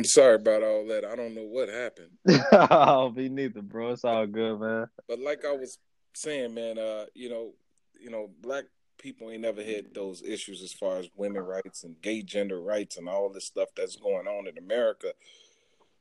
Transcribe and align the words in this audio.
I'm 0.00 0.04
sorry 0.04 0.36
about 0.36 0.62
all 0.62 0.86
that. 0.86 1.04
I 1.04 1.14
don't 1.14 1.34
know 1.34 1.44
what 1.44 1.68
happened. 1.68 2.08
oh, 2.70 3.10
me 3.10 3.28
neither, 3.28 3.60
bro. 3.60 3.90
It's 3.92 4.02
all 4.02 4.26
good, 4.26 4.58
man. 4.58 4.86
But 5.06 5.18
like 5.18 5.44
I 5.44 5.52
was 5.52 5.76
saying, 6.14 6.54
man, 6.54 6.78
uh, 6.78 7.04
you 7.12 7.28
know, 7.28 7.52
you 8.00 8.08
know, 8.08 8.30
black 8.40 8.64
people 8.96 9.30
ain't 9.30 9.42
never 9.42 9.62
had 9.62 9.92
those 9.92 10.22
issues 10.22 10.62
as 10.62 10.72
far 10.72 10.96
as 10.96 11.10
women 11.16 11.42
rights 11.42 11.84
and 11.84 12.00
gay 12.00 12.22
gender 12.22 12.62
rights 12.62 12.96
and 12.96 13.10
all 13.10 13.28
this 13.28 13.44
stuff 13.44 13.68
that's 13.76 13.96
going 13.96 14.26
on 14.26 14.46
in 14.46 14.56
America, 14.56 15.12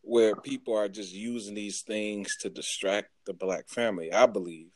where 0.01 0.33
people 0.33 0.77
are 0.77 0.87
just 0.87 1.13
using 1.13 1.55
these 1.55 1.81
things 1.81 2.37
to 2.39 2.49
distract 2.49 3.09
the 3.25 3.33
black 3.33 3.67
family. 3.67 4.13
I 4.13 4.27
believe, 4.27 4.69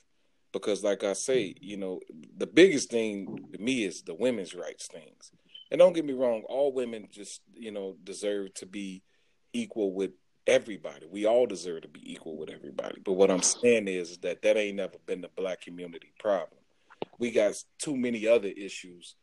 because 0.51 0.83
like 0.83 1.05
I 1.05 1.13
say, 1.13 1.55
you 1.61 1.77
know, 1.77 2.01
the 2.35 2.47
biggest 2.47 2.91
thing 2.91 3.47
to 3.53 3.57
me 3.57 3.85
is 3.85 4.01
the 4.01 4.15
women's 4.15 4.53
rights 4.53 4.89
things. 4.91 5.31
And 5.71 5.79
don't 5.79 5.93
get 5.93 6.03
me 6.03 6.11
wrong, 6.11 6.43
all 6.49 6.73
women 6.73 7.07
just 7.09 7.39
you 7.55 7.71
know 7.71 7.95
deserve 8.03 8.53
to 8.55 8.65
be 8.65 9.01
equal 9.53 9.93
with 9.93 10.11
everybody. 10.47 11.05
We 11.09 11.25
all 11.25 11.45
deserve 11.45 11.83
to 11.83 11.87
be 11.87 12.11
equal 12.11 12.35
with 12.37 12.49
everybody. 12.49 13.01
But 13.03 13.13
what 13.13 13.31
I'm 13.31 13.41
saying 13.41 13.87
is 13.87 14.17
that 14.19 14.41
that 14.41 14.57
ain't 14.57 14.77
never 14.77 14.97
been 15.05 15.21
the 15.21 15.29
black 15.35 15.61
community 15.61 16.11
problem. 16.19 16.59
We 17.19 17.31
got 17.31 17.53
too 17.79 17.95
many 17.95 18.27
other 18.27 18.49
issues 18.49 19.15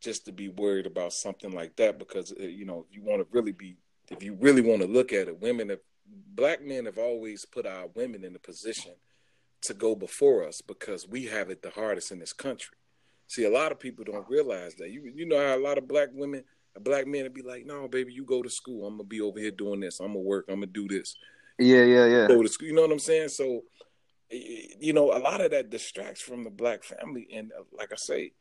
just 0.00 0.26
to 0.26 0.32
be 0.32 0.48
worried 0.48 0.86
about 0.86 1.12
something 1.12 1.52
like 1.52 1.76
that 1.76 1.98
because 1.98 2.32
uh, 2.32 2.42
you 2.42 2.64
know, 2.64 2.84
if 2.88 2.96
you 2.96 3.02
want 3.02 3.22
to 3.22 3.26
really 3.30 3.52
be 3.52 3.76
if 4.10 4.22
you 4.22 4.36
really 4.40 4.60
want 4.60 4.82
to 4.82 4.88
look 4.88 5.12
at 5.12 5.28
it, 5.28 5.40
women 5.40 5.70
have 5.70 5.80
black 6.34 6.62
men 6.62 6.84
have 6.84 6.98
always 6.98 7.44
put 7.44 7.66
our 7.66 7.86
women 7.94 8.24
in 8.24 8.34
a 8.34 8.38
position 8.38 8.92
to 9.62 9.74
go 9.74 9.94
before 9.94 10.44
us 10.46 10.60
because 10.60 11.08
we 11.08 11.26
have 11.26 11.50
it 11.50 11.62
the 11.62 11.70
hardest 11.70 12.10
in 12.10 12.18
this 12.18 12.32
country. 12.32 12.76
See, 13.28 13.44
a 13.44 13.50
lot 13.50 13.72
of 13.72 13.78
people 13.78 14.04
don't 14.04 14.28
realize 14.28 14.74
that. 14.76 14.90
You 14.90 15.10
you 15.14 15.24
know 15.26 15.38
how 15.38 15.56
a 15.56 15.58
lot 15.58 15.78
of 15.78 15.88
black 15.88 16.08
women 16.12 16.44
a 16.76 16.80
black 16.80 17.06
man 17.06 17.24
would 17.24 17.34
be 17.34 17.42
like, 17.42 17.66
"No, 17.66 17.88
baby, 17.88 18.12
you 18.12 18.24
go 18.24 18.42
to 18.42 18.50
school. 18.50 18.86
I'm 18.86 18.94
gonna 18.94 19.04
be 19.04 19.20
over 19.20 19.38
here 19.38 19.50
doing 19.50 19.80
this. 19.80 20.00
I'm 20.00 20.08
gonna 20.08 20.20
work. 20.20 20.46
I'm 20.48 20.56
gonna 20.56 20.66
do 20.66 20.88
this." 20.88 21.16
Yeah, 21.58 21.84
yeah, 21.84 22.06
yeah. 22.06 22.28
Go 22.28 22.42
to 22.42 22.48
school. 22.48 22.68
You 22.68 22.74
know 22.74 22.82
what 22.82 22.92
I'm 22.92 22.98
saying? 22.98 23.28
So, 23.28 23.62
you 24.30 24.92
know, 24.92 25.12
a 25.12 25.18
lot 25.18 25.40
of 25.40 25.50
that 25.50 25.70
distracts 25.70 26.22
from 26.22 26.44
the 26.44 26.50
black 26.50 26.82
family. 26.84 27.28
And 27.32 27.52
uh, 27.52 27.64
like 27.72 27.92
I 27.92 27.96
say, 27.96 28.32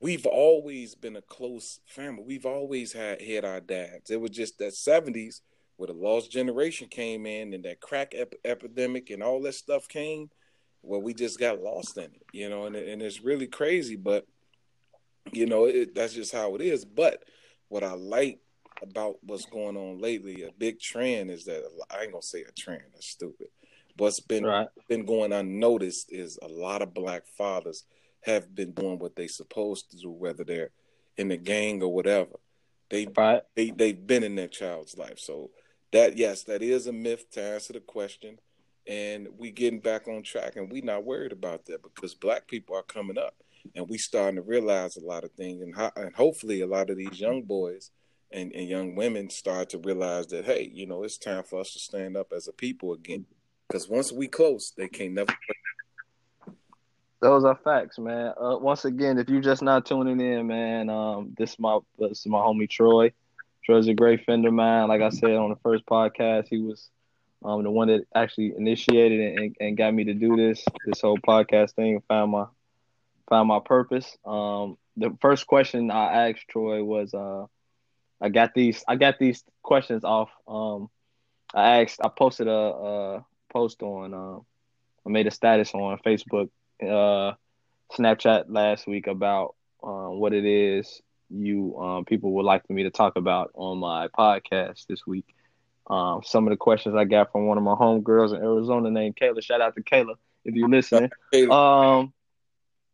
we've 0.00 0.26
always 0.26 0.94
been 0.94 1.16
a 1.16 1.22
close 1.22 1.80
family. 1.86 2.22
We've 2.24 2.46
always 2.46 2.92
had 2.92 3.20
had 3.20 3.44
our 3.44 3.60
dads. 3.60 4.10
It 4.10 4.20
was 4.20 4.30
just 4.30 4.58
that 4.58 4.72
'70s 4.72 5.40
where 5.76 5.88
the 5.88 5.92
lost 5.92 6.30
generation 6.30 6.88
came 6.88 7.24
in 7.24 7.54
and 7.54 7.64
that 7.64 7.80
crack 7.80 8.12
ep- 8.12 8.34
epidemic 8.44 9.10
and 9.10 9.22
all 9.22 9.40
that 9.42 9.54
stuff 9.54 9.86
came, 9.88 10.28
where 10.80 10.98
we 10.98 11.14
just 11.14 11.38
got 11.38 11.60
lost 11.60 11.96
in 11.96 12.04
it. 12.04 12.22
You 12.32 12.48
know, 12.48 12.66
and 12.66 12.76
and 12.76 13.02
it's 13.02 13.22
really 13.22 13.48
crazy, 13.48 13.96
but 13.96 14.26
you 15.32 15.46
know, 15.46 15.64
it, 15.64 15.94
that's 15.94 16.14
just 16.14 16.32
how 16.32 16.54
it 16.54 16.60
is. 16.60 16.84
But 16.84 17.24
what 17.68 17.84
I 17.84 17.92
like 17.92 18.40
about 18.82 19.16
what's 19.22 19.46
going 19.46 19.76
on 19.76 20.00
lately, 20.00 20.42
a 20.42 20.50
big 20.58 20.80
trend 20.80 21.30
is 21.30 21.44
that 21.44 21.62
I 21.90 22.02
ain't 22.02 22.12
gonna 22.12 22.22
say 22.22 22.42
a 22.42 22.52
trend. 22.52 22.82
That's 22.92 23.06
stupid. 23.06 23.48
What's 23.96 24.20
been 24.20 24.44
right. 24.44 24.68
been 24.88 25.04
going 25.04 25.32
unnoticed 25.32 26.12
is 26.12 26.38
a 26.40 26.48
lot 26.48 26.82
of 26.82 26.94
black 26.94 27.26
fathers 27.26 27.84
have 28.22 28.54
been 28.54 28.72
doing 28.72 28.98
what 28.98 29.16
they 29.16 29.26
supposed 29.26 29.90
to 29.90 29.96
do, 29.96 30.10
whether 30.10 30.44
they're 30.44 30.70
in 31.16 31.28
the 31.28 31.36
gang 31.36 31.82
or 31.82 31.92
whatever. 31.92 32.38
They 32.90 33.06
right. 33.16 33.42
they 33.54 33.70
they've 33.70 34.06
been 34.06 34.22
in 34.22 34.36
their 34.36 34.48
child's 34.48 34.96
life. 34.96 35.18
So 35.18 35.50
that 35.92 36.16
yes, 36.16 36.44
that 36.44 36.62
is 36.62 36.86
a 36.86 36.92
myth 36.92 37.30
to 37.32 37.42
answer 37.42 37.72
the 37.72 37.80
question. 37.80 38.38
And 38.86 39.28
we 39.36 39.50
getting 39.50 39.80
back 39.80 40.08
on 40.08 40.22
track, 40.22 40.56
and 40.56 40.72
we 40.72 40.80
not 40.80 41.04
worried 41.04 41.32
about 41.32 41.66
that 41.66 41.82
because 41.82 42.14
black 42.14 42.46
people 42.46 42.74
are 42.74 42.82
coming 42.82 43.18
up 43.18 43.34
and 43.74 43.88
we 43.88 43.98
starting 43.98 44.36
to 44.36 44.42
realize 44.42 44.96
a 44.96 45.04
lot 45.04 45.24
of 45.24 45.32
things, 45.32 45.62
and 45.62 45.74
ho- 45.74 45.92
and 45.96 46.14
hopefully 46.14 46.60
a 46.60 46.66
lot 46.66 46.90
of 46.90 46.96
these 46.96 47.20
young 47.20 47.42
boys 47.42 47.90
and, 48.30 48.52
and 48.52 48.68
young 48.68 48.94
women 48.94 49.30
start 49.30 49.70
to 49.70 49.78
realize 49.78 50.26
that 50.28 50.44
hey, 50.44 50.70
you 50.72 50.86
know, 50.86 51.02
it's 51.02 51.18
time 51.18 51.42
for 51.42 51.60
us 51.60 51.72
to 51.72 51.78
stand 51.78 52.16
up 52.16 52.32
as 52.32 52.48
a 52.48 52.52
people 52.52 52.92
again. 52.92 53.26
Because 53.66 53.88
once 53.88 54.12
we 54.12 54.28
close, 54.28 54.72
they 54.76 54.88
can't 54.88 55.12
never. 55.12 55.34
Those 57.20 57.44
are 57.44 57.58
facts, 57.64 57.98
man. 57.98 58.32
Uh, 58.40 58.56
once 58.58 58.84
again, 58.84 59.18
if 59.18 59.28
you're 59.28 59.40
just 59.40 59.62
not 59.62 59.84
tuning 59.84 60.20
in, 60.20 60.46
man, 60.46 60.88
um, 60.88 61.34
this 61.36 61.52
is 61.52 61.58
my 61.58 61.78
this 61.98 62.20
is 62.20 62.26
my 62.26 62.38
homie 62.38 62.68
Troy. 62.68 63.12
Troy's 63.64 63.88
a 63.88 63.94
great 63.94 64.24
friend 64.24 64.46
of 64.46 64.54
mine. 64.54 64.88
Like 64.88 65.02
I 65.02 65.10
said 65.10 65.32
on 65.32 65.50
the 65.50 65.56
first 65.56 65.84
podcast, 65.84 66.46
he 66.48 66.58
was 66.58 66.88
um, 67.44 67.62
the 67.62 67.70
one 67.70 67.88
that 67.88 68.06
actually 68.14 68.54
initiated 68.56 69.38
and, 69.38 69.56
and, 69.60 69.76
got 69.76 69.94
me 69.94 70.04
to 70.04 70.14
do 70.14 70.36
this 70.36 70.64
this 70.86 71.00
whole 71.00 71.18
podcast 71.18 71.72
thing. 71.72 72.02
Found 72.08 72.32
my 72.32 72.46
found 73.28 73.48
my 73.48 73.60
purpose. 73.64 74.16
Um, 74.24 74.78
the 74.96 75.16
first 75.20 75.46
question 75.46 75.90
I 75.90 76.28
asked 76.30 76.48
Troy 76.48 76.82
was, 76.82 77.14
uh, 77.14 77.46
I 78.20 78.28
got 78.28 78.54
these, 78.54 78.82
I 78.88 78.96
got 78.96 79.18
these 79.18 79.42
questions 79.62 80.04
off. 80.04 80.30
Um, 80.46 80.88
I 81.54 81.82
asked, 81.82 82.00
I 82.02 82.08
posted 82.08 82.48
a, 82.48 82.50
a 82.50 83.26
post 83.52 83.82
on, 83.82 84.14
uh, 84.14 84.38
I 85.06 85.10
made 85.10 85.26
a 85.26 85.30
status 85.30 85.72
on 85.74 85.98
Facebook, 86.04 86.50
uh, 86.82 87.34
Snapchat 87.92 88.44
last 88.48 88.86
week 88.86 89.06
about 89.06 89.54
uh, 89.82 90.08
what 90.08 90.34
it 90.34 90.44
is 90.44 91.00
you 91.30 91.76
um, 91.78 92.04
people 92.04 92.32
would 92.32 92.44
like 92.44 92.66
for 92.66 92.72
me 92.72 92.84
to 92.84 92.90
talk 92.90 93.16
about 93.16 93.50
on 93.54 93.78
my 93.78 94.08
podcast 94.08 94.86
this 94.86 95.06
week. 95.06 95.26
Um, 95.88 96.20
some 96.24 96.46
of 96.46 96.50
the 96.50 96.56
questions 96.56 96.94
I 96.94 97.04
got 97.04 97.32
from 97.32 97.46
one 97.46 97.56
of 97.56 97.64
my 97.64 97.74
homegirls 97.74 98.34
in 98.34 98.42
Arizona 98.42 98.90
named 98.90 99.16
Kayla. 99.16 99.42
Shout 99.42 99.60
out 99.60 99.74
to 99.74 99.82
Kayla 99.82 100.14
if 100.44 100.54
you're 100.54 100.68
listening. 100.68 101.10
Um, 101.50 102.12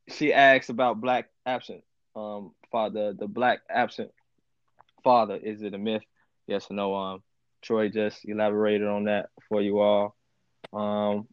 she 0.09 0.33
asks 0.33 0.69
about 0.69 1.01
black 1.01 1.29
absent 1.47 1.83
um 2.17 2.53
father 2.71 3.13
the 3.13 3.27
black 3.27 3.61
absent 3.69 4.11
father. 5.03 5.37
Is 5.37 5.63
it 5.63 5.75
a 5.75 5.79
myth? 5.79 6.03
Yes 6.47 6.71
or 6.71 6.75
no? 6.75 6.95
Um 6.95 7.23
troy 7.63 7.89
just 7.89 8.25
elaborated 8.25 8.87
on 8.87 9.05
that 9.05 9.31
for 9.49 9.61
you 9.61 9.81
all. 9.81 10.15
Um 10.73 11.27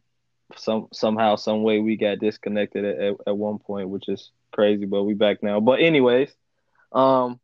some 0.56 0.88
somehow 0.92 1.36
some 1.36 1.62
way 1.62 1.78
we 1.78 1.96
got 1.96 2.18
disconnected 2.18 2.84
at, 2.84 2.98
at, 2.98 3.14
at 3.28 3.36
one 3.36 3.58
point 3.58 3.88
which 3.88 4.08
is 4.08 4.30
crazy 4.52 4.84
but 4.84 5.04
we 5.04 5.14
back 5.14 5.42
now. 5.42 5.60
But 5.60 5.80
anyways 5.80 6.34
um 6.92 7.40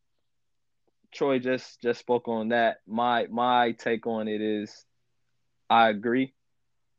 troy 1.13 1.39
just 1.39 1.81
just 1.81 2.01
spoke 2.01 2.29
on 2.29 2.49
that. 2.49 2.79
My 2.87 3.27
my 3.31 3.73
take 3.73 4.07
on 4.07 4.29
it 4.29 4.41
is 4.41 4.85
i 5.71 5.89
agree 5.89 6.33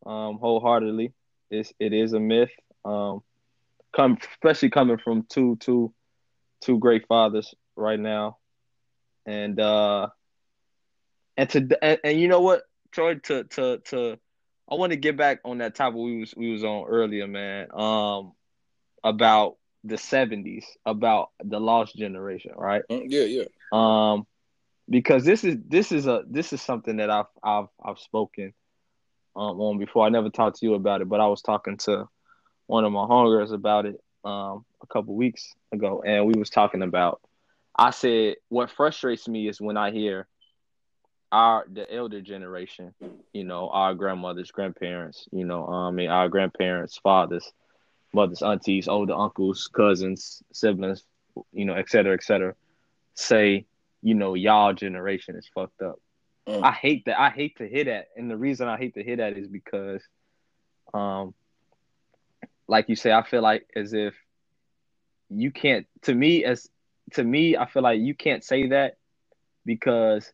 um 0.05 0.37
wholeheartedly. 0.37 1.13
It's 1.51 1.73
it 1.79 1.93
is 1.93 2.13
a 2.13 2.19
myth. 2.19 2.51
Um 2.85 3.21
come 3.95 4.17
especially 4.33 4.69
coming 4.69 4.97
from 4.97 5.25
two 5.29 5.57
two 5.57 5.93
two 6.61 6.79
great 6.79 7.07
fathers 7.07 7.53
right 7.75 7.99
now, 7.99 8.37
and 9.25 9.59
uh, 9.59 10.07
and 11.37 11.49
to 11.49 11.77
and, 11.81 11.99
and 12.03 12.19
you 12.19 12.27
know 12.27 12.41
what, 12.41 12.63
Troy, 12.91 13.15
to 13.15 13.43
to 13.45 13.77
to, 13.85 14.19
I 14.69 14.75
want 14.75 14.91
to 14.91 14.97
get 14.97 15.17
back 15.17 15.39
on 15.45 15.59
that 15.59 15.75
topic 15.75 15.97
we 15.97 16.19
was 16.19 16.33
we 16.35 16.51
was 16.51 16.63
on 16.63 16.85
earlier, 16.87 17.27
man. 17.27 17.67
Um, 17.73 18.33
about 19.03 19.57
the 19.83 19.95
'70s, 19.95 20.65
about 20.85 21.29
the 21.43 21.59
lost 21.59 21.95
generation, 21.95 22.51
right? 22.55 22.83
Mm, 22.89 23.05
yeah, 23.07 23.23
yeah. 23.23 23.45
Um, 23.71 24.27
because 24.89 25.23
this 25.23 25.43
is 25.43 25.57
this 25.67 25.91
is 25.91 26.07
a 26.07 26.23
this 26.29 26.53
is 26.53 26.61
something 26.61 26.97
that 26.97 27.09
I've 27.09 27.27
I've 27.43 27.67
I've 27.83 27.99
spoken 27.99 28.53
um, 29.35 29.59
on 29.61 29.77
before. 29.77 30.05
I 30.05 30.09
never 30.09 30.29
talked 30.29 30.59
to 30.59 30.65
you 30.65 30.73
about 30.73 31.01
it, 31.01 31.09
but 31.09 31.21
I 31.21 31.27
was 31.27 31.41
talking 31.41 31.77
to 31.77 32.07
one 32.69 32.85
of 32.85 32.91
my 32.91 32.99
homegirls 32.99 33.51
about 33.51 33.87
it 33.87 33.99
um, 34.23 34.63
a 34.83 34.87
couple 34.87 35.15
weeks 35.15 35.55
ago, 35.71 36.03
and 36.05 36.27
we 36.27 36.37
was 36.37 36.51
talking 36.51 36.83
about. 36.83 37.19
I 37.75 37.89
said 37.89 38.35
what 38.49 38.69
frustrates 38.69 39.27
me 39.27 39.47
is 39.47 39.59
when 39.59 39.75
I 39.75 39.89
hear 39.89 40.27
our 41.31 41.65
the 41.71 41.91
elder 41.91 42.21
generation, 42.21 42.93
you 43.33 43.43
know, 43.43 43.69
our 43.69 43.95
grandmothers, 43.95 44.51
grandparents, 44.51 45.27
you 45.31 45.45
know, 45.45 45.65
um, 45.65 45.87
I 45.87 45.91
mean, 45.91 46.09
our 46.11 46.29
grandparents, 46.29 46.99
fathers, 47.01 47.51
mothers, 48.13 48.43
aunties, 48.43 48.87
older 48.87 49.13
uncles, 49.13 49.67
cousins, 49.73 50.43
siblings, 50.53 51.03
you 51.51 51.65
know, 51.65 51.73
et 51.73 51.89
cetera, 51.89 52.13
et 52.13 52.23
cetera, 52.23 52.53
say, 53.15 53.65
you 54.03 54.13
know, 54.13 54.35
y'all 54.35 54.73
generation 54.73 55.35
is 55.35 55.49
fucked 55.55 55.81
up. 55.81 55.99
Mm. 56.47 56.63
I 56.63 56.71
hate 56.71 57.05
that. 57.05 57.19
I 57.19 57.31
hate 57.31 57.57
to 57.57 57.67
hear 57.67 57.85
that, 57.85 58.09
and 58.15 58.29
the 58.29 58.37
reason 58.37 58.67
I 58.67 58.77
hate 58.77 58.93
to 58.93 59.03
hear 59.03 59.15
that 59.15 59.37
is 59.37 59.47
because, 59.47 60.03
um, 60.93 61.33
like 62.69 62.87
you 62.87 62.95
say, 62.95 63.11
I 63.11 63.23
feel 63.23 63.41
like 63.41 63.67
as 63.75 63.93
if 63.93 64.13
you 65.29 65.51
can't 65.51 65.87
to 66.03 66.13
me 66.13 66.45
as 66.45 66.69
to 67.13 67.23
me, 67.23 67.57
I 67.57 67.65
feel 67.65 67.83
like 67.83 67.99
you 67.99 68.13
can't 68.13 68.43
say 68.43 68.67
that 68.67 68.97
because 69.65 70.31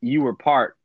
you 0.00 0.22
were 0.22 0.34
part 0.34 0.76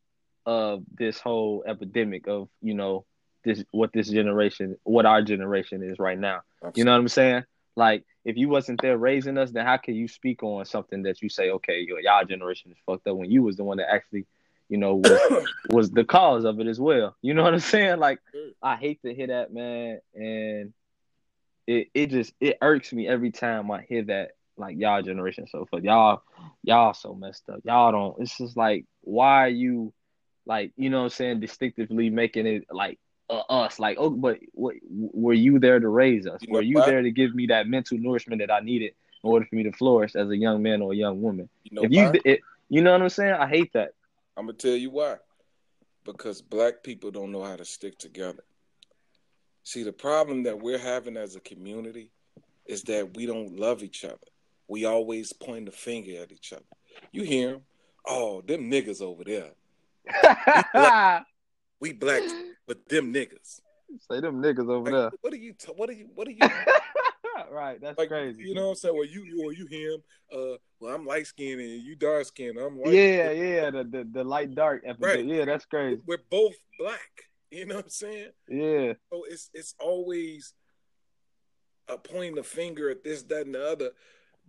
of 0.46 0.84
this 0.92 1.20
whole 1.20 1.64
epidemic 1.68 2.28
of, 2.28 2.50
you 2.62 2.74
know, 2.74 3.06
this 3.44 3.64
what 3.72 3.94
this 3.94 4.10
generation 4.10 4.78
what 4.84 5.06
our 5.06 5.22
generation 5.22 5.84
is 5.84 6.00
right 6.00 6.20
now. 6.20 6.42
Absolutely. 6.58 6.80
You 6.82 6.86
know 6.86 6.92
what 6.94 7.02
I'm 7.02 7.08
saying? 7.08 7.44
Like 7.76 8.04
if 8.26 8.36
you 8.36 8.50
wasn't 8.50 8.82
there 8.82 8.98
raising 8.98 9.38
us, 9.38 9.52
then 9.52 9.66
how 9.66 9.78
can 9.78 9.94
you 9.94 10.08
speak 10.08 10.42
on 10.42 10.66
something 10.66 11.04
that 11.04 11.22
you 11.22 11.30
say, 11.30 11.52
okay, 11.52 11.82
your 11.82 12.00
y'all 12.00 12.26
generation 12.26 12.72
is 12.72 12.78
fucked 12.86 13.08
up 13.08 13.16
when 13.16 13.30
you 13.30 13.44
was 13.44 13.58
the 13.58 13.64
one 13.64 13.78
that 13.78 13.94
actually 13.94 14.26
you 14.70 14.78
know, 14.78 14.96
was 14.96 15.48
was 15.70 15.92
the 15.92 16.04
cause 16.04 16.44
of 16.44 16.60
it 16.60 16.68
as 16.68 16.80
well. 16.80 17.16
You 17.22 17.34
know 17.34 17.44
what 17.44 17.54
I'm 17.54 17.60
saying? 17.60 18.00
Like 18.00 18.20
I 18.62 18.76
hate 18.76 19.02
to 19.04 19.14
hear 19.14 19.28
that, 19.28 19.54
man, 19.54 20.00
and 20.14 20.74
it 21.66 21.90
it 21.94 22.08
just 22.08 22.34
it 22.40 22.58
irks 22.62 22.94
me 22.94 23.08
every 23.08 23.32
time 23.32 23.70
I 23.72 23.82
hear 23.82 24.04
that 24.06 24.32
like 24.58 24.78
y'all 24.78 25.02
generation 25.02 25.46
so 25.48 25.68
for 25.70 25.80
y'all 25.80 26.24
y'all 26.64 26.94
so 26.94 27.14
messed 27.14 27.50
up. 27.50 27.60
Y'all 27.64 27.92
don't. 27.92 28.16
It's 28.20 28.38
just 28.38 28.58
like 28.58 28.86
why 29.02 29.44
are 29.44 29.50
you 29.50 29.94
like 30.46 30.72
you 30.78 30.90
know 30.90 31.00
what 31.00 31.04
I'm 31.06 31.10
saying 31.10 31.40
distinctively 31.42 32.10
making 32.10 32.48
it 32.48 32.66
like 32.72 33.00
uh, 33.30 33.42
us 33.50 33.78
like 33.78 33.98
oh 34.00 34.10
but 34.10 34.40
what, 34.54 34.76
were 34.90 35.34
you 35.34 35.60
there 35.60 35.80
to 35.80 35.88
raise 35.88 36.26
us? 36.26 36.42
You 36.42 36.54
were 36.54 36.62
you 36.62 36.82
there 36.86 37.02
to 37.02 37.12
give 37.12 37.36
me 37.36 37.48
that 37.48 37.68
mental 37.68 37.98
nourishment 37.98 38.42
that 38.42 38.52
I 38.52 38.62
needed 38.62 38.94
in 39.24 39.30
order 39.30 39.46
for 39.46 39.56
me 39.56 39.64
to 39.64 39.72
flourish 39.72 40.16
as 40.16 40.30
a 40.30 40.38
young 40.38 40.64
man 40.64 40.82
or 40.82 40.94
a 40.94 40.96
young 40.96 41.22
woman? 41.22 41.50
You 41.64 41.76
know 41.76 41.84
if 41.84 41.92
you 41.92 42.22
it, 42.24 42.42
you 42.70 42.82
know 42.82 42.94
what 42.94 43.02
I'm 43.02 43.10
saying? 43.10 43.34
I 43.34 43.48
hate 43.48 43.74
that. 43.74 43.92
I'm 44.38 44.46
gonna 44.46 44.54
tell 44.54 44.76
you 44.76 44.92
why. 44.92 45.16
Because 46.06 46.42
black 46.42 46.84
people 46.84 47.12
don't 47.12 47.32
know 47.32 47.44
how 47.44 47.56
to 47.56 47.66
stick 47.66 47.98
together. 47.98 48.44
See, 49.64 49.84
the 49.84 49.92
problem 49.92 50.44
that 50.44 50.62
we're 50.62 50.78
having 50.78 51.18
as 51.18 51.36
a 51.36 51.42
community 51.42 52.12
is 52.66 52.84
that 52.84 53.16
we 53.16 53.26
don't 53.26 53.60
love 53.60 53.84
each 53.84 54.06
other. 54.06 54.16
We 54.68 54.86
always 54.86 55.34
point 55.34 55.66
the 55.66 55.72
finger 55.72 56.22
at 56.22 56.32
each 56.32 56.54
other. 56.54 56.64
You 57.12 57.24
hear 57.24 57.52
them? 57.52 57.62
Oh, 58.08 58.42
them 58.42 58.70
niggas 58.72 59.02
over 59.02 59.24
there. 59.24 59.52
we, 60.24 60.64
black, 60.74 61.26
we 61.82 61.94
black, 61.94 62.24
but 62.68 62.88
them 62.88 63.14
niggas. 63.14 63.60
Say 64.10 64.22
them 64.22 64.42
niggas 64.42 64.70
over 64.70 64.92
like, 64.92 64.94
there. 64.94 65.12
What 65.22 65.34
are 65.34 65.38
you? 65.38 65.54
T- 65.54 65.74
what 65.76 65.90
are 65.90 65.94
you? 65.94 66.10
What 66.14 66.28
are 66.28 66.32
you? 66.32 66.40
right, 67.52 67.80
that's 67.82 67.98
like, 67.98 68.10
crazy. 68.10 68.44
You 68.44 68.54
know 68.54 68.64
what 68.64 68.70
I'm 68.70 68.76
saying? 68.76 68.96
Well, 68.96 69.06
you 69.06 69.24
you 69.24 69.44
or 69.44 69.54
you 69.54 69.68
him. 69.68 70.04
Uh, 70.32 70.58
well, 70.80 70.96
I'm 70.96 71.06
light 71.06 71.28
skinned 71.28 71.62
and 71.62 71.82
you 71.84 71.96
dark 71.96 72.26
skinned. 72.26 72.58
I'm 72.58 72.78
white. 72.78 72.94
Yeah, 72.94 73.32
yeah, 73.32 73.72
the, 73.72 73.84
the 73.84 74.08
the 74.12 74.24
light 74.24 74.54
dark 74.54 74.84
episode. 74.86 75.06
Right. 75.06 75.26
Yeah, 75.26 75.46
that's 75.46 75.66
crazy. 75.66 76.02
We're 76.06 76.20
both 76.30 76.56
black. 76.80 77.00
You 77.52 77.66
know 77.66 77.76
what 77.76 77.86
I'm 77.86 77.90
saying? 77.90 78.32
Yeah. 78.50 78.94
So 79.12 79.24
it's 79.30 79.50
it's 79.54 79.76
always 79.80 80.54
a 81.88 81.98
pointing 81.98 82.36
the 82.36 82.44
finger 82.44 82.90
at 82.90 83.04
this, 83.04 83.24
that, 83.24 83.46
and 83.46 83.56
the 83.56 83.66
other. 83.66 83.92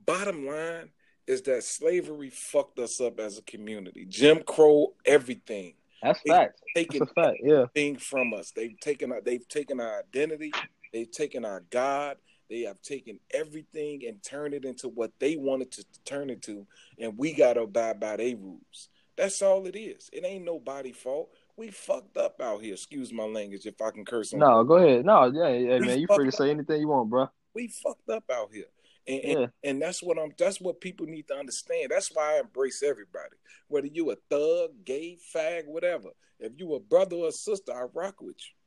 Bottom 0.04 0.46
line 0.46 0.90
is 1.26 1.42
that 1.42 1.62
slavery 1.62 2.30
fucked 2.30 2.78
us 2.78 3.00
up 3.00 3.20
as 3.20 3.38
a 3.38 3.42
community. 3.42 4.06
Jim 4.08 4.42
Crow, 4.42 4.94
everything. 5.04 5.74
That's 6.02 6.20
fact. 6.26 6.60
Taken 6.74 7.00
That's 7.00 7.12
fact. 7.12 7.38
Yeah. 7.42 7.66
Thing 7.74 7.96
from 7.96 8.32
us. 8.34 8.52
They've 8.54 8.78
taken 8.80 9.12
our. 9.12 9.20
They've 9.20 9.46
taken 9.48 9.80
our 9.80 10.00
identity. 10.00 10.52
They've 10.92 11.10
taken 11.10 11.44
our 11.44 11.64
God. 11.70 12.16
They 12.48 12.62
have 12.62 12.80
taken 12.82 13.20
everything 13.32 14.02
and 14.06 14.22
turned 14.22 14.54
it 14.54 14.64
into 14.64 14.88
what 14.88 15.12
they 15.18 15.36
wanted 15.36 15.72
to 15.72 15.84
turn 16.04 16.30
it 16.30 16.42
to, 16.42 16.66
and 16.98 17.16
we 17.18 17.34
gotta 17.34 17.62
abide 17.62 18.00
by 18.00 18.16
their 18.16 18.36
rules. 18.36 18.88
That's 19.16 19.42
all 19.42 19.66
it 19.66 19.76
is. 19.76 20.08
It 20.12 20.24
ain't 20.24 20.44
nobody 20.44 20.92
fault. 20.92 21.30
We 21.56 21.70
fucked 21.70 22.16
up 22.16 22.40
out 22.40 22.62
here. 22.62 22.74
Excuse 22.74 23.12
my 23.12 23.24
language 23.24 23.66
if 23.66 23.82
I 23.82 23.90
can 23.90 24.04
curse. 24.04 24.32
On 24.32 24.38
no, 24.38 24.62
go 24.62 24.76
ahead. 24.76 25.04
No, 25.04 25.24
yeah, 25.26 25.48
yeah 25.48 25.78
man. 25.80 25.98
You 25.98 26.06
free 26.06 26.26
to 26.26 26.32
say 26.32 26.50
anything 26.50 26.80
you 26.80 26.88
want, 26.88 27.10
bro. 27.10 27.28
We 27.52 27.66
fucked 27.66 28.08
up 28.08 28.24
out 28.32 28.50
here. 28.52 28.66
And, 29.08 29.20
yeah. 29.24 29.36
and, 29.38 29.52
and 29.64 29.82
that's 29.82 30.02
what 30.02 30.18
I'm 30.18 30.32
that's 30.38 30.60
what 30.60 30.80
people 30.80 31.06
need 31.06 31.26
to 31.28 31.34
understand. 31.34 31.88
That's 31.90 32.10
why 32.14 32.36
I 32.36 32.40
embrace 32.40 32.82
everybody. 32.82 33.36
Whether 33.66 33.88
you 33.88 34.10
a 34.12 34.16
thug, 34.30 34.70
gay, 34.84 35.18
fag, 35.34 35.66
whatever. 35.66 36.10
If 36.38 36.52
you 36.56 36.74
a 36.74 36.80
brother 36.80 37.16
or 37.16 37.32
sister, 37.32 37.72
I 37.72 37.86
rock 37.92 38.20
with 38.20 38.36
you. 38.38 38.57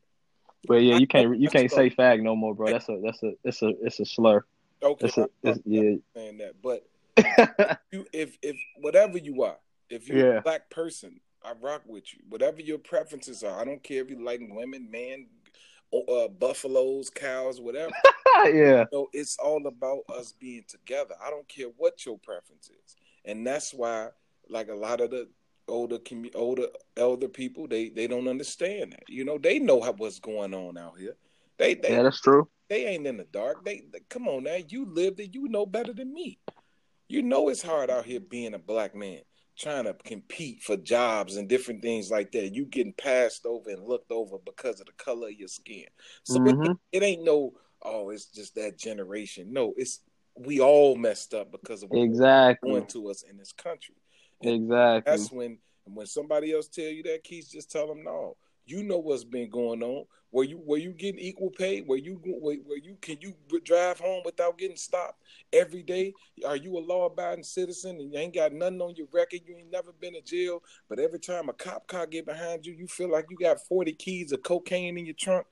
But 0.67 0.83
yeah, 0.83 0.97
you 0.97 1.07
can't 1.07 1.39
you 1.39 1.49
can't 1.49 1.71
say 1.71 1.89
fag 1.89 2.21
no 2.21 2.35
more, 2.35 2.53
bro. 2.53 2.71
That's 2.71 2.87
a 2.89 2.99
that's 3.03 3.23
a 3.23 3.33
it's 3.43 3.61
a 3.61 3.73
it's 3.81 3.99
a 3.99 4.05
slur. 4.05 4.45
Okay, 4.83 5.07
it's 5.07 5.17
a, 5.17 5.29
it's, 5.43 5.59
yeah. 5.65 5.95
Saying 6.15 6.37
that, 6.39 6.61
but 6.61 6.87
you 7.91 8.05
if 8.13 8.37
if 8.41 8.57
whatever 8.77 9.17
you 9.17 9.43
are, 9.43 9.57
if 9.89 10.07
you're 10.07 10.33
yeah. 10.33 10.37
a 10.39 10.41
black 10.41 10.69
person, 10.69 11.19
I 11.43 11.53
rock 11.61 11.81
with 11.85 12.13
you. 12.13 12.19
Whatever 12.29 12.61
your 12.61 12.77
preferences 12.77 13.43
are, 13.43 13.59
I 13.59 13.65
don't 13.65 13.81
care 13.81 14.01
if 14.01 14.09
you 14.09 14.23
like 14.23 14.41
women, 14.49 14.89
man, 14.91 15.27
uh, 15.93 16.27
buffaloes, 16.27 17.09
cows, 17.09 17.59
whatever. 17.59 17.91
yeah. 18.53 18.85
So 18.91 19.09
it's 19.13 19.37
all 19.37 19.65
about 19.67 20.01
us 20.09 20.33
being 20.39 20.63
together. 20.67 21.15
I 21.23 21.29
don't 21.29 21.47
care 21.47 21.67
what 21.77 22.05
your 22.05 22.17
preference 22.19 22.69
is, 22.69 22.95
and 23.25 23.45
that's 23.45 23.73
why, 23.73 24.09
like 24.49 24.69
a 24.69 24.75
lot 24.75 25.01
of 25.01 25.09
the 25.09 25.27
older 25.71 25.97
commu- 25.97 26.35
older 26.35 26.67
elder 26.97 27.27
people 27.27 27.67
they 27.67 27.89
they 27.89 28.07
don't 28.07 28.27
understand 28.27 28.93
that. 28.93 29.03
You 29.07 29.23
know 29.23 29.37
they 29.37 29.59
know 29.59 29.81
how, 29.81 29.93
what's 29.93 30.19
going 30.19 30.53
on 30.53 30.77
out 30.77 30.99
here. 30.99 31.15
They, 31.57 31.75
they 31.75 31.91
yeah 31.91 32.03
that's 32.03 32.21
true. 32.21 32.47
they 32.69 32.85
ain't 32.87 33.07
in 33.07 33.17
the 33.17 33.25
dark. 33.25 33.65
They, 33.65 33.83
they 33.91 34.01
come 34.09 34.27
on 34.27 34.43
now. 34.43 34.57
You 34.67 34.85
lived 34.85 35.19
it. 35.19 35.33
You 35.33 35.47
know 35.47 35.65
better 35.65 35.93
than 35.93 36.13
me. 36.13 36.39
You 37.07 37.21
know 37.21 37.49
it's 37.49 37.61
hard 37.61 37.89
out 37.89 38.05
here 38.05 38.19
being 38.19 38.53
a 38.53 38.59
black 38.59 38.95
man 38.95 39.21
trying 39.57 39.83
to 39.83 39.93
compete 39.93 40.63
for 40.63 40.77
jobs 40.77 41.35
and 41.35 41.47
different 41.47 41.81
things 41.81 42.09
like 42.09 42.31
that. 42.31 42.53
You 42.53 42.65
getting 42.65 42.93
passed 42.93 43.45
over 43.45 43.69
and 43.69 43.83
looked 43.83 44.11
over 44.11 44.37
because 44.43 44.79
of 44.79 44.87
the 44.87 44.93
color 44.93 45.27
of 45.27 45.33
your 45.33 45.49
skin. 45.49 45.85
So 46.23 46.39
mm-hmm. 46.39 46.71
it, 46.71 46.77
it 46.91 47.03
ain't 47.03 47.23
no 47.23 47.53
oh 47.81 48.09
it's 48.09 48.25
just 48.25 48.55
that 48.55 48.77
generation. 48.77 49.53
No 49.53 49.73
it's 49.77 49.99
we 50.35 50.59
all 50.59 50.95
messed 50.95 51.33
up 51.33 51.51
because 51.51 51.83
of 51.83 51.89
what 51.89 52.01
exactly. 52.01 52.69
going 52.69 52.85
to 52.87 53.09
us 53.09 53.23
in 53.23 53.37
this 53.37 53.51
country 53.51 53.95
Exactly. 54.43 55.11
That's 55.11 55.31
when 55.31 55.57
when 55.85 56.05
somebody 56.05 56.53
else 56.53 56.67
tell 56.67 56.85
you 56.85 57.03
that, 57.03 57.23
Keith, 57.23 57.49
just 57.51 57.71
tell 57.71 57.87
them 57.87 58.03
no. 58.03 58.37
You 58.65 58.83
know 58.83 58.99
what's 58.99 59.23
been 59.23 59.49
going 59.49 59.81
on. 59.83 60.05
Where 60.29 60.45
you 60.45 60.57
where 60.57 60.79
you 60.79 60.91
getting 60.91 61.19
equal 61.19 61.49
pay? 61.49 61.81
Where 61.81 61.97
you 61.97 62.21
where, 62.23 62.55
where 62.57 62.77
you 62.77 62.95
can 63.01 63.17
you 63.19 63.33
drive 63.65 63.99
home 63.99 64.21
without 64.23 64.57
getting 64.57 64.77
stopped 64.77 65.21
every 65.51 65.83
day? 65.83 66.13
Are 66.45 66.55
you 66.55 66.77
a 66.77 66.79
law 66.79 67.07
abiding 67.07 67.43
citizen 67.43 67.97
and 67.99 68.13
you 68.13 68.17
ain't 68.17 68.35
got 68.35 68.53
nothing 68.53 68.81
on 68.81 68.95
your 68.95 69.07
record? 69.11 69.41
You 69.45 69.57
ain't 69.57 69.71
never 69.71 69.91
been 69.91 70.13
to 70.13 70.21
jail, 70.21 70.63
but 70.87 70.99
every 70.99 71.19
time 71.19 71.49
a 71.49 71.53
cop 71.53 71.87
car 71.87 72.05
get 72.05 72.25
behind 72.25 72.65
you, 72.65 72.73
you 72.73 72.87
feel 72.87 73.11
like 73.11 73.25
you 73.29 73.37
got 73.37 73.59
forty 73.67 73.91
keys 73.91 74.31
of 74.31 74.41
cocaine 74.43 74.97
in 74.97 75.05
your 75.05 75.15
trunk. 75.15 75.47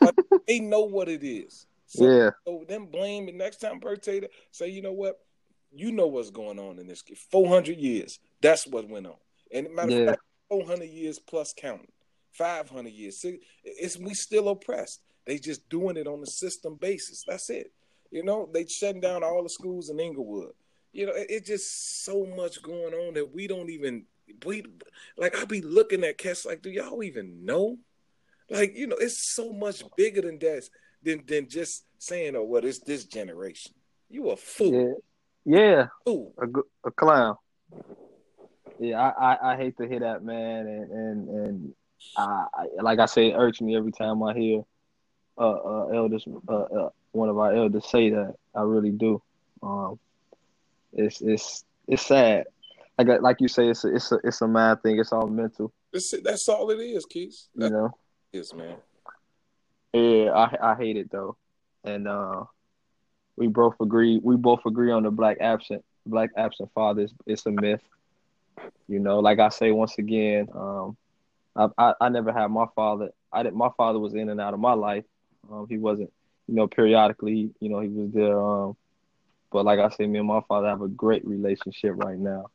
But 0.00 0.14
they 0.46 0.60
know 0.60 0.82
what 0.82 1.08
it 1.08 1.24
is. 1.24 1.66
So, 1.86 2.04
yeah. 2.04 2.30
So 2.44 2.64
then 2.68 2.86
blame 2.86 3.26
the 3.26 3.32
next 3.32 3.58
time 3.58 3.78
birthday. 3.78 4.28
Say 4.50 4.68
you 4.68 4.82
know 4.82 4.92
what? 4.92 5.18
You 5.72 5.92
know 5.92 6.06
what's 6.06 6.30
going 6.30 6.58
on 6.58 6.78
in 6.78 6.86
this. 6.86 7.02
Four 7.30 7.48
hundred 7.48 7.78
years. 7.78 8.18
That's 8.40 8.66
what 8.66 8.88
went 8.88 9.06
on. 9.06 9.16
And 9.52 9.74
matter 9.74 9.90
yeah. 9.90 9.98
of 9.98 10.08
fact, 10.10 10.22
400 10.48 10.84
years 10.88 11.18
plus 11.18 11.52
counting, 11.56 11.92
500 12.32 12.92
years. 12.92 13.24
It's 13.64 13.98
we 13.98 14.14
still 14.14 14.48
oppressed. 14.48 15.00
They 15.26 15.38
just 15.38 15.68
doing 15.68 15.96
it 15.96 16.06
on 16.06 16.22
a 16.22 16.26
system 16.26 16.76
basis. 16.76 17.24
That's 17.26 17.50
it. 17.50 17.72
You 18.10 18.24
know, 18.24 18.48
they 18.52 18.64
shutting 18.66 19.00
down 19.00 19.22
all 19.22 19.42
the 19.42 19.50
schools 19.50 19.90
in 19.90 20.00
Inglewood. 20.00 20.52
You 20.92 21.06
know, 21.06 21.12
it's 21.14 21.32
it 21.32 21.46
just 21.46 22.04
so 22.04 22.24
much 22.24 22.62
going 22.62 22.94
on 22.94 23.14
that 23.14 23.34
we 23.34 23.46
don't 23.46 23.68
even 23.68 24.04
we 24.46 24.64
like. 25.18 25.38
I 25.38 25.44
be 25.44 25.60
looking 25.60 26.02
at 26.04 26.16
cats 26.16 26.46
like, 26.46 26.62
do 26.62 26.70
y'all 26.70 27.02
even 27.02 27.44
know? 27.44 27.76
Like, 28.48 28.74
you 28.74 28.86
know, 28.86 28.96
it's 28.96 29.34
so 29.34 29.52
much 29.52 29.82
bigger 29.96 30.22
than 30.22 30.38
that 30.38 30.66
than 31.02 31.24
than 31.26 31.48
just 31.48 31.84
saying, 31.98 32.34
oh, 32.36 32.44
well, 32.44 32.64
it's 32.64 32.78
this 32.78 33.04
generation. 33.04 33.72
You 34.08 34.30
a 34.30 34.36
fool. 34.36 35.02
Yeah. 35.44 35.86
Fool. 36.04 36.34
A, 36.38 36.88
a 36.88 36.90
clown. 36.90 37.36
Yeah, 38.78 39.00
I, 39.00 39.32
I, 39.32 39.52
I, 39.52 39.56
hate 39.56 39.76
to 39.78 39.88
hear 39.88 40.00
that, 40.00 40.22
man, 40.22 40.66
and 40.68 40.90
and 40.90 41.28
and 41.28 41.74
I, 42.16 42.46
I 42.54 42.82
like 42.82 43.00
I 43.00 43.06
say, 43.06 43.30
it 43.30 43.36
irks 43.36 43.60
me 43.60 43.76
every 43.76 43.90
time 43.90 44.22
I 44.22 44.34
hear 44.34 44.62
uh, 45.36 45.50
uh 45.50 45.86
elders, 45.88 46.24
uh, 46.48 46.52
uh, 46.52 46.88
one 47.10 47.28
of 47.28 47.38
our 47.38 47.54
elders 47.54 47.86
say 47.90 48.10
that. 48.10 48.34
I 48.54 48.62
really 48.62 48.92
do. 48.92 49.20
Um, 49.62 49.98
it's 50.92 51.20
it's 51.20 51.64
it's 51.88 52.06
sad. 52.06 52.46
Like 52.98 53.20
like 53.20 53.40
you 53.40 53.48
say, 53.48 53.68
it's 53.68 53.84
a, 53.84 53.94
it's 53.94 54.12
a 54.12 54.18
it's 54.22 54.40
a 54.42 54.48
mad 54.48 54.82
thing. 54.82 54.98
It's 54.98 55.12
all 55.12 55.26
mental. 55.26 55.72
It's, 55.92 56.14
that's 56.22 56.48
all 56.48 56.70
it 56.70 56.78
is, 56.78 57.04
Keith. 57.04 57.48
you 57.54 57.70
know, 57.70 57.90
yes, 58.32 58.52
man. 58.52 58.76
Yeah, 59.92 60.30
I 60.32 60.72
I 60.72 60.74
hate 60.76 60.96
it 60.96 61.10
though, 61.10 61.36
and 61.82 62.06
uh, 62.06 62.44
we 63.38 63.46
both 63.46 63.76
agree. 63.80 64.20
We 64.22 64.36
both 64.36 64.60
agree 64.66 64.90
on 64.90 65.04
the 65.04 65.10
black 65.10 65.38
absent 65.40 65.84
black 66.04 66.30
absent 66.36 66.70
fathers. 66.74 67.12
It's 67.26 67.46
a 67.46 67.50
myth. 67.50 67.82
You 68.88 68.98
know, 68.98 69.20
like 69.20 69.38
I 69.38 69.50
say 69.50 69.70
once 69.70 69.98
again, 69.98 70.48
um, 70.54 70.96
I, 71.54 71.68
I, 71.78 71.94
I 72.00 72.08
never 72.08 72.32
had 72.32 72.48
my 72.48 72.66
father. 72.74 73.10
I 73.32 73.42
did 73.44 73.54
my 73.54 73.70
father 73.76 73.98
was 73.98 74.14
in 74.14 74.28
and 74.28 74.40
out 74.40 74.54
of 74.54 74.60
my 74.60 74.72
life. 74.72 75.04
Um, 75.50 75.66
he 75.68 75.78
wasn't, 75.78 76.12
you 76.48 76.54
know, 76.54 76.66
periodically, 76.66 77.50
you 77.60 77.68
know, 77.68 77.80
he 77.80 77.88
was 77.88 78.10
there. 78.12 78.40
Um, 78.40 78.76
but 79.52 79.64
like 79.64 79.78
I 79.78 79.88
say, 79.90 80.06
me 80.06 80.18
and 80.18 80.28
my 80.28 80.40
father 80.48 80.66
have 80.68 80.82
a 80.82 80.88
great 80.88 81.24
relationship 81.26 81.92
right 81.96 82.18
now. 82.18 82.46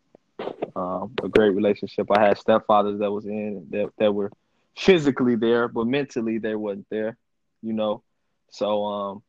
Um, 0.75 1.13
a 1.23 1.29
great 1.29 1.55
relationship. 1.55 2.07
I 2.11 2.21
had 2.21 2.37
stepfathers 2.37 2.99
that 2.99 3.11
was 3.11 3.25
in 3.25 3.67
that 3.71 3.91
that 3.97 4.13
were 4.13 4.31
physically 4.75 5.35
there, 5.35 5.67
but 5.67 5.87
mentally 5.87 6.39
they 6.39 6.55
wasn't 6.55 6.87
there. 6.89 7.15
You 7.61 7.73
know, 7.73 8.03
so 8.49 8.83
um, 8.83 9.23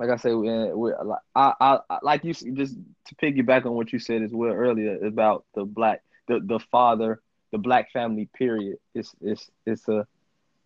like 0.00 0.08
I 0.08 0.16
said, 0.16 0.34
we, 0.34 0.48
we, 0.72 0.92
I, 1.36 1.52
I, 1.60 1.78
I, 1.90 1.98
like 2.00 2.24
you 2.24 2.32
just 2.32 2.74
to 2.74 3.14
piggyback 3.16 3.66
on 3.66 3.72
what 3.72 3.92
you 3.92 3.98
said 3.98 4.22
as 4.22 4.32
well 4.32 4.52
earlier 4.52 4.96
about 5.04 5.44
the 5.54 5.64
black, 5.64 6.02
the, 6.26 6.40
the 6.40 6.58
father, 6.58 7.20
the 7.52 7.58
black 7.58 7.92
family. 7.92 8.26
Period. 8.32 8.78
It's 8.94 9.14
it's 9.20 9.50
it's 9.66 9.86
a 9.88 10.06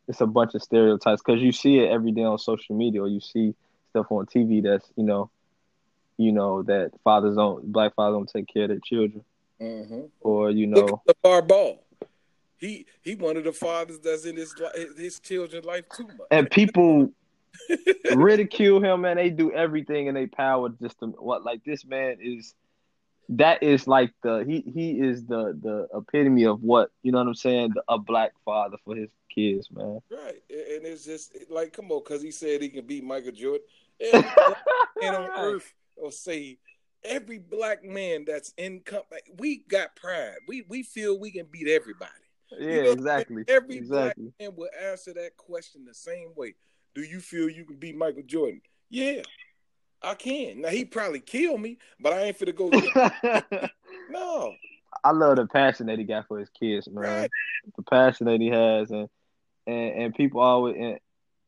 it's 0.06 0.20
a 0.20 0.26
bunch 0.26 0.54
of 0.54 0.62
stereotypes 0.62 1.20
because 1.20 1.42
you 1.42 1.50
see 1.50 1.80
it 1.80 1.90
every 1.90 2.12
day 2.12 2.22
on 2.22 2.38
social 2.38 2.76
media, 2.76 3.02
or 3.02 3.08
you 3.08 3.18
see 3.18 3.56
stuff 3.90 4.06
on 4.10 4.26
TV 4.26 4.62
that's 4.62 4.88
you 4.94 5.02
know, 5.02 5.30
you 6.16 6.30
know 6.30 6.62
that 6.62 6.92
fathers 7.02 7.34
don't 7.34 7.72
black 7.72 7.96
fathers 7.96 8.14
don't 8.14 8.30
take 8.30 8.46
care 8.46 8.64
of 8.64 8.68
their 8.68 8.78
children, 8.84 9.24
mm-hmm. 9.60 10.02
or 10.20 10.52
you 10.52 10.68
know, 10.68 11.02
the 11.06 11.14
bar 11.24 11.42
ball. 11.42 11.82
He 12.56 12.86
he 13.02 13.16
one 13.16 13.36
of 13.36 13.42
the 13.42 13.52
fathers 13.52 13.98
that's 13.98 14.26
in 14.26 14.36
his 14.36 14.54
his 14.96 15.18
children's 15.18 15.64
life 15.64 15.86
too 15.88 16.06
much. 16.06 16.28
And 16.30 16.48
people 16.48 17.10
ridicule 18.14 18.82
him, 18.82 19.02
man. 19.02 19.16
They 19.16 19.30
do 19.30 19.52
everything 19.52 20.06
in 20.06 20.14
their 20.14 20.28
power 20.28 20.68
just 20.68 20.98
to 21.00 21.06
what 21.06 21.44
like 21.44 21.64
this 21.64 21.84
man 21.84 22.18
is 22.20 22.54
that 23.30 23.62
is 23.62 23.88
like 23.88 24.12
the 24.22 24.44
he 24.46 24.60
he 24.72 24.92
is 24.92 25.24
the 25.24 25.58
the 25.60 25.88
epitome 25.94 26.44
of 26.44 26.62
what 26.62 26.90
you 27.02 27.12
know 27.12 27.18
what 27.18 27.28
I'm 27.28 27.34
saying 27.34 27.72
the, 27.74 27.82
a 27.88 27.98
black 27.98 28.32
father 28.44 28.76
for 28.84 28.94
his 28.94 29.10
kids, 29.34 29.68
man. 29.70 30.00
Right, 30.10 30.42
and 30.50 30.84
it's 30.84 31.04
just 31.04 31.36
like 31.50 31.72
come 31.72 31.90
on, 31.90 32.02
because 32.04 32.22
he 32.22 32.30
said 32.30 32.62
he 32.62 32.68
can 32.68 32.86
beat 32.86 33.04
Michael 33.04 33.32
Jordan. 33.32 33.66
and, 34.12 34.24
man 35.00 35.14
on 35.14 35.30
earth 35.38 35.72
will 35.96 36.10
say 36.10 36.58
every 37.04 37.38
black 37.38 37.84
man 37.84 38.24
that's 38.26 38.52
in 38.56 38.80
company, 38.80 39.20
we 39.38 39.58
got 39.68 39.96
pride. 39.96 40.36
We 40.46 40.64
we 40.68 40.82
feel 40.82 41.18
we 41.18 41.30
can 41.30 41.46
beat 41.50 41.68
everybody. 41.68 42.10
Yeah, 42.58 42.68
you 42.68 42.82
know, 42.84 42.90
exactly. 42.90 43.44
Every 43.48 43.76
exactly. 43.76 44.24
black 44.24 44.40
man 44.40 44.56
will 44.56 44.70
answer 44.90 45.14
that 45.14 45.36
question 45.36 45.84
the 45.84 45.94
same 45.94 46.30
way. 46.36 46.54
Do 46.94 47.02
you 47.02 47.20
feel 47.20 47.48
you 47.48 47.64
can 47.64 47.76
beat 47.76 47.96
Michael 47.96 48.22
Jordan? 48.22 48.60
Yeah, 48.88 49.22
I 50.02 50.14
can. 50.14 50.60
Now 50.60 50.68
he 50.68 50.84
probably 50.84 51.20
kill 51.20 51.58
me, 51.58 51.78
but 52.00 52.12
I 52.12 52.22
ain't 52.22 52.38
finna 52.38 52.54
go. 52.54 53.68
no. 54.10 54.54
I 55.02 55.10
love 55.10 55.36
the 55.36 55.46
passion 55.46 55.86
that 55.86 55.98
he 55.98 56.04
got 56.04 56.28
for 56.28 56.38
his 56.38 56.48
kids, 56.50 56.88
man. 56.88 57.22
Right. 57.22 57.30
The 57.76 57.82
passion 57.82 58.26
that 58.26 58.40
he 58.40 58.48
has, 58.48 58.90
and 58.90 59.08
and 59.66 60.02
and 60.02 60.14
people 60.14 60.40
always, 60.40 60.76
and, 60.78 60.98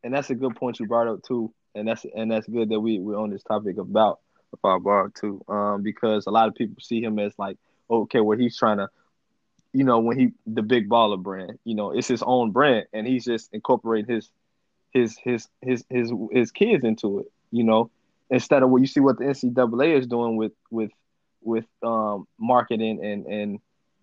and 0.02 0.14
that's 0.14 0.30
a 0.30 0.34
good 0.34 0.56
point 0.56 0.80
you 0.80 0.86
brought 0.86 1.06
up 1.06 1.22
too, 1.22 1.52
and 1.74 1.86
that's 1.86 2.04
and 2.14 2.30
that's 2.30 2.48
good 2.48 2.70
that 2.70 2.80
we 2.80 2.98
we're 2.98 3.18
on 3.18 3.30
this 3.30 3.42
topic 3.42 3.78
about 3.78 4.20
about 4.52 4.82
Bar 4.82 5.12
too, 5.14 5.42
um, 5.48 5.82
because 5.82 6.26
a 6.26 6.30
lot 6.30 6.48
of 6.48 6.54
people 6.54 6.76
see 6.80 7.02
him 7.02 7.18
as 7.18 7.32
like, 7.38 7.58
okay, 7.90 8.20
well 8.20 8.38
he's 8.38 8.56
trying 8.56 8.78
to, 8.78 8.88
you 9.72 9.84
know, 9.84 10.00
when 10.00 10.18
he 10.18 10.32
the 10.46 10.62
big 10.62 10.88
baller 10.88 11.22
brand, 11.22 11.58
you 11.64 11.74
know, 11.74 11.92
it's 11.92 12.08
his 12.08 12.22
own 12.22 12.50
brand, 12.50 12.86
and 12.92 13.06
he's 13.06 13.24
just 13.24 13.50
incorporating 13.52 14.12
his 14.12 14.30
his 14.96 15.18
his 15.22 15.48
his 15.60 15.84
his 15.90 16.12
his 16.32 16.50
kids 16.50 16.84
into 16.84 17.20
it, 17.20 17.26
you 17.50 17.64
know, 17.64 17.90
instead 18.30 18.62
of 18.62 18.70
what 18.70 18.80
you 18.80 18.86
see 18.86 19.00
what 19.00 19.18
the 19.18 19.24
NCAA 19.24 19.98
is 19.98 20.06
doing 20.06 20.36
with 20.36 20.52
with 20.70 20.90
with 21.42 21.66
um, 21.82 22.26
marketing 22.38 23.04
and 23.04 23.26
and 23.26 23.58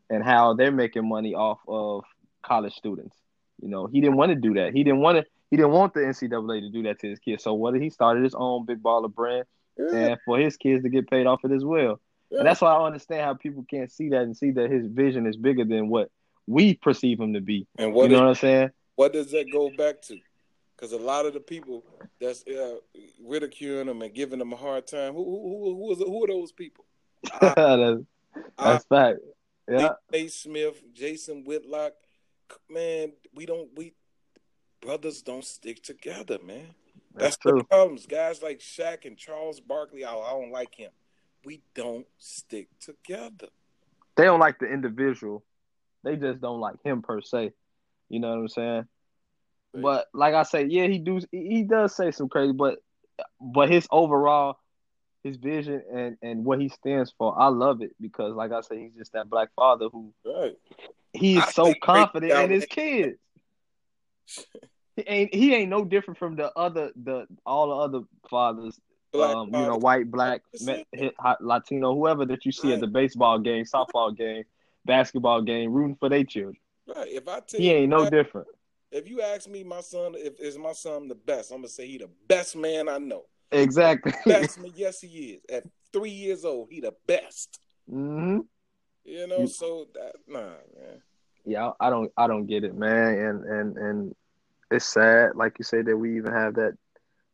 and 0.10 0.24
how 0.24 0.54
they're 0.54 0.72
making 0.72 1.08
money 1.08 1.34
off 1.34 1.60
of 1.68 2.04
college 2.44 2.74
students. 2.74 3.16
You 3.62 3.70
know, 3.70 3.88
he 3.88 4.02
didn't 4.02 4.18
want 4.18 4.30
to 4.30 4.36
do 4.36 4.54
that. 4.56 4.74
He 4.74 4.84
didn't 4.84 5.00
want 5.00 5.18
to. 5.18 5.26
He 5.50 5.58
didn't 5.58 5.72
want 5.72 5.94
the 5.94 6.00
NCAA 6.02 6.62
to 6.62 6.70
do 6.70 6.84
that 6.84 7.00
to 7.00 7.10
his 7.10 7.20
kids. 7.20 7.44
So 7.44 7.54
what 7.54 7.74
did 7.74 7.84
he 7.84 7.92
started 7.92 8.24
his 8.24 8.34
own 8.34 8.66
big 8.66 8.82
baller 8.82 9.14
brand, 9.14 9.46
yeah. 9.78 9.96
and 9.96 10.18
for 10.26 10.40
his 10.40 10.58
kids 10.58 10.84
to 10.84 10.90
get 10.90 11.10
paid 11.10 11.28
off 11.28 11.42
it 11.44 11.52
as 11.52 11.64
well. 11.64 12.00
Yeah. 12.30 12.40
And 12.40 12.48
that's 12.48 12.62
why 12.62 12.74
I 12.74 12.86
understand 12.86 13.22
how 13.22 13.36
people 13.36 13.64
can't 13.70 13.92
see 13.92 14.10
that 14.10 14.24
and 14.24 14.36
see 14.36 14.52
that 14.52 14.72
his 14.72 14.88
vision 14.88 15.28
is 15.28 15.38
bigger 15.38 15.64
than 15.64 15.90
what 15.90 16.10
we 16.48 16.74
perceive 16.74 17.20
him 17.20 17.34
to 17.34 17.42
be. 17.42 17.68
And 17.78 17.94
what 17.94 18.10
you 18.10 18.10
know 18.10 18.16
is, 18.16 18.22
what 18.22 18.30
I'm 18.30 18.36
saying? 18.36 18.70
What 18.96 19.14
does 19.14 19.32
that 19.32 19.52
go 19.52 19.70
back 19.70 20.02
to? 20.04 20.18
Because 20.76 20.92
a 20.92 20.98
lot 20.98 21.26
of 21.26 21.34
the 21.34 21.40
people 21.40 21.84
that's 22.20 22.44
uh, 22.48 22.76
ridiculing 23.24 23.88
them 23.88 24.02
and 24.02 24.14
giving 24.14 24.40
them 24.40 24.54
a 24.54 24.56
hard 24.58 24.88
time, 24.88 25.14
who 25.14 25.24
who 25.24 25.76
who, 25.76 25.96
who, 25.96 26.06
who 26.06 26.24
are 26.24 26.28
those 26.28 26.52
people? 26.52 26.86
that's, 27.42 28.02
that's 28.58 28.86
fact. 28.86 29.20
Yeah. 29.70 29.90
A. 30.12 30.28
Smith, 30.28 30.82
Jason 30.94 31.46
Whitlock, 31.46 31.94
man, 32.70 33.14
we 33.34 33.46
don't 33.46 33.70
we 33.76 33.94
brothers 34.82 35.22
don't 35.22 35.46
stick 35.46 35.82
together, 35.82 36.38
man. 36.44 36.76
That's, 37.16 37.38
That's 37.38 37.58
the 37.58 37.64
problems. 37.64 38.06
Guys 38.08 38.42
like 38.42 38.60
Shaq 38.60 39.06
and 39.06 39.18
Charles 39.18 39.60
Barkley, 39.60 40.04
I, 40.04 40.14
I 40.14 40.32
don't 40.32 40.52
like 40.52 40.76
him. 40.76 40.92
We 41.46 41.62
don't 41.76 42.08
stick 42.18 42.70
together. 42.80 43.50
They 44.16 44.24
don't 44.24 44.40
like 44.40 44.60
the 44.60 44.66
individual. 44.66 45.44
They 46.04 46.16
just 46.16 46.42
don't 46.42 46.60
like 46.60 46.82
him 46.84 47.02
per 47.02 47.22
se. 47.22 47.54
You 48.10 48.20
know 48.20 48.30
what 48.30 48.40
I'm 48.40 48.48
saying? 48.48 48.88
But 49.74 50.08
like 50.14 50.34
I 50.34 50.44
say, 50.44 50.66
yeah, 50.66 50.88
he 50.88 51.00
do 51.00 51.20
he 51.32 51.64
does 51.64 51.96
say 51.96 52.12
some 52.12 52.30
crazy, 52.30 52.54
but 52.54 52.80
but 53.40 53.70
his 53.70 53.88
overall 53.92 54.58
his 55.24 55.38
vision 55.38 55.82
and 55.92 56.18
and 56.22 56.46
what 56.46 56.60
he 56.60 56.70
stands 56.70 57.14
for, 57.18 57.40
I 57.40 57.48
love 57.48 57.82
it 57.82 57.96
because 58.00 58.36
like 58.36 58.52
I 58.52 58.62
say, 58.62 58.80
he's 58.80 58.94
just 58.98 59.14
that 59.14 59.30
black 59.30 59.50
father 59.56 59.88
who 59.92 60.14
right. 60.26 60.56
he's 61.14 61.48
so 61.54 61.74
confident 61.82 62.32
in 62.32 62.52
his 62.52 62.66
kids. 62.66 63.18
he 64.96 65.04
ain't 65.08 65.34
he 65.34 65.56
ain't 65.56 65.70
no 65.70 65.86
different 65.86 66.20
from 66.20 66.36
the 66.36 66.52
other 66.58 66.92
the 67.02 67.26
all 67.46 67.70
the 67.70 67.76
other 67.76 68.06
fathers. 68.30 68.80
Black 69.12 69.36
um, 69.36 69.48
you 69.54 69.62
know, 69.62 69.78
white, 69.78 70.10
black, 70.10 70.42
Latino, 71.40 71.94
whoever 71.94 72.26
that 72.26 72.46
you 72.48 72.52
see 72.52 72.70
right. 72.70 72.76
at 72.76 72.80
the 72.80 72.88
baseball 72.88 73.38
game, 73.38 73.64
softball 73.64 74.18
game, 74.18 74.44
basketball 74.86 75.44
game, 75.44 75.72
rooting 75.72 75.96
for 75.98 76.10
their 76.10 76.24
children. 76.24 76.58
Right. 76.88 77.10
If 77.10 77.28
I 77.28 77.40
tell 77.42 77.60
he 77.60 77.72
ain't 77.72 77.90
no 77.90 78.10
different. 78.10 78.48
If 78.94 79.10
you 79.10 79.22
ask 79.22 79.50
me, 79.50 79.64
my 79.64 79.82
son, 79.82 80.14
if 80.16 80.40
is 80.40 80.58
my 80.58 80.74
son 80.74 81.08
the 81.08 81.16
best, 81.16 81.52
I'm 81.52 81.58
gonna 81.58 81.68
say 81.68 81.88
he 81.88 81.98
the 81.98 82.10
best 82.28 82.56
man 82.56 82.88
I 82.88 83.00
know. 83.00 83.24
Exactly. 83.52 84.14
Best 84.26 84.60
man, 84.60 84.72
yes, 84.76 85.02
he 85.02 85.08
is. 85.08 85.42
At 85.48 85.64
three 85.92 86.10
years 86.10 86.44
old, 86.44 86.70
he 86.72 86.80
the 86.80 86.94
best. 87.06 87.60
Mm-hmm. 87.92 88.40
You 89.06 89.28
know, 89.28 89.46
so 89.46 89.88
that 89.94 90.14
nah, 90.28 90.40
man. 90.40 91.02
Yeah, 91.46 91.72
I 91.80 91.90
don't, 91.92 92.12
I 92.18 92.26
don't 92.26 92.48
get 92.48 92.64
it, 92.64 92.76
man, 92.76 93.18
and 93.18 93.46
and 93.46 93.78
and 93.78 94.16
it's 94.72 94.86
sad, 94.86 95.36
like 95.36 95.60
you 95.60 95.66
say, 95.66 95.84
that 95.84 95.96
we 95.96 96.18
even 96.18 96.32
have 96.32 96.56
that 96.56 96.74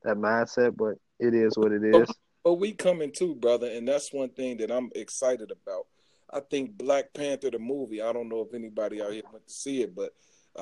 that 0.04 0.18
mindset, 0.18 0.75
but 0.75 0.96
it 1.20 1.34
is 1.34 1.58
what 1.58 1.72
it 1.72 1.84
is. 1.84 2.08
But, 2.08 2.16
but 2.44 2.54
we 2.56 2.74
coming 2.74 3.12
too, 3.12 3.36
brother, 3.36 3.68
and 3.68 3.88
that's 3.88 4.12
one 4.12 4.30
thing 4.30 4.58
that 4.58 4.72
I'm 4.72 4.89
excited 4.96 5.51
about. 5.51 5.86
I 6.32 6.42
think 6.42 6.78
Black 6.78 7.13
Panther 7.13 7.50
the 7.50 7.60
movie. 7.60 8.01
I 8.01 8.13
don't 8.13 8.30
know 8.30 8.42
if 8.42 8.54
anybody 8.54 9.01
out 9.01 9.13
here 9.13 9.24
went 9.32 9.48
to 9.48 9.54
see 9.54 9.84
it, 9.84 9.96
but 9.96 10.12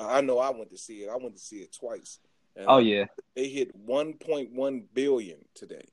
I 0.06 0.20
know 0.20 0.38
I 0.38 0.50
went 0.50 0.70
to 0.70 0.78
see 0.78 1.02
it. 1.02 1.10
I 1.10 1.16
went 1.16 1.34
to 1.36 1.42
see 1.42 1.56
it 1.56 1.76
twice. 1.78 2.18
Oh 2.66 2.78
yeah, 2.78 3.04
they 3.36 3.48
hit 3.48 3.86
1.1 3.86 4.82
billion 4.92 5.38
today, 5.54 5.86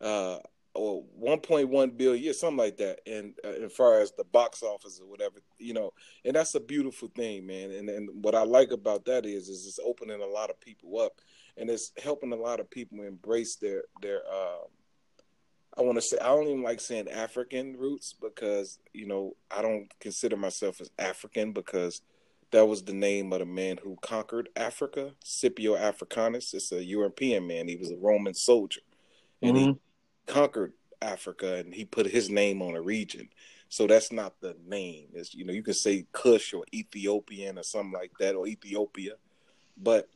uh, 0.00 0.38
or 0.74 1.04
1.1 1.22 1.96
billion, 1.96 2.24
yeah, 2.24 2.32
something 2.32 2.56
like 2.56 2.76
that. 2.78 2.98
And 3.06 3.34
uh, 3.44 3.64
as 3.64 3.72
far 3.72 4.00
as 4.00 4.12
the 4.12 4.24
box 4.24 4.62
office 4.62 5.00
or 5.00 5.08
whatever, 5.08 5.36
you 5.58 5.72
know, 5.72 5.92
and 6.24 6.34
that's 6.34 6.54
a 6.56 6.60
beautiful 6.60 7.08
thing, 7.14 7.46
man. 7.46 7.70
And 7.70 7.88
and 7.88 8.24
what 8.24 8.34
I 8.34 8.42
like 8.42 8.72
about 8.72 9.04
that 9.06 9.24
is, 9.24 9.48
is 9.48 9.66
it's 9.66 9.78
opening 9.84 10.20
a 10.20 10.26
lot 10.26 10.50
of 10.50 10.60
people 10.60 10.98
up, 11.00 11.20
and 11.56 11.70
it's 11.70 11.92
helping 12.02 12.32
a 12.32 12.36
lot 12.36 12.60
of 12.60 12.70
people 12.70 13.02
embrace 13.02 13.56
their 13.56 13.84
their. 14.02 14.22
Uh, 14.30 14.66
I 15.76 15.82
want 15.82 15.96
to 15.96 16.02
say 16.02 16.18
I 16.20 16.28
don't 16.28 16.46
even 16.46 16.62
like 16.62 16.80
saying 16.80 17.08
African 17.08 17.76
roots 17.76 18.14
because 18.20 18.78
you 18.92 19.06
know 19.06 19.36
I 19.50 19.62
don't 19.62 19.88
consider 20.00 20.36
myself 20.36 20.80
as 20.80 20.90
African 20.98 21.52
because 21.52 22.00
that 22.54 22.66
was 22.66 22.84
the 22.84 22.92
name 22.92 23.32
of 23.32 23.40
the 23.40 23.44
man 23.44 23.78
who 23.82 23.98
conquered 24.00 24.48
Africa, 24.54 25.10
Scipio 25.24 25.74
Africanus. 25.74 26.54
It's 26.54 26.70
a 26.70 26.84
European 26.84 27.48
man. 27.48 27.66
He 27.66 27.74
was 27.74 27.90
a 27.90 27.96
Roman 27.96 28.32
soldier, 28.32 28.80
and 29.42 29.56
mm-hmm. 29.56 29.70
he 29.72 29.78
conquered 30.26 30.72
Africa, 31.02 31.56
and 31.56 31.74
he 31.74 31.84
put 31.84 32.06
his 32.06 32.30
name 32.30 32.62
on 32.62 32.76
a 32.76 32.80
region. 32.80 33.28
So 33.68 33.88
that's 33.88 34.12
not 34.12 34.40
the 34.40 34.56
name. 34.64 35.08
It's 35.14 35.34
you 35.34 35.44
know 35.44 35.52
you 35.52 35.64
can 35.64 35.74
say 35.74 36.06
Kush 36.12 36.54
or 36.54 36.64
Ethiopian 36.72 37.58
or 37.58 37.64
something 37.64 37.92
like 37.92 38.12
that 38.20 38.36
or 38.36 38.46
Ethiopia, 38.46 39.14
but 39.76 40.08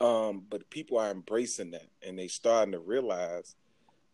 um, 0.00 0.44
but 0.48 0.70
people 0.70 0.96
are 0.98 1.10
embracing 1.10 1.72
that, 1.72 1.88
and 2.06 2.16
they 2.16 2.28
starting 2.28 2.70
to 2.70 2.78
realize 2.78 3.56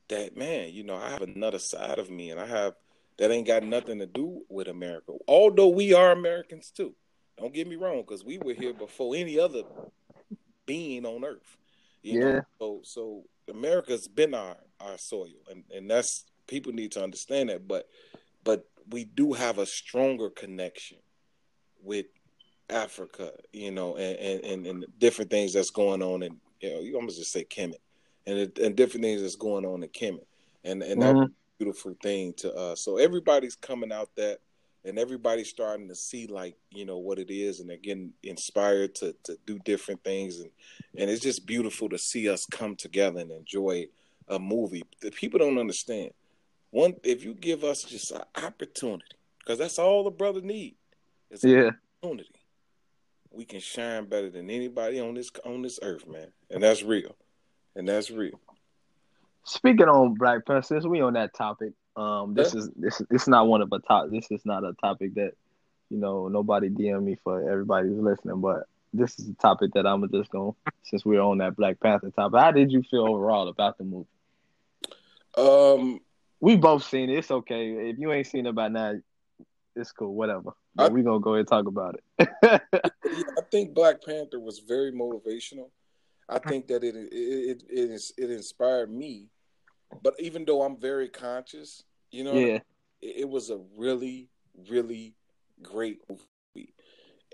that 0.08 0.34
man, 0.34 0.70
you 0.72 0.82
know, 0.82 0.96
I 0.96 1.10
have 1.10 1.20
another 1.20 1.58
side 1.58 1.98
of 1.98 2.10
me, 2.10 2.30
and 2.30 2.40
I 2.40 2.46
have 2.46 2.72
that 3.18 3.30
ain't 3.30 3.46
got 3.46 3.64
nothing 3.64 3.98
to 3.98 4.06
do 4.06 4.46
with 4.48 4.66
America. 4.68 5.12
Although 5.28 5.68
we 5.68 5.92
are 5.92 6.10
Americans 6.10 6.70
too. 6.70 6.94
Don't 7.38 7.54
get 7.54 7.68
me 7.68 7.76
wrong, 7.76 8.02
because 8.02 8.24
we 8.24 8.38
were 8.38 8.54
here 8.54 8.74
before 8.74 9.14
any 9.14 9.38
other 9.38 9.62
being 10.66 11.06
on 11.06 11.24
Earth. 11.24 11.56
You 12.02 12.20
yeah. 12.20 12.32
Know? 12.32 12.42
So 12.58 12.80
so 12.84 13.24
America's 13.48 14.08
been 14.08 14.34
our 14.34 14.56
our 14.80 14.98
soil, 14.98 15.28
and 15.50 15.64
and 15.74 15.90
that's 15.90 16.24
people 16.46 16.72
need 16.72 16.92
to 16.92 17.02
understand 17.02 17.48
that. 17.48 17.68
But 17.68 17.88
but 18.44 18.66
we 18.90 19.04
do 19.04 19.32
have 19.32 19.58
a 19.58 19.66
stronger 19.66 20.30
connection 20.30 20.98
with 21.82 22.06
Africa, 22.70 23.32
you 23.52 23.70
know, 23.70 23.96
and 23.96 24.44
and, 24.44 24.66
and 24.66 24.86
different 24.98 25.30
things 25.30 25.52
that's 25.52 25.70
going 25.70 26.02
on, 26.02 26.22
and 26.22 26.36
you 26.60 26.70
know, 26.70 26.80
you 26.80 26.96
almost 26.96 27.18
just 27.18 27.32
say 27.32 27.44
Kemet, 27.44 27.80
and 28.26 28.58
and 28.58 28.76
different 28.76 29.04
things 29.04 29.22
that's 29.22 29.36
going 29.36 29.64
on 29.64 29.82
in 29.82 29.88
Kemet, 29.90 30.26
and 30.64 30.82
and 30.82 31.00
mm-hmm. 31.00 31.18
that's 31.20 31.32
beautiful 31.58 31.94
thing 32.02 32.32
to 32.34 32.52
us. 32.54 32.80
So 32.84 32.98
everybody's 32.98 33.56
coming 33.56 33.92
out 33.92 34.10
that 34.16 34.38
and 34.84 34.98
everybody's 34.98 35.48
starting 35.48 35.88
to 35.88 35.94
see 35.94 36.26
like 36.26 36.56
you 36.70 36.84
know 36.84 36.98
what 36.98 37.18
it 37.18 37.30
is 37.30 37.60
and 37.60 37.68
they're 37.68 37.76
getting 37.76 38.12
inspired 38.22 38.94
to 38.94 39.14
to 39.24 39.36
do 39.46 39.58
different 39.64 40.02
things 40.04 40.40
and 40.40 40.50
and 40.96 41.10
it's 41.10 41.22
just 41.22 41.46
beautiful 41.46 41.88
to 41.88 41.98
see 41.98 42.28
us 42.28 42.46
come 42.46 42.74
together 42.76 43.20
and 43.20 43.30
enjoy 43.30 43.86
a 44.28 44.38
movie 44.38 44.84
that 45.00 45.14
people 45.14 45.38
don't 45.38 45.58
understand. 45.58 46.10
One 46.70 46.94
if 47.02 47.24
you 47.24 47.34
give 47.34 47.64
us 47.64 47.82
just 47.82 48.10
an 48.12 48.22
opportunity 48.36 49.04
because 49.38 49.58
that's 49.58 49.78
all 49.78 50.04
the 50.04 50.10
brother 50.10 50.40
need 50.40 50.76
is 51.30 51.42
yeah. 51.44 51.70
opportunity. 52.02 52.30
We 53.30 53.44
can 53.44 53.60
shine 53.60 54.06
better 54.06 54.30
than 54.30 54.50
anybody 54.50 55.00
on 55.00 55.14
this 55.14 55.30
on 55.44 55.62
this 55.62 55.78
earth 55.82 56.06
man 56.06 56.28
and 56.50 56.62
that's 56.62 56.82
real 56.82 57.16
and 57.74 57.88
that's 57.88 58.10
real. 58.10 58.40
Speaking 59.44 59.88
on 59.88 60.14
black 60.14 60.44
panther 60.46 60.80
we 60.88 61.00
on 61.00 61.14
that 61.14 61.34
topic 61.34 61.72
um, 61.98 62.34
this 62.34 62.54
yeah. 62.54 62.60
is 62.60 62.70
this 62.76 63.00
is 63.10 63.28
not 63.28 63.48
one 63.48 63.60
of 63.60 63.72
a 63.72 63.80
top. 63.80 64.10
This 64.10 64.30
is 64.30 64.46
not 64.46 64.64
a 64.64 64.72
topic 64.74 65.14
that 65.14 65.32
you 65.90 65.98
know 65.98 66.28
nobody 66.28 66.68
DM 66.68 67.02
me 67.02 67.18
for 67.24 67.50
everybody 67.50 67.88
who's 67.88 67.98
listening. 67.98 68.40
But 68.40 68.66
this 68.94 69.18
is 69.18 69.28
a 69.28 69.34
topic 69.34 69.72
that 69.74 69.84
I'm 69.84 70.08
just 70.10 70.30
going 70.30 70.54
since 70.84 71.04
we're 71.04 71.20
on 71.20 71.38
that 71.38 71.56
Black 71.56 71.80
Panther 71.80 72.10
topic. 72.10 72.38
How 72.38 72.52
did 72.52 72.70
you 72.70 72.84
feel 72.84 73.02
overall 73.02 73.48
about 73.48 73.78
the 73.78 73.84
movie? 73.84 74.06
Um, 75.36 76.00
we 76.40 76.56
both 76.56 76.84
seen 76.84 77.10
it. 77.10 77.18
It's 77.18 77.32
okay. 77.32 77.90
If 77.90 77.98
you 77.98 78.12
ain't 78.12 78.28
seen 78.28 78.46
it 78.46 78.54
by 78.54 78.68
now, 78.68 78.94
it's 79.74 79.90
cool. 79.90 80.14
Whatever. 80.14 80.52
But 80.76 80.92
we 80.92 81.02
gonna 81.02 81.18
go 81.18 81.34
ahead 81.34 81.40
and 81.40 81.48
talk 81.48 81.66
about 81.66 81.96
it. 81.96 82.28
yeah, 82.44 82.58
I 82.72 83.40
think 83.50 83.74
Black 83.74 84.04
Panther 84.04 84.38
was 84.38 84.60
very 84.60 84.92
motivational. 84.92 85.70
I 86.28 86.38
think 86.38 86.68
that 86.68 86.84
it 86.84 86.94
it 86.94 87.08
it 87.12 87.62
it, 87.68 88.02
it 88.16 88.30
inspired 88.30 88.92
me. 88.92 89.26
But 90.02 90.14
even 90.18 90.44
though 90.44 90.62
I'm 90.62 90.78
very 90.78 91.08
conscious, 91.08 91.82
you 92.10 92.24
know, 92.24 92.34
yeah, 92.34 92.60
it, 93.00 93.16
it 93.20 93.28
was 93.28 93.50
a 93.50 93.58
really 93.76 94.28
really 94.68 95.14
great 95.62 96.00
movie, 96.08 96.74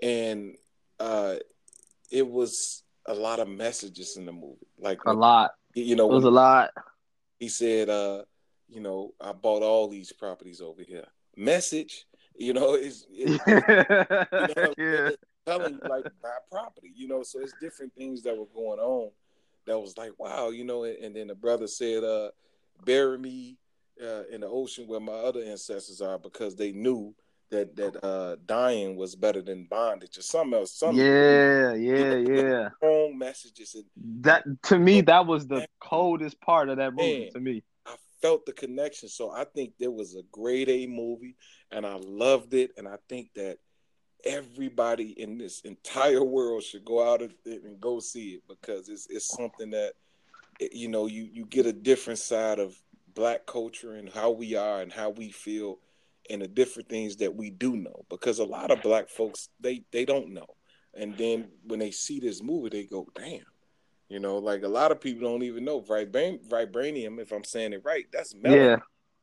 and 0.01 0.55
uh, 0.99 1.35
it 2.11 2.27
was 2.27 2.83
a 3.07 3.13
lot 3.13 3.39
of 3.39 3.47
messages 3.47 4.17
in 4.17 4.25
the 4.25 4.31
movie. 4.31 4.67
Like 4.79 4.99
a 5.05 5.13
lot. 5.13 5.51
You 5.73 5.95
know, 5.95 6.09
it 6.09 6.13
was 6.13 6.23
a 6.23 6.31
lot. 6.31 6.71
He 7.39 7.49
said, 7.49 7.89
uh, 7.89 8.23
you 8.69 8.79
know, 8.81 9.13
I 9.19 9.33
bought 9.33 9.61
all 9.61 9.87
these 9.87 10.11
properties 10.11 10.61
over 10.61 10.81
here. 10.81 11.05
Message, 11.35 12.05
you 12.35 12.53
know, 12.53 12.75
is 12.75 13.05
you 13.11 13.37
know, 13.45 14.73
yeah. 14.77 15.09
telling 15.45 15.79
like 15.89 16.05
my 16.23 16.37
property, 16.49 16.91
you 16.95 17.07
know. 17.07 17.23
So 17.23 17.39
it's 17.39 17.53
different 17.59 17.93
things 17.95 18.23
that 18.23 18.37
were 18.37 18.47
going 18.55 18.79
on 18.79 19.11
that 19.67 19.79
was 19.79 19.97
like, 19.97 20.13
wow, 20.17 20.49
you 20.49 20.63
know. 20.63 20.85
And, 20.85 20.97
and 20.97 21.15
then 21.15 21.27
the 21.27 21.35
brother 21.35 21.67
said, 21.67 22.03
uh, 22.03 22.29
bury 22.83 23.17
me 23.17 23.57
uh, 24.01 24.23
in 24.31 24.41
the 24.41 24.47
ocean 24.47 24.87
where 24.87 24.99
my 24.99 25.13
other 25.13 25.41
ancestors 25.41 26.01
are 26.01 26.19
because 26.19 26.55
they 26.55 26.71
knew 26.71 27.13
that 27.51 27.75
that 27.75 28.03
uh, 28.03 28.35
dying 28.45 28.95
was 28.95 29.15
better 29.15 29.41
than 29.41 29.65
bondage 29.65 30.17
or 30.17 30.21
something 30.21 30.59
else. 30.59 30.73
Something, 30.73 31.05
yeah, 31.05 31.73
yeah, 31.73 32.15
yeah. 32.27 32.69
Wrong 32.81 33.17
messages. 33.17 33.75
And, 33.75 33.85
that 34.23 34.43
to 34.63 34.79
me, 34.79 35.01
that 35.01 35.25
was 35.25 35.47
the 35.47 35.67
coldest 35.79 36.39
part 36.41 36.69
of 36.69 36.77
that 36.77 36.93
movie. 36.93 37.19
Man, 37.19 37.33
to 37.33 37.39
me, 37.39 37.63
I 37.85 37.95
felt 38.21 38.45
the 38.45 38.53
connection. 38.53 39.09
So 39.09 39.31
I 39.31 39.45
think 39.45 39.73
there 39.79 39.91
was 39.91 40.15
a 40.15 40.23
grade 40.31 40.69
A 40.69 40.87
movie, 40.87 41.35
and 41.71 41.85
I 41.85 41.95
loved 41.95 42.53
it. 42.53 42.71
And 42.77 42.87
I 42.87 42.97
think 43.07 43.29
that 43.35 43.57
everybody 44.25 45.19
in 45.21 45.37
this 45.37 45.61
entire 45.61 46.23
world 46.23 46.63
should 46.63 46.83
go 46.83 47.07
out 47.07 47.21
and, 47.21 47.33
and 47.45 47.79
go 47.79 47.99
see 47.99 48.29
it 48.31 48.43
because 48.47 48.89
it's 48.89 49.07
it's 49.09 49.27
something 49.27 49.69
that 49.69 49.93
you 50.59 50.87
know 50.87 51.05
you 51.05 51.27
you 51.31 51.45
get 51.45 51.65
a 51.65 51.73
different 51.73 52.19
side 52.19 52.59
of 52.59 52.75
black 53.13 53.45
culture 53.45 53.93
and 53.93 54.09
how 54.09 54.29
we 54.29 54.55
are 54.55 54.81
and 54.81 54.91
how 54.91 55.09
we 55.09 55.31
feel 55.31 55.79
and 56.29 56.41
the 56.41 56.47
different 56.47 56.89
things 56.89 57.17
that 57.17 57.35
we 57.35 57.49
do 57.49 57.75
know 57.75 58.05
because 58.09 58.39
a 58.39 58.43
lot 58.43 58.71
of 58.71 58.81
black 58.81 59.09
folks 59.09 59.49
they 59.59 59.83
they 59.91 60.05
don't 60.05 60.33
know. 60.33 60.47
And 60.93 61.17
then 61.17 61.49
when 61.65 61.79
they 61.79 61.91
see 61.91 62.19
this 62.19 62.41
movie 62.43 62.69
they 62.69 62.83
go 62.83 63.07
damn 63.15 63.41
you 64.09 64.19
know 64.19 64.37
like 64.37 64.63
a 64.63 64.67
lot 64.67 64.91
of 64.91 65.01
people 65.01 65.29
don't 65.29 65.43
even 65.43 65.65
know. 65.65 65.81
Vibran- 65.81 66.47
vibranium 66.47 67.19
if 67.19 67.31
i'm 67.31 67.43
saying 67.43 67.73
it 67.73 67.81
right 67.83 68.05
that's 68.11 68.33
melanin. 68.33 68.55
Yeah. 68.55 68.77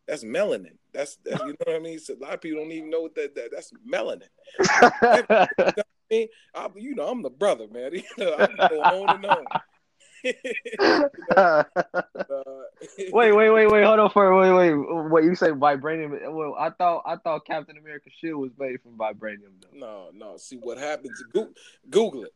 that's 0.07 0.25
melanin. 0.25 0.77
That's, 0.93 1.17
that's 1.25 1.41
you 1.41 1.49
know 1.49 1.55
what 1.65 1.77
i 1.77 1.79
mean? 1.79 1.99
So 1.99 2.15
a 2.15 2.23
lot 2.23 2.35
of 2.35 2.41
people 2.41 2.63
don't 2.63 2.73
even 2.73 2.91
know 2.91 3.09
that, 3.15 3.35
that 3.35 3.51
that's 3.53 3.73
melanin. 3.91 4.29
I 4.61 5.85
mean, 6.11 6.29
I, 6.55 6.69
you 6.77 6.95
know 6.95 7.09
i'm 7.09 7.23
the 7.23 7.31
brother 7.31 7.67
man. 7.71 7.93
You 7.95 8.03
know, 8.19 8.37
i 8.39 8.69
go 8.69 8.83
on 8.83 9.17
and 9.17 9.27
on 9.27 9.45
uh, 11.37 11.65
wait, 13.13 13.33
wait, 13.33 13.51
wait, 13.51 13.67
wait. 13.67 13.85
Hold 13.85 14.01
on 14.01 14.11
for 14.11 14.35
wait, 14.39 14.53
wait. 14.53 14.75
What 15.11 15.25
you 15.25 15.35
say 15.35 15.49
vibranium? 15.49 16.33
Well, 16.33 16.55
I 16.59 16.71
thought 16.71 17.03
I 17.07 17.17
thought 17.17 17.47
Captain 17.47 17.77
America 17.77 18.11
shield 18.21 18.41
was 18.41 18.53
made 18.59 18.81
from 18.83 18.97
vibranium. 18.97 19.61
Though. 19.61 19.79
No, 19.79 20.11
no. 20.15 20.37
See 20.37 20.57
what 20.57 20.79
happens? 20.79 21.23
Google, 21.33 21.53
Google 21.91 22.25
it. 22.25 22.35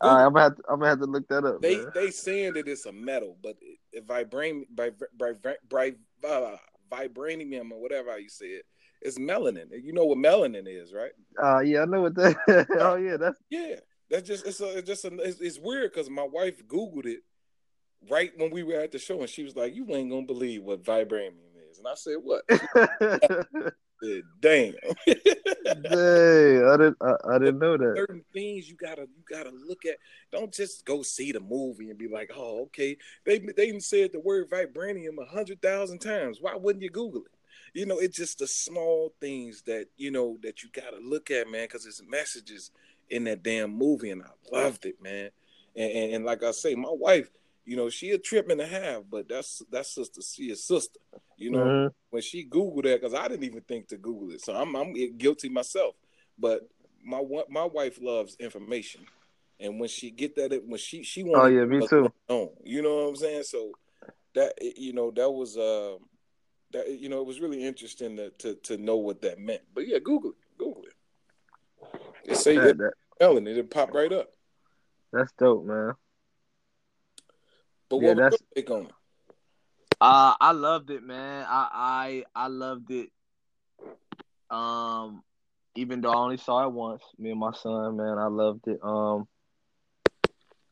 Google. 0.00 0.10
All 0.10 0.16
right, 0.16 0.26
I'm 0.26 0.32
gonna 0.32 0.44
have 0.44 0.56
to, 0.56 0.62
I'm 0.68 0.78
gonna 0.78 0.90
have 0.90 0.98
to 1.00 1.06
look 1.06 1.28
that 1.28 1.44
up. 1.44 1.60
They 1.60 1.76
man. 1.76 1.90
they 1.94 2.10
saying 2.10 2.54
that 2.54 2.68
it's 2.68 2.86
a 2.86 2.92
metal, 2.92 3.36
but 3.42 3.56
it, 3.92 4.06
vibranium, 4.06 4.64
uh, 4.78 6.56
vibranium 6.90 7.72
or 7.72 7.80
whatever 7.80 8.18
you 8.18 8.28
say 8.28 8.46
it, 8.46 8.66
it's 9.00 9.18
melanin. 9.18 9.66
You 9.82 9.92
know 9.92 10.04
what 10.04 10.18
melanin 10.18 10.66
is, 10.66 10.92
right? 10.92 11.12
Uh 11.42 11.60
yeah, 11.60 11.82
I 11.82 11.84
know 11.86 12.02
what 12.02 12.14
that. 12.16 12.66
oh 12.78 12.96
yeah, 12.96 13.16
that's 13.16 13.40
yeah. 13.50 13.76
That's 14.10 14.26
just 14.26 14.46
it's 14.46 14.60
a, 14.60 14.78
it's 14.78 14.86
just 14.86 15.04
a, 15.04 15.14
it's, 15.20 15.40
it's 15.40 15.58
weird 15.58 15.92
because 15.92 16.08
my 16.08 16.22
wife 16.22 16.66
googled 16.66 17.06
it 17.06 17.20
right 18.08 18.30
when 18.36 18.50
we 18.50 18.62
were 18.62 18.80
at 18.80 18.92
the 18.92 18.98
show, 18.98 19.20
and 19.20 19.28
she 19.28 19.44
was 19.44 19.56
like, 19.56 19.74
"You 19.74 19.86
ain't 19.94 20.10
gonna 20.10 20.26
believe 20.26 20.62
what 20.62 20.82
vibranium 20.82 21.34
is," 21.70 21.78
and 21.78 21.86
I 21.86 21.94
said, 21.94 22.16
"What?" 22.22 22.44
said, 24.02 24.22
Damn. 24.40 24.74
Dang, 25.06 26.64
I 26.64 26.76
didn't 26.76 26.96
I, 27.00 27.14
I, 27.28 27.38
didn't 27.38 27.58
know 27.58 27.76
that. 27.76 27.94
Certain 27.96 28.24
things 28.32 28.68
you 28.68 28.76
gotta 28.76 29.02
you 29.02 29.22
gotta 29.28 29.50
look 29.50 29.84
at. 29.84 29.96
Don't 30.32 30.52
just 30.52 30.84
go 30.84 31.02
see 31.02 31.32
the 31.32 31.40
movie 31.40 31.90
and 31.90 31.98
be 31.98 32.08
like, 32.08 32.30
"Oh, 32.34 32.62
okay." 32.62 32.96
They 33.24 33.38
they 33.38 33.68
even 33.68 33.80
said 33.80 34.12
the 34.12 34.20
word 34.20 34.50
vibranium 34.50 35.18
a 35.20 35.26
hundred 35.26 35.60
thousand 35.60 35.98
times. 35.98 36.38
Why 36.40 36.54
wouldn't 36.54 36.82
you 36.82 36.90
Google 36.90 37.22
it? 37.22 37.32
You 37.74 37.86
know, 37.86 37.98
it's 37.98 38.16
just 38.16 38.38
the 38.38 38.46
small 38.46 39.14
things 39.20 39.62
that 39.66 39.86
you 39.96 40.10
know 40.10 40.38
that 40.42 40.62
you 40.62 40.70
gotta 40.72 40.98
look 40.98 41.30
at, 41.30 41.50
man, 41.50 41.64
because 41.64 41.86
it's 41.86 42.02
messages 42.08 42.70
in 43.10 43.24
that 43.24 43.42
damn 43.42 43.76
movie, 43.76 44.10
and 44.10 44.22
I 44.22 44.56
loved 44.56 44.86
it, 44.86 45.02
man. 45.02 45.30
And, 45.76 45.92
and, 45.92 46.14
and 46.14 46.24
like 46.24 46.42
I 46.42 46.50
say, 46.50 46.74
my 46.74 46.90
wife, 46.90 47.30
you 47.64 47.76
know, 47.76 47.90
she 47.90 48.10
a 48.12 48.18
trip 48.18 48.48
and 48.48 48.60
a 48.60 48.66
half, 48.66 49.02
but 49.10 49.28
that's 49.28 49.62
that's 49.70 49.94
sister, 49.94 50.22
she 50.22 50.50
a 50.50 50.56
sister. 50.56 50.98
You 51.36 51.50
know, 51.50 51.64
mm-hmm. 51.64 51.94
when 52.10 52.22
she 52.22 52.46
Googled 52.46 52.84
that, 52.84 53.00
because 53.00 53.14
I 53.14 53.28
didn't 53.28 53.44
even 53.44 53.60
think 53.60 53.88
to 53.88 53.96
Google 53.96 54.32
it, 54.32 54.40
so 54.40 54.54
I'm 54.54 54.74
I'm 54.74 54.94
guilty 55.18 55.48
myself. 55.48 55.94
But 56.38 56.68
my 57.04 57.22
my 57.48 57.64
wife 57.64 57.98
loves 58.00 58.36
information, 58.40 59.02
and 59.60 59.78
when 59.78 59.88
she 59.88 60.10
get 60.10 60.34
that, 60.36 60.62
when 60.66 60.78
she 60.78 61.02
she 61.02 61.22
wants, 61.22 61.40
oh 61.40 61.46
yeah, 61.46 61.64
me 61.64 61.86
too. 61.86 62.12
On, 62.28 62.48
you 62.64 62.82
know 62.82 62.96
what 62.96 63.08
I'm 63.10 63.16
saying? 63.16 63.42
So 63.42 63.72
that 64.34 64.54
you 64.60 64.92
know 64.92 65.10
that 65.10 65.30
was 65.30 65.56
uh 65.56 65.96
that 66.72 66.98
you 66.98 67.08
know 67.08 67.20
it 67.20 67.26
was 67.26 67.40
really 67.40 67.64
interesting 67.64 68.16
to 68.16 68.30
to, 68.30 68.54
to 68.54 68.76
know 68.78 68.96
what 68.96 69.22
that 69.22 69.38
meant. 69.38 69.62
But 69.74 69.86
yeah, 69.86 69.98
Google 69.98 70.30
it, 70.30 70.58
Google 70.58 70.84
it. 70.84 70.94
They 72.28 72.34
say 72.34 72.56
that, 72.56 72.76
that 72.78 72.92
Ellen, 73.20 73.46
it 73.46 73.70
pop 73.70 73.94
right 73.94 74.12
up. 74.12 74.28
That's 75.12 75.32
dope, 75.38 75.64
man. 75.64 75.94
But 77.88 77.96
what 77.96 78.02
yeah, 78.02 78.08
was 78.08 78.18
that's, 78.18 78.42
your 78.42 78.48
take 78.62 78.70
on 78.70 78.82
it? 78.84 78.92
Uh, 80.00 80.34
I 80.40 80.52
loved 80.52 80.90
it, 80.90 81.02
man. 81.02 81.46
I 81.48 82.24
I 82.34 82.44
I 82.44 82.46
loved 82.48 82.90
it. 82.90 83.10
Um, 84.50 85.22
even 85.74 86.00
though 86.00 86.10
I 86.10 86.16
only 86.16 86.36
saw 86.36 86.64
it 86.64 86.72
once, 86.72 87.02
me 87.18 87.30
and 87.30 87.40
my 87.40 87.52
son, 87.52 87.96
man, 87.96 88.18
I 88.18 88.26
loved 88.26 88.68
it. 88.68 88.78
Um, 88.82 89.26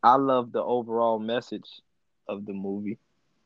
I 0.03 0.17
loved 0.17 0.53
the 0.53 0.63
overall 0.63 1.19
message 1.19 1.69
of 2.29 2.45
the 2.45 2.53
movie. 2.53 2.99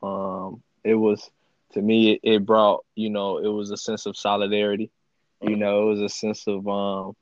Um, 0.03 0.63
it 0.83 0.95
was 0.95 1.31
to 1.73 1.81
me, 1.81 2.13
it, 2.13 2.21
it 2.23 2.47
brought 2.47 2.85
you 2.97 3.09
know, 3.09 3.39
it 3.39 3.49
was 3.49 3.71
a 3.71 3.77
sense 3.77 4.07
of 4.07 4.17
solidarity. 4.17 4.91
You 5.41 5.51
mm-hmm. 5.51 5.61
know, 5.61 5.83
it 5.83 5.91
was 5.95 6.01
a 6.01 6.09
sense 6.09 6.47
of 6.49 6.67
um 6.67 7.15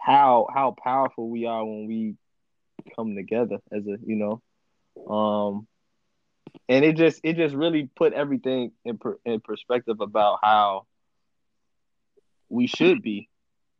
how 0.00 0.48
how 0.52 0.74
powerful 0.82 1.28
we 1.28 1.46
are 1.46 1.64
when 1.64 1.86
we 1.86 2.14
come 2.96 3.14
together 3.14 3.58
as 3.70 3.86
a 3.86 3.96
you 4.04 4.16
know 4.16 4.42
um 5.08 5.66
and 6.68 6.84
it 6.84 6.96
just 6.96 7.20
it 7.22 7.36
just 7.36 7.54
really 7.54 7.88
put 7.96 8.12
everything 8.12 8.72
in 8.84 8.98
per, 8.98 9.18
in 9.24 9.40
perspective 9.40 10.00
about 10.00 10.38
how 10.42 10.86
we 12.48 12.66
should 12.66 13.02
be. 13.02 13.28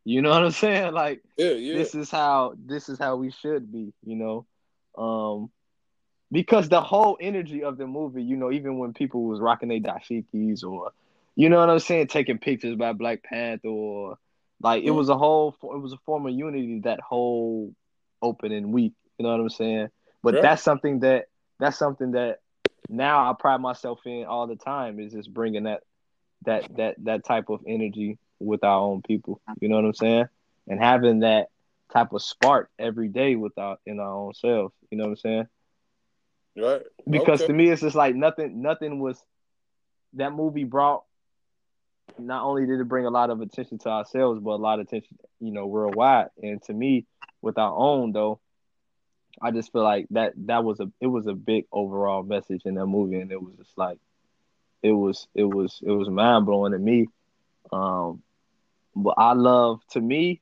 You 0.05 0.23
know 0.23 0.31
what 0.31 0.45
i'm 0.45 0.51
saying? 0.51 0.93
Like 0.93 1.23
yeah, 1.37 1.53
yeah. 1.53 1.75
this 1.75 1.95
is 1.95 2.11
how 2.11 2.55
this 2.57 2.89
is 2.89 2.99
how 2.99 3.17
we 3.17 3.31
should 3.31 3.71
be 3.71 3.93
you 4.05 4.17
know? 4.17 4.47
Um 4.97 5.51
because 6.33 6.69
the 6.69 6.81
whole 6.81 7.19
energy 7.21 7.65
of 7.65 7.77
the 7.77 7.87
movie 7.87 8.23
you 8.23 8.37
know 8.37 8.51
even 8.51 8.79
when 8.79 8.93
people 8.93 9.25
was 9.25 9.41
rocking 9.41 9.69
their 9.69 9.81
dashikis 9.81 10.65
or 10.65 10.93
you 11.37 11.49
know 11.49 11.59
what 11.59 11.71
i'm 11.71 11.79
saying? 11.79 12.09
Taking 12.09 12.39
pictures 12.39 12.77
by 12.77 12.93
black 12.93 13.23
panther 13.23 13.69
or 13.69 14.19
like 14.63 14.85
it 14.85 14.89
mm. 14.89 14.95
was 14.95 15.09
a 15.09 15.17
whole, 15.17 15.57
it 15.63 15.81
was 15.81 15.93
a 15.93 15.99
form 16.05 16.27
of 16.27 16.33
unity 16.33 16.81
that 16.85 17.01
whole 17.01 17.75
opening 18.23 18.73
week. 18.73 18.93
You 19.19 19.25
know 19.25 19.33
what 19.33 19.41
I'm 19.41 19.51
saying? 19.51 19.89
But 20.23 20.35
yeah. 20.35 20.41
that's 20.43 20.63
something 20.63 21.01
that 21.01 21.27
that's 21.59 21.79
something 21.79 22.13
that 22.13 22.41
now 22.89 23.31
I 23.31 23.35
pride 23.39 23.61
myself 23.61 24.01
in 24.05 24.25
all 24.25 24.47
the 24.47 24.57
time 24.57 24.99
is 24.99 25.13
just 25.13 25.33
bringing 25.33 25.65
that 25.65 25.83
that 26.45 26.77
that 26.77 26.97
that 27.05 27.25
type 27.25 27.49
of 27.49 27.61
energy 27.67 28.19
with 28.39 28.65
our 28.65 28.81
own 28.81 29.03
people. 29.03 29.41
You 29.61 29.69
know 29.69 29.77
what 29.77 29.85
I'm 29.85 29.95
saying? 29.95 30.29
And 30.69 30.81
having 30.81 31.21
that 31.21 31.49
type 31.93 32.13
of 32.13 32.23
spark 32.23 32.71
every 32.79 33.09
day 33.09 33.37
with 33.37 33.57
our 33.59 33.79
in 33.87 34.01
our 34.01 34.13
own 34.13 34.35
selves. 34.35 34.75
You 34.91 34.99
know 34.99 35.05
what 35.05 35.11
I'm 35.11 35.17
saying? 35.17 35.49
Right. 36.57 36.83
Because 37.09 37.43
okay. 37.43 37.49
to 37.49 37.53
me, 37.53 37.69
it's 37.69 37.83
just 37.83 37.97
like 37.97 38.15
nothing. 38.15 38.63
Nothing 38.63 39.01
was 39.01 39.23
that 40.15 40.33
movie 40.33 40.65
brought 40.65 41.05
not 42.19 42.45
only 42.45 42.67
did 42.67 42.81
it 42.81 42.89
bring 42.89 43.07
a 43.07 43.11
lot 43.11 43.31
of 43.31 43.41
attention 43.41 43.79
to 43.79 43.89
ourselves, 43.89 44.41
but 44.41 44.51
a 44.51 44.57
lot 44.57 44.81
of 44.81 44.87
attention, 44.87 45.19
you 45.41 45.53
know, 45.53 45.67
worldwide. 45.67 46.29
And 46.43 46.63
to 46.65 46.73
me, 46.73 47.07
with 47.43 47.59
our 47.59 47.75
own 47.75 48.13
though, 48.13 48.41
I 49.41 49.51
just 49.51 49.73
feel 49.73 49.83
like 49.83 50.07
that 50.11 50.33
that 50.47 50.65
was 50.65 50.81
a 50.81 50.91
it 51.01 51.07
was 51.07 51.27
a 51.27 51.35
big 51.35 51.67
overall 51.73 52.23
message 52.23 52.63
in 52.65 52.75
that 52.75 52.87
movie, 52.87 53.21
and 53.21 53.33
it 53.33 53.41
was 53.41 53.55
just 53.57 53.77
like 53.77 53.99
it 54.83 54.93
was 54.93 55.29
it 55.35 55.45
was 55.45 55.81
it 55.83 55.91
was 55.91 56.09
mind 56.09 56.47
blowing 56.47 56.73
to 56.73 56.79
me. 56.79 57.09
Um, 57.73 58.23
but 58.95 59.15
I 59.17 59.33
love 59.35 59.81
to 59.91 60.01
me 60.01 60.41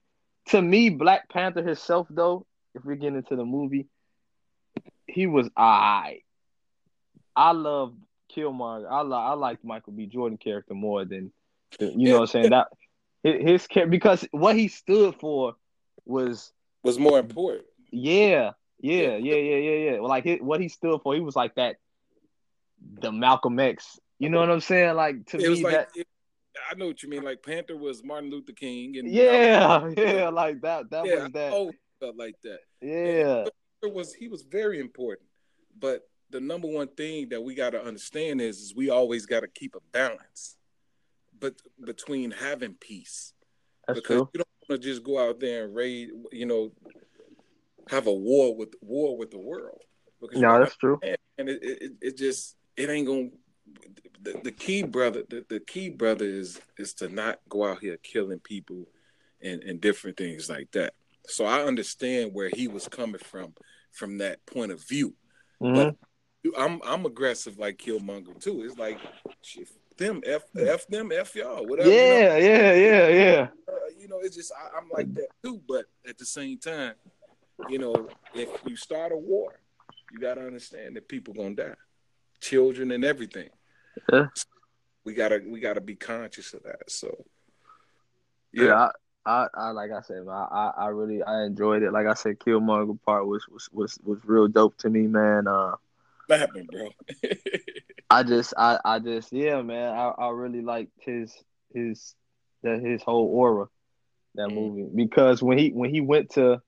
to 0.49 0.63
me, 0.63 0.91
Black 0.91 1.29
Panther 1.29 1.63
himself, 1.63 2.07
though, 2.11 2.47
if 2.75 2.85
we 2.85 2.97
get 2.97 3.15
into 3.15 3.37
the 3.37 3.45
movie, 3.45 3.87
he 5.07 5.27
was 5.27 5.49
I. 5.57 6.21
I 7.37 7.53
love 7.53 7.95
Killmonger. 8.35 8.91
I 8.91 9.03
like 9.03 9.31
I 9.31 9.33
like 9.35 9.65
Michael 9.65 9.93
B. 9.93 10.07
Jordan 10.07 10.39
character 10.39 10.75
more 10.75 11.05
than 11.05 11.33
you 11.81 12.09
know 12.09 12.15
what 12.15 12.21
I'm 12.23 12.27
saying 12.27 12.51
that 12.51 12.69
his 13.23 13.67
character 13.67 13.91
because 13.91 14.27
what 14.31 14.57
he 14.57 14.69
stood 14.69 15.15
for 15.17 15.55
was 16.05 16.53
was 16.83 16.99
more 16.99 17.19
important. 17.19 17.67
Yeah, 17.91 18.53
yeah, 18.81 19.17
yeah, 19.17 19.35
yeah, 19.35 19.57
yeah, 19.57 19.91
yeah. 19.93 20.01
Like 20.01 20.41
what 20.41 20.61
he 20.61 20.69
stood 20.69 21.01
for, 21.03 21.15
he 21.15 21.21
was 21.21 21.37
like 21.37 21.55
that. 21.57 21.77
The 23.01 23.11
Malcolm 23.11 23.59
X. 23.59 23.99
You 24.19 24.31
know 24.31 24.41
what 24.41 24.51
I'm 24.51 24.61
saying? 24.61 24.95
Like 24.97 25.27
to 25.27 25.39
it 25.39 25.49
me, 25.49 25.63
like 25.63 25.73
that 25.73 25.89
it, 25.95 26.07
I 26.71 26.75
know 26.75 26.87
what 26.87 27.03
you 27.03 27.09
mean. 27.09 27.23
Like 27.23 27.43
Panther 27.43 27.77
was 27.77 28.03
Martin 28.03 28.31
Luther 28.31 28.53
King, 28.53 28.99
and 28.99 29.09
yeah, 29.09 29.89
yeah, 29.97 30.29
like 30.29 30.61
that. 30.63 30.91
That 30.91 31.07
yeah, 31.07 31.25
was 31.25 31.33
that. 31.33 31.53
Always 31.53 31.77
felt 32.01 32.17
like 32.17 32.35
that. 32.43 32.61
Yeah, 32.81 33.45
It 33.83 33.93
was 33.93 34.15
he 34.15 34.29
was 34.29 34.43
very 34.43 34.81
important, 34.81 35.29
but 35.79 36.09
the 36.31 36.41
number 36.41 36.69
one 36.69 36.89
thing 36.89 37.29
that 37.31 37.43
we 37.43 37.55
got 37.55 37.71
to 37.71 37.83
understand 37.83 38.41
is, 38.41 38.59
is 38.59 38.75
we 38.75 38.91
always 38.91 39.25
got 39.25 39.41
to 39.41 39.49
keep 39.49 39.75
a 39.75 39.81
balance, 39.93 40.57
but 41.41 41.55
between 41.85 42.31
having 42.31 42.75
peace, 42.75 43.33
that's 43.87 44.01
because 44.01 44.17
true. 44.17 44.29
you 44.33 44.39
don't 44.39 44.49
want 44.69 44.83
to 44.83 44.89
just 44.89 45.03
go 45.03 45.19
out 45.19 45.41
there 45.41 45.65
and 45.65 45.75
raid, 45.75 46.11
you 46.33 46.47
know, 46.47 46.73
have 47.89 48.07
a 48.07 48.13
war 48.13 48.57
with 48.57 48.75
war 48.81 49.17
with 49.17 49.31
the 49.31 49.39
world. 49.39 49.81
Because 50.21 50.41
No, 50.41 50.59
that's 50.59 50.77
true. 50.77 51.01
and 51.03 51.49
it, 51.49 51.63
it, 51.63 51.93
it 52.01 52.17
just 52.17 52.57
it 52.77 52.91
ain't 52.91 53.07
gonna 53.07 53.29
the, 54.23 54.41
the 54.45 54.53
key 54.53 54.83
brother 54.83 55.23
the, 55.29 55.45
the 55.49 55.61
key 55.61 55.89
brother 55.91 56.25
is 56.25 56.61
is 56.79 56.95
to 56.95 57.09
not 57.09 57.39
go 57.49 57.65
out 57.65 57.81
here 57.81 57.97
killing 58.03 58.41
people 58.41 58.87
and 59.43 59.63
and 59.63 59.81
different 59.81 60.17
things 60.17 60.49
like 60.49 60.71
that 60.73 60.95
so 61.27 61.45
i 61.45 61.63
understand 61.63 62.33
where 62.33 62.51
he 62.53 62.67
was 62.67 62.89
coming 62.89 63.21
from 63.21 63.53
from 63.93 64.19
that 64.19 64.45
point 64.47 64.73
of 64.73 64.87
view 64.89 65.15
Mhm. 65.63 65.95
i'm 66.57 66.81
i'm 66.85 67.05
aggressive 67.07 67.59
like 67.59 67.79
killmonger 67.79 68.39
too 68.41 68.63
it's 68.65 68.79
like 68.79 68.99
shit, 69.43 69.69
them 69.99 70.23
f 70.25 70.45
f 70.57 70.87
them 70.87 71.13
f 71.13 71.35
y'all 71.35 71.67
whatever 71.67 71.91
you 71.91 71.97
know? 71.97 72.03
Yeah, 72.03 72.37
yeah, 72.37 72.75
yeah, 72.75 73.09
yeah. 73.09 73.49
Uh, 73.69 73.73
you 73.99 74.09
know, 74.09 74.21
it's 74.21 74.37
just 74.37 74.53
I, 74.53 74.79
I'm 74.79 74.89
like 74.91 75.13
that 75.15 75.29
too. 75.45 75.61
But 75.69 75.87
at 76.09 76.17
the 76.17 76.25
same 76.25 76.59
time, 76.59 76.95
you 77.69 77.79
know, 77.79 78.09
if 78.35 78.49
you 78.65 78.77
start 78.77 79.13
a 79.13 79.17
war, 79.17 79.61
you 80.13 80.21
got 80.21 80.35
to 80.35 80.47
understand 80.47 80.97
that 80.97 81.09
people 81.09 81.35
gonna 81.35 81.55
die, 81.55 81.75
children 82.41 82.93
and 82.93 83.05
everything. 83.05 83.51
Yeah. 84.13 84.29
We 85.05 85.15
gotta 85.15 85.43
we 85.47 85.61
gotta 85.61 85.81
be 85.81 85.97
conscious 85.97 86.55
of 86.55 86.63
that. 86.63 86.91
So 86.91 87.25
Yeah, 88.53 88.65
yeah, 88.65 88.89
I, 89.27 89.31
I, 89.31 89.47
I 89.55 89.71
like 89.71 89.91
I 89.91 90.01
said, 90.01 90.25
man, 90.25 90.47
I, 90.51 90.73
I 90.77 90.87
really 90.89 91.23
I 91.23 91.45
enjoyed 91.45 91.83
it. 91.83 91.93
Like 91.93 92.07
I 92.07 92.15
said, 92.15 92.39
Killmonger 92.39 92.99
part 93.05 93.27
was 93.27 93.47
was 93.49 93.69
was, 93.73 93.99
was 94.05 94.19
real 94.25 94.49
dope 94.49 94.77
to 94.79 94.91
me, 94.91 95.07
man. 95.07 95.47
Uh, 95.47 95.75
snapping, 96.29 96.69
bro. 96.71 96.91
I 98.11 98.23
just 98.25 98.55
I, 98.57 98.79
I 98.85 98.99
just 99.01 99.33
yeah, 99.33 99.63
man, 99.63 99.95
I, 99.95 100.11
I 100.19 100.31
really 100.31 100.63
liked 100.63 100.93
his 101.01 101.35
his 101.75 102.15
that 102.63 102.81
his 102.81 103.03
whole 103.03 103.27
aura 103.29 103.67
that 104.37 104.51
Mm. 104.51 104.51
movie 104.51 104.89
because 104.95 105.43
when 105.43 105.59
he 105.59 105.71
when 105.71 105.91
he 105.91 106.01
went 106.01 106.31
to 106.33 106.61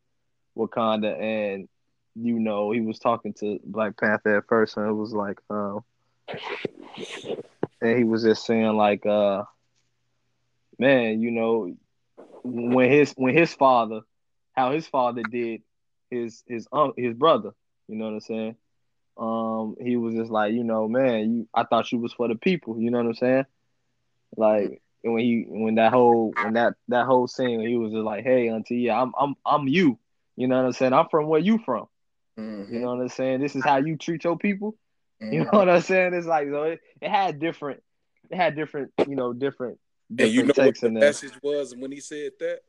Wakanda 0.57 1.18
and 1.20 1.68
you 2.14 2.38
know 2.40 2.73
he 2.73 2.81
was 2.81 2.99
talking 2.99 3.35
to 3.40 3.59
Black 3.64 3.99
Panther 3.99 4.38
at 4.38 4.46
first 4.49 4.77
and 4.77 4.88
it 4.88 4.92
was 4.92 5.12
like 5.12 5.38
um 5.51 5.81
and 7.81 7.99
he 7.99 8.05
was 8.05 8.23
just 8.23 8.44
saying 8.46 8.77
like 8.77 9.05
uh 9.07 9.44
man 10.79 11.20
you 11.20 11.31
know 11.31 11.73
when 12.44 12.90
his 12.90 13.12
when 13.16 13.37
his 13.37 13.55
father 13.55 14.01
how 14.53 14.73
his 14.73 14.87
father 14.87 15.25
did 15.25 15.62
his 16.11 16.42
his 16.46 16.66
um, 16.73 16.92
his 16.96 17.14
brother 17.14 17.51
you 17.88 17.96
know 17.96 18.07
what 18.07 18.14
I'm 18.14 18.20
saying 18.20 18.57
um 19.21 19.77
he 19.81 19.97
was 19.97 20.15
just 20.15 20.31
like 20.31 20.53
you 20.55 20.65
know 20.65 20.89
man 20.89 21.33
you 21.35 21.49
I 21.55 21.65
thought 21.65 21.93
you 21.93 21.99
was 21.99 22.13
for 22.15 22.27
the 22.27 22.35
people 22.35 22.81
you 22.81 22.91
know 22.91 22.99
what 22.99 23.07
I'm 23.07 23.15
saying? 23.15 23.47
Like 24.37 24.83
when 25.03 25.19
he 25.19 25.45
when 25.49 25.75
that 25.77 25.93
whole 25.93 26.33
when 26.43 26.55
that 26.55 26.75
that 26.89 27.07
whole 27.07 27.29
scene 27.29 27.61
he 27.61 27.77
was 27.77 27.93
just 27.93 28.05
like 28.05 28.25
hey 28.25 28.49
auntie 28.49 28.77
yeah 28.79 29.01
I'm 29.01 29.13
I'm 29.19 29.35
I'm 29.45 29.69
you. 29.69 29.99
You 30.37 30.49
know 30.49 30.57
what 30.57 30.67
I'm 30.67 30.73
saying? 30.73 30.95
I'm 30.95 31.09
from 31.11 31.27
where 31.27 31.41
you 31.41 31.59
from. 31.59 31.87
Mhm. 32.39 32.73
you 32.73 32.79
know 32.81 32.95
what 32.95 33.03
I'm 33.03 33.09
saying? 33.11 33.41
This 33.41 33.55
is 33.57 33.63
how 33.65 33.77
you 33.77 33.97
treat 33.97 34.25
your 34.25 34.39
people. 34.39 34.77
You 35.21 35.41
know 35.45 35.51
Mhm. 35.51 35.53
what 35.53 35.69
I'm 35.69 35.83
saying? 35.83 36.15
It's 36.15 36.27
like 36.27 36.49
so 36.49 36.63
it, 36.63 36.81
it 37.03 37.11
had 37.11 37.39
different 37.39 37.83
it 38.31 38.37
had 38.37 38.57
different 38.57 38.91
you 39.07 39.17
know 39.17 39.35
different 39.35 39.79
And 40.19 40.31
you 40.31 40.43
know 40.45 40.55
what 40.57 40.65
takes 40.65 40.81
the 40.81 40.91
message 40.91 41.33
was 41.43 41.77
when 41.77 41.93
he 41.93 42.01
said 42.01 42.33
that? 42.41 42.61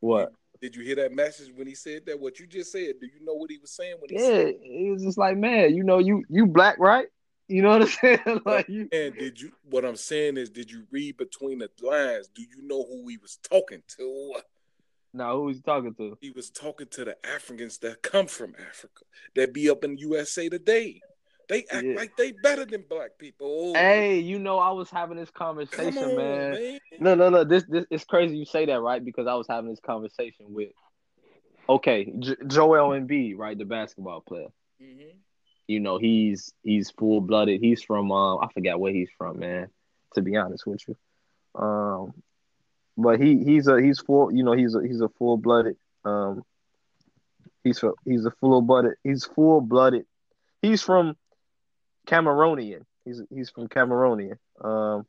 what 0.00 0.32
Did 0.60 0.76
you 0.76 0.82
hear 0.82 0.96
that 0.96 1.12
message 1.12 1.50
when 1.54 1.66
he 1.66 1.74
said 1.74 2.04
that? 2.06 2.20
What 2.20 2.38
you 2.38 2.46
just 2.46 2.72
said? 2.72 2.94
Do 3.00 3.06
you 3.06 3.24
know 3.24 3.34
what 3.34 3.50
he 3.50 3.58
was 3.58 3.72
saying 3.72 3.96
when 3.98 4.10
he 4.10 4.16
yeah 4.16 4.26
said? 4.26 4.54
it 4.60 4.92
was 4.92 5.02
just 5.02 5.18
like 5.18 5.36
man 5.36 5.74
you 5.74 5.82
know 5.82 5.98
you 5.98 6.22
you 6.28 6.46
black 6.46 6.78
right 6.78 7.06
you 7.48 7.62
know 7.62 7.70
what 7.70 7.82
I'm 7.82 7.88
saying 7.88 8.40
like 8.44 8.68
you 8.68 8.88
And 8.92 9.14
did 9.16 9.40
you? 9.40 9.50
What 9.64 9.84
I'm 9.84 9.96
saying 9.96 10.36
is, 10.36 10.50
did 10.50 10.70
you 10.70 10.84
read 10.92 11.16
between 11.16 11.58
the 11.58 11.68
lines? 11.82 12.28
Do 12.32 12.42
you 12.42 12.62
know 12.62 12.84
who 12.84 13.08
he 13.08 13.16
was 13.18 13.38
talking 13.42 13.82
to? 13.98 14.34
now 15.12 15.36
who 15.36 15.48
he's 15.48 15.60
talking 15.60 15.92
to 15.94 16.16
He 16.20 16.30
was 16.30 16.50
talking 16.50 16.86
to 16.92 17.04
the 17.04 17.16
Africans 17.26 17.78
that 17.78 18.02
come 18.02 18.28
from 18.28 18.54
Africa 18.68 19.02
that 19.34 19.52
be 19.52 19.68
up 19.68 19.82
in 19.82 19.98
USA 19.98 20.48
today. 20.48 21.00
They 21.50 21.64
act 21.70 21.84
Yeah. 21.84 21.94
like 21.96 22.16
they 22.16 22.32
better 22.32 22.64
than 22.64 22.84
black 22.88 23.18
people. 23.18 23.74
hey 23.74 24.18
you 24.20 24.38
know 24.38 24.58
I 24.58 24.70
was 24.70 24.88
having 24.90 25.16
this 25.18 25.30
conversation 25.30 25.98
on, 26.02 26.16
man 26.16 26.52
man. 26.52 26.78
No, 27.00 27.14
no, 27.14 27.28
no. 27.28 27.44
This, 27.44 27.64
this, 27.68 27.84
it's 27.90 28.04
crazy 28.04 28.36
you 28.38 28.44
say 28.46 28.64
that, 28.66 28.80
right? 28.80 29.04
Because 29.04 29.26
I 29.26 29.34
was 29.34 29.46
having 29.48 29.68
this 29.70 29.80
conversation 29.80 30.46
with, 30.54 30.70
okay, 31.68 32.12
J- 32.18 32.36
Joel 32.46 32.90
Embiid, 32.98 33.36
right, 33.36 33.56
the 33.58 33.64
basketball 33.64 34.20
player. 34.20 34.48
Mhm. 34.82 35.14
You 35.68 35.80
know, 35.80 35.98
he's 35.98 36.52
he's 36.62 36.90
full 36.90 37.20
blooded. 37.20 37.60
He's 37.60 37.82
from, 37.82 38.10
um, 38.10 38.40
I 38.42 38.48
forgot 38.52 38.80
where 38.80 38.92
he's 38.92 39.10
from, 39.16 39.38
man. 39.38 39.68
To 40.14 40.22
be 40.22 40.36
honest 40.36 40.66
with 40.66 40.80
you, 40.88 40.96
um, 41.54 42.12
but 42.96 43.20
he 43.20 43.44
he's 43.44 43.68
a 43.68 43.80
he's 43.80 44.00
full. 44.00 44.32
You 44.34 44.42
know, 44.42 44.52
he's 44.52 44.74
a 44.74 44.82
he's 44.82 45.00
a 45.00 45.08
full 45.10 45.36
blooded. 45.36 45.76
Um, 46.04 46.42
he's 47.62 47.80
a, 47.84 47.92
he's 48.04 48.24
a 48.26 48.32
full 48.32 48.62
blooded. 48.62 48.94
He's 49.04 49.24
full 49.24 49.60
blooded. 49.60 50.06
He's 50.62 50.82
from 50.82 51.16
Cameroonian. 52.10 52.84
He's 53.04 53.22
he's 53.30 53.50
from 53.50 53.68
Cameroonian. 53.68 54.36
Um, 54.62 55.06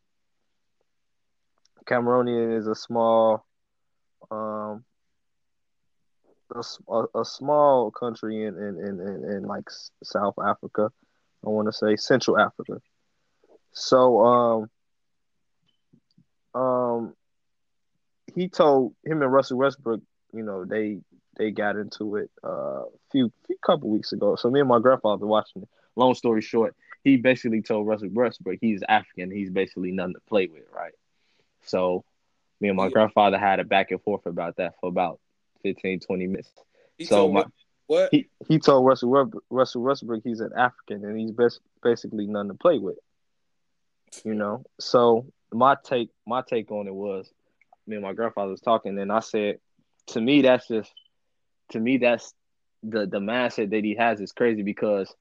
Cameroonian 1.85 2.57
is 2.57 2.67
a 2.67 2.75
small, 2.75 3.45
um, 4.29 4.85
a, 6.53 7.03
a 7.15 7.25
small 7.25 7.91
country 7.91 8.45
in 8.45 8.55
in, 8.57 8.79
in, 8.79 8.99
in 8.99 9.31
in 9.31 9.43
like 9.43 9.67
South 10.03 10.35
Africa. 10.43 10.91
I 11.43 11.49
want 11.49 11.67
to 11.67 11.73
say 11.73 11.95
Central 11.95 12.39
Africa. 12.39 12.79
So 13.73 14.21
um 14.21 14.69
um 16.53 17.13
he 18.35 18.47
told 18.47 18.93
him 19.03 19.21
and 19.21 19.31
Russell 19.31 19.57
Westbrook, 19.57 20.01
you 20.33 20.43
know, 20.43 20.65
they 20.65 20.99
they 21.37 21.51
got 21.51 21.77
into 21.77 22.17
it 22.17 22.29
uh, 22.43 22.83
a 22.83 22.85
few 23.11 23.31
few 23.47 23.57
couple 23.65 23.89
weeks 23.89 24.11
ago. 24.11 24.35
So 24.35 24.49
me 24.49 24.59
and 24.59 24.69
my 24.69 24.79
grandfather 24.79 25.25
watching 25.25 25.63
it. 25.63 25.69
Long 25.95 26.13
story 26.13 26.41
short, 26.41 26.75
he 27.03 27.17
basically 27.17 27.61
told 27.61 27.87
Russell 27.87 28.09
Westbrook 28.11 28.59
he's 28.61 28.83
African, 28.87 29.31
he's 29.31 29.49
basically 29.49 29.91
nothing 29.91 30.13
to 30.15 30.21
play 30.21 30.47
with, 30.47 30.63
right? 30.73 30.93
So 31.63 32.03
me 32.59 32.69
and 32.69 32.77
my 32.77 32.85
Yeah. 32.85 32.91
grandfather 32.91 33.37
had 33.37 33.59
a 33.59 33.63
back 33.63 33.91
and 33.91 34.01
forth 34.01 34.25
about 34.25 34.57
that 34.57 34.75
for 34.79 34.89
about 34.89 35.19
15, 35.63 35.99
20 35.99 36.27
minutes. 36.27 36.51
He 36.97 37.05
So 37.05 37.27
my- 37.27 37.41
what? 37.41 37.51
What? 37.87 38.09
He 38.11 38.29
he 38.47 38.59
told 38.59 38.85
Russell 38.85 39.09
Westbrook, 39.09 39.43
Russell 39.49 39.81
Westbrook 39.81 40.23
he's 40.23 40.39
an 40.39 40.53
African 40.55 41.03
and 41.03 41.19
he's 41.19 41.31
best, 41.31 41.59
basically 41.83 42.25
nothing 42.25 42.49
to 42.49 42.55
play 42.55 42.77
with. 42.77 42.97
You 44.23 44.33
know. 44.35 44.63
So 44.79 45.25
my 45.51 45.75
take 45.83 46.09
my 46.25 46.41
take 46.41 46.71
on 46.71 46.87
it 46.87 46.93
was 46.93 47.29
me 47.87 47.95
and 47.95 48.03
my 48.03 48.13
grandfather 48.13 48.51
was 48.51 48.61
talking 48.61 48.97
and 48.97 49.11
I 49.11 49.19
said 49.19 49.59
to 50.07 50.21
me 50.21 50.41
that's 50.41 50.67
just 50.67 50.93
to 51.71 51.79
me 51.79 51.97
that's 51.97 52.33
the 52.83 53.05
the 53.05 53.19
mindset 53.19 53.71
that 53.71 53.83
he 53.83 53.95
has 53.95 54.21
is 54.21 54.31
crazy 54.31 54.63
because 54.63 55.13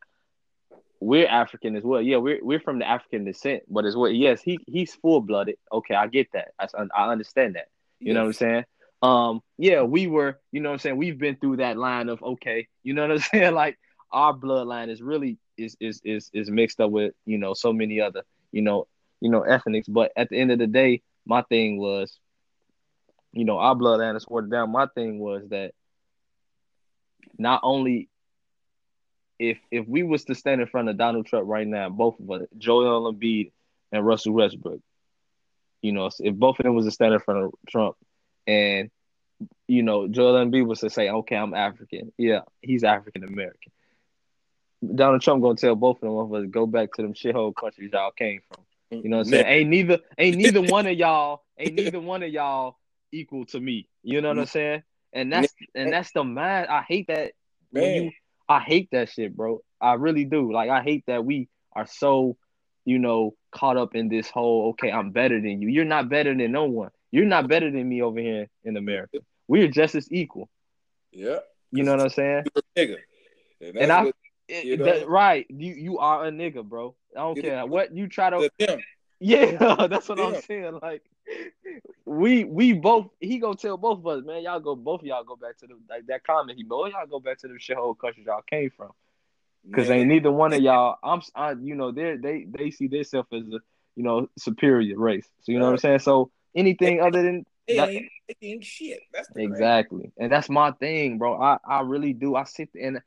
we're 1.01 1.27
African 1.27 1.77
as 1.77 1.83
well. 1.83 2.03
Yeah, 2.03 2.19
we're 2.19 2.45
we're 2.45 2.61
from 2.61 2.79
the 2.79 2.89
African 2.89 3.25
descent, 3.25 3.63
but 3.69 3.87
as 3.87 3.97
well, 3.97 4.11
yes, 4.11 4.43
he 4.43 4.59
he's 4.67 4.95
full 4.95 5.23
blooded. 5.23 5.57
Okay, 5.73 5.95
I 5.95 6.07
get 6.07 6.29
that. 6.33 6.53
I, 6.59 6.67
I 6.95 7.11
understand 7.11 7.57
that. 7.57 7.69
You 7.99 8.15
know 8.15 8.21
what 8.21 8.27
I'm 8.27 8.33
saying? 8.35 8.65
Um, 9.03 9.43
yeah, 9.59 9.83
we 9.83 10.07
were, 10.07 10.39
you 10.53 10.61
know 10.61 10.71
what 10.71 10.75
I'm 10.75 10.79
saying? 10.79 10.97
We've 10.97 11.19
been 11.19 11.37
through 11.37 11.59
that 11.59 11.79
line 11.79 12.09
of 12.09 12.23
okay, 12.23 12.69
you 12.83 12.93
know 12.95 13.03
what 13.03 13.13
I'm 13.13 13.19
saying? 13.33 13.55
Like 13.55 13.79
our 14.13 14.35
bloodline 14.35 14.91
is 14.91 15.01
really 15.01 15.39
is 15.57 15.77
is 15.81 16.01
is 16.05 16.31
is 16.33 16.51
mixed 16.51 16.81
up 16.81 16.91
with, 16.91 17.15
you 17.25 17.39
know, 17.39 17.55
so 17.55 17.73
many 17.73 18.01
other, 18.01 18.23
you 18.53 18.63
know, 18.63 18.87
you 19.21 19.31
know, 19.31 19.43
ethnics. 19.43 19.89
But 19.89 20.13
at 20.17 20.29
the 20.29 20.39
end 20.39 20.53
of 20.53 20.59
the 20.59 20.67
day, 20.67 21.03
my 21.27 21.43
thing 21.43 21.79
was, 21.79 22.19
you 23.33 23.45
know, 23.45 23.59
our 23.59 23.75
bloodline 23.75 24.17
is 24.17 24.27
watered 24.29 24.51
down. 24.51 24.73
My 24.73 24.87
thing 24.87 25.19
was 25.19 25.49
that 25.49 25.73
not 27.39 27.61
only 27.63 28.11
if 29.41 29.59
if 29.71 29.89
we 29.89 30.03
was 30.03 30.25
to 30.27 30.35
stand 30.35 30.61
in 30.61 30.67
front 30.67 30.91
of 30.91 30.99
Donald 30.99 31.27
Trump 31.27 31.49
right 31.49 31.67
now, 31.67 31.89
both 31.89 32.21
of 32.21 32.31
us, 32.31 32.43
Joel 32.59 33.13
Embiid 33.13 33.51
and 33.91 34.07
Russell 34.07 34.35
Westbrook, 34.35 34.81
you 35.81 35.93
know, 35.93 36.11
if 36.21 36.35
both 36.35 36.61
of 36.61 36.65
them 36.65 36.75
was 36.75 36.85
to 36.85 36.91
stand 36.91 37.15
in 37.15 37.21
front 37.21 37.45
of 37.45 37.55
Trump 37.69 37.97
and 38.47 38.91
you 39.67 39.83
know, 39.83 40.07
Joel 40.07 40.45
Embiid 40.45 40.67
was 40.67 40.81
to 40.81 40.91
say, 40.91 41.09
"Okay, 41.09 41.37
I'm 41.37 41.55
African." 41.55 42.13
Yeah, 42.19 42.43
he's 42.61 42.85
African 42.85 43.25
American. 43.25 43.73
Donald 44.95 45.23
Trump 45.23 45.43
gonna 45.43 45.57
tell 45.57 45.75
both 45.75 45.97
of 45.97 46.01
them 46.03 46.19
of 46.19 46.35
us 46.35 46.47
go 46.51 46.67
back 46.67 46.93
to 46.93 47.03
them 47.03 47.15
shithole 47.15 47.55
countries 47.55 47.91
y'all 47.93 48.11
came 48.11 48.41
from. 48.47 48.65
You 48.91 49.09
know 49.09 49.19
what 49.19 49.27
I'm 49.27 49.31
saying? 49.31 49.47
Ain't 49.47 49.71
neither 49.71 49.99
ain't 50.19 50.37
neither 50.43 50.61
one 50.61 50.87
of 50.87 50.99
y'all 50.99 51.45
ain't 51.59 51.75
neither 51.75 52.01
one 52.01 52.23
of 52.23 52.31
y'all 52.31 52.77
equal 53.11 53.47
to 53.47 53.61
me. 53.61 53.89
You 54.03 54.21
know 54.21 54.29
what 54.29 54.39
I'm 54.39 54.47
saying? 54.47 54.83
And 55.15 55.33
that's 55.33 55.55
and 55.75 55.91
that's 55.91 56.13
the 56.13 56.25
man. 56.25 56.67
I 56.69 56.83
hate 56.83 57.07
that 57.07 57.33
Man. 57.73 57.83
when 57.83 57.95
you 57.95 58.11
I 58.51 58.59
hate 58.59 58.89
that 58.91 59.09
shit, 59.09 59.37
bro. 59.37 59.63
I 59.81 59.95
really 59.95 60.25
do. 60.25 60.53
Like 60.53 60.71
I 60.71 60.83
hate 60.83 61.05
that 61.07 61.25
we 61.25 61.49
are 61.73 61.87
so, 61.87 62.37
you 62.85 62.99
know, 62.99 63.35
caught 63.53 63.77
up 63.77 63.95
in 63.95 64.09
this 64.09 64.29
whole 64.29 64.71
okay, 64.71 64.91
I'm 64.91 65.13
better 65.13 65.41
than 65.41 65.63
you. 65.63 65.69
You're 65.69 65.85
not 65.85 66.09
better 66.09 66.35
than 66.37 66.51
no 66.51 66.65
one. 66.65 66.91
You're 67.13 67.27
not 67.27 67.47
better 67.47 67.71
than 67.71 67.89
me 67.89 68.03
over 68.03 68.19
here 68.19 68.49
in 68.65 68.77
America. 68.77 69.19
We're 69.47 69.69
just 69.69 69.95
as 69.95 70.11
equal. 70.11 70.49
Yeah. 71.13 71.39
You 71.71 71.85
know 71.85 71.93
what 71.93 72.01
I'm 72.01 72.09
saying? 72.09 72.45
Nigga. 72.77 72.97
And, 73.61 73.77
And 73.77 73.93
I 73.93 74.05
what 74.05 74.15
you 74.49 74.77
know? 74.77 74.85
that- 74.85 75.09
right. 75.09 75.47
You 75.49 75.75
you 75.75 75.99
are 75.99 76.27
a 76.27 76.31
nigga, 76.33 76.65
bro. 76.65 76.97
I 77.17 77.21
don't 77.21 77.41
care 77.41 77.65
what 77.67 77.95
you 77.95 78.09
try 78.09 78.31
to 78.31 78.51
them. 78.59 78.81
Yeah, 79.21 79.87
that's 79.91 80.09
what 80.09 80.19
I'm 80.19 80.41
saying. 80.43 80.79
Like 80.83 81.03
we 82.07 82.45
we 82.45 82.73
both 82.73 83.09
he 83.21 83.39
gonna 83.39 83.55
tell 83.55 83.77
both 83.77 83.99
of 83.99 84.07
us, 84.07 84.25
man, 84.25 84.43
y'all 84.43 84.61
go 84.61 84.75
both 84.75 85.01
of 85.01 85.07
y'all 85.07 85.25
go 85.25 85.37
back 85.37 85.59
to 85.59 85.67
the 85.67 85.75
like 85.89 86.07
that 86.07 86.25
comment 86.25 86.57
he 86.57 86.65
both 86.65 86.93
y'all 86.93 87.07
go 87.07 87.21
back 87.21 87.39
to 87.39 87.49
the 87.49 87.55
shithole 87.55 87.99
countries 87.99 88.27
y'all 88.27 88.43
came 88.43 88.71
from. 88.77 88.91
Cause 89.75 89.91
Man, 89.91 89.99
ain't 89.99 90.09
neither 90.09 90.33
one 90.33 90.55
of 90.55 90.63
y'all 90.63 90.97
I'm 91.05 91.21
I, 91.35 91.53
you 91.53 91.75
know, 91.75 91.93
they 91.93 92.17
they 92.17 92.47
they 92.49 92.71
see 92.71 92.89
themselves 92.89 93.29
as 93.33 93.43
a 93.43 93.61
you 93.95 94.03
know 94.03 94.29
superior 94.39 94.99
race. 94.99 95.29
So 95.43 95.53
you 95.53 95.59
know 95.59 95.67
what 95.67 95.73
I'm 95.73 95.79
saying? 95.79 95.99
So 96.01 96.31
anything 96.57 97.01
other 97.01 97.23
than 97.23 97.45
they 97.69 97.77
that- 97.77 97.89
ain't, 97.91 98.11
ain't 98.43 98.65
shit. 98.65 99.01
That's 99.13 99.29
Exactly. 99.37 100.13
And 100.19 100.33
that's 100.33 100.49
my 100.49 100.73
thing, 100.73 101.19
bro. 101.19 101.41
I, 101.41 101.59
I 101.69 101.83
really 101.83 102.15
do. 102.15 102.37
I 102.37 102.45
sit 102.45 102.71
and 102.81 103.01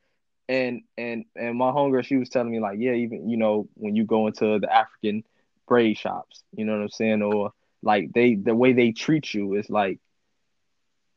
and 0.48 0.84
and 0.98 1.26
and 1.36 1.58
my 1.58 1.72
hunger, 1.72 2.04
she 2.04 2.18
was 2.18 2.30
telling 2.30 2.52
me 2.52 2.60
like, 2.60 2.78
yeah, 2.80 2.94
even 2.94 3.30
you 3.30 3.38
know, 3.38 3.68
when 3.74 3.96
you 3.96 4.06
go 4.06 4.28
into 4.28 4.60
the 4.60 4.74
African 4.74 5.24
braid 5.68 5.98
shops, 5.98 6.44
you 6.56 6.66
know 6.66 6.74
what 6.74 6.82
I'm 6.84 6.90
saying? 6.90 7.22
Or 7.22 7.52
like 7.82 8.12
they 8.14 8.36
the 8.36 8.56
way 8.56 8.74
they 8.74 8.92
treat 8.92 9.34
you 9.34 9.56
is 9.56 9.70
like, 9.70 10.00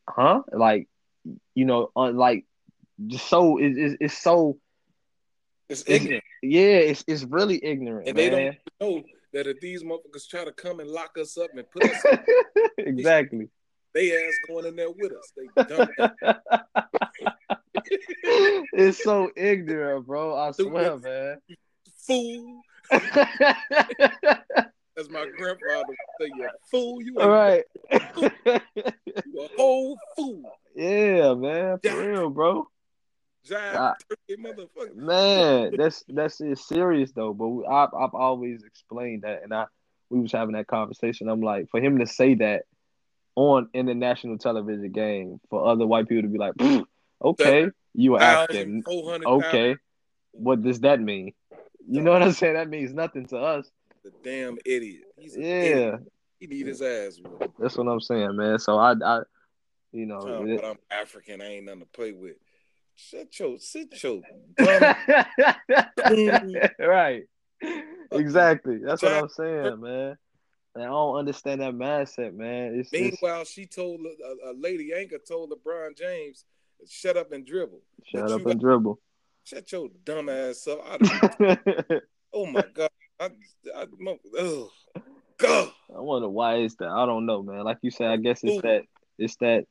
huh? 0.09 0.41
Like, 0.51 0.87
you 1.55 1.65
know, 1.65 1.91
uh, 1.95 2.11
like 2.11 2.45
just 3.05 3.27
so 3.27 3.57
it, 3.57 3.77
it's 3.77 3.97
it's 3.99 4.17
so 4.17 4.57
It's 5.69 5.81
it's, 5.81 6.03
ignorant. 6.05 6.23
yeah, 6.41 6.77
it's 6.77 7.03
it's 7.07 7.23
really 7.23 7.59
ignorant, 7.63 8.07
And 8.07 8.17
they 8.17 8.29
don't 8.29 8.57
know 8.81 9.03
that 9.33 9.47
if 9.47 9.59
these 9.59 9.83
motherfuckers 9.83 10.27
try 10.29 10.45
to 10.45 10.51
come 10.51 10.79
and 10.79 10.89
lock 10.89 11.17
us 11.19 11.37
up 11.37 11.49
and 11.55 11.69
put 11.69 11.83
us, 11.83 12.03
exactly. 12.77 13.49
they 13.93 14.11
ass 14.11 14.33
going 14.47 14.65
in 14.65 14.75
there 14.75 14.89
with 14.91 15.11
us. 15.11 15.31
They 15.35 15.63
dumb. 15.63 15.89
it's 18.73 19.03
so 19.03 19.29
ignorant, 19.35 20.05
bro. 20.05 20.35
I 20.35 20.51
swear, 20.51 20.97
man. 20.97 21.37
fool. 22.05 22.61
As 24.97 25.09
my 25.11 25.27
grandfather 25.37 25.83
would 25.87 25.97
say, 26.19 26.31
you 26.35 26.49
fool. 26.71 27.01
You 27.01 27.19
All 27.19 27.29
right. 27.29 27.63
you 27.91 29.41
a 29.41 29.47
whole 29.57 29.97
fool. 30.15 30.41
yeah, 30.75 31.33
man. 31.35 31.77
Yeah. 31.83 31.91
For 31.91 32.09
real, 32.11 32.29
bro. 32.29 32.67
Jive 33.47 33.75
Ah. 33.75 33.95
motherfucker. 34.31 34.95
Man, 34.95 35.73
that's 35.77 36.03
that's 36.07 36.41
it's 36.41 36.67
serious 36.67 37.11
though. 37.11 37.33
But 37.33 37.47
we, 37.47 37.65
I've 37.65 37.93
I've 37.93 38.13
always 38.13 38.63
explained 38.63 39.21
that, 39.21 39.43
and 39.43 39.53
I 39.53 39.65
we 40.09 40.19
was 40.19 40.31
having 40.31 40.55
that 40.55 40.67
conversation. 40.67 41.29
I'm 41.29 41.41
like, 41.41 41.69
for 41.69 41.79
him 41.79 41.99
to 41.99 42.07
say 42.07 42.33
that 42.35 42.63
on 43.35 43.69
international 43.73 44.37
television 44.39 44.91
game, 44.91 45.39
for 45.49 45.67
other 45.67 45.85
white 45.85 46.09
people 46.09 46.23
to 46.23 46.27
be 46.29 46.39
like, 46.39 46.53
okay, 47.23 47.67
you 47.93 48.15
are 48.15 48.21
African, 48.21 48.83
okay, 48.87 49.75
what 50.31 50.63
does 50.63 50.79
that 50.81 50.99
mean? 50.99 51.33
You 51.89 52.01
know 52.01 52.11
what 52.11 52.23
I'm 52.23 52.33
saying? 52.33 52.55
That 52.55 52.69
means 52.69 52.93
nothing 52.93 53.25
to 53.27 53.37
us. 53.37 53.69
The 54.03 54.11
damn 54.23 54.57
idiot. 54.65 55.03
He's 55.17 55.35
an 55.35 55.43
idiot. 55.43 55.93
Yeah, 55.93 55.97
He 56.39 56.47
need 56.47 56.67
his 56.67 56.81
ass 56.81 57.19
whooped. 57.23 57.59
that's 57.59 57.77
what 57.77 57.87
I'm 57.87 58.01
saying, 58.01 58.35
man. 58.35 58.59
So 58.59 58.77
I, 58.77 58.93
I, 59.03 59.19
you 59.91 60.05
know, 60.05 60.19
Talking 60.19 60.49
it- 60.49 60.59
about 60.59 60.71
I'm 60.71 60.77
African. 60.99 61.41
I 61.41 61.45
ain't 61.45 61.65
nothing 61.65 61.81
to 61.81 61.87
play 61.87 62.11
with. 62.11 62.35
Shut 62.95 63.39
your, 63.39 63.57
sit 63.59 64.01
your 64.03 64.21
right. 66.79 67.23
Exactly. 68.11 68.79
That's 68.83 69.01
what 69.01 69.13
I'm 69.13 69.29
saying, 69.29 69.81
man. 69.81 70.17
And 70.75 70.83
I 70.83 70.87
don't 70.87 71.15
understand 71.17 71.61
that 71.61 71.73
mindset, 71.73 72.33
man. 72.33 72.75
It's, 72.79 72.89
it's 72.91 73.21
Meanwhile, 73.21 73.45
she 73.45 73.65
told 73.65 74.01
a, 74.01 74.49
a 74.49 74.53
lady 74.53 74.93
anchor 74.93 75.17
told 75.17 75.51
LeBron 75.51 75.97
James, 75.97 76.45
"Shut 76.87 77.17
up 77.17 77.31
and 77.31 77.45
dribble." 77.45 77.81
shut 78.05 78.27
but 78.27 78.31
up 78.31 78.45
and 78.45 78.59
dribble. 78.59 78.99
Shut 79.47 79.71
your 79.71 79.87
dumb 80.03 80.27
ass 80.27 80.67
up. 80.67 80.81
I, 80.85 81.57
oh 82.33 82.45
my 82.47 82.65
god. 82.73 82.89
I, 83.17 83.29
I, 83.73 83.85
oh, 84.37 84.69
God. 85.37 85.71
I 85.95 86.01
wonder 86.01 86.27
why 86.27 86.57
is 86.57 86.75
that. 86.75 86.89
I 86.89 87.05
don't 87.05 87.25
know, 87.25 87.41
man. 87.43 87.63
Like 87.63 87.77
you 87.81 87.89
said, 87.89 88.07
I 88.07 88.17
guess 88.17 88.43
it's 88.43 88.61
that. 88.63 88.81
It's 89.17 89.37
that. 89.37 89.63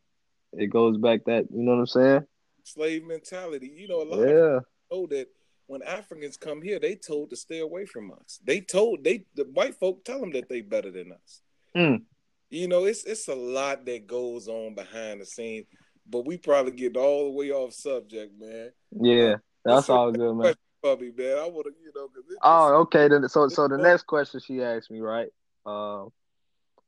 It 0.55 0.69
goes 0.69 0.97
back 0.97 1.27
that. 1.27 1.45
You 1.51 1.63
know 1.63 1.73
what 1.73 1.81
I'm 1.81 1.87
saying? 1.89 2.25
Slave 2.65 3.05
mentality. 3.05 3.71
You 3.77 3.87
know, 3.89 4.01
a 4.01 4.05
lot 4.05 4.21
of 4.21 4.29
Yeah. 4.31 4.61
know 4.91 5.07
that 5.09 5.27
when 5.67 5.83
Africans 5.83 6.39
come 6.39 6.63
here, 6.63 6.79
they 6.79 6.95
told 6.95 7.29
to 7.29 7.37
stay 7.37 7.59
away 7.59 7.85
from 7.85 8.13
us. 8.13 8.41
They 8.43 8.63
told 8.63 9.05
they 9.05 9.27
the 9.35 9.45
white 9.45 9.75
folk 9.75 10.07
tell 10.07 10.21
them 10.21 10.33
that 10.33 10.49
they 10.49 10.63
better 10.63 10.91
than 10.91 11.13
us. 11.13 11.43
Mm. 11.77 12.03
You 12.49 12.69
know, 12.69 12.87
it's 12.87 13.05
it's 13.05 13.29
a 13.29 13.35
lot 13.35 13.85
that 13.85 14.07
goes 14.07 14.49
on 14.49 14.75
behind 14.75 15.21
the 15.21 15.27
scenes, 15.27 15.67
but 16.09 16.25
we 16.25 16.39
probably 16.39 16.73
get 16.73 16.97
all 16.97 17.25
the 17.25 17.37
way 17.37 17.51
off 17.51 17.75
subject, 17.75 18.33
man. 18.41 18.71
Yeah. 18.91 19.37
That's 19.67 19.91
all 19.91 20.13
good, 20.13 20.35
man. 20.35 20.41
question, 20.41 20.59
Bubby, 20.83 21.13
man. 21.17 21.39
I 21.39 21.47
want 21.47 21.67
to, 21.67 21.73
you 21.83 21.93
know, 21.95 22.09
Oh, 22.43 22.81
okay. 22.83 23.09
Then 23.09 23.29
so 23.29 23.49
so 23.49 23.69
the 23.69 23.77
next 23.79 24.05
question 24.07 24.41
she 24.41 24.63
asked 24.63 24.91
me, 24.91 25.01
right? 25.01 25.29
Um, 25.65 26.11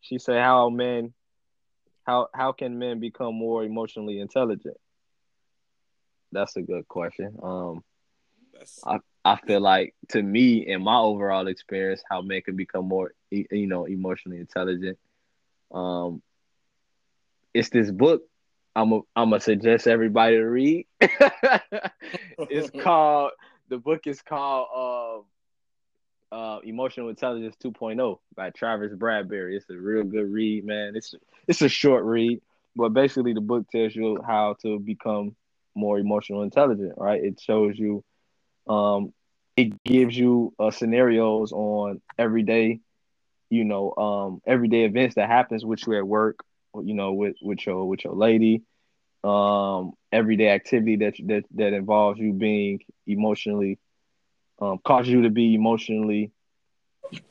she 0.01 0.19
said, 0.19 0.43
"How 0.43 0.69
men, 0.69 1.12
how 2.07 2.29
how 2.35 2.53
can 2.53 2.79
men 2.79 3.01
become 3.01 3.35
more 3.35 3.64
emotionally 3.64 4.21
intelligent?" 4.21 4.77
That's 6.31 6.57
a 6.57 6.62
good 6.62 6.87
question. 6.87 7.38
Um, 7.43 7.83
that's 8.53 8.85
I 9.25 9.37
feel 9.47 9.61
like 9.61 9.95
to 10.11 10.23
me, 10.23 10.67
in 10.67 10.83
my 10.83 10.97
overall 10.97 11.49
experience, 11.49 12.03
how 12.09 12.23
men 12.23 12.41
can 12.41 12.57
become 12.57 12.88
more, 12.88 13.12
you 13.31 13.67
know, 13.67 13.85
emotionally 13.85 14.38
intelligent. 14.38 14.99
Um, 15.71 16.23
it's 17.53 17.69
this 17.69 17.91
book. 17.91 18.23
I'm 18.79 18.93
a, 18.93 19.01
I'm 19.17 19.31
gonna 19.31 19.41
suggest 19.41 19.88
everybody 19.88 20.37
to 20.37 20.45
read. 20.45 20.87
it's 21.01 22.71
called 22.81 23.33
the 23.69 23.77
book 23.77 24.07
is 24.07 24.23
called 24.23 25.27
uh, 26.33 26.35
uh, 26.35 26.61
Emotional 26.61 27.09
Intelligence 27.09 27.57
2.0 27.62 28.19
by 28.37 28.51
Travis 28.51 28.93
Bradberry. 28.93 29.57
It's 29.57 29.69
a 29.69 29.75
real 29.75 30.05
good 30.05 30.31
read, 30.31 30.64
man. 30.64 30.93
It's 30.95 31.12
it's 31.49 31.61
a 31.61 31.69
short 31.69 32.05
read, 32.05 32.41
but 32.77 32.91
basically 32.91 33.33
the 33.33 33.41
book 33.41 33.69
tells 33.69 33.97
you 33.97 34.21
how 34.25 34.55
to 34.62 34.79
become 34.79 35.35
more 35.75 35.99
emotional 35.99 36.43
intelligent. 36.43 36.93
Right? 36.97 37.21
It 37.21 37.41
shows 37.41 37.77
you, 37.77 38.05
um, 38.69 39.12
it 39.57 39.83
gives 39.83 40.17
you 40.17 40.55
uh, 40.57 40.71
scenarios 40.71 41.51
on 41.51 42.01
everyday, 42.17 42.79
you 43.51 43.64
know, 43.64 43.93
um, 43.97 44.41
everyday 44.47 44.85
events 44.85 45.17
that 45.17 45.29
happens 45.29 45.64
with 45.64 45.85
you 45.85 45.99
at 45.99 46.07
work. 46.07 46.38
You 46.81 46.95
know, 46.95 47.14
with 47.14 47.35
with 47.43 47.67
your 47.67 47.87
with 47.87 48.05
your 48.05 48.14
lady, 48.14 48.62
um, 49.25 49.93
everyday 50.13 50.49
activity 50.49 50.97
that 50.97 51.15
that 51.27 51.45
that 51.55 51.73
involves 51.73 52.19
you 52.19 52.33
being 52.33 52.81
emotionally, 53.07 53.79
um, 54.61 54.79
causes 54.85 55.11
you 55.11 55.23
to 55.23 55.31
be 55.31 55.55
emotionally 55.55 56.33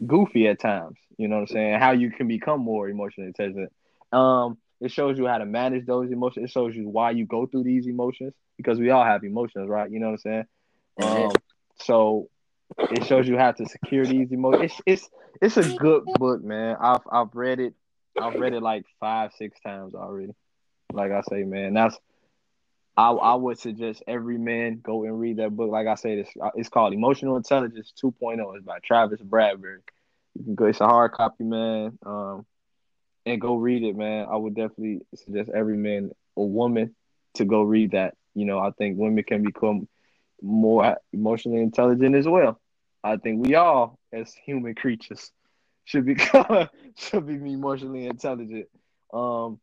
goofy 0.05 0.47
at 0.47 0.59
times. 0.59 0.97
You 1.17 1.27
know 1.27 1.35
what 1.35 1.41
I'm 1.41 1.47
saying? 1.47 1.79
How 1.79 1.91
you 1.91 2.11
can 2.11 2.27
become 2.27 2.61
more 2.61 2.89
emotionally 2.89 3.27
intelligent. 3.27 3.71
Um, 4.11 4.57
it 4.79 4.91
shows 4.91 5.17
you 5.17 5.25
how 5.27 5.39
to 5.39 5.45
manage 5.45 5.85
those 5.85 6.11
emotions. 6.11 6.45
It 6.45 6.51
shows 6.51 6.75
you 6.75 6.87
why 6.87 7.11
you 7.11 7.25
go 7.25 7.47
through 7.47 7.63
these 7.63 7.87
emotions 7.87 8.33
because 8.57 8.79
we 8.79 8.91
all 8.91 9.03
have 9.03 9.23
emotions, 9.23 9.69
right? 9.69 9.89
You 9.89 9.99
know 9.99 10.11
what 10.11 10.21
I'm 10.25 10.45
saying? 10.45 10.45
Um, 11.01 11.31
so 11.79 12.29
it 12.91 13.05
shows 13.05 13.27
you 13.27 13.37
how 13.37 13.51
to 13.51 13.65
secure 13.65 14.05
these 14.05 14.31
emotions. 14.31 14.73
It's 14.85 15.09
it's 15.41 15.57
it's 15.57 15.57
a 15.57 15.77
good 15.77 16.05
book, 16.17 16.43
man. 16.43 16.77
I've 16.79 17.01
I've 17.11 17.33
read 17.33 17.59
it. 17.59 17.73
I've 18.19 18.39
read 18.39 18.53
it 18.53 18.61
like 18.61 18.85
five, 18.99 19.31
six 19.37 19.59
times 19.61 19.93
already. 19.95 20.33
Like 20.93 21.11
I 21.11 21.21
say, 21.21 21.43
man, 21.43 21.73
that's 21.73 21.97
I 22.95 23.11
I 23.11 23.35
would 23.35 23.59
suggest 23.59 24.03
every 24.07 24.37
man 24.37 24.79
go 24.81 25.03
and 25.03 25.19
read 25.19 25.37
that 25.37 25.55
book. 25.55 25.69
Like 25.69 25.87
I 25.87 25.95
said, 25.95 26.19
it's 26.19 26.31
it's 26.55 26.69
called 26.69 26.93
Emotional 26.93 27.37
Intelligence 27.37 27.93
2.0. 28.01 28.55
It's 28.55 28.65
by 28.65 28.79
Travis 28.79 29.21
Bradberry. 29.21 29.79
You 30.35 30.43
can 30.43 30.55
go. 30.55 30.65
It's 30.65 30.81
a 30.81 30.87
hard 30.87 31.11
copy, 31.11 31.43
man. 31.43 31.97
Um, 32.05 32.45
and 33.25 33.41
go 33.41 33.55
read 33.55 33.83
it, 33.83 33.95
man. 33.95 34.27
I 34.31 34.35
would 34.37 34.55
definitely 34.55 35.01
suggest 35.15 35.51
every 35.53 35.77
man 35.77 36.11
or 36.35 36.49
woman 36.49 36.95
to 37.35 37.45
go 37.45 37.61
read 37.61 37.91
that. 37.91 38.15
You 38.33 38.45
know, 38.45 38.59
I 38.59 38.71
think 38.71 38.97
women 38.97 39.23
can 39.23 39.43
become 39.43 39.87
more 40.41 40.97
emotionally 41.11 41.61
intelligent 41.61 42.15
as 42.15 42.27
well. 42.27 42.59
I 43.03 43.17
think 43.17 43.45
we 43.45 43.55
all, 43.55 43.99
as 44.13 44.33
human 44.33 44.75
creatures, 44.75 45.31
should 45.85 46.05
become 46.05 46.69
should 46.95 47.27
be 47.27 47.35
emotionally 47.35 48.05
intelligent. 48.07 48.67
Um, 49.13 49.59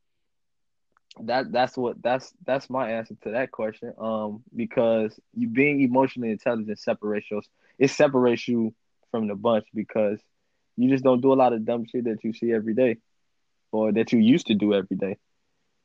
that 1.22 1.52
that's 1.52 1.76
what 1.76 2.02
that's 2.02 2.32
that's 2.44 2.68
my 2.68 2.90
answer 2.90 3.14
to 3.22 3.30
that 3.32 3.50
question. 3.50 3.92
Um, 3.98 4.42
because 4.54 5.18
you 5.34 5.48
being 5.48 5.80
emotionally 5.80 6.30
intelligent 6.30 6.78
separates 6.78 7.30
you. 7.30 7.42
It 7.78 7.88
separates 7.88 8.46
you 8.46 8.74
from 9.10 9.28
the 9.28 9.34
bunch 9.34 9.66
because 9.74 10.20
you 10.76 10.88
just 10.88 11.04
don't 11.04 11.20
do 11.20 11.32
a 11.32 11.34
lot 11.34 11.52
of 11.52 11.64
dumb 11.64 11.86
shit 11.86 12.04
that 12.04 12.24
you 12.24 12.32
see 12.32 12.52
every 12.52 12.74
day, 12.74 12.98
or 13.72 13.92
that 13.92 14.12
you 14.12 14.18
used 14.18 14.48
to 14.48 14.54
do 14.54 14.74
every 14.74 14.96
day. 14.96 15.16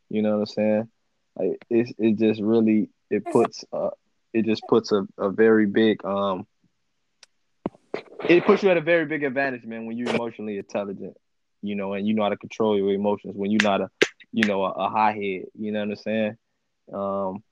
You 0.09 0.21
know 0.21 0.39
what 0.39 0.39
I'm 0.39 0.45
saying? 0.47 0.89
Like 1.35 1.65
it 1.69 1.95
it 1.99 2.17
just 2.17 2.41
really 2.41 2.89
it 3.09 3.23
puts 3.25 3.63
uh 3.71 3.91
it 4.33 4.45
just 4.45 4.63
puts 4.67 4.91
a, 4.91 5.07
a 5.17 5.29
very 5.29 5.65
big 5.65 6.03
um 6.05 6.47
it 8.27 8.45
puts 8.45 8.63
you 8.63 8.69
at 8.69 8.77
a 8.77 8.81
very 8.81 9.05
big 9.05 9.23
advantage, 9.23 9.65
man, 9.65 9.85
when 9.85 9.97
you're 9.97 10.13
emotionally 10.13 10.57
intelligent, 10.57 11.15
you 11.61 11.75
know, 11.75 11.93
and 11.93 12.07
you 12.07 12.13
know 12.13 12.23
how 12.23 12.29
to 12.29 12.37
control 12.37 12.77
your 12.77 12.91
emotions 12.91 13.35
when 13.35 13.51
you're 13.51 13.63
not 13.63 13.81
a 13.81 13.89
you 14.31 14.47
know, 14.47 14.63
a, 14.63 14.71
a 14.71 14.89
high 14.89 15.13
head. 15.13 15.45
You 15.57 15.71
know 15.71 15.79
what 15.79 15.89
I'm 15.89 15.95
saying? 15.95 16.37
Um, 16.93 17.43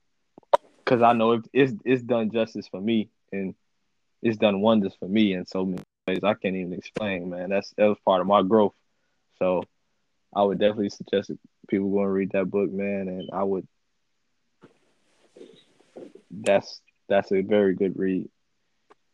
because 0.78 1.02
I 1.02 1.12
know 1.12 1.42
it's 1.52 1.74
it's 1.84 2.02
done 2.02 2.30
justice 2.30 2.66
for 2.68 2.80
me, 2.80 3.10
and 3.30 3.54
it's 4.22 4.38
done 4.38 4.60
wonders 4.60 4.94
for 4.98 5.08
me 5.08 5.34
in 5.34 5.46
so 5.46 5.64
many 5.64 5.82
ways 6.06 6.20
I 6.22 6.34
can't 6.34 6.56
even 6.56 6.72
explain. 6.72 7.28
Man, 7.30 7.50
that's 7.50 7.74
that 7.76 7.86
was 7.86 7.98
part 8.04 8.20
of 8.20 8.26
my 8.26 8.42
growth. 8.42 8.74
So, 9.38 9.62
I 10.34 10.42
would 10.42 10.58
definitely 10.58 10.90
suggest 10.90 11.30
people 11.68 11.90
go 11.90 12.02
and 12.02 12.12
read 12.12 12.30
that 12.32 12.50
book, 12.50 12.70
man, 12.70 13.08
and 13.08 13.30
I 13.32 13.44
would. 13.44 13.66
That's 16.30 16.80
that's 17.08 17.32
a 17.32 17.42
very 17.42 17.74
good 17.74 17.98
read. 17.98 18.28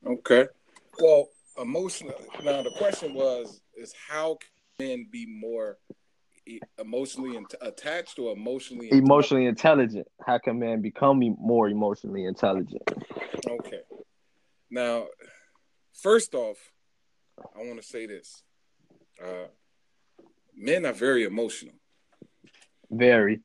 Okay. 0.06 0.46
Well, 1.00 1.28
emotional. 1.60 2.14
Now 2.42 2.62
the 2.62 2.72
question 2.78 3.14
was 3.14 3.60
is 3.76 3.92
how 4.08 4.38
can 4.78 4.86
men 4.88 5.08
be 5.10 5.26
more 5.26 5.78
emotionally 6.78 7.36
in- 7.36 7.46
attached 7.60 8.18
or 8.18 8.32
emotionally 8.32 8.90
emotionally 8.92 9.46
intelligent? 9.46 10.06
How 10.24 10.38
can 10.38 10.58
man 10.58 10.80
become 10.80 11.20
more 11.38 11.68
emotionally 11.68 12.24
intelligent? 12.24 12.82
Okay. 13.48 13.80
Now, 14.70 15.06
first 15.92 16.34
off, 16.34 16.56
I 17.38 17.58
want 17.58 17.80
to 17.80 17.86
say 17.86 18.06
this: 18.06 18.42
uh, 19.22 19.48
men 20.56 20.86
are 20.86 20.92
very 20.92 21.24
emotional. 21.24 21.74
Very. 22.90 23.40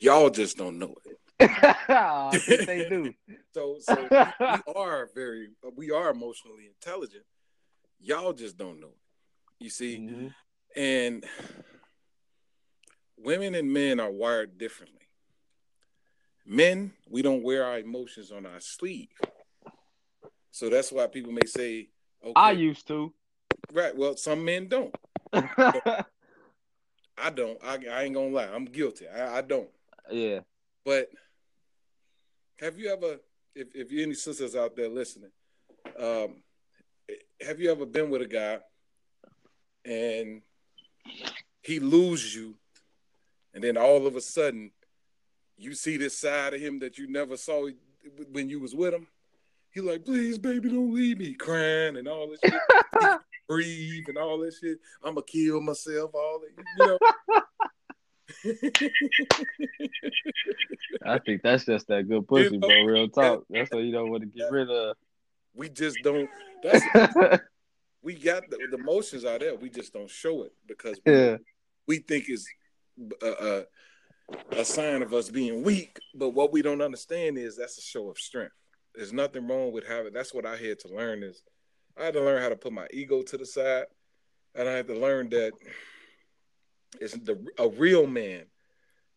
Y'all 0.00 0.30
just 0.30 0.56
don't 0.56 0.78
know 0.78 0.94
it. 1.04 1.18
they 2.66 2.88
do. 2.88 3.12
so, 3.54 3.76
so 3.80 4.08
we, 4.10 4.74
are 4.74 5.08
very, 5.14 5.48
we 5.76 5.90
are 5.90 6.10
emotionally 6.10 6.66
intelligent. 6.66 7.24
Y'all 8.00 8.32
just 8.32 8.56
don't 8.56 8.80
know 8.80 8.88
it. 8.88 9.64
You 9.64 9.70
see, 9.70 9.98
mm-hmm. 9.98 10.80
and 10.80 11.24
women 13.22 13.54
and 13.54 13.72
men 13.72 14.00
are 14.00 14.10
wired 14.10 14.58
differently. 14.58 14.98
Men, 16.46 16.92
we 17.08 17.22
don't 17.22 17.42
wear 17.42 17.64
our 17.64 17.78
emotions 17.78 18.32
on 18.32 18.46
our 18.46 18.60
sleeve. 18.60 19.08
So 20.50 20.70
that's 20.70 20.90
why 20.90 21.06
people 21.06 21.32
may 21.32 21.46
say, 21.46 21.88
okay. 22.24 22.32
I 22.34 22.52
used 22.52 22.88
to. 22.88 23.12
Right. 23.72 23.96
Well, 23.96 24.16
some 24.16 24.44
men 24.44 24.68
don't. 24.68 24.94
I 25.32 27.30
don't. 27.34 27.58
I, 27.62 27.78
I, 27.90 28.02
ain't 28.04 28.14
gonna 28.14 28.28
lie. 28.28 28.48
I'm 28.52 28.64
guilty. 28.64 29.06
I, 29.08 29.38
I, 29.38 29.40
don't. 29.42 29.68
Yeah. 30.10 30.40
But 30.84 31.08
have 32.60 32.78
you 32.78 32.92
ever, 32.92 33.18
if 33.54 33.74
if 33.74 33.92
you 33.92 34.02
any 34.02 34.14
sisters 34.14 34.56
out 34.56 34.74
there 34.74 34.88
listening, 34.88 35.30
um, 35.98 36.42
have 37.40 37.60
you 37.60 37.70
ever 37.70 37.84
been 37.84 38.08
with 38.08 38.22
a 38.22 38.26
guy 38.26 38.58
and 39.84 40.42
he 41.62 41.80
lose 41.80 42.34
you 42.34 42.54
and 43.58 43.64
then 43.64 43.76
all 43.76 44.06
of 44.06 44.14
a 44.14 44.20
sudden 44.20 44.70
you 45.56 45.74
see 45.74 45.96
this 45.96 46.16
side 46.16 46.54
of 46.54 46.60
him 46.60 46.78
that 46.78 46.96
you 46.96 47.08
never 47.10 47.36
saw 47.36 47.68
when 48.30 48.48
you 48.48 48.60
was 48.60 48.72
with 48.72 48.94
him. 48.94 49.08
He 49.72 49.80
like, 49.80 50.04
please, 50.04 50.38
baby, 50.38 50.68
don't 50.68 50.94
leave 50.94 51.18
me, 51.18 51.34
crying 51.34 51.96
and 51.96 52.06
all 52.06 52.30
this 52.30 52.38
shit. 52.44 53.20
breathe 53.48 54.04
and 54.06 54.16
all 54.16 54.38
this 54.38 54.60
shit. 54.60 54.78
I'ma 55.02 55.22
kill 55.22 55.60
myself. 55.60 56.12
All 56.14 56.40
that, 56.40 56.52
you 56.78 56.86
know. 56.86 56.98
I 61.04 61.18
think 61.18 61.42
that's 61.42 61.64
just 61.64 61.88
that 61.88 62.08
good 62.08 62.28
pussy, 62.28 62.54
you 62.54 62.58
know, 62.60 62.68
bro. 62.68 62.84
Real 62.84 63.08
talk. 63.08 63.42
That's 63.50 63.72
what 63.72 63.82
you 63.82 63.90
don't 63.90 64.10
want 64.10 64.22
to 64.22 64.28
get 64.28 64.52
rid 64.52 64.70
of. 64.70 64.96
We 65.52 65.68
just 65.68 65.98
don't. 66.04 66.30
That's 66.62 66.84
we 68.02 68.14
got 68.14 68.48
the, 68.48 68.58
the 68.70 68.76
emotions 68.78 69.24
out 69.24 69.40
there. 69.40 69.56
We 69.56 69.68
just 69.68 69.92
don't 69.92 70.08
show 70.08 70.44
it 70.44 70.52
because 70.68 71.00
we, 71.04 71.12
yeah. 71.12 71.38
we 71.88 71.98
think 71.98 72.28
it's 72.28 72.46
a, 73.22 73.64
a, 74.52 74.64
sign 74.64 75.02
of 75.02 75.14
us 75.14 75.30
being 75.30 75.62
weak. 75.62 75.98
But 76.14 76.30
what 76.30 76.52
we 76.52 76.62
don't 76.62 76.82
understand 76.82 77.38
is 77.38 77.56
that's 77.56 77.78
a 77.78 77.82
show 77.82 78.08
of 78.08 78.18
strength. 78.18 78.54
There's 78.94 79.12
nothing 79.12 79.46
wrong 79.46 79.72
with 79.72 79.86
having. 79.86 80.12
That's 80.12 80.34
what 80.34 80.46
I 80.46 80.56
had 80.56 80.78
to 80.80 80.88
learn. 80.88 81.22
Is 81.22 81.42
I 81.96 82.04
had 82.04 82.14
to 82.14 82.22
learn 82.22 82.42
how 82.42 82.48
to 82.48 82.56
put 82.56 82.72
my 82.72 82.86
ego 82.92 83.22
to 83.22 83.36
the 83.36 83.46
side, 83.46 83.86
and 84.54 84.68
I 84.68 84.72
had 84.72 84.88
to 84.88 84.98
learn 84.98 85.28
that 85.30 85.52
it's 87.00 87.14
the 87.14 87.44
a 87.58 87.68
real 87.68 88.06
man 88.06 88.44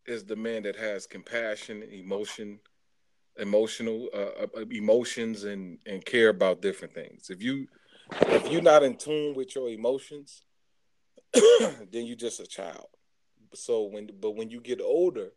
is 0.05 0.25
the 0.25 0.35
man 0.35 0.63
that 0.63 0.75
has 0.75 1.07
compassion, 1.07 1.83
emotion, 1.83 2.59
emotional 3.37 4.09
uh, 4.13 4.45
uh 4.57 4.65
emotions, 4.71 5.43
and 5.45 5.79
and 5.85 6.05
care 6.05 6.29
about 6.29 6.61
different 6.61 6.93
things. 6.93 7.29
If 7.29 7.41
you 7.41 7.67
if 8.27 8.51
you're 8.51 8.61
not 8.61 8.83
in 8.83 8.97
tune 8.97 9.35
with 9.35 9.55
your 9.55 9.69
emotions, 9.69 10.43
then 11.33 12.05
you're 12.05 12.15
just 12.15 12.39
a 12.39 12.45
child 12.45 12.87
so 13.53 13.83
when 13.83 14.09
but 14.19 14.31
when 14.31 14.49
you 14.49 14.59
get 14.59 14.81
older 14.81 15.29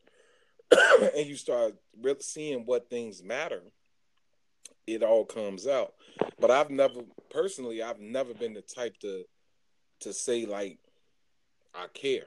and 1.17 1.27
you 1.27 1.37
start 1.37 1.75
really 2.01 2.21
seeing 2.21 2.65
what 2.65 2.89
things 2.89 3.23
matter 3.23 3.63
it 4.87 5.03
all 5.03 5.25
comes 5.25 5.67
out. 5.67 5.95
But 6.39 6.51
i've 6.51 6.71
never 6.71 7.01
personally 7.31 7.83
i've 7.83 8.01
never 8.01 8.35
been 8.35 8.55
the 8.55 8.63
type 8.63 8.99
to 8.99 9.25
to 10.01 10.13
say 10.13 10.47
like 10.47 10.79
i 11.75 11.87
care 11.93 12.27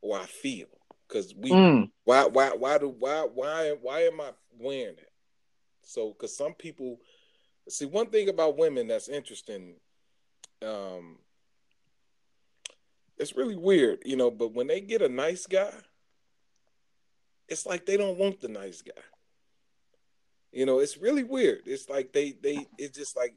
or 0.00 0.18
i 0.18 0.26
feel. 0.26 0.66
Because 1.08 1.34
we 1.34 1.50
mm. 1.50 1.90
why 2.04 2.26
why 2.26 2.50
why 2.50 2.78
do 2.78 2.88
why 2.88 3.26
why 3.32 3.74
why 3.80 4.00
am 4.02 4.20
i 4.20 4.30
wearing 4.58 4.96
it? 4.96 5.10
So 5.82 6.08
because 6.08 6.36
some 6.36 6.54
people 6.54 6.98
see 7.68 7.86
one 7.86 8.06
thing 8.06 8.28
about 8.28 8.56
women 8.56 8.88
that's 8.88 9.08
interesting 9.08 9.74
um 10.62 11.18
it's 13.22 13.36
really 13.36 13.56
weird, 13.56 14.00
you 14.04 14.16
know, 14.16 14.30
but 14.30 14.52
when 14.52 14.66
they 14.66 14.80
get 14.80 15.00
a 15.00 15.08
nice 15.08 15.46
guy, 15.46 15.72
it's 17.48 17.64
like 17.64 17.86
they 17.86 17.96
don't 17.96 18.18
want 18.18 18.40
the 18.40 18.48
nice 18.48 18.82
guy. 18.82 19.02
You 20.52 20.66
know, 20.66 20.80
it's 20.80 20.98
really 20.98 21.22
weird. 21.22 21.62
It's 21.64 21.88
like 21.88 22.12
they 22.12 22.32
they 22.32 22.66
it's 22.78 22.96
just 22.96 23.16
like 23.16 23.34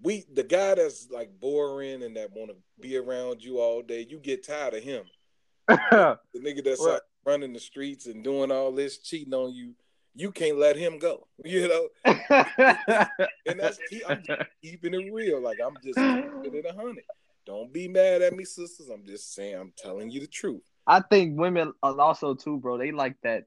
we 0.00 0.24
the 0.32 0.44
guy 0.44 0.74
that's 0.74 1.08
like 1.10 1.30
boring 1.40 2.02
and 2.02 2.16
that 2.16 2.32
want 2.32 2.50
to 2.50 2.56
be 2.80 2.96
around 2.96 3.42
you 3.42 3.58
all 3.58 3.82
day, 3.82 4.06
you 4.08 4.18
get 4.18 4.46
tired 4.46 4.74
of 4.74 4.82
him. 4.82 5.04
the 5.68 6.18
nigga 6.36 6.62
that's 6.62 6.80
like 6.80 7.00
running 7.24 7.52
the 7.52 7.60
streets 7.60 8.06
and 8.06 8.22
doing 8.22 8.52
all 8.52 8.70
this, 8.72 8.98
cheating 8.98 9.34
on 9.34 9.54
you, 9.54 9.74
you 10.14 10.30
can't 10.30 10.58
let 10.58 10.76
him 10.76 10.98
go. 10.98 11.26
You 11.44 11.68
know, 11.68 11.88
and 12.04 13.58
that's 13.58 13.78
I'm 14.08 14.22
keeping 14.62 14.94
it 14.94 15.12
real. 15.12 15.40
Like 15.40 15.58
I'm 15.64 15.74
just 15.82 15.96
keeping 15.96 16.60
it 16.60 16.66
a 16.68 16.74
hundred. 16.74 17.04
Don't 17.44 17.72
be 17.72 17.88
mad 17.88 18.22
at 18.22 18.34
me, 18.34 18.44
sisters. 18.44 18.88
I'm 18.88 19.04
just 19.04 19.34
saying 19.34 19.56
I'm 19.56 19.72
telling 19.76 20.10
you 20.10 20.20
the 20.20 20.26
truth. 20.26 20.62
I 20.86 21.00
think 21.00 21.38
women 21.38 21.72
are 21.82 21.98
also 21.98 22.34
too, 22.34 22.58
bro. 22.58 22.78
They 22.78 22.92
like 22.92 23.16
that. 23.22 23.44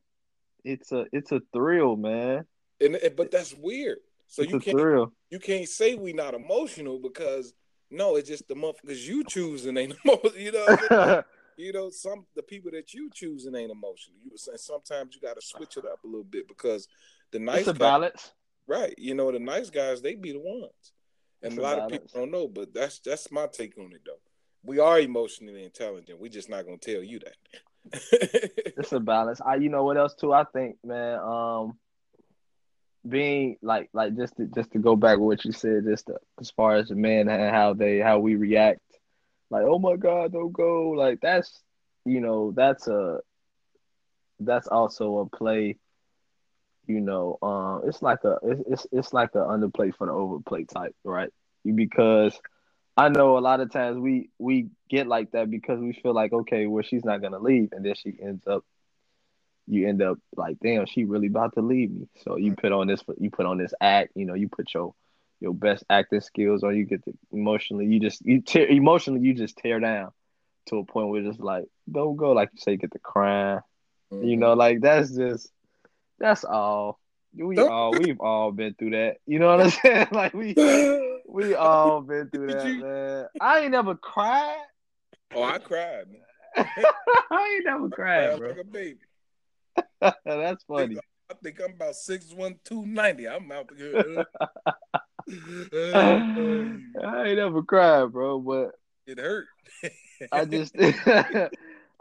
It's 0.64 0.92
a 0.92 1.06
it's 1.12 1.32
a 1.32 1.42
thrill, 1.54 1.96
man. 1.96 2.46
And, 2.82 2.98
but 3.16 3.32
that's 3.32 3.54
weird. 3.54 4.00
So 4.28 4.42
it's 4.42 4.52
you 4.52 4.60
can't 4.60 4.78
thrill. 4.78 5.14
you 5.30 5.40
can't 5.40 5.68
say 5.68 5.96
we 5.96 6.12
not 6.12 6.34
emotional 6.34 7.00
because 7.00 7.54
no, 7.92 8.16
it's 8.16 8.28
just 8.28 8.48
the 8.48 8.56
month 8.56 8.78
because 8.82 9.08
you 9.08 9.24
choosing 9.24 9.78
ain't 9.78 9.96
emotional. 10.06 10.38
You 10.38 10.52
know, 10.52 11.24
you 11.58 11.72
know 11.72 11.90
some 11.90 12.26
the 12.36 12.44
people 12.44 12.72
that 12.72 12.94
you 12.94 13.10
choosing 13.14 13.56
ain't 13.56 13.72
emotional. 13.72 14.18
You 14.24 14.32
were 14.32 14.38
saying 14.38 14.58
sometimes 14.58 15.16
you 15.16 15.22
got 15.22 15.40
to 15.40 15.42
switch 15.42 15.78
it 15.78 15.86
up 15.86 16.04
a 16.04 16.08
little 16.08 16.24
bit 16.24 16.48
because 16.48 16.88
the 17.32 17.40
nice 17.40 17.60
it's 17.60 17.70
a 17.70 17.74
guys, 17.74 17.80
balance, 17.80 18.34
right? 18.68 18.94
You 18.98 19.14
know, 19.14 19.32
the 19.32 19.40
nice 19.40 19.70
guys 19.70 20.02
they 20.02 20.16
be 20.16 20.34
the 20.34 20.40
ones 20.40 20.92
and 21.46 21.58
a 21.58 21.62
lot 21.62 21.80
of 21.80 21.90
people 21.90 22.08
don't 22.14 22.32
know, 22.32 22.48
but 22.48 22.74
that's 22.74 23.00
that's 23.00 23.32
my 23.32 23.48
take 23.48 23.78
on 23.78 23.94
it 23.94 24.02
though. 24.06 24.20
We 24.64 24.80
are 24.80 25.00
emotionally 25.00 25.64
intelligent. 25.64 26.20
We're 26.20 26.30
just 26.30 26.50
not 26.50 26.66
gonna 26.66 26.78
tell 26.78 27.04
you 27.04 27.20
that. 27.20 28.02
it's 28.78 28.94
a 28.94 29.00
balance. 29.00 29.42
I 29.46 29.56
you 29.56 29.70
know 29.70 29.84
what 29.84 29.98
else 29.98 30.16
too? 30.16 30.34
I 30.34 30.44
think, 30.46 30.78
man, 30.84 31.20
um 31.20 31.78
being 33.08 33.58
like 33.62 33.90
like 33.94 34.16
just 34.16 34.36
to 34.38 34.46
just 34.48 34.72
to 34.72 34.80
go 34.80 34.96
back 34.96 35.18
with 35.18 35.26
what 35.26 35.46
you 35.46 35.52
said, 35.52 35.84
just 35.88 36.08
to, 36.08 36.18
as 36.40 36.50
far 36.52 36.76
as 36.76 36.88
the 36.88 36.96
men 36.96 37.30
and 37.30 37.56
how 37.56 37.74
they 37.74 38.00
how 38.00 38.20
we 38.20 38.36
react, 38.36 38.82
like, 39.50 39.64
oh 39.64 39.80
my 39.80 39.96
god, 39.96 40.34
don't 40.34 40.52
go. 40.52 40.90
Like 40.90 41.20
that's 41.22 41.62
you 42.06 42.22
know, 42.22 42.52
that's 42.56 42.88
a 42.88 43.20
that's 44.40 44.68
also 44.68 45.20
a 45.20 45.38
play 45.38 45.78
you 46.88 47.02
know, 47.02 47.38
um, 47.42 47.82
it's 47.88 48.02
like 48.02 48.24
a 48.24 48.38
it's 48.44 48.64
it's, 48.68 48.88
it's 48.92 49.14
like 49.14 49.30
an 49.36 49.42
underplay 49.42 49.96
for 49.96 50.08
the 50.08 50.14
overplay 50.14 50.66
type, 50.66 50.96
right? 51.04 51.32
Because 51.64 52.40
I 52.98 53.10
know 53.10 53.38
a 53.38 53.40
lot 53.40 53.60
of 53.60 53.72
times 53.72 53.98
we 53.98 54.30
we 54.40 54.70
get 54.90 55.08
like 55.08 55.32
that 55.32 55.50
because 55.50 55.80
we 55.80 55.94
feel 55.94 56.14
like 56.14 56.34
okay, 56.34 56.68
well 56.68 56.84
she's 56.84 57.04
not 57.04 57.22
gonna 57.22 57.40
leave, 57.40 57.70
and 57.72 57.86
then 57.86 57.96
she 57.96 58.14
ends 58.22 58.46
up 58.48 58.64
you 59.68 59.88
end 59.88 60.02
up 60.02 60.18
like, 60.36 60.58
damn, 60.62 60.86
she 60.86 61.06
really 61.06 61.28
about 61.28 61.56
to 61.56 61.62
leave 61.62 61.92
me. 61.92 62.08
So 62.24 62.38
you 62.38 62.56
put 62.56 62.72
on 62.72 62.88
this, 62.88 63.02
you 63.20 63.32
put 63.32 63.46
on 63.46 63.58
this 63.58 63.74
act. 63.82 64.12
You 64.16 64.26
know, 64.26 64.34
you 64.34 64.48
put 64.48 64.74
your 64.74 64.94
your 65.40 65.54
best 65.54 65.84
acting 65.90 66.22
skills 66.22 66.64
on. 66.64 66.76
You 66.76 66.86
get 66.86 67.04
the 67.06 67.14
emotionally, 67.32 67.88
you 67.88 68.00
just 68.00 68.24
you 68.26 68.42
tear 68.42 68.68
emotionally, 68.68 69.22
you 69.22 69.34
just 69.34 69.58
tear 69.58 69.80
down 69.80 70.12
to 70.68 70.78
a 70.78 70.86
point 70.86 71.10
where 71.10 71.24
it's 71.24 71.40
like, 71.40 71.66
don't 71.92 72.16
go 72.16 72.32
like 72.32 72.50
you 72.54 72.60
say, 72.60 72.78
get 72.78 72.92
the 72.92 73.00
crying. 73.00 73.60
Mm-hmm. 74.12 74.28
You 74.28 74.38
know, 74.38 74.54
like 74.54 74.82
that's 74.82 75.12
just 75.12 75.52
that's 76.20 76.44
all. 76.44 77.00
We 77.38 77.58
all 77.60 77.92
we've 77.92 78.20
all 78.22 78.52
been 78.52 78.74
through 78.76 78.92
that. 78.92 79.18
You 79.26 79.40
know 79.40 79.48
what 79.48 79.62
I'm 79.62 79.70
saying? 79.72 80.08
Like 80.12 80.34
we 80.34 80.54
we 81.28 81.56
all 81.56 82.02
been 82.02 82.30
through 82.30 82.48
that, 82.48 82.68
you... 82.68 82.84
man. 82.84 83.26
I 83.42 83.60
ain't 83.60 83.72
never 83.72 83.96
cried. 83.96 84.64
Oh, 85.34 85.44
I 85.44 85.58
cried. 85.58 86.06
I 86.56 87.56
ain't 87.56 87.66
never 87.66 87.90
cried, 87.90 88.30
I 88.30 88.38
bro. 88.38 88.50
Like 88.50 88.60
a 88.60 88.64
baby. 88.64 89.00
That's 90.26 90.64
funny. 90.64 90.98
I 91.30 91.34
think 91.44 91.60
I'm 91.60 91.74
about 91.74 91.96
six 91.96 92.32
one 92.34 92.56
two 92.64 92.86
ninety. 92.86 93.28
I'm 93.28 93.52
out 93.52 93.70
here. 93.76 94.26
I 95.84 97.24
ain't 97.26 97.38
never 97.38 97.64
cried, 97.64 98.12
bro, 98.12 98.40
but 98.40 98.72
it 99.08 99.20
hurt. 99.20 99.48
I 100.32 100.46
just 100.46 100.76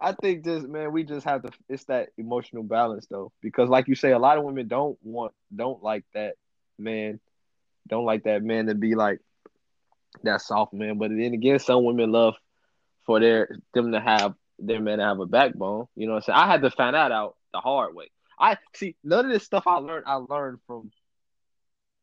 I 0.00 0.12
think 0.12 0.44
just 0.44 0.66
man, 0.66 0.92
we 0.92 1.04
just 1.04 1.24
have 1.24 1.42
to 1.42 1.50
it's 1.68 1.84
that 1.84 2.10
emotional 2.18 2.62
balance 2.62 3.06
though. 3.10 3.32
Because 3.40 3.68
like 3.68 3.88
you 3.88 3.94
say, 3.94 4.12
a 4.12 4.18
lot 4.18 4.38
of 4.38 4.44
women 4.44 4.68
don't 4.68 4.98
want 5.02 5.32
don't 5.54 5.82
like 5.82 6.04
that 6.14 6.34
man, 6.78 7.20
don't 7.88 8.04
like 8.04 8.24
that 8.24 8.42
man 8.42 8.66
to 8.66 8.74
be 8.74 8.94
like 8.94 9.20
that 10.22 10.42
soft 10.42 10.72
man. 10.72 10.98
But 10.98 11.10
then 11.10 11.34
again, 11.34 11.58
some 11.58 11.84
women 11.84 12.12
love 12.12 12.34
for 13.06 13.20
their 13.20 13.56
them 13.72 13.92
to 13.92 14.00
have 14.00 14.34
their 14.58 14.80
men 14.80 14.98
to 14.98 15.04
have 15.04 15.20
a 15.20 15.26
backbone. 15.26 15.86
You 15.96 16.06
know 16.06 16.14
what 16.14 16.28
I'm 16.28 16.34
saying? 16.34 16.38
I 16.38 16.50
had 16.50 16.62
to 16.62 16.70
find 16.70 16.94
that 16.94 17.12
out 17.12 17.36
the 17.52 17.60
hard 17.60 17.94
way. 17.94 18.10
I 18.38 18.58
see 18.74 18.96
none 19.04 19.26
of 19.26 19.30
this 19.30 19.44
stuff 19.44 19.66
I 19.66 19.76
learned. 19.76 20.04
I 20.06 20.14
learned 20.14 20.58
from. 20.66 20.90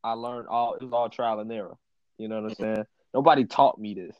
I 0.04 0.12
learned 0.12 0.48
all. 0.48 0.74
It 0.74 0.82
was 0.82 0.92
all 0.92 1.08
trial 1.08 1.40
and 1.40 1.52
error. 1.52 1.76
You 2.18 2.28
know 2.28 2.36
what 2.36 2.44
I'm 2.44 2.50
mm-hmm. 2.50 2.74
saying? 2.74 2.86
Nobody 3.14 3.44
taught 3.44 3.78
me 3.78 3.94
this. 3.94 4.16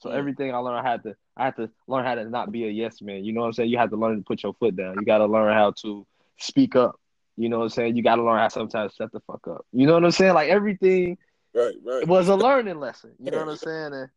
So 0.00 0.10
yeah. 0.10 0.16
everything 0.16 0.54
I 0.54 0.58
learned, 0.58 0.86
I 0.86 0.90
had 0.90 1.02
to. 1.04 1.14
I 1.36 1.46
have 1.46 1.56
to 1.56 1.70
learn 1.86 2.04
how 2.04 2.14
to 2.14 2.28
not 2.28 2.52
be 2.52 2.64
a 2.64 2.70
yes 2.70 3.00
man. 3.00 3.24
You 3.24 3.32
know 3.32 3.40
what 3.40 3.48
I'm 3.48 3.52
saying? 3.54 3.70
You 3.70 3.78
have 3.78 3.90
to 3.90 3.96
learn 3.96 4.16
to 4.16 4.22
put 4.22 4.42
your 4.42 4.54
foot 4.54 4.76
down. 4.76 4.96
You 4.98 5.04
got 5.04 5.18
to 5.18 5.26
learn 5.26 5.52
how 5.54 5.72
to 5.82 6.06
speak 6.38 6.76
up. 6.76 6.96
You 7.36 7.48
know 7.48 7.58
what 7.58 7.64
I'm 7.64 7.70
saying? 7.70 7.96
You 7.96 8.02
got 8.02 8.16
to 8.16 8.22
learn 8.22 8.38
how 8.38 8.48
sometimes 8.48 8.94
shut 8.94 9.10
the 9.12 9.20
fuck 9.20 9.46
up. 9.48 9.66
You 9.72 9.86
know 9.86 9.94
what 9.94 10.04
I'm 10.04 10.10
saying? 10.10 10.34
Like 10.34 10.50
everything. 10.50 11.16
Right, 11.54 11.74
right. 11.84 12.06
Was 12.06 12.28
a 12.28 12.36
learning 12.36 12.78
lesson. 12.78 13.12
You 13.18 13.30
know 13.30 13.38
what 13.38 13.48
I'm 13.48 13.56
saying? 13.56 13.94
And 13.94 14.08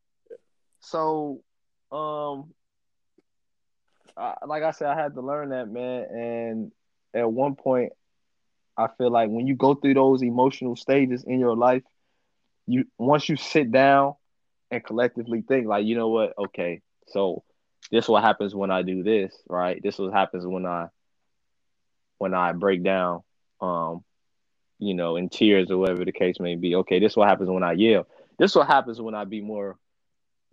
so, 0.81 1.41
um, 1.91 2.53
I, 4.17 4.35
like 4.45 4.63
I 4.63 4.71
said, 4.71 4.87
I 4.87 5.01
had 5.01 5.15
to 5.15 5.21
learn 5.21 5.49
that, 5.49 5.69
man. 5.69 6.03
And 6.03 6.71
at 7.13 7.31
one 7.31 7.55
point, 7.55 7.93
I 8.77 8.87
feel 8.97 9.09
like 9.09 9.29
when 9.29 9.47
you 9.47 9.55
go 9.55 9.73
through 9.73 9.93
those 9.93 10.21
emotional 10.21 10.75
stages 10.75 11.23
in 11.23 11.39
your 11.39 11.55
life, 11.55 11.83
you 12.67 12.85
once 12.97 13.29
you 13.29 13.37
sit 13.37 13.71
down 13.71 14.15
and 14.71 14.83
collectively 14.83 15.41
think, 15.41 15.67
like, 15.67 15.85
you 15.85 15.95
know 15.95 16.09
what? 16.09 16.33
Okay, 16.37 16.81
so 17.07 17.43
this 17.91 18.07
what 18.07 18.23
happens 18.23 18.55
when 18.55 18.71
I 18.71 18.81
do 18.81 19.03
this, 19.03 19.33
right? 19.47 19.81
This 19.81 19.97
what 19.97 20.13
happens 20.13 20.45
when 20.45 20.65
I 20.65 20.87
when 22.17 22.33
I 22.33 22.53
break 22.53 22.83
down, 22.83 23.21
um, 23.61 24.03
you 24.79 24.93
know, 24.93 25.15
in 25.15 25.29
tears 25.29 25.69
or 25.69 25.77
whatever 25.77 26.05
the 26.05 26.11
case 26.11 26.39
may 26.39 26.55
be. 26.55 26.75
Okay, 26.75 26.99
this 26.99 27.15
what 27.15 27.27
happens 27.27 27.49
when 27.49 27.63
I 27.63 27.73
yell. 27.73 28.07
This 28.37 28.55
what 28.55 28.67
happens 28.67 29.01
when 29.01 29.15
I 29.15 29.25
be 29.25 29.41
more 29.41 29.77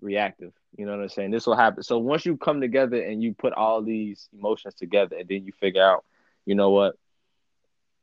reactive. 0.00 0.52
You 0.76 0.86
know 0.86 0.92
what 0.92 1.02
I'm 1.02 1.08
saying? 1.08 1.30
This 1.30 1.46
will 1.46 1.56
happen. 1.56 1.82
So 1.82 1.98
once 1.98 2.26
you 2.26 2.36
come 2.36 2.60
together 2.60 3.02
and 3.02 3.22
you 3.22 3.34
put 3.34 3.52
all 3.52 3.82
these 3.82 4.28
emotions 4.32 4.74
together, 4.74 5.16
and 5.16 5.28
then 5.28 5.44
you 5.44 5.52
figure 5.52 5.82
out, 5.82 6.04
you 6.44 6.54
know 6.54 6.70
what? 6.70 6.96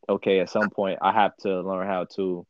Okay, 0.07 0.39
at 0.39 0.49
some 0.49 0.69
point 0.69 0.99
I 1.01 1.11
have 1.11 1.35
to 1.37 1.61
learn 1.61 1.87
how 1.87 2.05
to 2.15 2.45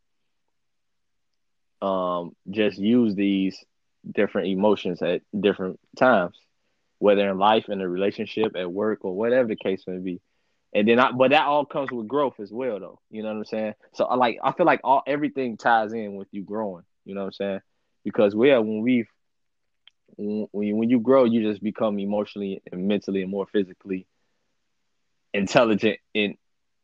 um 1.82 2.36
just 2.50 2.78
use 2.78 3.16
these 3.16 3.64
different 4.10 4.48
emotions 4.48 5.02
at 5.02 5.22
different 5.38 5.80
times, 5.98 6.38
whether 7.00 7.30
in 7.30 7.38
life, 7.38 7.70
in 7.70 7.82
a 7.82 7.88
relationship, 7.88 8.56
at 8.56 8.72
work, 8.72 9.00
or 9.04 9.16
whatever 9.16 9.48
the 9.48 9.56
case 9.56 9.84
may 9.88 9.98
be. 9.98 10.22
And 10.74 10.88
then 10.88 11.00
I, 11.00 11.12
but 11.12 11.32
that 11.32 11.46
all 11.46 11.66
comes 11.66 11.92
with 11.92 12.08
growth 12.08 12.40
as 12.40 12.52
well, 12.52 12.80
though. 12.80 13.00
You 13.10 13.24
know 13.24 13.30
what 13.30 13.38
I'm 13.38 13.46
saying? 13.46 13.74
So 13.94 14.06
I 14.06 14.16
like, 14.16 14.40
I 14.44 14.52
feel 14.52 14.66
like 14.66 14.82
all 14.84 15.02
everything 15.08 15.58
ties 15.58 15.94
in 15.94 16.16
with 16.16 16.28
you 16.32 16.44
growing. 16.44 16.84
You 17.06 17.16
know 17.16 17.22
what 17.22 17.28
I'm 17.28 17.34
saying? 17.34 17.60
Because 18.04 18.36
we 18.36 18.52
are 18.52 18.62
when 18.62 18.82
we've 18.82 19.08
when 20.16 20.48
when 20.52 20.90
you 20.90 21.00
grow, 21.00 21.24
you 21.24 21.50
just 21.50 21.64
become 21.64 22.00
emotionally 22.00 22.62
and 22.72 22.88
mentally 22.88 23.22
and 23.22 23.32
more 23.32 23.48
physically 23.48 24.06
intelligent 25.34 26.00
in 26.14 26.36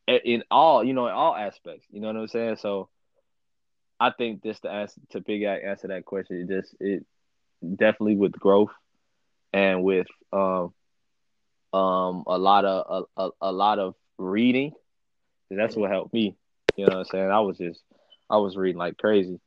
in 0.07 0.43
all 0.51 0.83
you 0.83 0.93
know 0.93 1.07
in 1.07 1.13
all 1.13 1.35
aspects. 1.35 1.85
You 1.91 2.01
know 2.01 2.07
what 2.07 2.17
I'm 2.17 2.27
saying? 2.27 2.57
So 2.57 2.89
I 3.99 4.11
think 4.11 4.43
just 4.43 4.63
to 4.63 4.69
answer 4.71 4.99
to 5.11 5.21
big 5.21 5.43
answer 5.43 5.87
that 5.87 6.05
question. 6.05 6.41
It 6.41 6.53
just 6.53 6.75
it 6.79 7.05
definitely 7.75 8.15
with 8.17 8.33
growth 8.33 8.71
and 9.53 9.83
with 9.83 10.07
um 10.33 10.73
um 11.73 12.23
a 12.27 12.37
lot 12.37 12.65
of 12.65 13.07
a, 13.17 13.21
a, 13.23 13.29
a 13.41 13.51
lot 13.51 13.79
of 13.79 13.95
reading. 14.17 14.71
That's 15.49 15.75
what 15.75 15.91
helped 15.91 16.13
me. 16.13 16.35
You 16.75 16.85
know 16.85 16.97
what 16.97 16.99
I'm 16.99 17.05
saying? 17.05 17.31
I 17.31 17.39
was 17.39 17.57
just 17.57 17.81
I 18.29 18.37
was 18.37 18.57
reading 18.57 18.79
like 18.79 18.97
crazy. 18.97 19.39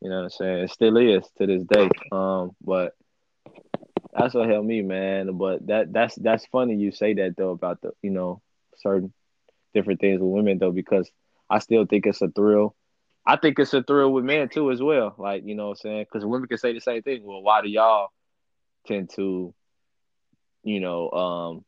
You 0.00 0.10
know 0.10 0.16
what 0.16 0.24
I'm 0.24 0.30
saying? 0.30 0.64
It 0.64 0.70
still 0.70 0.96
is 0.96 1.24
to 1.38 1.46
this 1.46 1.64
day. 1.64 1.88
Um, 2.10 2.52
but 2.60 2.94
that's 4.12 4.34
what 4.34 4.48
helped 4.48 4.66
me, 4.66 4.82
man. 4.82 5.36
But 5.36 5.66
that 5.66 5.92
that's 5.92 6.14
that's 6.16 6.46
funny 6.46 6.76
you 6.76 6.92
say 6.92 7.14
that 7.14 7.36
though 7.36 7.50
about 7.50 7.80
the 7.80 7.92
you 8.02 8.10
know 8.10 8.42
certain 8.78 9.12
different 9.74 10.00
things 10.00 10.20
with 10.20 10.30
women 10.30 10.58
though 10.58 10.72
because 10.72 11.10
I 11.48 11.58
still 11.60 11.86
think 11.86 12.06
it's 12.06 12.22
a 12.22 12.28
thrill. 12.28 12.74
I 13.24 13.36
think 13.36 13.58
it's 13.58 13.74
a 13.74 13.82
thrill 13.82 14.12
with 14.12 14.24
men 14.24 14.48
too 14.48 14.70
as 14.70 14.82
well. 14.82 15.14
Like 15.18 15.44
you 15.44 15.54
know 15.54 15.68
what 15.68 15.70
I'm 15.72 15.76
saying 15.76 16.06
because 16.10 16.26
women 16.26 16.48
can 16.48 16.58
say 16.58 16.72
the 16.72 16.80
same 16.80 17.02
thing. 17.02 17.22
Well, 17.24 17.42
why 17.42 17.62
do 17.62 17.68
y'all 17.68 18.08
tend 18.86 19.10
to, 19.16 19.54
you 20.64 20.80
know, 20.80 21.10
um, 21.10 21.64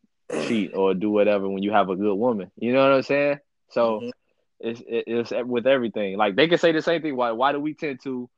cheat 0.47 0.75
or 0.75 0.95
do 0.95 1.11
whatever 1.11 1.49
when 1.49 1.63
you 1.63 1.73
have 1.73 1.91
a 1.91 1.97
good 1.97 2.15
woman? 2.15 2.51
You 2.57 2.73
know 2.73 2.83
what 2.83 2.97
I'm 2.97 3.03
saying? 3.03 3.39
So. 3.71 4.01
Mm-hmm. 4.01 4.11
It's, 4.61 4.81
it's 4.87 5.33
with 5.45 5.67
everything. 5.67 6.17
Like 6.17 6.37
they 6.37 6.49
can 6.49 6.57
say 6.57 6.73
the 6.73 6.81
same 6.81 7.03
thing. 7.03 7.17
Why 7.17 7.33
why 7.33 7.53
do 7.53 7.61
we 7.61 7.75
tend 7.75 8.01
to, 8.05 8.31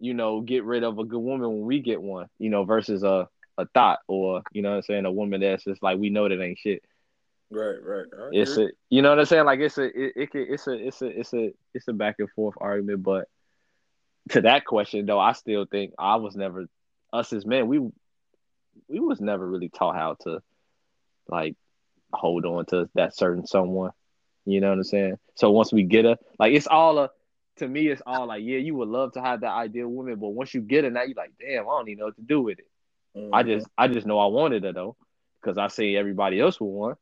you 0.00 0.12
know, 0.12 0.40
get 0.40 0.64
rid 0.64 0.82
of 0.82 0.98
a 0.98 1.04
good 1.04 1.20
woman 1.20 1.48
when 1.50 1.66
we 1.66 1.78
get 1.78 2.02
one? 2.02 2.26
You 2.38 2.50
know, 2.50 2.64
versus 2.64 3.04
a 3.04 3.28
a 3.58 3.66
thought 3.66 3.98
or 4.06 4.42
you 4.52 4.62
know 4.62 4.70
what 4.70 4.76
I'm 4.76 4.82
saying 4.82 5.04
a 5.04 5.12
woman 5.12 5.40
that's 5.40 5.64
just 5.64 5.82
like 5.82 5.98
we 5.98 6.10
know 6.10 6.28
that 6.28 6.40
ain't 6.40 6.58
shit. 6.58 6.82
Right, 7.50 7.76
right. 7.82 8.04
It's 8.32 8.58
a 8.58 8.68
you 8.90 9.00
know 9.00 9.10
what 9.10 9.20
I'm 9.20 9.24
saying 9.24 9.46
like 9.46 9.60
it's 9.60 9.78
a 9.78 9.84
it, 9.84 10.12
it 10.16 10.30
can, 10.30 10.46
it's 10.48 10.66
a 10.66 10.72
it's 10.72 11.00
a 11.00 11.06
it's 11.06 11.32
a 11.32 11.52
it's 11.72 11.88
a 11.88 11.92
back 11.94 12.16
and 12.18 12.30
forth 12.30 12.56
argument, 12.60 13.02
but 13.02 13.26
to 14.30 14.42
that 14.42 14.66
question 14.66 15.06
though, 15.06 15.18
I 15.18 15.32
still 15.32 15.64
think 15.64 15.94
I 15.98 16.16
was 16.16 16.36
never 16.36 16.66
us 17.12 17.32
as 17.32 17.46
men 17.46 17.66
we 17.68 17.78
we 18.88 19.00
was 19.00 19.20
never 19.20 19.48
really 19.48 19.70
taught 19.70 19.96
how 19.96 20.16
to 20.24 20.40
like 21.26 21.56
hold 22.12 22.44
on 22.44 22.66
to 22.66 22.88
that 22.94 23.16
certain 23.16 23.46
someone. 23.46 23.92
You 24.44 24.60
know 24.60 24.68
what 24.68 24.78
I'm 24.78 24.84
saying? 24.84 25.18
So 25.34 25.50
once 25.50 25.72
we 25.72 25.84
get 25.84 26.04
her, 26.04 26.16
like 26.38 26.52
it's 26.52 26.66
all 26.66 26.98
a 26.98 27.10
to 27.56 27.68
me, 27.68 27.88
it's 27.88 28.02
all 28.06 28.26
like, 28.26 28.42
yeah, 28.44 28.58
you 28.58 28.74
would 28.76 28.88
love 28.88 29.12
to 29.12 29.20
have 29.20 29.40
that 29.40 29.52
ideal 29.52 29.88
woman, 29.88 30.16
but 30.16 30.28
once 30.28 30.54
you 30.54 30.60
get 30.60 30.84
her, 30.84 30.90
now 30.90 31.02
you're 31.02 31.14
like, 31.16 31.32
damn, 31.40 31.64
I 31.64 31.70
don't 31.70 31.88
even 31.88 32.00
know 32.00 32.06
what 32.06 32.16
to 32.16 32.22
do 32.22 32.42
with 32.42 32.58
it. 32.58 32.66
Mm-hmm. 33.16 33.34
I 33.34 33.42
just 33.42 33.66
I 33.76 33.88
just 33.88 34.06
know 34.06 34.18
I 34.18 34.26
wanted 34.26 34.64
it 34.64 34.74
though, 34.74 34.96
because 35.40 35.58
I 35.58 35.68
see 35.68 35.96
everybody 35.96 36.40
else 36.40 36.60
with 36.60 36.70
one. 36.70 36.94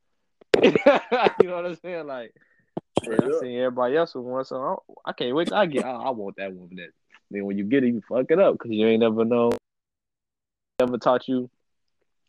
you 1.41 1.49
know 1.49 1.57
what 1.57 1.67
I'm 1.67 1.77
saying? 1.77 2.07
Like 2.07 2.35
I 3.03 3.31
see 3.41 3.57
everybody 3.57 3.97
else 3.97 4.15
with 4.15 4.25
one, 4.25 4.45
so 4.45 4.83
I, 5.07 5.11
I 5.11 5.13
can't 5.13 5.35
wait. 5.35 5.53
I 5.53 5.67
get. 5.67 5.85
I, 5.85 5.91
I, 5.91 6.11
want 6.11 6.37
that 6.37 6.53
woman. 6.53 6.77
That 6.77 6.91
then 7.31 7.45
when 7.45 7.59
you 7.59 7.65
get 7.65 7.85
it, 7.85 7.89
you 7.89 8.03
fuck 8.09 8.31
it 8.31 8.39
up 8.39 8.55
because 8.55 8.71
you 8.71 8.87
ain't 8.87 9.01
never 9.01 9.25
know. 9.25 9.53
Never 10.81 10.99
taught 10.99 11.29
you. 11.29 11.51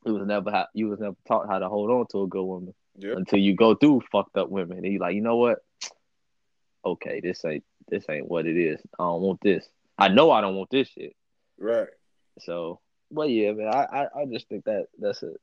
It 0.05 0.11
was 0.11 0.25
never 0.25 0.51
ha- 0.51 0.67
you 0.73 0.87
was 0.87 0.99
never 0.99 1.15
taught 1.27 1.47
how 1.47 1.59
to 1.59 1.67
hold 1.67 1.89
on 1.89 2.05
to 2.11 2.23
a 2.23 2.27
good 2.27 2.43
woman 2.43 2.73
yep. 2.97 3.17
until 3.17 3.39
you 3.39 3.55
go 3.55 3.75
through 3.75 4.01
fucked 4.11 4.37
up 4.37 4.49
women. 4.49 4.77
And 4.77 4.93
you 4.93 4.99
like, 4.99 5.15
you 5.15 5.21
know 5.21 5.37
what? 5.37 5.59
Okay, 6.85 7.19
this 7.19 7.43
ain't 7.43 7.63
this 7.89 8.05
ain't 8.09 8.27
what 8.27 8.45
it 8.45 8.57
is. 8.57 8.79
I 8.99 9.03
don't 9.03 9.21
want 9.21 9.41
this. 9.41 9.67
I 9.97 10.07
know 10.09 10.31
I 10.31 10.41
don't 10.41 10.55
want 10.55 10.69
this 10.69 10.87
shit. 10.89 11.15
Right. 11.59 11.89
So 12.39 12.79
but 13.11 13.29
yeah, 13.29 13.53
man, 13.53 13.67
I, 13.67 13.83
I, 13.83 14.21
I 14.21 14.25
just 14.25 14.47
think 14.49 14.65
that 14.65 14.87
that's 14.99 15.23
it. 15.23 15.39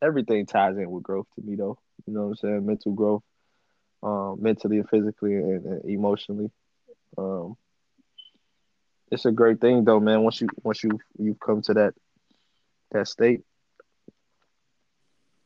Everything 0.00 0.46
ties 0.46 0.76
in 0.76 0.90
with 0.90 1.04
growth 1.04 1.26
to 1.36 1.42
me, 1.42 1.56
though. 1.56 1.78
You 2.06 2.14
know 2.14 2.22
what 2.22 2.28
I'm 2.28 2.36
saying? 2.36 2.66
Mental 2.66 2.92
growth, 2.92 3.22
um, 4.02 4.38
mentally 4.40 4.78
and 4.78 4.88
physically 4.88 5.34
and, 5.34 5.64
and 5.64 5.84
emotionally. 5.84 6.50
Um, 7.16 7.56
it's 9.10 9.26
a 9.26 9.32
great 9.32 9.60
thing, 9.60 9.84
though, 9.84 10.00
man. 10.00 10.22
Once 10.22 10.40
you 10.40 10.48
once 10.62 10.82
you 10.82 10.98
you 11.18 11.34
come 11.34 11.62
to 11.62 11.74
that 11.74 11.94
that 12.92 13.08
state. 13.08 13.42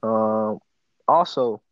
Um, 0.02 0.60
also, 1.08 1.62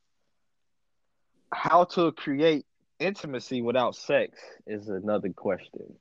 how 1.53 1.85
to 1.85 2.13
create 2.13 2.67
intimacy 2.99 3.63
without 3.63 3.95
sex 3.95 4.39
is 4.67 4.89
another 4.89 5.29
question. 5.31 5.95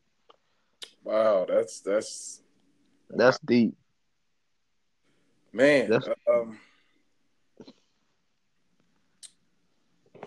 Wow, 1.03 1.45
that's 1.47 1.81
that's 1.81 2.41
that's 3.09 3.39
deep. 3.39 3.75
Man, 5.51 5.89
That's... 5.89 6.07
um, 6.27 6.59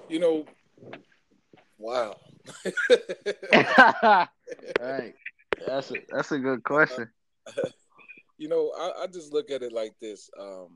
You 0.08 0.18
know, 0.20 0.44
wow. 1.78 2.16
right. 4.80 5.14
That's 5.66 5.90
a 5.90 5.94
that's 6.10 6.32
a 6.32 6.38
good 6.38 6.62
question. 6.62 7.08
you 8.38 8.48
know, 8.48 8.72
I, 8.78 9.02
I 9.02 9.06
just 9.06 9.32
look 9.32 9.50
at 9.50 9.62
it 9.62 9.72
like 9.72 9.94
this. 10.00 10.30
Um, 10.38 10.68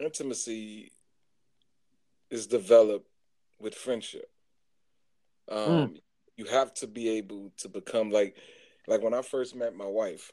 intimacy 0.00 0.92
is 2.30 2.46
developed 2.46 3.08
with 3.60 3.74
friendship. 3.74 4.28
Um, 5.48 5.58
mm. 5.58 6.00
You 6.36 6.46
have 6.46 6.72
to 6.74 6.86
be 6.86 7.10
able 7.10 7.52
to 7.58 7.68
become 7.68 8.10
like, 8.10 8.36
like 8.88 9.02
when 9.02 9.14
I 9.14 9.22
first 9.22 9.54
met 9.54 9.76
my 9.76 9.86
wife. 9.86 10.32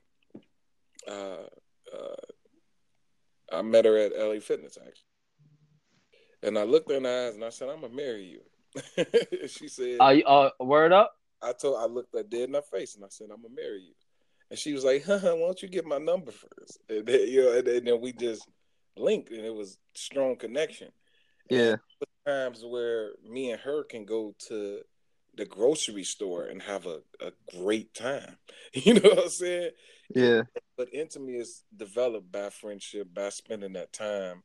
Uh, 1.07 1.47
uh, 1.93 2.15
I 3.51 3.61
met 3.61 3.85
her 3.85 3.97
at 3.97 4.11
LA 4.15 4.39
Fitness 4.39 4.77
actually, 4.77 5.08
and 6.43 6.57
I 6.57 6.63
looked 6.63 6.89
her 6.89 6.97
in 6.97 7.03
the 7.03 7.09
eyes 7.09 7.35
and 7.35 7.43
I 7.43 7.49
said, 7.49 7.69
"I'm 7.69 7.81
gonna 7.81 7.93
marry 7.93 8.23
you." 8.23 8.41
she 9.47 9.67
said, 9.67 9.97
"Are 9.99 10.13
you 10.13 10.23
uh, 10.25 10.51
word 10.59 10.91
up?" 10.91 11.15
I 11.41 11.53
told 11.53 11.81
I 11.81 11.85
looked 11.85 12.15
her 12.15 12.23
dead 12.23 12.49
in 12.49 12.53
her 12.53 12.61
face 12.61 12.95
and 12.95 13.03
I 13.05 13.09
said, 13.09 13.27
"I'm 13.31 13.41
gonna 13.41 13.55
marry 13.55 13.81
you," 13.81 13.93
and 14.49 14.59
she 14.59 14.73
was 14.73 14.83
like, 14.83 15.03
huh, 15.03 15.19
"Why 15.19 15.45
don't 15.45 15.61
you 15.61 15.69
get 15.69 15.85
my 15.85 15.97
number 15.97 16.31
first? 16.31 16.79
And 16.89 17.05
then, 17.05 17.27
you 17.27 17.43
know, 17.43 17.57
and, 17.57 17.67
and 17.67 17.87
then 17.87 18.01
we 18.01 18.13
just 18.13 18.47
linked, 18.97 19.31
and 19.31 19.45
it 19.45 19.53
was 19.53 19.77
strong 19.93 20.35
connection. 20.35 20.89
Yeah, 21.49 21.77
times 22.25 22.63
where 22.63 23.11
me 23.27 23.51
and 23.51 23.61
her 23.61 23.83
can 23.83 24.05
go 24.05 24.35
to 24.47 24.81
the 25.35 25.45
grocery 25.45 26.03
store 26.03 26.45
and 26.45 26.61
have 26.61 26.85
a, 26.85 26.99
a 27.21 27.31
great 27.57 27.93
time. 27.93 28.37
You 28.73 28.95
know 28.95 29.09
what 29.09 29.23
I'm 29.23 29.29
saying? 29.29 29.71
Yeah. 30.13 30.43
But 30.77 30.93
intimacy 30.93 31.37
is 31.37 31.63
developed 31.75 32.31
by 32.31 32.49
friendship, 32.51 33.07
by 33.11 33.29
spending 33.29 33.73
that 33.73 33.91
time 33.91 34.43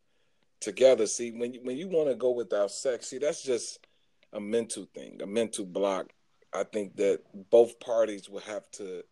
together. 0.64 1.06
See, 1.06 1.30
when 1.30 1.54
you, 1.54 1.60
when 1.62 1.76
you 1.76 1.88
want 1.88 2.08
to 2.08 2.14
go 2.14 2.30
without 2.30 2.70
sex, 2.70 3.08
see, 3.08 3.18
that's 3.18 3.42
just 3.42 3.86
a 4.32 4.40
mental 4.40 4.86
thing, 4.94 5.20
a 5.22 5.26
mental 5.26 5.64
block. 5.64 6.12
I 6.52 6.64
think 6.64 6.96
that 6.96 7.20
both 7.50 7.78
parties 7.80 8.28
will 8.28 8.40
have 8.40 8.70
to 8.72 9.04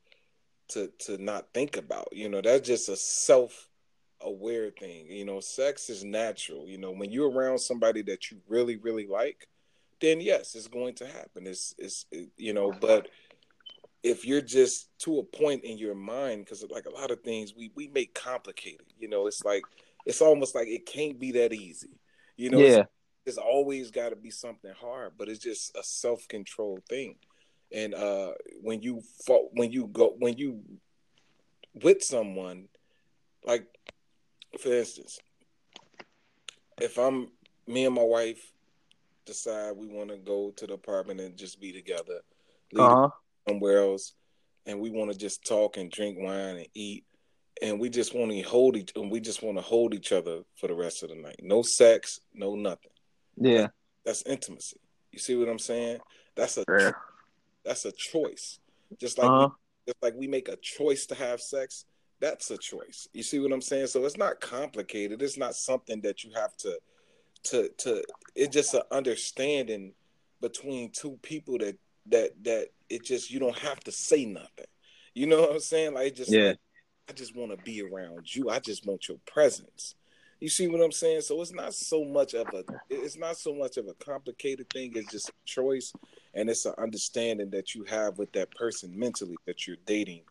to 0.69 0.91
to 1.01 1.23
not 1.23 1.47
think 1.53 1.77
about. 1.77 2.09
You 2.13 2.29
know, 2.29 2.41
that's 2.41 2.67
just 2.67 2.89
a 2.89 2.97
self 2.97 3.69
aware 4.21 4.71
thing. 4.71 5.07
You 5.09 5.25
know, 5.25 5.41
sex 5.41 5.91
is 5.91 6.05
natural. 6.05 6.69
You 6.69 6.79
know, 6.79 6.93
when 6.93 7.11
you're 7.11 7.31
around 7.31 7.59
somebody 7.59 8.03
that 8.03 8.31
you 8.31 8.39
really, 8.49 8.77
really 8.77 9.07
like, 9.07 9.49
then 10.01 10.21
yes, 10.21 10.55
it's 10.55 10.69
going 10.69 10.95
to 10.95 11.07
happen. 11.07 11.47
It's, 11.47 11.75
it's, 11.79 12.07
it, 12.13 12.29
you 12.37 12.53
know, 12.53 12.73
but 12.81 13.09
if 14.03 14.25
you're 14.25 14.41
just 14.41 14.89
to 15.01 15.19
a 15.19 15.23
point 15.23 15.65
in 15.65 15.79
your 15.79 15.95
mind, 15.95 16.45
because 16.45 16.65
like 16.71 16.87
a 16.87 16.91
lot 16.91 17.11
of 17.11 17.21
things 17.23 17.55
we 17.57 17.71
we 17.75 17.89
make 17.89 18.15
complicated. 18.15 18.87
You 18.99 19.09
know, 19.09 19.27
it's 19.27 19.45
like 19.45 19.63
it's 20.07 20.21
almost 20.21 20.55
like 20.55 20.69
it 20.69 20.87
can't 20.87 21.19
be 21.19 21.33
that 21.33 21.53
easy. 21.53 22.01
You 22.37 22.51
know, 22.51 22.59
yeah. 22.59 22.79
It's, 22.81 22.89
it's 23.25 23.39
always 23.39 23.91
got 23.91 24.11
to 24.11 24.17
be 24.17 24.31
something 24.31 24.73
hard, 24.81 25.13
but 25.17 25.29
it's 25.29 25.39
just 25.39 25.77
a 25.77 25.83
self 25.83 26.27
control 26.29 26.81
thing. 26.89 27.17
And 27.73 27.95
uh, 27.95 28.33
when 28.61 28.83
you 28.83 29.03
when 29.53 29.73
you 29.73 29.87
go 29.87 30.15
when 30.19 30.37
you 30.37 30.63
with 31.75 32.03
someone, 32.03 32.69
like 33.45 33.67
for 34.61 34.73
instance, 34.73 35.19
if 36.81 36.99
I'm 36.99 37.29
me 37.67 37.87
and 37.87 37.95
my 37.95 38.03
wife 38.03 38.53
decide 39.25 39.77
we 39.77 39.87
want 39.87 40.11
to 40.11 40.17
go 40.19 40.53
to 40.57 40.67
the 40.67 40.75
apartment 40.75 41.21
and 41.21 41.37
just 41.37 41.61
be 41.61 41.73
together, 41.73 42.21
uh-huh. 42.77 43.09
somewhere 43.49 43.79
else, 43.79 44.15
and 44.67 44.81
we 44.81 44.91
want 44.91 45.13
to 45.13 45.19
just 45.19 45.47
talk 45.47 45.77
and 45.77 45.91
drink 45.91 46.19
wine 46.19 46.57
and 46.57 46.69
eat, 46.75 47.05
and 47.61 47.79
we 47.79 47.91
just 47.91 48.15
want 48.15 48.31
to 48.33 48.41
hold 48.43 48.77
each 48.77 48.93
and 48.97 49.11
we 49.11 49.21
just 49.21 49.43
want 49.43 49.59
to 49.59 49.63
hold 49.63 49.95
each 49.95 50.13
other 50.13 50.43
for 50.57 50.69
the 50.69 50.75
rest 50.75 51.03
of 51.03 51.11
the 51.11 51.17
night. 51.17 51.41
No 51.43 51.63
sex, 51.63 52.21
no 52.33 52.55
nothing. 52.55 52.91
Yeah, 53.37 53.69
that's 54.05 54.23
intimacy. 54.23 54.81
You 55.11 55.19
see 55.19 55.37
what 55.37 55.49
I'm 55.49 55.59
saying? 55.59 55.99
That's 56.35 56.57
a 56.57 56.65
yeah. 56.69 56.93
that's 57.65 57.85
a 57.85 57.93
choice. 57.93 58.59
Just 58.99 59.19
like 59.19 59.29
uh-huh. 59.29 59.49
we, 59.87 59.93
just 59.93 60.03
like 60.03 60.15
we 60.17 60.27
make 60.27 60.49
a 60.49 60.57
choice 60.57 61.07
to 61.07 61.15
have 61.15 61.41
sex, 61.41 61.85
that's 62.21 62.51
a 62.51 62.59
choice. 62.59 63.09
You 63.13 63.23
see 63.23 63.39
what 63.39 63.53
I'm 63.53 63.61
saying? 63.61 63.89
So 63.89 64.05
it's 64.05 64.17
not 64.17 64.41
complicated. 64.41 65.23
It's 65.23 65.39
not 65.39 65.55
something 65.55 66.01
that 66.03 66.25
you 66.25 66.31
have 66.35 66.57
to 66.59 66.79
to 67.45 67.69
to 67.79 68.05
it's 68.35 68.55
just 68.55 68.75
an 68.75 68.83
understanding 68.91 69.93
between 70.41 70.91
two 70.91 71.19
people 71.23 71.59
that 71.59 71.77
that 72.07 72.31
that 72.45 72.69
it 72.89 73.05
just 73.05 73.31
you 73.31 73.39
don't 73.39 73.59
have 73.59 73.81
to 73.81 73.93
say 73.93 74.25
nothing. 74.25 74.67
You 75.15 75.27
know 75.27 75.43
what 75.43 75.53
I'm 75.53 75.61
saying? 75.61 75.95
Like 75.95 76.15
just 76.15 76.31
yeah. 76.31 76.49
Like, 76.49 76.59
I 77.09 77.13
just 77.13 77.37
want 77.37 77.51
to 77.51 77.57
be 77.65 77.83
around 77.83 78.35
you. 78.35 78.49
I 78.51 78.59
just 78.59 78.87
want 78.87 79.09
your 79.09 79.19
presence. 79.27 79.95
You 80.41 80.49
see 80.49 80.67
what 80.67 80.83
I'm 80.83 80.93
saying? 80.93 81.21
So 81.21 81.41
it's 81.41 81.53
not 81.53 81.73
so 81.73 82.05
much 82.05 82.35
of 82.35 82.49
a 82.49 82.65
it's 82.91 83.17
not 83.17 83.37
so 83.37 83.55
much 83.55 83.77
of 83.77 83.87
a 83.87 83.95
complicated 83.95 84.69
thing. 84.71 84.93
It's 84.95 85.13
just 85.13 85.29
a 85.29 85.33
choice 85.45 85.93
and 86.35 86.51
it's 86.51 86.65
an 86.65 86.75
understanding 86.79 87.51
that 87.51 87.75
you 87.75 87.85
have 87.85 88.19
with 88.19 88.33
that 88.33 88.51
person 88.51 88.99
mentally 88.99 89.37
that 89.47 89.67
you're 89.67 89.77
dating, 89.87 90.23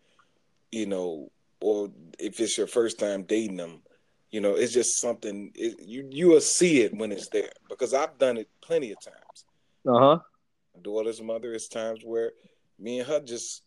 you 0.72 0.86
know, 0.86 1.32
or 1.62 1.90
if 2.20 2.42
it's 2.42 2.58
your 2.58 2.68
first 2.68 3.00
time 3.00 3.24
dating 3.24 3.56
them, 3.56 3.80
you 4.32 4.42
know, 4.42 4.56
it's 4.56 4.74
just 4.74 5.00
something 5.00 5.52
it, 5.56 5.80
you 5.82 6.08
you 6.12 6.28
will 6.28 6.42
see 6.42 6.82
it 6.82 6.94
when 6.94 7.14
it's 7.14 7.30
there 7.30 7.52
because 7.70 7.94
I've 7.94 8.18
done 8.18 8.38
it 8.38 8.50
plenty 8.62 8.92
of 8.92 9.00
times. 9.00 9.46
Uh 9.88 9.98
huh. 9.98 10.20
My 10.76 10.82
daughter's 10.82 11.22
mother 11.22 11.54
is 11.54 11.70
times 11.70 12.02
where 12.04 12.34
me 12.80 13.00
and 13.00 13.08
her 13.08 13.22
just 13.22 13.62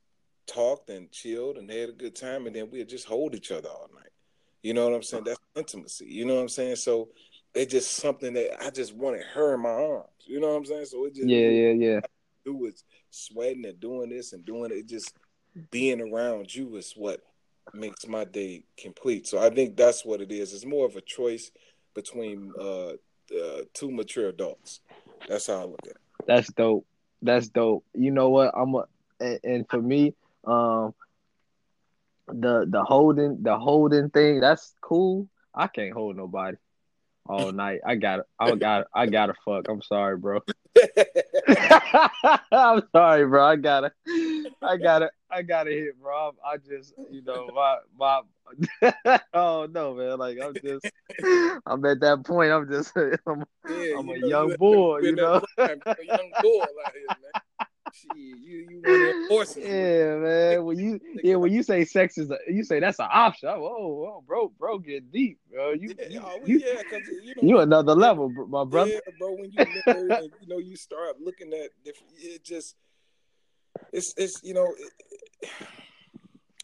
talked 0.47 0.91
and 0.91 1.11
chilled 1.11 1.57
and 1.57 1.71
had 1.71 1.89
a 1.89 1.93
good 1.93 2.15
time, 2.15 2.47
and 2.47 2.55
then 2.55 2.71
we'd 2.71 2.89
just 2.89 3.07
hold 3.07 3.35
each 3.35 3.51
other 3.51 3.69
all 3.69 3.89
night. 3.95 4.11
You 4.63 4.75
know 4.75 4.85
what 4.85 4.95
I'm 4.95 5.03
saying? 5.03 5.25
That's 5.25 5.41
intimacy. 5.57 6.07
You 6.07 6.25
know 6.25 6.37
what 6.37 6.43
I'm 6.43 6.49
saying? 6.49 6.77
So 6.77 7.09
it's 7.55 7.73
just 7.73 7.93
something 7.97 8.33
that 8.35 8.65
I 8.65 8.71
just 8.71 8.95
wanted 8.95 9.23
her 9.35 9.55
in 9.55 9.61
my 9.61 9.71
arms. 9.71 10.09
You 10.27 10.41
know 10.41 10.49
what 10.49 10.57
I'm 10.57 10.65
saying? 10.65 10.87
So 10.87 11.05
it 11.05 11.15
just 11.15 11.29
yeah, 11.29 11.49
yeah, 11.49 11.73
yeah. 11.73 12.01
Do 12.45 12.57
was 12.57 12.85
sweating 13.11 13.65
and 13.67 13.79
doing 13.79 14.11
this 14.11 14.33
and 14.33 14.45
doing 14.45 14.71
it. 14.73 14.87
Just 14.87 15.13
being 15.71 16.01
around 16.01 16.55
you 16.55 16.77
is 16.77 16.95
what 16.97 17.21
makes 17.73 18.07
my 18.07 18.25
day 18.25 18.65
complete. 18.77 19.27
So 19.27 19.39
I 19.39 19.51
think 19.51 19.77
that's 19.77 20.05
what 20.05 20.21
it 20.21 20.33
is. 20.33 20.53
It's 20.53 20.67
more 20.67 20.87
of 20.87 20.97
a 20.97 21.01
choice 21.01 21.51
between 21.95 22.53
uh, 22.59 22.89
uh, 22.89 23.63
two 23.73 23.91
mature 23.91 24.29
adults. 24.29 24.81
That's 25.29 25.47
how 25.47 25.61
I 25.61 25.65
look 25.65 25.81
at 25.85 25.91
it. 25.91 25.97
That's 26.27 26.53
dope. 26.53 26.87
That's 27.23 27.49
dope. 27.49 27.85
You 27.95 28.11
know 28.11 28.31
what? 28.31 28.53
I'm 28.57 28.75
a, 28.75 28.85
and, 29.21 29.41
and 29.45 29.69
for 29.69 29.81
me, 29.81 30.15
um, 30.47 30.95
the 32.29 32.67
the 32.69 32.83
holding 32.83 33.43
the 33.43 33.59
holding 33.59 34.11
thing 34.11 34.41
that's 34.41 34.75
cool. 34.81 35.29
I 35.55 35.67
can't 35.67 35.93
hold 35.93 36.17
nobody 36.17 36.57
all 37.27 37.53
night. 37.53 37.81
I 37.87 37.95
got 37.97 38.21
it. 38.21 38.27
I 38.39 38.55
got 38.55 38.87
I 38.95 39.07
gotta 39.07 39.35
fuck. 39.45 39.69
I'm 39.69 39.83
sorry, 39.83 40.17
bro. 40.17 40.41
I'm 42.53 42.83
sorry, 42.93 43.27
bro. 43.27 43.47
I 43.47 43.57
gotta 43.57 43.93
I 44.63 44.77
gotta 44.77 45.11
I 45.31 45.43
gotta 45.43 45.71
hit, 45.71 46.01
bro. 46.01 46.33
I 46.45 46.57
just 46.57 46.95
you 47.11 47.23
know 47.23 47.49
my 47.55 47.79
my 47.99 49.19
oh 49.35 49.67
no, 49.71 49.95
man. 49.95 50.19
Like 50.19 50.39
I'm 50.43 50.55
just 50.55 50.91
I'm 51.67 51.85
at 51.85 52.01
that 52.01 52.25
point. 52.25 52.53
I'm 52.53 52.69
just 52.69 52.93
I'm, 52.97 53.45
yeah, 53.69 53.99
I'm 53.99 54.09
a 54.09 54.19
know, 54.19 54.27
young 54.29 54.57
boy, 54.57 55.01
you 55.01 55.15
know. 55.15 55.43
a 55.59 55.69
young 56.05 56.33
bull 56.41 56.63
out 56.63 56.93
here, 56.93 57.07
man 57.09 57.43
you 58.15 58.81
you 58.85 59.47
Yeah, 59.57 60.17
man. 60.17 60.65
When 60.65 60.79
you 60.79 61.01
yeah, 61.23 61.37
when 61.37 61.53
you 61.53 61.63
say 61.63 61.85
sex 61.85 62.19
is 62.19 62.31
a, 62.31 62.39
you 62.49 62.65
say 62.65 62.81
that's 62.81 62.99
an 62.99 63.09
option. 63.13 63.49
Oh, 63.49 63.61
whoa, 63.61 64.25
bro, 64.27 64.53
bro, 64.59 64.79
get 64.79 65.11
deep, 65.13 65.39
bro. 65.51 65.73
You 65.73 65.95
yeah, 66.09 66.21
oh, 66.25 66.41
you, 66.45 66.59
yeah, 66.59 66.83
you 67.23 67.35
know 67.35 67.43
you 67.43 67.59
another 67.61 67.95
level, 67.95 68.29
my 68.29 68.65
brother. 68.65 68.93
Yeah, 68.93 69.01
bro. 69.19 69.33
When 69.33 69.51
you 69.53 69.67
and 69.87 70.31
you 70.41 70.49
know 70.49 70.59
you 70.59 70.77
start 70.77 71.21
looking 71.21 71.53
at 71.53 71.71
different, 71.85 72.13
it 72.19 72.45
just 72.45 72.77
it's 73.93 74.15
it's 74.17 74.43
you 74.43 74.55
know, 74.55 74.67
it, 74.67 75.51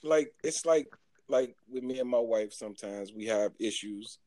like 0.02 0.32
it's 0.42 0.66
like 0.66 0.88
like 1.28 1.54
with 1.68 1.84
me 1.84 2.00
and 2.00 2.10
my 2.10 2.18
wife. 2.18 2.52
Sometimes 2.52 3.12
we 3.12 3.26
have 3.26 3.52
issues 3.58 4.18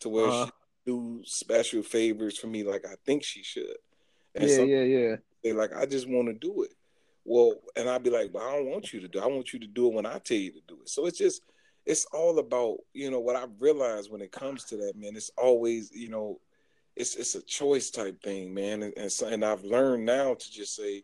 to 0.00 0.08
where 0.08 0.28
uh-huh. 0.28 0.46
she 0.46 0.52
do 0.86 1.22
special 1.24 1.82
favors 1.82 2.38
for 2.38 2.48
me, 2.48 2.62
like 2.64 2.84
I 2.86 2.94
think 3.06 3.24
she 3.24 3.42
should. 3.42 3.76
And 4.34 4.50
yeah, 4.50 4.62
yeah, 4.62 4.82
yeah 4.82 5.16
they 5.44 5.52
like, 5.52 5.74
I 5.76 5.86
just 5.86 6.08
want 6.08 6.26
to 6.28 6.34
do 6.34 6.64
it. 6.64 6.70
Well, 7.24 7.54
and 7.76 7.88
I'd 7.88 8.02
be 8.02 8.10
like, 8.10 8.32
but 8.32 8.42
I 8.42 8.56
don't 8.56 8.70
want 8.70 8.92
you 8.92 9.00
to 9.00 9.08
do. 9.08 9.18
It. 9.18 9.24
I 9.24 9.26
want 9.26 9.52
you 9.52 9.58
to 9.60 9.66
do 9.66 9.86
it 9.86 9.94
when 9.94 10.06
I 10.06 10.18
tell 10.18 10.36
you 10.36 10.52
to 10.52 10.60
do 10.66 10.78
it. 10.82 10.88
So 10.88 11.06
it's 11.06 11.18
just, 11.18 11.42
it's 11.86 12.06
all 12.06 12.38
about, 12.38 12.78
you 12.92 13.10
know, 13.10 13.20
what 13.20 13.36
I 13.36 13.44
realized 13.60 14.10
when 14.10 14.22
it 14.22 14.32
comes 14.32 14.64
to 14.64 14.76
that, 14.78 14.94
man. 14.96 15.16
It's 15.16 15.30
always, 15.36 15.92
you 15.92 16.08
know, 16.08 16.40
it's 16.96 17.16
it's 17.16 17.34
a 17.34 17.42
choice 17.42 17.90
type 17.90 18.22
thing, 18.22 18.54
man. 18.54 18.82
And 18.82 18.94
and, 18.96 19.12
so, 19.12 19.26
and 19.26 19.44
I've 19.44 19.64
learned 19.64 20.06
now 20.06 20.34
to 20.34 20.52
just 20.52 20.76
say, 20.76 21.02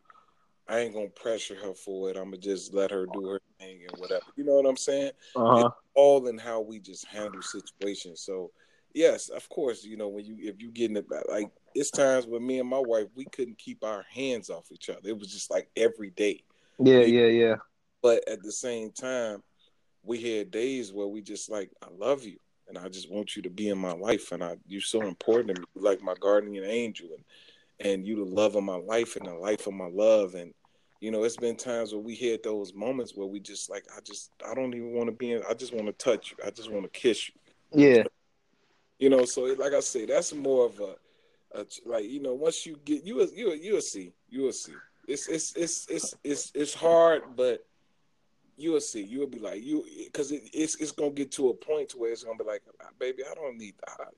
I 0.68 0.80
ain't 0.80 0.94
gonna 0.94 1.08
pressure 1.08 1.56
her 1.56 1.74
for 1.74 2.10
it. 2.10 2.16
I'm 2.16 2.30
gonna 2.30 2.38
just 2.38 2.72
let 2.72 2.90
her 2.92 3.06
do 3.12 3.26
her 3.26 3.40
thing 3.58 3.80
and 3.88 3.98
whatever. 3.98 4.24
You 4.36 4.44
know 4.44 4.54
what 4.54 4.66
I'm 4.66 4.76
saying? 4.76 5.12
Uh-huh. 5.34 5.66
It's 5.66 5.76
all 5.94 6.26
in 6.28 6.38
how 6.38 6.60
we 6.60 6.78
just 6.78 7.06
handle 7.06 7.42
situations. 7.42 8.20
So 8.20 8.50
yes, 8.94 9.28
of 9.28 9.48
course, 9.48 9.84
you 9.84 9.96
know, 9.96 10.08
when 10.08 10.24
you 10.24 10.36
if 10.38 10.60
you 10.60 10.70
getting 10.70 10.96
it 10.96 11.08
back, 11.08 11.24
like 11.28 11.50
it's 11.74 11.90
times 11.90 12.26
when 12.26 12.46
me 12.46 12.58
and 12.58 12.68
my 12.68 12.78
wife 12.78 13.06
we 13.14 13.24
couldn't 13.26 13.58
keep 13.58 13.84
our 13.84 14.04
hands 14.12 14.50
off 14.50 14.72
each 14.72 14.90
other. 14.90 15.08
It 15.08 15.18
was 15.18 15.32
just 15.32 15.50
like 15.50 15.68
every 15.76 16.10
day. 16.10 16.42
Yeah, 16.78 17.00
yeah, 17.00 17.26
yeah. 17.26 17.54
But 18.02 18.26
at 18.28 18.42
the 18.42 18.52
same 18.52 18.90
time, 18.92 19.42
we 20.02 20.20
had 20.20 20.50
days 20.50 20.92
where 20.92 21.06
we 21.06 21.20
just 21.20 21.50
like, 21.50 21.70
I 21.82 21.88
love 21.96 22.24
you 22.24 22.38
and 22.68 22.78
I 22.78 22.88
just 22.88 23.10
want 23.10 23.36
you 23.36 23.42
to 23.42 23.50
be 23.50 23.68
in 23.68 23.78
my 23.78 23.92
life, 23.92 24.32
and 24.32 24.42
I 24.42 24.56
you're 24.66 24.80
so 24.80 25.02
important 25.02 25.54
to 25.54 25.60
me, 25.60 25.66
you're 25.74 25.84
like 25.84 26.02
my 26.02 26.14
guardian 26.20 26.64
angel, 26.64 27.08
and 27.14 27.24
and 27.86 28.06
you 28.06 28.16
the 28.16 28.24
love 28.24 28.56
of 28.56 28.62
my 28.62 28.76
life 28.76 29.16
and 29.16 29.26
the 29.26 29.34
life 29.34 29.66
of 29.66 29.74
my 29.74 29.88
love, 29.88 30.34
and 30.34 30.54
you 31.00 31.10
know, 31.10 31.24
it's 31.24 31.36
been 31.36 31.56
times 31.56 31.92
where 31.92 32.02
we 32.02 32.14
had 32.14 32.42
those 32.42 32.74
moments 32.74 33.16
where 33.16 33.26
we 33.26 33.40
just 33.40 33.70
like, 33.70 33.84
I 33.96 34.00
just, 34.02 34.30
I 34.46 34.54
don't 34.54 34.74
even 34.74 34.92
want 34.92 35.08
to 35.08 35.12
be 35.12 35.32
in. 35.32 35.42
I 35.48 35.54
just 35.54 35.72
want 35.72 35.86
to 35.86 35.92
touch 35.92 36.30
you. 36.30 36.36
I 36.46 36.50
just 36.50 36.70
want 36.70 36.84
to 36.84 36.90
kiss 36.90 37.28
you. 37.28 37.34
Yeah. 37.72 38.02
You 38.98 39.08
know, 39.08 39.24
so 39.24 39.44
like 39.58 39.72
I 39.72 39.80
say, 39.80 40.04
that's 40.04 40.34
more 40.34 40.66
of 40.66 40.78
a, 40.80 40.96
a 41.54 41.66
like 41.84 42.04
you 42.04 42.20
know, 42.20 42.34
once 42.34 42.66
you 42.66 42.78
get 42.84 43.04
you, 43.04 43.28
you, 43.34 43.52
you'll 43.52 43.80
see, 43.80 44.12
you'll 44.28 44.52
see. 44.52 44.74
It's 45.08 45.28
it's 45.28 45.54
it's 45.56 45.86
it's 45.88 46.14
it's 46.22 46.52
it's 46.54 46.74
hard, 46.74 47.22
but 47.36 47.66
you'll 48.56 48.80
see. 48.80 49.02
You'll 49.02 49.26
be 49.26 49.38
like 49.38 49.62
you, 49.62 49.84
because 50.04 50.32
it, 50.32 50.42
it's 50.52 50.76
it's 50.76 50.92
gonna 50.92 51.10
get 51.10 51.32
to 51.32 51.48
a 51.48 51.54
point 51.54 51.92
where 51.96 52.12
it's 52.12 52.24
gonna 52.24 52.38
be 52.38 52.44
like, 52.44 52.62
baby, 52.98 53.22
I 53.28 53.34
don't 53.34 53.58
need, 53.58 53.74
that. 53.86 54.08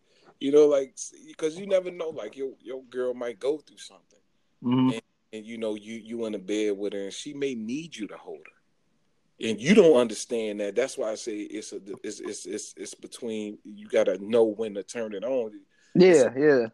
you 0.41 0.53
know, 0.53 0.67
like 0.67 0.97
because 1.27 1.59
you 1.59 1.67
never 1.67 1.91
know, 1.91 2.11
like 2.11 2.37
your 2.37 2.51
your 2.61 2.83
girl 2.85 3.15
might 3.15 3.41
go 3.41 3.59
through 3.59 3.79
something, 3.79 4.21
mm-hmm. 4.63 4.91
and 4.91 5.03
and 5.33 5.47
you 5.47 5.59
know 5.59 5.75
you 5.75 5.95
you 5.95 6.27
in 6.27 6.33
the 6.33 6.39
bed 6.39 6.77
with 6.77 6.93
her 6.93 7.05
and 7.05 7.13
she 7.13 7.33
may 7.33 7.55
need 7.55 7.97
you 7.97 8.07
to 8.07 8.17
hold 8.17 8.39
her 8.39 9.49
and 9.49 9.61
you 9.61 9.75
don't 9.75 9.97
understand 9.97 10.61
that 10.61 10.75
that's 10.75 10.99
why 10.99 11.11
i 11.11 11.15
say 11.15 11.39
it's 11.39 11.73
a 11.73 11.81
it's 12.03 12.21
it's 12.21 12.47
it's, 12.47 12.75
it's 12.77 12.95
between 12.95 13.59
you 13.65 13.89
got 13.89 14.05
to 14.05 14.19
know 14.19 14.45
when 14.45 14.75
to 14.75 14.83
turn 14.83 15.15
it 15.15 15.25
on 15.25 15.53
yeah 15.95 16.29
yeah 16.37 16.67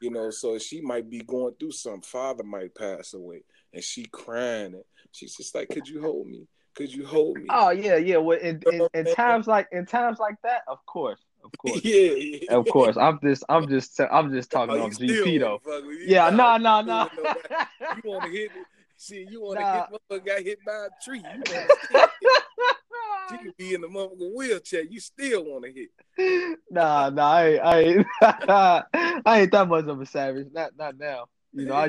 you 0.00 0.10
know 0.10 0.30
so 0.30 0.58
she 0.58 0.80
might 0.80 1.08
be 1.08 1.20
going 1.20 1.54
through 1.58 1.72
something 1.72 2.02
father 2.02 2.44
might 2.44 2.74
pass 2.74 3.14
away 3.14 3.42
and 3.72 3.82
she 3.82 4.04
crying 4.06 4.74
and 4.74 4.84
she's 5.12 5.36
just 5.36 5.54
like 5.54 5.68
could 5.68 5.88
you 5.88 6.00
hold 6.00 6.26
me 6.26 6.46
could 6.74 6.92
you 6.92 7.04
hold 7.04 7.36
me 7.38 7.46
oh 7.50 7.70
yeah 7.70 7.96
yeah 7.96 8.16
well 8.16 8.38
in, 8.38 8.62
in, 8.72 8.88
in 8.94 9.04
times 9.14 9.46
like 9.46 9.68
in 9.72 9.86
times 9.86 10.18
like 10.18 10.36
that 10.42 10.62
of 10.68 10.84
course 10.86 11.20
of 11.44 11.52
course. 11.58 11.84
Yeah, 11.84 12.12
yeah, 12.12 12.56
Of 12.56 12.66
course. 12.68 12.96
I'm 12.96 13.18
just 13.22 13.44
I'm 13.48 13.68
just 13.68 14.00
I'm 14.10 14.32
just 14.32 14.50
talking 14.50 14.76
oh, 14.76 14.86
off 14.86 14.92
GP 14.92 15.40
though. 15.40 15.60
Yeah, 16.04 16.30
no, 16.30 16.56
no, 16.56 16.80
no. 16.82 17.08
You 18.04 18.10
want 18.10 18.24
to 18.24 18.30
hit 18.30 18.50
see 18.96 19.26
you 19.30 19.40
want 19.40 19.58
to 19.58 19.62
nah. 20.10 20.18
got 20.18 20.42
hit 20.42 20.58
by 20.66 20.72
a 20.72 20.88
tree. 21.02 21.22
You 23.30 23.38
could 23.38 23.56
be 23.56 23.74
in 23.74 23.80
the 23.80 23.88
motherfucker 23.88 24.34
wheelchair. 24.34 24.82
You 24.82 25.00
still 25.00 25.44
want 25.44 25.64
to 25.64 25.72
hit. 25.72 25.90
Nah, 26.70 27.10
nah, 27.10 27.32
I 27.32 27.46
ain't, 27.46 27.62
I 27.62 27.80
ain't, 27.80 28.06
I 29.26 29.40
ain't 29.40 29.52
that 29.52 29.68
much 29.68 29.86
of 29.86 30.00
a 30.00 30.06
savage. 30.06 30.48
Not 30.52 30.72
not 30.76 30.98
now. 30.98 31.26
You 31.52 31.64
know, 31.64 31.74
I 31.74 31.88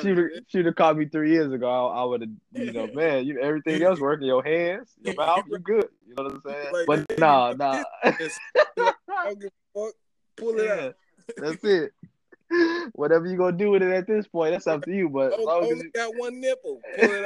should 0.00 0.30
should 0.48 0.66
have 0.66 0.74
called 0.74 0.98
me 0.98 1.06
three 1.06 1.32
years 1.32 1.52
ago. 1.52 1.68
I, 1.68 2.02
I 2.02 2.04
would 2.04 2.20
have, 2.20 2.30
you 2.52 2.72
know, 2.72 2.86
man, 2.94 3.24
you 3.24 3.40
everything 3.40 3.82
else 3.82 3.98
working, 3.98 4.26
your 4.26 4.44
hands, 4.44 4.90
your 5.02 5.14
mouth, 5.14 5.44
you're 5.48 5.58
good. 5.58 5.88
You 6.06 6.14
know 6.16 6.24
what 6.24 6.32
I'm 6.34 6.42
saying? 6.46 6.72
Like, 6.72 6.86
but 6.86 7.18
nah, 7.18 7.52
nah. 7.52 7.82
Pull 10.36 10.58
it 10.58 10.70
out. 10.70 10.94
That's 11.36 11.64
it. 11.64 11.92
Whatever 12.92 13.26
you 13.26 13.38
gonna 13.38 13.56
do 13.56 13.70
with 13.70 13.82
it 13.82 13.92
at 13.92 14.06
this 14.06 14.26
point, 14.26 14.52
that's 14.52 14.66
up 14.66 14.84
to 14.84 14.92
you. 14.92 15.08
But 15.08 15.32
oh, 15.38 15.62
only 15.62 15.86
you... 15.86 15.90
got 15.92 16.12
one 16.16 16.38
nipple. 16.40 16.80
Pull 16.98 17.10
it 17.10 17.24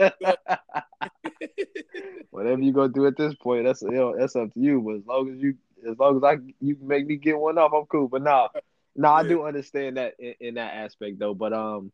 out. 0.00 0.84
Whatever 2.30 2.62
you 2.62 2.72
gonna 2.72 2.92
do 2.92 3.06
at 3.06 3.16
this 3.16 3.34
point, 3.34 3.64
that's 3.64 3.82
you 3.82 3.90
know, 3.90 4.16
that's 4.16 4.36
up 4.36 4.52
to 4.54 4.60
you. 4.60 4.80
But 4.80 4.96
as 4.96 5.06
long 5.06 5.32
as 5.32 5.40
you, 5.40 5.56
as 5.88 5.98
long 5.98 6.16
as 6.16 6.24
I, 6.24 6.38
you 6.60 6.76
can 6.76 6.86
make 6.86 7.06
me 7.06 7.16
get 7.16 7.38
one 7.38 7.58
off, 7.58 7.72
I'm 7.74 7.86
cool. 7.86 8.08
But 8.08 8.22
nah, 8.22 8.48
no, 8.96 9.08
yeah. 9.08 9.14
I 9.14 9.22
do 9.22 9.44
understand 9.44 9.96
that 9.96 10.14
in, 10.18 10.34
in, 10.40 10.54
that 10.54 10.74
aspect 10.74 11.18
though. 11.18 11.34
But 11.34 11.52
um, 11.52 11.92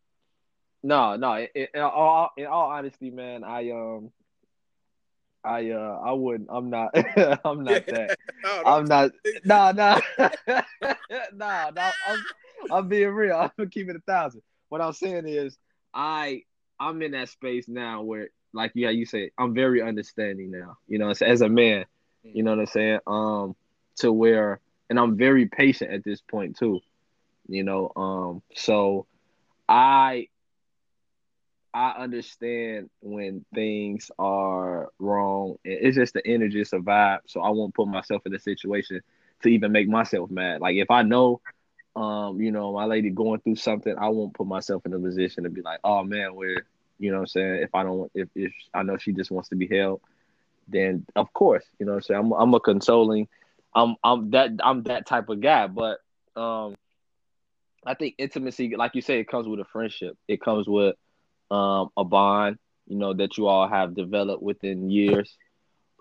no, 0.83 1.15
no. 1.15 1.37
In, 1.37 1.67
in, 1.73 1.81
all 1.81 2.31
in 2.37 2.45
all 2.45 2.69
honesty, 2.69 3.09
man, 3.09 3.43
I 3.43 3.71
um, 3.71 4.11
I 5.43 5.71
uh, 5.71 6.01
I 6.03 6.11
wouldn't. 6.13 6.49
I'm 6.51 6.69
not. 6.69 6.91
I'm 7.45 7.63
not 7.63 7.85
that. 7.87 8.17
no, 8.43 8.63
I'm 8.65 8.85
not. 8.85 9.11
Nah, 9.45 9.71
nah, 9.71 9.99
nah, 11.33 11.71
nah. 11.71 11.91
I'm, 12.07 12.23
I'm 12.71 12.87
being 12.87 13.09
real. 13.09 13.35
I'm 13.35 13.51
gonna 13.57 13.69
keep 13.69 13.89
it 13.89 13.95
a 13.95 13.99
thousand. 13.99 14.41
What 14.69 14.81
I'm 14.81 14.93
saying 14.93 15.27
is, 15.27 15.57
I 15.93 16.43
I'm 16.79 17.01
in 17.01 17.11
that 17.11 17.29
space 17.29 17.67
now 17.67 18.01
where, 18.01 18.29
like, 18.53 18.71
yeah, 18.75 18.89
you 18.89 19.05
say, 19.05 19.31
I'm 19.37 19.53
very 19.53 19.81
understanding 19.81 20.51
now. 20.51 20.77
You 20.87 20.99
know, 20.99 21.09
as, 21.09 21.21
as 21.21 21.41
a 21.41 21.49
man, 21.49 21.85
you 22.33 22.43
know 22.43 22.51
what 22.51 22.59
I'm 22.59 22.65
saying. 22.67 22.99
Um, 23.07 23.55
to 23.97 24.11
where, 24.11 24.59
and 24.89 24.99
I'm 24.99 25.17
very 25.17 25.45
patient 25.47 25.91
at 25.91 26.03
this 26.03 26.21
point 26.21 26.57
too 26.57 26.81
you 27.47 27.63
know 27.63 27.91
um 27.95 28.41
so 28.55 29.05
i 29.67 30.27
i 31.73 31.91
understand 31.91 32.89
when 33.01 33.43
things 33.53 34.09
are 34.19 34.89
wrong 34.99 35.55
it's 35.63 35.95
just 35.95 36.13
the 36.13 36.25
energy 36.25 36.61
it's 36.61 36.73
a 36.73 36.77
vibe 36.77 37.19
so 37.27 37.41
i 37.41 37.49
won't 37.49 37.73
put 37.73 37.87
myself 37.87 38.21
in 38.25 38.33
a 38.33 38.39
situation 38.39 39.01
to 39.41 39.49
even 39.49 39.71
make 39.71 39.87
myself 39.87 40.29
mad 40.29 40.61
like 40.61 40.75
if 40.75 40.89
i 40.89 41.01
know 41.01 41.41
um 41.95 42.39
you 42.41 42.51
know 42.51 42.73
my 42.73 42.85
lady 42.85 43.09
going 43.09 43.39
through 43.41 43.55
something 43.55 43.95
i 43.99 44.09
won't 44.09 44.33
put 44.33 44.47
myself 44.47 44.85
in 44.85 44.93
a 44.93 44.99
position 44.99 45.43
to 45.43 45.49
be 45.49 45.61
like 45.61 45.79
oh 45.83 46.03
man 46.03 46.33
where 46.35 46.65
you 46.99 47.11
know 47.11 47.17
what 47.17 47.21
i'm 47.21 47.27
saying 47.27 47.55
if 47.63 47.73
i 47.73 47.83
don't 47.83 48.11
if, 48.13 48.27
if 48.35 48.53
i 48.73 48.83
know 48.83 48.97
she 48.97 49.11
just 49.13 49.31
wants 49.31 49.49
to 49.49 49.55
be 49.55 49.67
held 49.67 50.01
then 50.67 51.05
of 51.15 51.31
course 51.33 51.63
you 51.79 51.85
know 51.85 51.93
what 51.93 51.97
i'm 51.97 52.01
saying 52.03 52.19
i'm, 52.19 52.31
I'm 52.33 52.53
a 52.53 52.59
consoling 52.59 53.27
i'm 53.73 53.95
i'm 54.03 54.29
that 54.31 54.51
i'm 54.63 54.83
that 54.83 55.07
type 55.07 55.29
of 55.29 55.41
guy 55.41 55.67
but 55.67 55.99
um 56.35 56.75
I 57.85 57.93
think 57.93 58.15
intimacy, 58.17 58.75
like 58.75 58.95
you 58.95 59.01
say, 59.01 59.19
it 59.19 59.27
comes 59.27 59.47
with 59.47 59.59
a 59.59 59.65
friendship. 59.65 60.17
It 60.27 60.41
comes 60.41 60.67
with 60.67 60.95
um, 61.49 61.89
a 61.95 62.03
bond, 62.03 62.57
you 62.87 62.97
know, 62.97 63.13
that 63.13 63.37
you 63.37 63.47
all 63.47 63.67
have 63.67 63.95
developed 63.95 64.43
within 64.43 64.89
years 64.89 65.35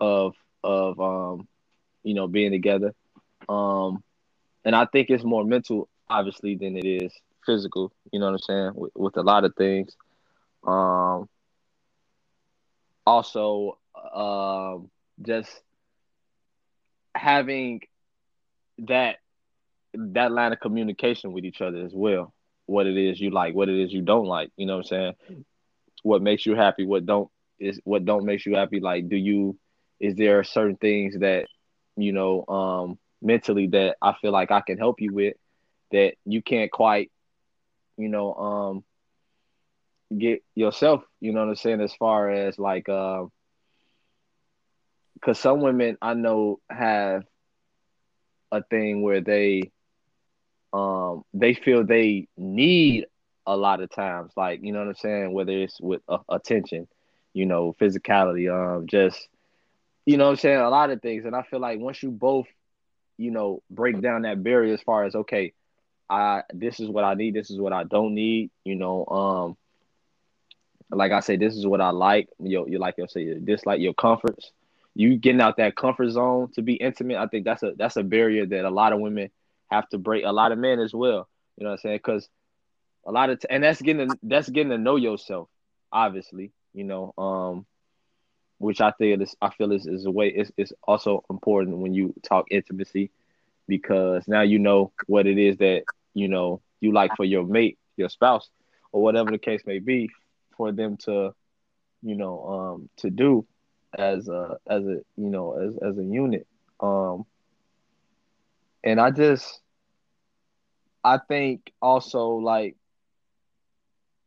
of 0.00 0.34
of 0.64 1.00
um, 1.00 1.48
you 2.02 2.14
know 2.14 2.26
being 2.26 2.50
together. 2.50 2.94
Um, 3.48 4.02
and 4.64 4.74
I 4.74 4.86
think 4.86 5.08
it's 5.10 5.24
more 5.24 5.44
mental, 5.44 5.88
obviously, 6.10 6.56
than 6.56 6.76
it 6.76 6.84
is 6.84 7.12
physical. 7.46 7.92
You 8.12 8.20
know 8.20 8.26
what 8.26 8.32
I'm 8.32 8.38
saying? 8.40 8.72
With, 8.74 8.92
with 8.94 9.16
a 9.16 9.22
lot 9.22 9.44
of 9.44 9.54
things. 9.54 9.96
Um, 10.64 11.28
also, 13.06 13.78
um, 14.14 14.90
just 15.24 15.50
having 17.14 17.80
that 18.78 19.16
that 19.94 20.30
line 20.30 20.52
of 20.52 20.60
communication 20.60 21.32
with 21.32 21.44
each 21.44 21.60
other 21.60 21.84
as 21.84 21.92
well. 21.94 22.32
What 22.66 22.86
it 22.86 22.96
is 22.96 23.20
you 23.20 23.30
like, 23.30 23.54
what 23.54 23.68
it 23.68 23.80
is 23.80 23.92
you 23.92 24.02
don't 24.02 24.26
like. 24.26 24.50
You 24.56 24.66
know 24.66 24.76
what 24.76 24.92
I'm 24.92 25.14
saying? 25.24 25.44
What 26.02 26.22
makes 26.22 26.46
you 26.46 26.54
happy? 26.54 26.84
What 26.84 27.06
don't 27.06 27.30
is 27.58 27.80
what 27.84 28.04
don't 28.04 28.24
makes 28.24 28.46
you 28.46 28.54
happy? 28.56 28.80
Like, 28.80 29.08
do 29.08 29.16
you? 29.16 29.58
Is 30.00 30.14
there 30.14 30.44
certain 30.44 30.76
things 30.76 31.18
that 31.18 31.46
you 31.96 32.12
know 32.12 32.44
um, 32.46 32.98
mentally 33.20 33.66
that 33.68 33.96
I 34.00 34.14
feel 34.20 34.32
like 34.32 34.50
I 34.50 34.60
can 34.60 34.78
help 34.78 35.00
you 35.00 35.12
with 35.12 35.34
that 35.90 36.14
you 36.24 36.42
can't 36.42 36.70
quite, 36.70 37.10
you 37.96 38.08
know, 38.08 38.34
um, 38.34 38.84
get 40.16 40.42
yourself. 40.54 41.02
You 41.20 41.32
know 41.32 41.40
what 41.40 41.48
I'm 41.50 41.56
saying? 41.56 41.80
As 41.80 41.94
far 41.94 42.30
as 42.30 42.58
like, 42.58 42.88
uh 42.88 43.24
uh, 45.26 45.32
some 45.34 45.60
women 45.60 45.96
I 46.00 46.14
know 46.14 46.60
have 46.70 47.24
a 48.52 48.62
thing 48.62 49.02
where 49.02 49.20
they 49.20 49.70
um 50.72 51.22
they 51.32 51.54
feel 51.54 51.84
they 51.84 52.26
need 52.36 53.06
a 53.46 53.56
lot 53.56 53.80
of 53.80 53.90
times 53.90 54.32
like 54.36 54.60
you 54.62 54.72
know 54.72 54.78
what 54.80 54.88
i'm 54.88 54.94
saying 54.94 55.32
whether 55.32 55.52
it's 55.52 55.80
with 55.80 56.00
uh, 56.08 56.18
attention 56.28 56.86
you 57.32 57.46
know 57.46 57.74
physicality 57.80 58.48
um 58.52 58.86
just 58.86 59.28
you 60.06 60.16
know 60.16 60.24
what 60.24 60.30
i'm 60.30 60.36
saying 60.36 60.58
a 60.58 60.68
lot 60.68 60.90
of 60.90 61.00
things 61.00 61.24
and 61.24 61.34
i 61.34 61.42
feel 61.42 61.60
like 61.60 61.78
once 61.78 62.02
you 62.02 62.10
both 62.10 62.46
you 63.16 63.30
know 63.30 63.62
break 63.70 64.00
down 64.00 64.22
that 64.22 64.42
barrier 64.42 64.74
as 64.74 64.82
far 64.82 65.04
as 65.04 65.14
okay 65.14 65.52
i 66.10 66.42
this 66.52 66.80
is 66.80 66.88
what 66.88 67.04
i 67.04 67.14
need 67.14 67.34
this 67.34 67.50
is 67.50 67.60
what 67.60 67.72
i 67.72 67.84
don't 67.84 68.14
need 68.14 68.50
you 68.64 68.74
know 68.76 69.04
um 69.06 69.56
like 70.90 71.12
i 71.12 71.20
say 71.20 71.36
this 71.36 71.54
is 71.54 71.66
what 71.66 71.80
i 71.80 71.90
like 71.90 72.28
you 72.40 72.64
you 72.68 72.78
like 72.78 72.94
you'll 72.96 73.08
say 73.08 73.34
dislike 73.34 73.80
your 73.80 73.94
comforts 73.94 74.52
you 74.94 75.16
getting 75.16 75.40
out 75.40 75.56
that 75.58 75.76
comfort 75.76 76.10
zone 76.10 76.50
to 76.52 76.62
be 76.62 76.74
intimate 76.74 77.16
i 77.16 77.26
think 77.26 77.44
that's 77.44 77.62
a 77.62 77.72
that's 77.76 77.96
a 77.96 78.02
barrier 78.02 78.46
that 78.46 78.64
a 78.64 78.70
lot 78.70 78.92
of 78.92 79.00
women 79.00 79.30
have 79.70 79.88
to 79.90 79.98
break 79.98 80.24
a 80.24 80.32
lot 80.32 80.52
of 80.52 80.58
men 80.58 80.80
as 80.80 80.92
well. 80.92 81.28
You 81.56 81.64
know 81.64 81.70
what 81.70 81.74
I'm 81.74 81.78
saying? 81.78 81.96
Because 81.98 82.28
a 83.06 83.12
lot 83.12 83.30
of 83.30 83.40
t- 83.40 83.48
and 83.50 83.62
that's 83.62 83.80
getting 83.80 84.08
to, 84.08 84.18
that's 84.22 84.48
getting 84.48 84.70
to 84.70 84.78
know 84.78 84.96
yourself, 84.96 85.48
obviously. 85.92 86.52
You 86.74 86.84
know, 86.84 87.14
um, 87.18 87.66
which 88.58 88.80
I 88.80 88.90
think 88.92 89.22
is 89.22 89.36
I 89.40 89.50
feel 89.50 89.72
is, 89.72 89.86
is 89.86 90.04
a 90.04 90.10
way 90.10 90.28
it's, 90.28 90.52
it's 90.56 90.72
also 90.82 91.24
important 91.30 91.78
when 91.78 91.94
you 91.94 92.14
talk 92.22 92.46
intimacy 92.50 93.10
because 93.66 94.26
now 94.28 94.42
you 94.42 94.58
know 94.58 94.92
what 95.06 95.26
it 95.26 95.38
is 95.38 95.56
that 95.58 95.84
you 96.14 96.28
know 96.28 96.60
you 96.80 96.92
like 96.92 97.16
for 97.16 97.24
your 97.24 97.44
mate, 97.44 97.78
your 97.96 98.08
spouse, 98.08 98.48
or 98.92 99.02
whatever 99.02 99.30
the 99.30 99.38
case 99.38 99.62
may 99.66 99.78
be, 99.78 100.10
for 100.58 100.72
them 100.72 100.98
to, 101.06 101.34
you 102.02 102.16
know, 102.16 102.44
um, 102.48 102.90
to 102.98 103.10
do 103.10 103.46
as 103.98 104.28
a 104.28 104.58
as 104.68 104.84
a 104.84 105.00
you 105.16 105.30
know 105.30 105.54
as 105.54 105.78
as 105.82 105.98
a 105.98 106.04
unit. 106.04 106.46
Um, 106.80 107.26
and 108.84 109.00
I 109.00 109.10
just 109.10 109.62
I 111.04 111.18
think 111.18 111.72
also 111.80 112.28
like 112.34 112.76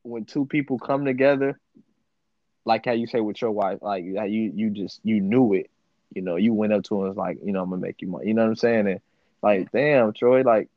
when 0.04 0.26
two 0.26 0.46
people 0.46 0.80
come 0.80 1.06
together, 1.06 1.60
like 2.66 2.86
how 2.86 2.94
you 2.94 3.08
say 3.08 3.22
with 3.22 3.42
your 3.42 3.52
wife, 3.52 3.80
like 3.82 4.06
how 4.18 4.26
you 4.26 4.52
you 4.56 4.72
just 4.72 5.02
you 5.04 5.22
knew 5.22 5.54
it, 5.54 5.70
you 6.14 6.22
know, 6.22 6.38
you 6.38 6.54
went 6.54 6.74
up 6.74 6.84
to 6.86 6.96
him 6.96 7.02
and 7.02 7.10
was 7.10 7.18
like, 7.18 7.40
you 7.44 7.54
know, 7.54 7.64
I'm 7.64 7.70
gonna 7.70 7.82
make 7.82 8.02
you 8.02 8.08
money. 8.08 8.28
You 8.28 8.34
know 8.34 8.44
what 8.44 8.50
I'm 8.50 8.56
saying? 8.56 8.88
And 8.88 9.02
like, 9.44 9.72
damn, 9.72 10.14
Troy, 10.14 10.42
like, 10.42 10.70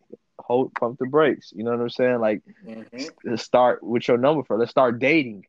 hold 0.47 0.73
pump 0.75 0.99
the 0.99 1.07
brakes. 1.07 1.53
You 1.55 1.65
know 1.65 1.71
what 1.71 1.81
I'm 1.81 1.89
saying? 1.91 2.21
Like, 2.21 2.43
Mhm. 2.65 3.39
start 3.39 3.83
with 3.83 4.07
your 4.09 4.19
number 4.19 4.45
first. 4.45 4.59
Let's 4.59 4.71
start 4.71 4.99
dating. 4.99 5.47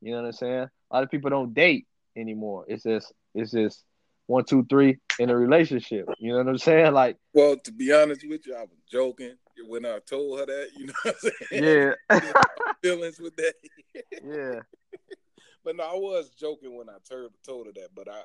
You 0.00 0.12
know 0.12 0.22
what 0.22 0.26
I'm 0.26 0.32
saying? 0.32 0.68
A 0.90 0.94
lot 0.94 1.02
of 1.04 1.10
people 1.10 1.30
don't 1.30 1.54
date 1.54 1.86
anymore. 2.16 2.64
It's 2.68 2.82
just 2.82 3.12
it's 3.34 3.52
just 3.52 3.84
one, 4.26 4.44
two, 4.44 4.64
three 4.64 4.98
in 5.18 5.30
a 5.30 5.36
relationship. 5.36 6.06
You 6.18 6.32
know 6.32 6.38
what 6.38 6.48
I'm 6.48 6.58
saying? 6.58 6.92
Like, 6.92 7.18
Well, 7.34 7.56
to 7.58 7.72
be 7.72 7.92
honest 7.92 8.26
with 8.28 8.46
you, 8.46 8.54
I 8.54 8.62
was 8.62 8.78
joking 8.90 9.36
when 9.66 9.84
I 9.84 9.98
told 10.00 10.40
her 10.40 10.46
that. 10.46 10.68
You 10.76 10.86
know 10.86 10.92
what 11.02 11.16
I'm 11.24 11.30
saying? 11.50 11.94
yeah, 12.10 12.32
Feelings 12.82 13.20
with 13.20 13.36
that. 13.36 13.54
yeah, 14.24 14.60
but 15.64 15.76
no, 15.76 15.84
I 15.84 15.94
was 15.94 16.30
joking 16.30 16.76
when 16.76 16.88
I 16.88 16.96
told 17.08 17.32
told 17.44 17.66
her 17.66 17.72
that. 17.72 17.94
But 17.94 18.08
I, 18.08 18.22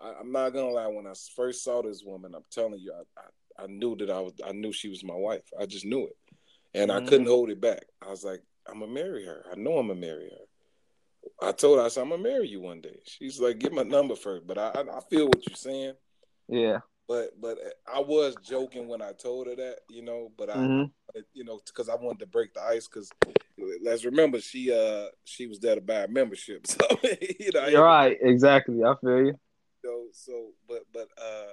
I, 0.00 0.14
I'm 0.20 0.32
not 0.32 0.50
gonna 0.50 0.70
lie. 0.70 0.86
When 0.88 1.06
I 1.06 1.12
first 1.36 1.62
saw 1.64 1.82
this 1.82 2.02
woman, 2.04 2.34
I'm 2.34 2.44
telling 2.50 2.80
you, 2.80 2.92
I, 2.92 3.20
I, 3.20 3.24
I 3.62 3.66
knew 3.66 3.96
that 3.96 4.10
I 4.10 4.20
was, 4.20 4.32
I 4.44 4.52
knew 4.52 4.72
she 4.72 4.88
was 4.88 5.04
my 5.04 5.14
wife. 5.14 5.44
I 5.58 5.66
just 5.66 5.84
knew 5.84 6.06
it, 6.06 6.16
and 6.74 6.90
I 6.90 7.00
Mhm. 7.00 7.06
couldn't 7.08 7.26
hold 7.26 7.50
it 7.50 7.60
back. 7.60 7.84
I 8.00 8.10
was 8.10 8.24
like, 8.24 8.42
I'm 8.66 8.80
gonna 8.80 8.92
marry 8.92 9.24
her. 9.26 9.44
I 9.50 9.56
know 9.56 9.78
I'm 9.78 9.88
gonna 9.88 10.00
marry 10.00 10.30
her. 10.30 10.46
I 11.48 11.52
told 11.52 11.78
her, 11.78 11.84
I 11.84 11.88
said, 11.88 12.02
I'm 12.02 12.10
gonna 12.10 12.22
marry 12.22 12.48
you 12.48 12.60
one 12.60 12.80
day. 12.80 13.00
She's 13.04 13.40
like, 13.40 13.58
get 13.58 13.72
my 13.72 13.82
number 13.82 14.14
first. 14.16 14.46
But 14.46 14.58
I, 14.58 14.68
I, 14.68 14.98
I 14.98 15.00
feel 15.10 15.26
what 15.26 15.46
you're 15.46 15.56
saying. 15.56 15.94
yeah. 16.48 16.78
But, 17.08 17.40
but 17.40 17.58
I 17.92 17.98
was 18.00 18.36
joking 18.36 18.86
when 18.86 19.02
I 19.02 19.12
told 19.12 19.48
her 19.48 19.56
that, 19.56 19.78
you 19.88 20.02
know. 20.02 20.30
But 20.38 20.50
I, 20.50 20.54
hmm 20.54 20.84
you 21.34 21.42
know, 21.42 21.60
because 21.66 21.88
I 21.88 21.96
wanted 21.96 22.20
to 22.20 22.26
break 22.26 22.54
the 22.54 22.62
ice. 22.62 22.86
Because 22.86 23.10
let's 23.82 24.04
remember, 24.04 24.40
she, 24.40 24.72
uh, 24.72 25.06
she 25.24 25.48
was 25.48 25.58
there 25.58 25.74
to 25.74 25.80
buy 25.80 26.02
a 26.04 26.08
membership. 26.08 26.66
So, 26.78 26.86
you 27.20 27.50
know, 27.52 27.60
I 27.60 27.68
You're 27.68 27.82
right. 27.84 28.16
Exactly. 28.22 28.84
I 28.84 28.94
feel 29.00 29.24
you. 29.26 29.34
So, 29.84 30.04
so, 30.12 30.50
but, 30.68 30.82
but, 30.92 31.08
uh, 31.20 31.48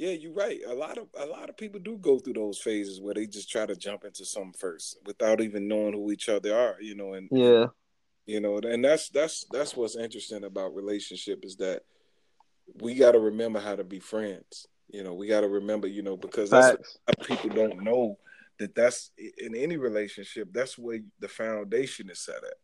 yeah, 0.00 0.12
you're 0.12 0.32
right. 0.32 0.58
A 0.66 0.72
lot 0.72 0.96
of 0.96 1.08
a 1.18 1.26
lot 1.26 1.50
of 1.50 1.58
people 1.58 1.78
do 1.78 1.98
go 1.98 2.18
through 2.18 2.32
those 2.32 2.58
phases 2.58 3.02
where 3.02 3.12
they 3.12 3.26
just 3.26 3.50
try 3.50 3.66
to 3.66 3.76
jump 3.76 4.06
into 4.06 4.24
something 4.24 4.54
first 4.58 4.96
without 5.04 5.42
even 5.42 5.68
knowing 5.68 5.92
who 5.92 6.10
each 6.10 6.30
other 6.30 6.56
are, 6.56 6.80
you 6.80 6.94
know, 6.94 7.12
and 7.12 7.28
Yeah. 7.30 7.66
you 8.24 8.40
know, 8.40 8.56
and 8.56 8.82
that's 8.82 9.10
that's 9.10 9.44
that's 9.52 9.76
what's 9.76 9.96
interesting 9.96 10.44
about 10.44 10.74
relationship 10.74 11.44
is 11.44 11.56
that 11.56 11.82
we 12.80 12.94
got 12.94 13.12
to 13.12 13.18
remember 13.18 13.60
how 13.60 13.76
to 13.76 13.84
be 13.84 14.00
friends. 14.00 14.66
You 14.88 15.04
know, 15.04 15.12
we 15.12 15.26
got 15.26 15.42
to 15.42 15.48
remember, 15.48 15.86
you 15.86 16.00
know, 16.00 16.16
because 16.16 16.48
that's 16.48 16.68
a 16.68 16.78
lot 16.78 17.20
of 17.20 17.26
people 17.26 17.50
don't 17.50 17.84
know 17.84 18.16
that 18.58 18.74
that's 18.74 19.10
in 19.36 19.54
any 19.54 19.76
relationship. 19.76 20.48
That's 20.50 20.78
where 20.78 21.00
the 21.18 21.28
foundation 21.28 22.08
is 22.08 22.20
set 22.20 22.36
at. 22.36 22.54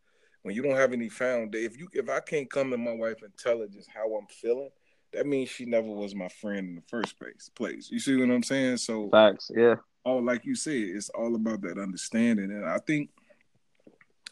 When 0.41 0.55
you 0.55 0.63
don't 0.63 0.77
have 0.77 0.95
any 0.95 1.11
foundation, 1.11 1.71
if 1.71 1.77
you 1.79 1.89
if 1.93 2.09
I 2.09 2.21
can't 2.21 2.51
come 2.51 2.71
to 2.71 2.79
my 2.79 2.95
wife 2.95 3.21
and 3.21 3.37
tell 3.37 3.59
her 3.59 3.67
just 3.67 3.91
how 3.95 4.17
I'm 4.17 4.27
feeling, 4.29 4.71
that 5.13 5.27
means 5.27 5.49
she 5.49 5.65
never 5.65 5.89
was 5.89 6.15
my 6.15 6.29
friend 6.29 6.69
in 6.69 6.75
the 6.75 6.83
first 6.89 7.19
place. 7.19 7.51
Place, 7.55 7.89
you 7.91 7.99
see 7.99 8.17
what 8.17 8.31
I'm 8.31 8.43
saying? 8.43 8.79
So, 8.79 9.09
Facts. 9.11 9.51
Yeah. 9.55 9.77
Oh, 10.05 10.19
like 10.19 10.45
you 10.45 10.55
said, 10.55 10.75
it's 10.75 11.09
all 11.11 11.35
about 11.35 11.63
that 11.63 11.79
understanding, 11.79 12.51
and 12.53 12.65
I 12.65 12.79
think 12.79 13.11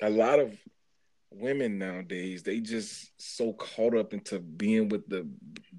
a 0.01 0.11
lot 0.11 0.39
of 0.39 0.57
women 1.31 1.79
nowadays 1.79 2.43
they 2.45 2.61
just 2.61 3.11
so 3.19 3.53
caught 3.55 3.97
up 3.97 4.13
into 4.13 4.39
being 4.39 4.89
with 4.89 5.09
the 5.09 5.29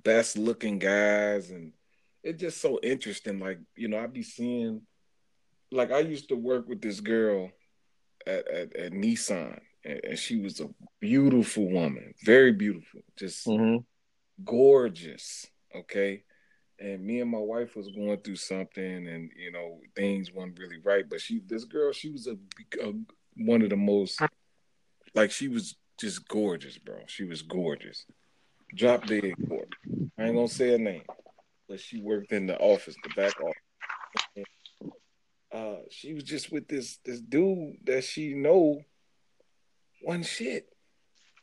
best 0.03 0.37
looking 0.37 0.77
guys 0.77 1.49
and 1.49 1.71
it's 2.23 2.41
just 2.41 2.59
so 2.59 2.77
interesting 2.83 3.39
like 3.39 3.59
you 3.77 3.87
know 3.87 3.97
I'd 3.97 4.11
be 4.11 4.23
seeing 4.23 4.81
like 5.71 5.91
i 5.91 5.99
used 5.99 6.29
to 6.29 6.35
work 6.35 6.67
with 6.67 6.81
this 6.81 6.99
girl 6.99 7.49
at, 8.27 8.47
at, 8.47 8.75
at 8.75 8.91
nissan 8.91 9.59
and, 9.83 10.17
she 10.17 10.37
was 10.37 10.59
a 10.59 10.69
beautiful 10.99 11.69
woman 11.69 12.13
very 12.23 12.51
beautiful 12.51 13.01
just 13.17 13.45
hmm 13.45 13.77
gorgeous 14.43 15.47
okay? 15.75 16.23
And 16.79 17.05
me 17.05 17.21
and 17.21 17.31
my 17.31 17.39
wife 17.39 17.75
was 17.75 17.87
going 17.89 18.17
through 18.17 18.35
something 18.35 19.07
and 19.07 19.31
you 19.37 19.51
know 19.51 19.79
things 19.95 20.31
weren't 20.31 20.59
really 20.59 20.79
right 20.83 21.05
but 21.09 21.21
she 21.21 21.41
this 21.47 21.63
girl 21.63 21.93
she 21.93 22.09
was 22.09 22.27
a, 22.27 22.37
a 22.83 22.93
one 23.37 23.61
of 23.61 23.69
the 23.69 23.77
most 23.77 24.21
like 25.13 25.31
she 25.31 25.47
was 25.47 25.75
just 25.97 26.27
gorgeous 26.27 26.77
bro. 26.77 26.99
She 27.07 27.23
was 27.23 27.41
gorgeous. 27.41 28.05
Drop 28.75 29.05
dead 29.05 29.33
gorgeous. 29.47 29.69
I 30.17 30.23
ain't 30.23 30.35
gonna 30.35 30.47
say 30.47 30.71
her 30.71 30.77
name 30.77 31.03
but 31.67 31.79
she 31.79 32.01
worked 32.01 32.31
in 32.31 32.47
the 32.47 32.57
office 32.57 32.95
the 33.03 33.09
back 33.15 33.33
office. 33.41 33.55
And, 34.35 34.91
uh 35.51 35.77
she 35.89 36.13
was 36.13 36.23
just 36.23 36.51
with 36.51 36.67
this 36.67 36.99
this 37.05 37.21
dude 37.21 37.77
that 37.85 38.03
she 38.03 38.33
know 38.33 38.81
one 40.01 40.23
shit. 40.23 40.67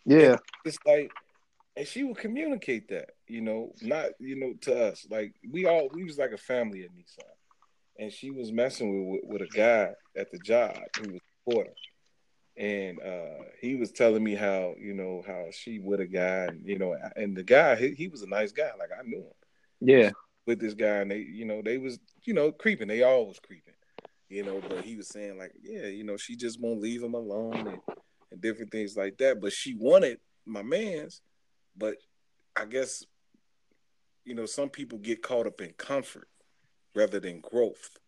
Yeah. 0.04 0.36
it's 0.64 0.78
like 0.86 1.10
and 1.76 1.86
she 1.86 2.04
would 2.04 2.18
communicate 2.18 2.88
that 2.88 3.10
you 3.26 3.40
know 3.40 3.72
not 3.80 4.10
you 4.18 4.36
know 4.36 4.54
to 4.62 4.88
us. 4.88 5.06
Like 5.10 5.34
we 5.50 5.66
all 5.66 5.88
we 5.92 6.04
was 6.04 6.18
like 6.18 6.32
a 6.32 6.38
family 6.38 6.82
at 6.82 6.90
nissan. 6.90 7.24
And 7.98 8.12
she 8.12 8.30
was 8.30 8.52
messing 8.52 9.10
with 9.10 9.20
with, 9.24 9.42
a 9.42 9.46
guy 9.46 9.92
at 10.16 10.30
the 10.30 10.38
job 10.38 10.76
who 10.96 11.12
was 11.12 11.20
a 11.20 11.50
porter 11.50 11.74
and 12.58 13.00
uh 13.00 13.44
he 13.62 13.76
was 13.76 13.92
telling 13.92 14.22
me 14.22 14.34
how 14.34 14.74
you 14.78 14.92
know 14.92 15.22
how 15.26 15.46
she 15.50 15.78
with 15.78 16.00
a 16.00 16.06
guy 16.06 16.46
and 16.48 16.66
you 16.66 16.78
know 16.78 16.94
and 17.16 17.34
the 17.34 17.42
guy 17.42 17.74
he, 17.76 17.92
he 17.92 18.08
was 18.08 18.22
a 18.22 18.28
nice 18.28 18.52
guy. 18.52 18.70
Like 18.78 18.90
i 18.98 19.02
knew 19.02 19.18
him. 19.18 19.32
Yeah. 19.80 20.10
with 20.46 20.60
this 20.60 20.74
guy 20.74 20.96
and 20.96 21.10
they 21.10 21.18
you 21.18 21.44
know 21.44 21.62
they 21.64 21.78
was 21.78 21.98
you 22.24 22.34
know 22.34 22.52
creeping. 22.52 22.88
They 22.88 23.02
all 23.02 23.26
was 23.26 23.38
creeping 23.38 23.74
you 24.28 24.44
know. 24.44 24.60
But 24.68 24.84
he 24.84 24.96
was 24.96 25.08
saying 25.08 25.38
like 25.38 25.52
yeah 25.62 25.86
you 25.86 26.04
know 26.04 26.16
she 26.16 26.36
just 26.36 26.60
won't 26.60 26.80
leave 26.80 27.02
him 27.02 27.14
alone 27.14 27.66
and, 27.66 27.80
and 28.30 28.40
different 28.40 28.70
things 28.70 28.96
like 28.96 29.16
that. 29.18 29.40
But 29.40 29.52
she 29.52 29.74
wanted 29.74 30.18
my 30.44 30.62
man's 30.62 31.22
but 31.76 31.94
i 32.56 32.64
guess 32.64 33.04
you 34.24 34.34
know 34.34 34.46
some 34.46 34.68
people 34.68 34.98
get 34.98 35.22
caught 35.22 35.46
up 35.46 35.60
in 35.60 35.72
comfort 35.72 36.28
rather 36.94 37.20
than 37.20 37.40
growth 37.40 37.98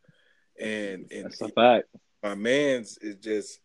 and 0.60 1.10
and 1.10 1.24
That's 1.26 1.40
a 1.40 1.48
fact. 1.48 1.88
my 2.22 2.34
man's 2.34 2.98
is 2.98 3.16
just 3.16 3.60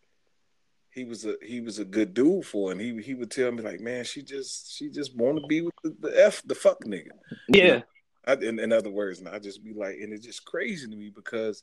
he 0.92 1.04
was 1.04 1.24
a 1.24 1.36
he 1.46 1.60
was 1.60 1.78
a 1.78 1.84
good 1.84 2.14
dude 2.14 2.44
for 2.44 2.68
her, 2.68 2.72
and 2.72 2.80
he 2.80 3.00
he 3.02 3.14
would 3.14 3.30
tell 3.30 3.52
me 3.52 3.62
like 3.62 3.80
man 3.80 4.04
she 4.04 4.22
just 4.22 4.76
she 4.76 4.88
just 4.90 5.16
want 5.16 5.38
to 5.38 5.46
be 5.46 5.60
with 5.60 5.74
the, 5.84 5.94
the 6.00 6.24
f 6.26 6.42
the 6.44 6.54
fuck 6.54 6.82
nigga 6.84 7.10
Yeah. 7.48 7.82
I, 8.26 8.34
in, 8.34 8.58
in 8.58 8.70
other 8.70 8.90
words, 8.90 9.18
and 9.18 9.28
I 9.28 9.38
just 9.38 9.64
be 9.64 9.72
like, 9.72 9.96
and 9.96 10.12
it's 10.12 10.26
just 10.26 10.44
crazy 10.44 10.86
to 10.86 10.94
me 10.94 11.08
because, 11.08 11.62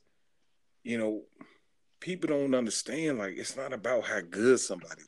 you 0.83 0.97
know, 0.97 1.21
people 1.99 2.29
don't 2.29 2.55
understand. 2.55 3.19
Like, 3.19 3.37
it's 3.37 3.55
not 3.55 3.73
about 3.73 4.05
how 4.05 4.21
good 4.21 4.59
somebody. 4.59 5.01
is. 5.01 5.07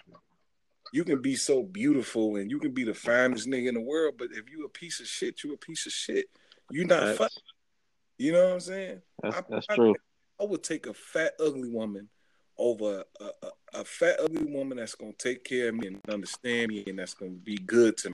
You 0.91 1.03
can 1.03 1.21
be 1.21 1.35
so 1.35 1.63
beautiful 1.63 2.37
and 2.37 2.49
you 2.49 2.59
can 2.59 2.71
be 2.73 2.83
the 2.83 2.93
finest 2.93 3.47
nigga 3.47 3.67
in 3.69 3.75
the 3.75 3.81
world, 3.81 4.15
but 4.17 4.29
if 4.31 4.49
you 4.49 4.65
a 4.65 4.69
piece 4.69 4.99
of 4.99 5.07
shit, 5.07 5.43
you 5.43 5.53
a 5.53 5.57
piece 5.57 5.85
of 5.85 5.91
shit. 5.91 6.25
You 6.71 6.85
not 6.85 7.03
Facts. 7.03 7.17
fuck. 7.17 7.31
You 8.17 8.31
know 8.33 8.45
what 8.45 8.53
I'm 8.53 8.59
saying? 8.59 9.01
That's 9.21 9.37
I- 9.37 9.43
that's 9.49 9.65
I- 9.69 9.75
true. 9.75 9.95
I 10.41 10.45
would 10.45 10.63
take 10.63 10.85
a 10.87 10.93
fat, 10.93 11.33
ugly 11.39 11.69
woman 11.69 12.07
over 12.57 13.03
a, 13.19 13.25
a, 13.25 13.79
a 13.81 13.85
fat, 13.85 14.19
ugly 14.21 14.45
woman 14.45 14.77
that's 14.77 14.95
gonna 14.95 15.11
take 15.17 15.43
care 15.43 15.69
of 15.69 15.75
me 15.75 15.87
and 15.87 15.99
understand 16.09 16.69
me 16.69 16.83
and 16.87 16.97
that's 16.97 17.13
gonna 17.13 17.31
be 17.31 17.57
good 17.57 17.97
to 17.97 18.09
me 18.09 18.13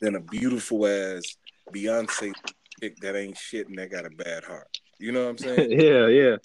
than 0.00 0.14
a 0.16 0.20
beautiful 0.20 0.86
ass 0.86 1.22
Beyonce 1.72 2.32
chick 2.80 2.96
that 3.00 3.16
ain't 3.16 3.36
shit 3.36 3.68
and 3.68 3.78
that 3.78 3.90
got 3.90 4.06
a 4.06 4.10
bad 4.10 4.44
heart. 4.44 4.66
You 4.98 5.12
know 5.12 5.24
what 5.24 5.30
I'm 5.30 5.38
saying? 5.38 5.70
yeah. 5.80 6.06
Yeah. 6.08 6.36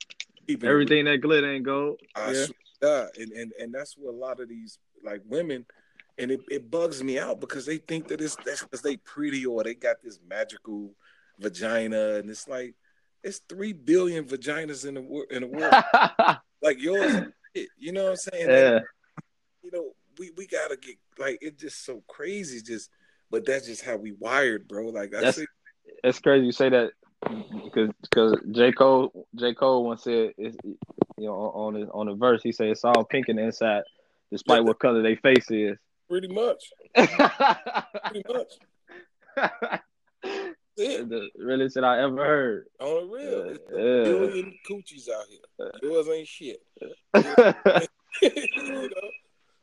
Keeping 0.47 0.69
Everything 0.69 1.05
that 1.05 1.17
glitter 1.21 1.51
ain't 1.53 1.63
gold. 1.65 1.99
I 2.15 2.31
Yeah. 2.33 2.45
swear. 2.81 3.09
And, 3.17 3.31
and 3.31 3.53
and 3.59 3.73
that's 3.73 3.95
what 3.97 4.13
a 4.13 4.17
lot 4.17 4.39
of 4.39 4.49
these 4.49 4.77
like 5.03 5.21
women 5.25 5.65
and 6.17 6.31
it, 6.31 6.41
it 6.49 6.71
bugs 6.71 7.03
me 7.03 7.19
out 7.19 7.39
because 7.39 7.65
they 7.65 7.77
think 7.77 8.07
that 8.07 8.21
it's 8.21 8.35
that's 8.37 8.63
because 8.63 8.81
they 8.81 8.97
pretty 8.97 9.45
or 9.45 9.63
they 9.63 9.73
got 9.75 9.97
this 10.03 10.19
magical 10.27 10.91
vagina 11.39 12.15
and 12.15 12.29
it's 12.29 12.47
like 12.47 12.75
it's 13.23 13.39
three 13.49 13.73
billion 13.73 14.25
vaginas 14.25 14.85
in 14.85 14.95
the 14.95 15.01
world 15.01 15.27
in 15.31 15.41
the 15.41 15.47
world. 15.47 16.37
Like 16.59 16.81
yours 16.81 17.21
you 17.77 17.91
know 17.91 18.05
what 18.05 18.09
I'm 18.09 18.15
saying? 18.15 18.47
Like, 18.47 18.57
yeah. 18.57 18.79
you 19.61 19.71
know 19.71 19.91
we 20.17 20.31
we 20.35 20.47
gotta 20.47 20.75
get 20.75 20.95
like 21.19 21.37
it's 21.39 21.61
just 21.61 21.85
so 21.85 22.03
crazy 22.07 22.61
just 22.61 22.89
but 23.29 23.45
that's 23.45 23.67
just 23.67 23.83
how 23.83 23.95
we 23.95 24.13
wired 24.13 24.67
bro. 24.67 24.87
Like 24.87 25.13
I 25.13 25.17
That's- 25.17 25.35
say 25.35 25.45
It's 26.03 26.19
crazy 26.19 26.47
you 26.47 26.51
say 26.51 26.69
that 26.69 26.91
because 27.63 27.89
because 28.01 28.39
J. 28.51 28.71
Cole 28.71 29.27
J. 29.35 29.53
Cole 29.53 29.85
once 29.85 30.03
said 30.03 30.31
it's, 30.37 30.57
you 30.63 31.27
know 31.27 31.33
on 31.33 31.73
the 31.75 31.87
on 31.91 32.07
the 32.07 32.15
verse 32.15 32.41
he 32.41 32.51
said 32.51 32.69
it's 32.69 32.83
all 32.83 33.03
pink 33.03 33.29
in 33.29 33.35
the 33.35 33.43
inside 33.43 33.83
despite 34.31 34.63
what 34.63 34.79
color 34.79 35.01
their 35.01 35.17
face 35.17 35.49
is. 35.51 35.77
pretty 36.09 36.27
much 36.27 36.63
pretty 36.95 38.23
much 38.27 38.53
it 40.77 41.09
the 41.09 41.29
realest 41.37 41.75
shit 41.75 41.83
I 41.83 42.01
ever 42.03 42.15
heard. 42.25 42.65
on 42.79 43.07
the 43.07 43.13
real 43.13 43.45
Yeah, 43.45 43.51
it's 43.51 43.71
a 43.71 43.77
yeah. 43.77 44.03
billion 44.03 44.53
coochies 44.69 45.09
out 45.09 45.25
here 45.29 45.71
yours 45.81 46.07
ain't 46.07 46.27
shit 46.27 46.61
you 48.21 48.89
know. 48.89 49.09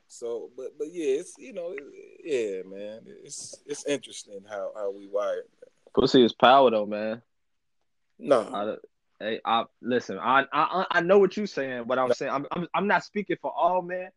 So, 0.06 0.50
but 0.56 0.78
but 0.78 0.88
yeah, 0.92 1.16
it's 1.20 1.34
you 1.38 1.52
know, 1.52 1.74
yeah, 2.22 2.62
man, 2.64 3.00
it's 3.24 3.58
it's 3.66 3.84
interesting 3.86 4.44
how 4.48 4.70
how 4.76 4.92
we 4.92 5.08
wired. 5.08 5.44
Pussy 5.92 6.24
is 6.24 6.32
power 6.32 6.70
though, 6.70 6.86
man. 6.86 7.20
No, 8.20 8.42
I, 9.20 9.24
hey, 9.24 9.40
I 9.44 9.64
listen. 9.82 10.18
I, 10.20 10.44
I 10.52 10.86
I 10.88 11.00
know 11.00 11.18
what 11.18 11.36
you're 11.36 11.46
saying, 11.48 11.84
but 11.88 11.98
I'm 11.98 12.12
saying 12.12 12.30
I'm, 12.30 12.46
I'm 12.52 12.68
I'm 12.74 12.86
not 12.86 13.02
speaking 13.02 13.38
for 13.42 13.50
all 13.50 13.82
men. 13.82 14.10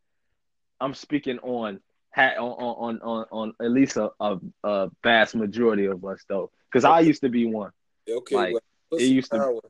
I'm 0.80 0.94
speaking 0.94 1.38
on 1.40 1.80
on 2.16 2.38
on 2.38 3.00
on, 3.02 3.26
on 3.30 3.52
at 3.60 3.70
least 3.70 3.96
a, 3.96 4.10
a, 4.20 4.38
a 4.64 4.90
vast 5.02 5.34
majority 5.34 5.86
of 5.86 6.04
us 6.04 6.24
though, 6.28 6.50
because 6.70 6.84
I 6.84 7.00
used 7.00 7.22
to 7.22 7.28
be 7.28 7.46
one. 7.46 7.70
Okay, 8.08 8.34
Like, 8.34 8.52
well, 8.90 9.00
it 9.00 9.04
used 9.04 9.30
to- 9.32 9.60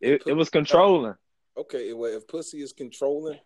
It, 0.00 0.22
it 0.26 0.32
was 0.32 0.50
controlling. 0.50 1.14
Okay, 1.56 1.92
well, 1.92 2.12
if 2.12 2.26
pussy 2.26 2.62
is 2.62 2.72
controlling, 2.72 3.38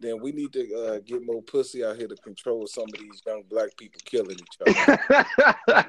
then 0.00 0.20
we 0.20 0.32
need 0.32 0.52
to 0.52 0.74
uh, 0.74 0.98
get 1.04 1.24
more 1.24 1.42
pussy 1.42 1.84
out 1.84 1.96
here 1.96 2.08
to 2.08 2.16
control 2.16 2.66
some 2.66 2.84
of 2.84 2.92
these 2.98 3.22
young 3.26 3.42
black 3.48 3.70
people 3.76 4.00
killing 4.04 4.36
each 4.36 4.76
other. 4.76 5.84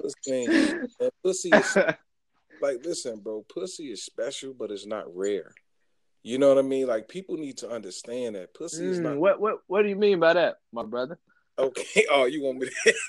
pussy, 0.00 0.46
man, 0.48 0.88
pussy 1.22 1.50
is 1.50 1.76
like, 2.60 2.84
listen, 2.84 3.20
bro, 3.20 3.44
pussy 3.52 3.92
is 3.92 4.04
special, 4.04 4.54
but 4.54 4.70
it's 4.70 4.86
not 4.86 5.04
rare. 5.14 5.52
You 6.22 6.38
know 6.38 6.48
what 6.48 6.58
I 6.58 6.62
mean? 6.62 6.86
Like, 6.86 7.08
people 7.08 7.36
need 7.36 7.58
to 7.58 7.70
understand 7.70 8.36
that 8.36 8.54
pussy 8.54 8.88
is 8.88 8.98
Mm, 8.98 9.02
not 9.02 9.16
what 9.16 9.40
what 9.40 9.58
what 9.66 9.82
do 9.82 9.88
you 9.88 9.96
mean 9.96 10.20
by 10.20 10.32
that, 10.34 10.56
my 10.72 10.82
brother? 10.84 11.18
okay. 11.58 12.06
Oh, 12.10 12.26
you 12.26 12.42
want 12.42 12.58
me 12.58 12.68
to? 12.68 12.94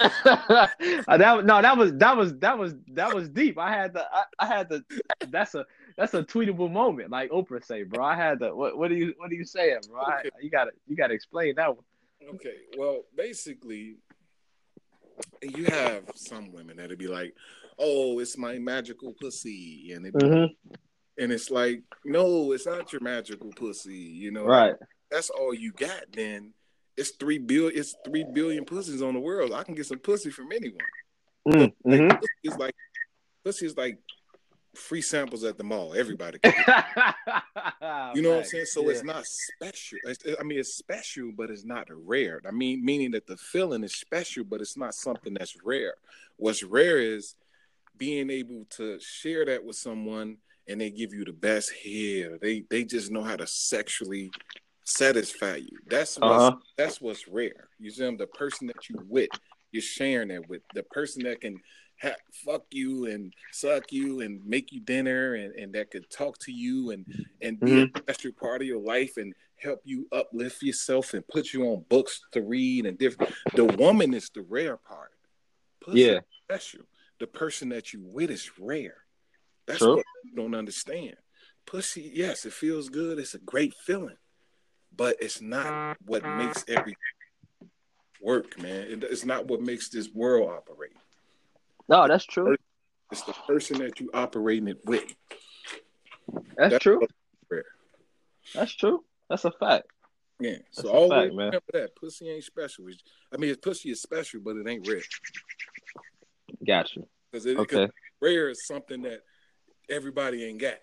That 0.00 1.44
no, 1.44 1.62
that 1.62 1.76
was 1.76 1.92
that 1.94 2.16
was 2.16 2.34
that 2.38 2.58
was 2.58 2.74
that 2.92 3.14
was 3.14 3.28
deep. 3.30 3.58
I 3.58 3.72
had 3.72 3.94
to 3.94 4.06
I, 4.12 4.24
I 4.38 4.46
had 4.46 4.68
to. 4.70 4.84
That's 5.28 5.54
a 5.54 5.64
that's 5.96 6.14
a 6.14 6.22
tweetable 6.22 6.70
moment, 6.70 7.10
like 7.10 7.30
Oprah 7.30 7.64
say, 7.64 7.84
bro. 7.84 8.04
I 8.04 8.14
had 8.14 8.40
to. 8.40 8.54
What 8.54 8.76
what 8.76 8.90
are 8.90 8.94
you 8.96 9.14
what 9.16 9.30
are 9.30 9.34
you 9.34 9.44
saying, 9.44 9.80
bro? 9.88 10.02
I, 10.02 10.24
you 10.40 10.50
gotta 10.50 10.72
you 10.86 10.94
gotta 10.96 11.14
explain 11.14 11.54
that 11.56 11.74
one. 11.74 11.84
Okay, 12.34 12.56
well, 12.76 13.02
basically, 13.16 13.96
you 15.42 15.64
have 15.66 16.04
some 16.14 16.52
women 16.52 16.76
that'd 16.76 16.98
be 16.98 17.08
like, 17.08 17.34
"Oh, 17.78 18.18
it's 18.18 18.36
my 18.36 18.58
magical 18.58 19.14
pussy," 19.14 19.92
and 19.92 20.06
it, 20.06 20.14
Mm-hmm. 20.14 20.72
And 21.18 21.32
it's 21.32 21.50
like, 21.50 21.82
no, 22.04 22.52
it's 22.52 22.66
not 22.66 22.92
your 22.92 23.00
magical 23.02 23.50
pussy. 23.50 23.94
You 23.94 24.30
know, 24.30 24.44
Right. 24.44 24.74
That's 25.10 25.30
all 25.30 25.54
you 25.54 25.72
got. 25.72 26.04
Then 26.12 26.52
it's 26.96 27.10
three 27.12 27.38
billion. 27.38 27.78
It's 27.78 27.94
three 28.04 28.24
billion 28.34 28.64
pussies 28.64 29.00
on 29.02 29.14
the 29.14 29.20
world. 29.20 29.52
I 29.52 29.62
can 29.64 29.74
get 29.74 29.86
some 29.86 29.98
pussy 29.98 30.30
from 30.30 30.52
anyone. 30.52 30.78
Mm-hmm. 31.48 32.08
Pussy 32.10 32.28
is 32.44 32.56
like 32.58 32.74
pussy 33.44 33.66
is 33.66 33.76
like 33.76 33.98
free 34.74 35.00
samples 35.00 35.44
at 35.44 35.56
the 35.56 35.64
mall. 35.64 35.94
Everybody. 35.94 36.38
Can 36.40 36.52
get. 36.66 37.14
You 38.14 38.22
know 38.22 38.30
what 38.30 38.38
I'm 38.38 38.44
saying? 38.44 38.66
So 38.66 38.88
it's 38.90 39.02
not 39.04 39.24
special. 39.26 39.98
It's- 40.06 40.36
I 40.38 40.42
mean, 40.42 40.58
it's 40.58 40.74
special, 40.74 41.32
but 41.36 41.50
it's 41.50 41.64
not 41.64 41.88
rare. 41.90 42.40
I 42.46 42.50
mean, 42.50 42.84
meaning 42.84 43.12
that 43.12 43.26
the 43.26 43.36
feeling 43.36 43.82
is 43.84 43.94
special, 43.94 44.44
but 44.44 44.60
it's 44.60 44.76
not 44.76 44.94
something 44.94 45.34
that's 45.34 45.56
rare. 45.64 45.94
What's 46.36 46.62
rare 46.62 46.98
is 46.98 47.34
being 47.96 48.30
able 48.30 48.66
to 48.70 48.98
share 49.00 49.44
that 49.46 49.64
with 49.64 49.76
someone 49.76 50.38
and 50.68 50.80
they 50.80 50.90
give 50.90 51.12
you 51.12 51.24
the 51.24 51.32
best 51.32 51.72
hair. 51.84 52.38
They 52.40 52.64
they 52.70 52.84
just 52.84 53.10
know 53.10 53.22
how 53.22 53.36
to 53.36 53.46
sexually 53.46 54.30
satisfy 54.84 55.56
you. 55.56 55.78
That's 55.86 56.18
what's 56.18 56.44
Uh-huh. 56.44 56.56
that's 56.76 57.00
what's 57.00 57.26
rare. 57.28 57.68
You 57.78 57.90
see, 57.90 58.02
them 58.04 58.16
the 58.16 58.26
person 58.26 58.66
that 58.68 58.88
you 58.88 58.96
with, 59.08 59.30
you're 59.72 59.82
sharing 59.82 60.28
that 60.28 60.48
with 60.48 60.62
the 60.74 60.82
person 60.84 61.24
that 61.24 61.40
can 61.40 61.56
ha- 62.00 62.14
fuck 62.32 62.64
you 62.70 63.06
and 63.06 63.32
suck 63.52 63.92
you 63.92 64.20
and 64.20 64.44
make 64.46 64.72
you 64.72 64.80
dinner 64.80 65.34
and, 65.34 65.54
and 65.54 65.72
that 65.74 65.90
could 65.90 66.08
talk 66.10 66.38
to 66.40 66.52
you 66.52 66.90
and 66.92 67.04
and 67.42 67.60
be 67.60 67.82
a 67.82 67.88
special 67.98 68.32
part 68.32 68.62
of 68.62 68.68
your 68.68 68.80
life 68.80 69.16
and 69.16 69.34
help 69.56 69.80
you 69.84 70.06
uplift 70.12 70.62
yourself 70.62 71.14
and 71.14 71.26
put 71.28 71.52
you 71.52 71.64
on 71.64 71.84
books 71.88 72.20
to 72.32 72.40
read 72.42 72.86
and 72.86 72.96
different. 72.98 73.32
The 73.56 73.64
woman 73.64 74.14
is 74.14 74.30
the 74.34 74.42
rare 74.42 74.76
part. 74.76 75.10
Pussy 75.80 76.00
Yeah. 76.00 76.20
special. 76.44 76.84
The 77.18 77.26
person 77.26 77.68
that 77.70 77.92
you 77.92 78.00
with 78.00 78.30
is 78.30 78.48
rare. 78.58 78.98
That's 79.68 79.80
True. 79.80 79.96
what 79.96 80.06
you 80.24 80.34
don't 80.34 80.54
understand. 80.54 81.14
Pussy, 81.66 82.10
yes, 82.14 82.46
it 82.46 82.54
feels 82.54 82.88
good. 82.88 83.18
It's 83.18 83.34
a 83.34 83.38
great 83.38 83.74
feeling, 83.74 84.16
but 84.96 85.16
it's 85.20 85.42
not 85.42 85.98
what 86.06 86.26
makes 86.26 86.64
everything 86.66 86.96
work, 88.22 88.58
man. 88.60 89.02
It's 89.02 89.26
not 89.26 89.46
what 89.46 89.60
makes 89.60 89.90
this 89.90 90.08
world 90.12 90.50
operate. 90.50 90.96
No, 91.86 92.08
that's 92.08 92.24
true. 92.24 92.56
It's 93.12 93.22
the 93.22 93.34
person 93.46 93.78
that 93.78 94.00
you 94.00 94.10
operating 94.14 94.68
it 94.68 94.80
with. 94.86 95.14
That's 96.56 96.70
That's 96.70 96.82
true. 96.82 97.06
That's 98.54 98.74
true. 98.74 99.04
That's 99.28 99.44
a 99.44 99.50
fact. 99.52 99.88
Yeah. 100.40 100.56
So 100.70 100.82
That's 100.82 100.88
a 100.88 100.90
always 100.92 101.10
fact, 101.10 101.30
remember 101.30 101.60
that 101.74 101.96
pussy 101.96 102.30
ain't 102.30 102.44
special. 102.44 102.86
I 103.32 103.36
mean, 103.36 103.54
pussy 103.56 103.90
is 103.90 104.00
special, 104.00 104.40
but 104.42 104.56
it 104.56 104.66
ain't 104.66 104.88
rare. 104.88 105.02
Gotcha. 106.66 107.02
Because 107.30 107.46
Okay. 107.46 107.88
rare 108.22 108.48
is 108.48 108.66
something 108.66 109.02
that 109.02 109.20
everybody 109.88 110.44
ain't 110.44 110.60
got. 110.60 110.74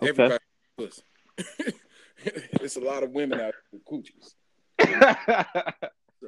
Okay. 0.00 0.08
Everybody 0.08 0.44
pussy. 0.76 1.02
it's 2.24 2.76
a 2.76 2.80
lot 2.80 3.02
of 3.02 3.10
women 3.10 3.40
out 3.40 3.52
there 3.52 3.62
with 3.72 3.84
coochies. 3.84 4.34
So, 4.80 6.26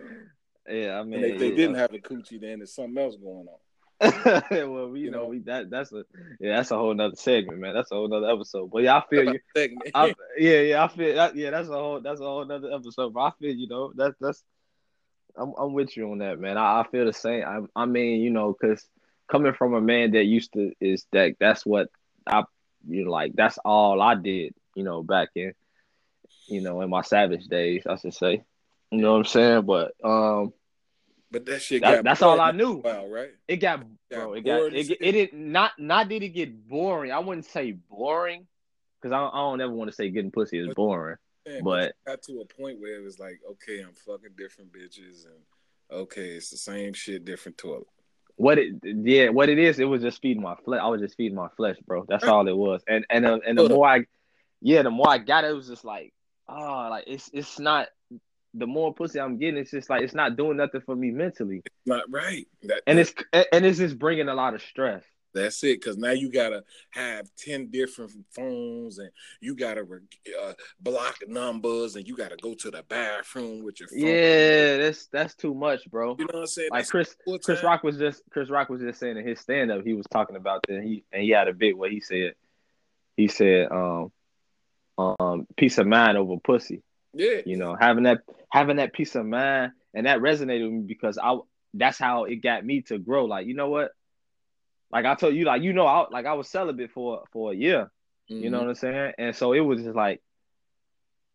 yeah, 0.68 0.98
I 0.98 1.02
mean, 1.04 1.24
if 1.24 1.38
they 1.38 1.50
yeah. 1.50 1.56
didn't 1.56 1.76
have 1.76 1.92
a 1.92 1.98
coochie, 1.98 2.40
then 2.40 2.58
there's 2.58 2.74
something 2.74 2.98
else 2.98 3.16
going 3.16 3.46
on. 3.48 3.58
well, 4.50 4.88
we, 4.88 5.00
you 5.00 5.04
You 5.06 5.10
know, 5.10 5.22
know? 5.24 5.28
we 5.28 5.40
that 5.40 5.68
that's 5.68 5.92
a 5.92 6.04
yeah, 6.40 6.56
that's 6.56 6.70
a 6.70 6.76
whole 6.76 6.94
nother 6.94 7.16
segment, 7.16 7.58
man. 7.58 7.74
That's 7.74 7.92
a 7.92 7.96
whole 7.96 8.08
nother 8.08 8.30
episode. 8.30 8.70
But 8.70 8.82
yeah, 8.84 8.96
I 8.96 9.02
feel 9.10 9.24
you. 9.24 9.40
Segment. 9.54 9.90
I, 9.94 10.14
yeah, 10.38 10.60
yeah, 10.60 10.84
I 10.84 10.88
feel 10.88 11.14
that. 11.16 11.36
Yeah, 11.36 11.50
that's 11.50 11.68
a 11.68 11.72
whole 11.72 12.00
that's 12.00 12.20
a 12.20 12.24
whole 12.24 12.44
nother 12.46 12.72
episode. 12.72 13.12
But 13.12 13.20
I 13.20 13.30
feel 13.38 13.54
you 13.54 13.68
know 13.68 13.92
that's 13.94 14.14
that's 14.18 14.42
I'm 15.36 15.52
I'm 15.58 15.74
with 15.74 15.96
you 15.98 16.10
on 16.10 16.18
that, 16.18 16.40
man. 16.40 16.56
I, 16.56 16.80
I 16.80 16.86
feel 16.90 17.04
the 17.04 17.12
same. 17.12 17.44
I 17.44 17.82
I 17.82 17.84
mean, 17.84 18.22
you 18.22 18.30
know, 18.30 18.56
because 18.58 18.82
coming 19.30 19.52
from 19.52 19.74
a 19.74 19.80
man 19.80 20.12
that 20.12 20.24
used 20.24 20.52
to 20.54 20.72
is 20.80 21.06
that 21.12 21.36
that's 21.38 21.64
what 21.64 21.88
I 22.26 22.44
you 22.88 23.04
know 23.04 23.10
like 23.10 23.32
that's 23.34 23.58
all 23.64 24.00
I 24.02 24.14
did. 24.14 24.54
You 24.74 24.84
know, 24.84 25.02
back 25.02 25.28
in 25.34 25.52
you 26.48 26.60
know 26.60 26.80
in 26.80 26.90
my 26.90 27.02
savage 27.02 27.46
days, 27.46 27.84
I 27.86 27.96
should 27.96 28.14
say. 28.14 28.42
You 28.90 28.98
know 28.98 29.12
what 29.12 29.18
I'm 29.18 29.24
saying? 29.24 29.62
But 29.62 29.92
um, 30.02 30.52
but 31.30 31.46
that 31.46 31.62
shit 31.62 31.82
that, 31.82 31.96
got 31.96 32.04
that's 32.04 32.22
all 32.22 32.40
I 32.40 32.50
knew. 32.50 32.82
Wow, 32.84 33.06
right? 33.06 33.30
It 33.46 33.56
got 33.56 33.84
Got 34.10 34.24
bro. 34.24 34.32
It 34.34 34.44
got 34.44 34.74
it, 34.74 34.90
it, 34.90 35.12
didn't 35.12 35.52
not 35.52 35.72
not 35.78 36.08
did 36.08 36.22
it 36.24 36.30
get 36.30 36.68
boring. 36.68 37.12
I 37.12 37.20
wouldn't 37.20 37.46
say 37.46 37.72
boring 37.72 38.46
because 39.00 39.14
I, 39.14 39.18
don't- 39.18 39.34
I 39.34 39.38
don't 39.38 39.60
ever 39.60 39.72
want 39.72 39.88
to 39.88 39.94
say 39.94 40.10
getting 40.10 40.32
pussy 40.32 40.58
is 40.58 40.74
boring. 40.74 41.16
Man, 41.46 41.62
But- 41.62 41.84
it 41.90 41.94
got 42.06 42.22
to 42.22 42.40
a 42.40 42.60
point 42.60 42.80
where 42.80 42.96
it 42.96 43.04
was 43.04 43.18
like, 43.18 43.40
okay, 43.52 43.80
I'm 43.80 43.94
fucking 43.94 44.32
different 44.36 44.72
bitches, 44.72 45.24
and 45.24 46.00
okay, 46.00 46.30
it's 46.30 46.50
the 46.50 46.56
same 46.56 46.92
shit, 46.92 47.24
different 47.24 47.56
toilet. 47.56 47.86
What 48.40 48.58
it 48.58 48.74
yeah, 48.82 49.28
what 49.28 49.50
it 49.50 49.58
is, 49.58 49.78
it 49.78 49.84
was 49.84 50.00
just 50.00 50.22
feeding 50.22 50.42
my 50.42 50.54
flesh. 50.64 50.80
I 50.82 50.88
was 50.88 51.02
just 51.02 51.16
feeding 51.16 51.36
my 51.36 51.48
flesh, 51.58 51.76
bro. 51.86 52.06
That's 52.08 52.24
all 52.24 52.48
it 52.48 52.56
was. 52.56 52.82
And 52.88 53.04
and 53.10 53.26
uh, 53.26 53.38
and 53.46 53.58
the 53.58 53.68
more 53.68 53.86
I 53.86 54.06
yeah, 54.62 54.80
the 54.82 54.90
more 54.90 55.10
I 55.10 55.18
got 55.18 55.44
it, 55.44 55.50
it 55.50 55.54
was 55.54 55.68
just 55.68 55.84
like 55.84 56.14
oh, 56.48 56.88
like 56.90 57.04
it's 57.06 57.30
it's 57.34 57.58
not 57.58 57.88
the 58.54 58.66
more 58.66 58.94
pussy 58.94 59.20
I'm 59.20 59.38
getting, 59.38 59.58
it's 59.58 59.70
just 59.70 59.90
like 59.90 60.02
it's 60.02 60.14
not 60.14 60.36
doing 60.36 60.56
nothing 60.56 60.80
for 60.80 60.96
me 60.96 61.10
mentally, 61.10 61.62
Not 61.86 62.04
right. 62.10 62.48
That, 62.62 62.82
and 62.86 62.98
it's 62.98 63.12
and 63.32 63.66
it's 63.66 63.78
just 63.78 63.98
bringing 63.98 64.28
a 64.28 64.34
lot 64.34 64.54
of 64.54 64.62
stress. 64.62 65.04
That's 65.32 65.62
it, 65.64 65.80
because 65.80 65.96
now 65.96 66.10
you 66.10 66.30
gotta 66.30 66.64
have 66.90 67.28
ten 67.36 67.70
different 67.70 68.12
phones, 68.30 68.98
and 68.98 69.10
you 69.40 69.54
gotta 69.54 69.82
uh, 69.82 70.52
block 70.80 71.16
numbers, 71.28 71.96
and 71.96 72.06
you 72.06 72.16
gotta 72.16 72.36
go 72.36 72.54
to 72.54 72.70
the 72.70 72.82
bathroom 72.88 73.62
with 73.62 73.80
your 73.80 73.88
phone. 73.88 73.98
Yeah, 74.00 74.76
that's 74.78 75.06
that's 75.06 75.34
too 75.34 75.54
much, 75.54 75.88
bro. 75.90 76.16
you 76.18 76.24
know 76.24 76.30
what 76.32 76.40
I'm 76.40 76.46
saying. 76.46 76.68
Like 76.70 76.80
That's 76.80 76.90
Chris 76.90 77.16
Chris. 77.44 77.62
Rock 77.62 77.84
was 77.84 77.96
just 77.96 78.22
Chris 78.30 78.50
Rock 78.50 78.68
was 78.68 78.80
just 78.80 78.98
saying 78.98 79.16
in 79.16 79.26
his 79.26 79.40
stand 79.40 79.70
up, 79.70 79.84
he 79.84 79.94
was 79.94 80.06
talking 80.10 80.36
about 80.36 80.64
that 80.68 80.82
he 80.82 81.04
and 81.12 81.22
he 81.22 81.30
had 81.30 81.48
a 81.48 81.54
bit 81.54 81.76
where 81.76 81.90
he 81.90 82.00
said 82.00 82.34
he 83.16 83.28
said 83.28 83.70
um 83.70 84.12
um 84.98 85.46
peace 85.56 85.78
of 85.78 85.86
mind 85.86 86.18
over 86.18 86.36
pussy. 86.38 86.82
Yeah, 87.12 87.40
You 87.44 87.56
know, 87.56 87.76
having 87.78 88.04
that 88.04 88.20
having 88.50 88.76
that 88.76 88.92
peace 88.92 89.14
of 89.14 89.26
mind 89.26 89.72
and 89.94 90.06
that 90.06 90.20
resonated 90.20 90.64
with 90.64 90.72
me 90.72 90.82
because 90.86 91.18
I 91.20 91.38
that's 91.74 91.98
how 91.98 92.24
it 92.24 92.36
got 92.36 92.64
me 92.64 92.82
to 92.82 92.98
grow. 92.98 93.26
Like, 93.26 93.46
you 93.46 93.54
know 93.54 93.68
what? 93.68 93.92
Like 94.92 95.04
I 95.06 95.14
told 95.14 95.34
you, 95.34 95.44
like 95.44 95.62
you 95.62 95.72
know, 95.72 95.86
I 95.86 96.06
like 96.10 96.26
I 96.26 96.34
was 96.34 96.48
celibate 96.48 96.90
for 96.90 97.24
for 97.32 97.52
a 97.52 97.54
year. 97.56 97.90
You 98.28 98.50
know 98.50 98.58
Mhm. 98.58 98.62
what 98.62 98.68
I'm 98.70 98.74
saying? 98.76 99.12
And 99.18 99.36
so 99.36 99.52
it 99.52 99.60
was 99.60 99.82
just 99.82 99.96
like, 99.96 100.20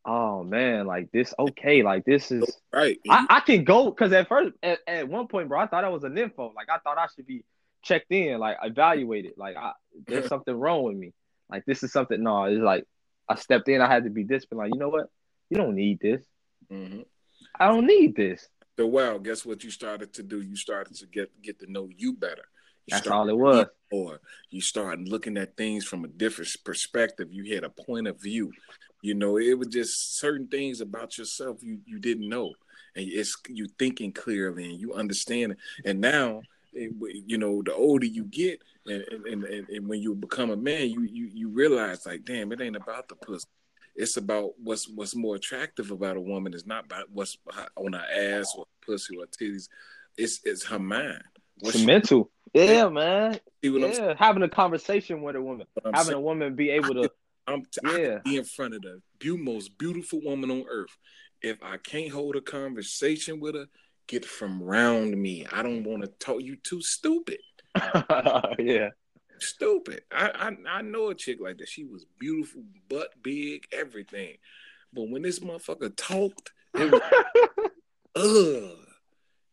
oh 0.05 0.43
man, 0.43 0.85
like 0.87 1.11
this 1.11 1.33
okay, 1.37 1.83
like 1.83 2.05
this 2.05 2.31
is 2.31 2.43
right. 2.73 2.99
I, 3.09 3.25
I 3.29 3.39
can 3.41 3.63
go 3.63 3.85
because 3.89 4.11
at 4.13 4.27
first, 4.27 4.53
at, 4.63 4.79
at 4.87 5.07
one 5.07 5.27
point, 5.27 5.47
bro, 5.49 5.59
I 5.59 5.67
thought 5.67 5.83
I 5.83 5.89
was 5.89 6.03
a 6.03 6.09
nympho. 6.09 6.53
Like 6.53 6.69
I 6.69 6.77
thought 6.79 6.97
I 6.97 7.07
should 7.15 7.27
be 7.27 7.43
checked 7.83 8.11
in, 8.11 8.39
like 8.39 8.57
evaluated. 8.63 9.33
Like 9.37 9.55
I, 9.57 9.71
there's 10.07 10.27
something 10.27 10.53
wrong 10.55 10.83
with 10.83 10.97
me. 10.97 11.13
Like 11.49 11.65
this 11.65 11.83
is 11.83 11.91
something. 11.91 12.21
No, 12.21 12.45
it's 12.45 12.61
like 12.61 12.85
I 13.29 13.35
stepped 13.35 13.69
in. 13.69 13.81
I 13.81 13.87
had 13.91 14.03
to 14.05 14.09
be 14.09 14.23
disciplined. 14.23 14.59
Like 14.69 14.73
you 14.73 14.79
know 14.79 14.89
what? 14.89 15.07
You 15.49 15.57
don't 15.57 15.75
need 15.75 15.99
this. 15.99 16.23
hmm 16.69 17.01
I 17.59 17.67
don't 17.67 17.85
need 17.85 18.15
this. 18.15 18.47
So 18.77 18.87
wow, 18.87 19.17
guess 19.17 19.45
what 19.45 19.63
you 19.63 19.71
started 19.71 20.13
to 20.13 20.23
do? 20.23 20.41
You 20.41 20.55
started 20.55 20.95
to 20.95 21.07
get 21.07 21.41
get 21.41 21.59
to 21.59 21.71
know 21.71 21.89
you 21.95 22.13
better. 22.13 22.45
You 22.88 22.91
That's 22.95 23.07
all 23.07 23.29
it 23.29 23.38
was. 23.38 23.67
or 23.91 24.21
you 24.49 24.61
start 24.61 24.99
looking 24.99 25.38
at 25.38 25.57
things 25.57 25.86
from 25.86 26.05
a 26.05 26.07
different 26.07 26.55
perspective. 26.63 27.31
You 27.31 27.55
had 27.55 27.63
a 27.63 27.69
point 27.69 28.07
of 28.07 28.21
view. 28.21 28.51
You 29.01 29.13
know, 29.15 29.38
it 29.38 29.57
was 29.57 29.67
just 29.69 30.17
certain 30.19 30.47
things 30.47 30.81
about 30.81 31.17
yourself 31.17 31.61
you 31.61 31.79
you 31.86 31.99
didn't 31.99 32.27
know, 32.29 32.53
and 32.95 33.07
it's 33.07 33.38
you 33.49 33.67
thinking 33.79 34.11
clearly 34.11 34.65
and 34.69 34.79
you 34.79 34.93
understand. 34.93 35.57
And 35.83 36.01
now, 36.01 36.41
it, 36.73 36.91
you 37.27 37.38
know, 37.38 37.61
the 37.63 37.73
older 37.73 38.05
you 38.05 38.23
get, 38.25 38.61
and 38.86 39.03
and, 39.25 39.43
and 39.43 39.69
and 39.69 39.88
when 39.88 40.01
you 40.01 40.15
become 40.15 40.49
a 40.51 40.57
man, 40.57 40.89
you 40.89 41.01
you 41.03 41.29
you 41.33 41.49
realize 41.49 42.05
like, 42.05 42.25
damn, 42.25 42.51
it 42.51 42.61
ain't 42.61 42.75
about 42.75 43.07
the 43.07 43.15
pussy. 43.15 43.47
it's 43.95 44.17
about 44.17 44.51
what's 44.63 44.88
what's 44.89 45.15
more 45.15 45.36
attractive 45.36 45.91
about 45.91 46.17
a 46.17 46.21
woman 46.21 46.53
is 46.53 46.65
not 46.65 46.86
about 46.86 47.09
what's 47.11 47.38
on 47.75 47.93
her 47.93 48.05
ass 48.39 48.53
or 48.57 48.65
pussy 48.86 49.17
or 49.17 49.25
titties. 49.27 49.69
It's 50.17 50.41
it's 50.45 50.65
her 50.65 50.79
mind. 50.79 51.23
What's 51.59 51.77
it's 51.77 51.86
mental. 51.86 52.31
Yeah, 52.55 52.89
man. 52.89 53.39
yeah, 53.61 54.13
having 54.17 54.43
a 54.43 54.49
conversation 54.49 55.21
with 55.21 55.35
a 55.35 55.41
woman, 55.41 55.67
having 55.83 56.03
saying, 56.03 56.17
a 56.17 56.21
woman 56.21 56.55
be 56.55 56.69
able 56.71 56.93
to. 56.95 57.11
I'm 57.47 57.63
t- 57.63 58.01
yeah. 58.01 58.19
be 58.23 58.37
in 58.37 58.43
front 58.43 58.73
of 58.73 58.81
the 58.81 59.01
be- 59.19 59.37
most 59.37 59.77
beautiful 59.77 60.21
woman 60.23 60.49
on 60.49 60.65
earth. 60.69 60.97
If 61.41 61.61
I 61.61 61.77
can't 61.77 62.11
hold 62.11 62.35
a 62.35 62.41
conversation 62.41 63.39
with 63.39 63.55
her, 63.55 63.65
get 64.07 64.25
from 64.25 64.63
around 64.63 65.15
me. 65.21 65.45
I 65.51 65.61
don't 65.61 65.83
want 65.83 66.03
to 66.03 66.07
talk. 66.07 66.41
You 66.41 66.55
too 66.55 66.81
stupid. 66.81 67.39
yeah 68.57 68.89
stupid. 69.39 70.01
I, 70.11 70.29
I 70.67 70.77
I 70.77 70.81
know 70.81 71.09
a 71.09 71.15
chick 71.15 71.39
like 71.41 71.57
that. 71.57 71.69
She 71.69 71.83
was 71.83 72.05
beautiful, 72.19 72.63
butt 72.89 73.11
big, 73.21 73.65
everything. 73.71 74.37
But 74.93 75.09
when 75.09 75.21
this 75.21 75.39
motherfucker 75.39 75.93
talked, 75.95 76.51
it 76.73 76.91
was 76.91 77.01
ugh. 78.15 78.77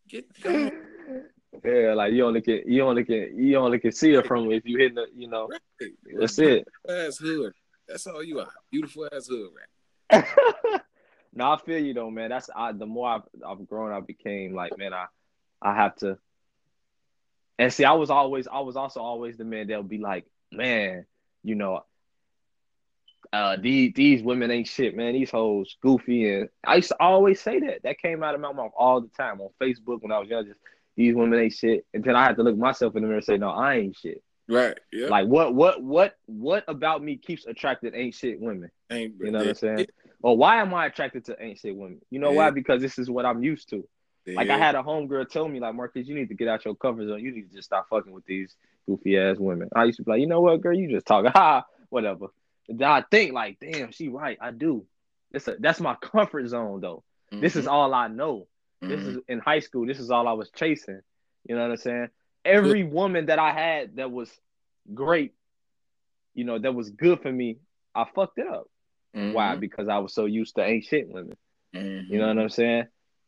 Get. 0.08 0.26
Yeah, 1.64 1.94
like 1.94 2.12
you 2.12 2.24
only 2.26 2.40
can 2.40 2.62
you 2.66 2.82
only 2.82 3.04
can 3.04 3.38
you 3.38 3.56
only 3.56 3.78
can 3.78 3.92
see 3.92 4.12
it 4.12 4.26
from 4.26 4.50
if 4.50 4.64
you 4.64 4.78
hit 4.78 4.94
the 4.94 5.06
you 5.14 5.28
know. 5.28 5.48
Right. 5.48 5.90
That's 6.18 6.38
it. 6.38 6.66
Ass 6.88 7.18
hood. 7.18 7.52
That's 7.86 8.06
all 8.06 8.22
you 8.22 8.40
are. 8.40 8.48
Beautiful 8.70 9.08
ass 9.12 9.28
hood 9.28 9.50
right? 10.10 10.24
no, 11.34 11.52
I 11.52 11.58
feel 11.58 11.78
you 11.78 11.94
though, 11.94 12.10
man. 12.10 12.30
That's 12.30 12.48
I. 12.54 12.72
The 12.72 12.86
more 12.86 13.08
I've, 13.08 13.22
I've 13.46 13.68
grown, 13.68 13.92
I 13.92 14.00
became 14.00 14.54
like, 14.54 14.76
man, 14.78 14.94
I 14.94 15.06
I 15.60 15.74
have 15.74 15.96
to 15.96 16.18
and 17.58 17.72
see, 17.72 17.84
I 17.84 17.92
was 17.92 18.10
always, 18.10 18.48
I 18.48 18.58
was 18.60 18.74
also 18.76 19.00
always 19.00 19.36
the 19.36 19.44
man 19.44 19.68
that'll 19.68 19.82
be 19.82 19.98
like, 19.98 20.26
man, 20.50 21.06
you 21.44 21.54
know, 21.54 21.84
uh, 23.32 23.56
these 23.56 23.92
these 23.94 24.22
women 24.22 24.50
ain't 24.50 24.66
shit, 24.66 24.96
man. 24.96 25.12
These 25.14 25.30
hoes 25.30 25.76
goofy, 25.80 26.28
and 26.34 26.48
I 26.66 26.76
used 26.76 26.88
to 26.88 27.00
always 27.00 27.40
say 27.40 27.60
that. 27.60 27.84
That 27.84 27.98
came 27.98 28.22
out 28.22 28.34
of 28.34 28.40
my 28.40 28.52
mouth 28.52 28.72
all 28.76 29.00
the 29.00 29.08
time 29.16 29.40
on 29.40 29.50
Facebook 29.60 30.02
when 30.02 30.10
I 30.10 30.18
was 30.18 30.28
young. 30.28 30.44
Just 30.44 30.58
these 30.96 31.14
women 31.14 31.38
ain't 31.38 31.52
shit, 31.52 31.86
and 31.94 32.04
then 32.04 32.16
I 32.16 32.24
had 32.24 32.36
to 32.36 32.42
look 32.42 32.56
myself 32.56 32.96
in 32.96 33.02
the 33.02 33.08
mirror 33.08 33.18
and 33.18 33.24
say, 33.24 33.38
no, 33.38 33.50
I 33.50 33.76
ain't 33.76 33.96
shit. 33.96 34.22
Right. 34.48 34.78
Yeah. 34.92 35.08
Like 35.08 35.28
what 35.28 35.54
what 35.54 35.82
what 35.82 36.16
what 36.26 36.64
about 36.68 37.02
me 37.02 37.16
keeps 37.16 37.46
attracted 37.46 37.94
ain't 37.94 38.14
shit 38.14 38.40
women? 38.40 38.70
Ain't 38.90 39.14
you 39.20 39.30
know 39.30 39.38
what 39.38 39.48
I'm 39.48 39.54
saying? 39.54 39.78
It, 39.80 39.90
or 40.22 40.36
why 40.36 40.60
am 40.60 40.74
I 40.74 40.86
attracted 40.86 41.24
to 41.26 41.42
ain't 41.42 41.58
shit 41.58 41.76
women? 41.76 42.00
You 42.10 42.18
know 42.18 42.30
yeah. 42.30 42.36
why? 42.36 42.50
Because 42.50 42.82
this 42.82 42.98
is 42.98 43.08
what 43.08 43.24
I'm 43.24 43.42
used 43.42 43.70
to. 43.70 43.88
Yeah. 44.26 44.34
Like 44.36 44.50
I 44.50 44.58
had 44.58 44.74
a 44.74 44.82
homegirl 44.82 45.28
tell 45.28 45.48
me, 45.48 45.58
like 45.58 45.74
Marcus, 45.74 46.06
you 46.06 46.14
need 46.14 46.28
to 46.28 46.34
get 46.34 46.48
out 46.48 46.64
your 46.64 46.74
comfort 46.74 47.08
zone. 47.08 47.20
You 47.20 47.32
need 47.32 47.50
to 47.50 47.56
just 47.56 47.66
stop 47.66 47.88
fucking 47.88 48.12
with 48.12 48.24
these 48.26 48.54
goofy 48.86 49.18
ass 49.18 49.36
women. 49.38 49.68
I 49.74 49.84
used 49.84 49.98
to 49.98 50.04
be 50.04 50.12
like, 50.12 50.20
you 50.20 50.26
know 50.26 50.40
what, 50.40 50.60
girl, 50.60 50.76
you 50.76 50.90
just 50.90 51.06
talk, 51.06 51.26
ha, 51.34 51.64
whatever. 51.88 52.26
And 52.68 52.78
then 52.78 52.88
I 52.88 53.02
think 53.10 53.32
like, 53.32 53.58
damn, 53.60 53.90
she 53.90 54.08
right. 54.08 54.38
I 54.40 54.50
do. 54.50 54.84
That's 55.32 55.48
a, 55.48 55.56
that's 55.58 55.80
my 55.80 55.94
comfort 55.94 56.46
zone 56.48 56.80
though. 56.80 57.02
Mm-hmm. 57.32 57.42
This 57.42 57.56
is 57.56 57.64
mm-hmm. 57.64 57.74
all 57.74 57.94
I 57.94 58.08
know. 58.08 58.46
Mm-hmm. 58.82 58.88
This 58.88 59.00
is 59.06 59.18
in 59.28 59.38
high 59.38 59.60
school. 59.60 59.86
This 59.86 60.00
is 60.00 60.10
all 60.10 60.26
I 60.26 60.32
was 60.32 60.50
chasing. 60.50 61.00
You 61.48 61.56
know 61.56 61.62
what 61.62 61.70
I'm 61.70 61.76
saying? 61.76 62.08
Every 62.44 62.82
woman 62.82 63.26
that 63.26 63.38
I 63.38 63.52
had 63.52 63.96
that 63.96 64.10
was 64.10 64.30
great, 64.92 65.32
you 66.34 66.44
know, 66.44 66.58
that 66.58 66.74
was 66.74 66.90
good 66.90 67.20
for 67.20 67.30
me, 67.30 67.58
I 67.94 68.06
fucked 68.14 68.38
it 68.38 68.46
up. 68.48 68.66
Mm-hmm. 69.16 69.32
Why? 69.32 69.56
Because 69.56 69.88
I 69.88 69.98
was 69.98 70.14
so 70.14 70.24
used 70.24 70.56
to 70.56 70.64
ain't 70.64 70.84
shit 70.84 71.08
women. 71.08 71.36
You 71.72 71.80
know 72.18 72.26
what 72.26 72.36
mm-hmm. 72.36 72.38
I'm 72.40 72.48
saying? 72.48 72.84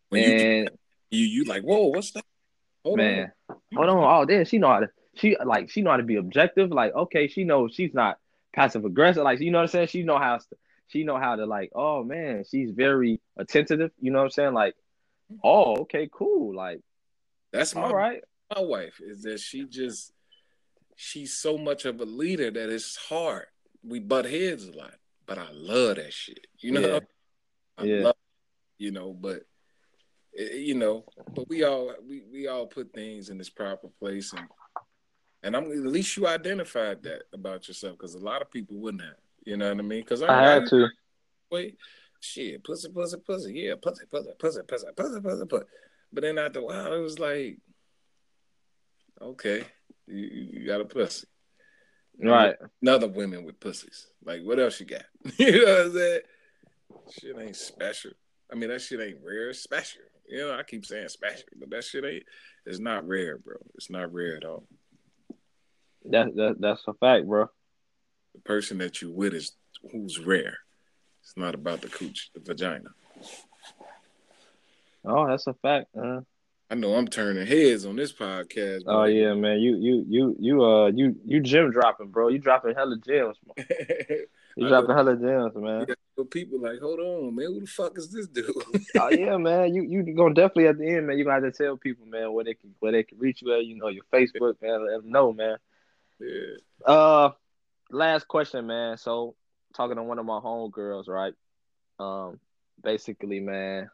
When 0.09 0.25
and 0.25 0.71
you 1.11 1.25
you 1.25 1.45
like, 1.45 1.63
whoa, 1.63 1.87
what's 1.87 2.13
that? 2.13 2.25
Hold 2.85 2.99
man, 2.99 3.33
on. 3.49 3.57
hold 3.75 3.89
on. 3.89 4.23
Oh, 4.23 4.25
damn, 4.27 4.45
she 4.45 4.59
know 4.59 4.69
how 4.69 4.81
to 4.81 4.91
she 5.15 5.37
like 5.43 5.71
she 5.71 5.83
know 5.83 5.91
how 5.91 5.97
to 5.97 6.03
be 6.03 6.17
objective. 6.17 6.71
Like, 6.71 6.95
okay, 6.95 7.29
she 7.29 7.45
knows 7.45 7.75
she's 7.75 7.95
not 7.95 8.19
passive 8.55 8.85
aggressive. 8.85 9.23
Like, 9.23 9.41
you 9.41 9.51
know 9.51 9.59
what 9.59 9.65
I'm 9.65 9.69
saying? 9.69 9.89
She 9.89 10.03
know 10.03 10.19
how 10.19 10.37
to 10.37 10.45
she 10.89 11.05
know 11.05 11.19
how 11.19 11.37
to 11.37 11.47
like, 11.47 11.71
oh 11.75 12.05
man, 12.05 12.45
she's 12.51 12.71
very 12.71 13.21
attentive. 13.37 13.91
You 14.01 14.11
know 14.11 14.19
what 14.19 14.25
I'm 14.25 14.31
saying? 14.31 14.55
Like, 14.55 14.75
oh, 15.43 15.77
okay, 15.83 16.09
cool. 16.13 16.55
Like, 16.55 16.81
that's 17.53 17.75
my, 17.75 17.83
all 17.83 17.95
right. 17.95 18.23
My 18.55 18.61
wife 18.61 19.01
is 19.01 19.23
that 19.23 19.41
she 19.41 19.65
just 19.65 20.13
she's 20.97 21.33
so 21.33 21.59
much 21.59 21.85
of 21.85 22.01
a 22.01 22.05
leader 22.05 22.51
that 22.51 22.69
it's 22.69 22.97
hard. 22.97 23.47
We 23.83 24.01
butt 24.01 24.25
heads 24.25 24.67
a 24.67 24.73
lot, 24.73 24.95
but 25.27 25.39
I 25.39 25.49
love 25.53 25.97
that 25.97 26.13
shit. 26.13 26.47
You 26.59 26.73
know, 26.73 26.81
yeah. 26.81 27.01
I 27.79 27.85
yeah. 27.85 28.05
love, 28.05 28.17
you 28.79 28.91
know, 28.91 29.13
but 29.13 29.45
Eh, 30.37 30.57
you 30.57 30.75
know, 30.75 31.05
but 31.35 31.49
we 31.49 31.65
all 31.65 31.93
we, 32.07 32.23
we 32.33 32.49
all 32.49 32.67
put 32.67 32.93
things 32.93 33.29
in 33.29 33.39
its 33.39 33.51
proper 33.51 33.89
place 34.01 34.33
and 34.33 34.47
and 35.43 35.55
I'm 35.55 35.65
at 35.65 35.79
least 35.79 36.17
you 36.17 36.27
identified 36.27 37.03
that 37.03 37.23
about 37.33 37.69
yourself 37.69 37.99
because 37.99 38.15
a 38.15 38.19
lot 38.19 38.41
of 38.41 38.51
people 38.51 38.79
wouldn't 38.79 39.03
have. 39.03 39.17
You 39.45 39.59
know 39.59 39.69
what 39.69 39.79
I 39.79 39.83
mean? 39.83 40.01
Because 40.01 40.23
I, 40.23 40.29
I, 40.29 40.55
had 40.55 40.67
to. 40.69 40.89
Wait, 41.51 41.77
shit, 42.25 42.65
pussy, 42.65 42.89
pussy, 42.89 43.17
pussy, 43.19 43.53
yeah, 43.55 43.75
pussy, 43.81 44.05
pussy, 44.11 44.31
pussy, 44.39 44.61
pussy, 44.67 44.87
pussy, 44.97 45.21
pussy, 45.21 45.47
pussy. 45.47 45.65
But 46.13 46.23
then 46.23 46.39
after 46.39 46.61
a 46.61 46.65
while, 46.65 46.93
it 46.93 46.99
was 46.99 47.19
like, 47.19 47.59
okay, 49.21 49.65
you, 50.07 50.49
you 50.53 50.67
got 50.67 50.81
a 50.81 50.85
pussy, 50.85 51.27
right? 52.19 52.57
Another 52.83 53.09
women 53.09 53.45
with 53.45 53.61
pussies. 53.61 54.07
Like, 54.25 54.43
what 54.43 54.59
else 54.59 54.81
you 54.81 54.87
got? 54.87 55.05
you 55.39 55.65
know 55.65 55.73
what 55.73 55.87
I'm 55.87 55.93
saying? 55.93 56.21
Shit 57.11 57.39
ain't 57.39 57.57
special. 57.57 58.13
I 58.51 58.55
mean, 58.55 58.71
that 58.71 58.81
shit 58.81 59.01
ain't 59.01 59.19
rare. 59.23 59.51
It's 59.51 59.61
special. 59.61 60.03
You 60.29 60.39
know, 60.39 60.55
I 60.55 60.63
keep 60.63 60.87
saying 60.87 61.09
special, 61.09 61.45
but 61.57 61.71
that 61.71 61.85
shit 61.85 62.05
ain't. 62.05 62.25
It's 62.67 62.79
not 62.79 63.07
rare, 63.07 63.39
bro. 63.39 63.57
It's 63.75 63.91
not 63.91 64.13
rare 64.13 64.37
at 64.37 64.45
all. 64.45 64.67
That 66.07 66.35
that 66.37 66.57
that's 66.61 66.83
a 66.87 66.95
fact, 66.95 67.27
bro. 67.27 67.47
The 68.35 68.41
person 68.41 68.79
that 68.79 69.03
you 69.03 69.13
with 69.13 69.35
is 69.35 69.53
who's 69.93 70.19
rare. 70.19 70.59
It's 71.25 71.37
not 71.37 71.55
about 71.55 71.81
the 71.81 71.89
cooch, 71.89 72.31
the 72.35 72.41
vagina. 72.41 72.91
Oh, 75.07 75.27
that's 75.27 75.47
a 75.47 75.55
fact. 75.55 75.89
Uh, 75.97 76.21
I 76.71 76.75
know 76.75 76.95
I'm 76.95 77.09
turning 77.09 77.47
heads 77.47 77.87
on 77.87 77.97
this 77.97 78.13
podcast. 78.13 78.85
Bro. 78.85 79.03
Oh 79.03 79.05
yeah, 79.05 79.33
man. 79.33 79.59
You 79.59 79.77
you 79.77 80.05
you 80.07 80.37
you 80.39 80.65
uh 80.65 80.87
you 80.89 81.17
you 81.25 81.41
gym 81.41 81.71
dropping, 81.71 82.09
bro. 82.09 82.29
You 82.29 82.39
dropping 82.39 82.75
hella 82.75 82.97
gems. 82.99 83.39
You 84.57 84.69
dropping 84.69 84.95
hella 84.95 85.17
gems, 85.17 85.57
man. 85.57 85.87
Yeah, 85.89 86.25
people 86.31 86.61
like, 86.61 86.79
hold 86.79 87.01
on, 87.01 87.35
man, 87.35 87.47
who 87.47 87.61
the 87.61 87.67
fuck 87.67 87.99
is 87.99 88.09
this 88.13 88.29
dude? 88.29 88.55
oh 89.01 89.11
yeah, 89.11 89.37
man. 89.37 89.75
You 89.75 89.83
you 89.83 90.15
gonna 90.15 90.33
definitely 90.33 90.69
at 90.69 90.79
the 90.79 90.87
end, 90.87 91.09
man. 91.09 91.19
You 91.19 91.25
gonna 91.25 91.45
have 91.45 91.53
to 91.53 91.65
tell 91.65 91.77
people, 91.77 92.07
man, 92.07 92.33
where 92.33 92.45
they 92.45 92.55
can 92.55 92.73
where 92.79 92.93
they 92.93 93.03
can 93.03 93.19
reach 93.19 93.43
you 93.43 93.53
at. 93.53 93.65
You 93.65 93.77
know, 93.77 93.89
your 93.89 94.05
Facebook, 94.13 94.63
man. 94.63 94.87
Let 94.87 95.03
them 95.03 95.11
know, 95.11 95.33
man. 95.33 95.57
Yeah. 96.21 96.87
Uh, 96.87 97.31
last 97.91 98.29
question, 98.29 98.69
man. 98.69 98.97
So 98.97 99.35
talking 99.75 99.97
to 99.97 100.03
one 100.03 100.19
of 100.19 100.27
my 100.27 100.41
homegirls, 100.41 101.09
right? 101.09 101.35
Um, 101.99 102.39
basically, 102.83 103.41
man. 103.41 103.91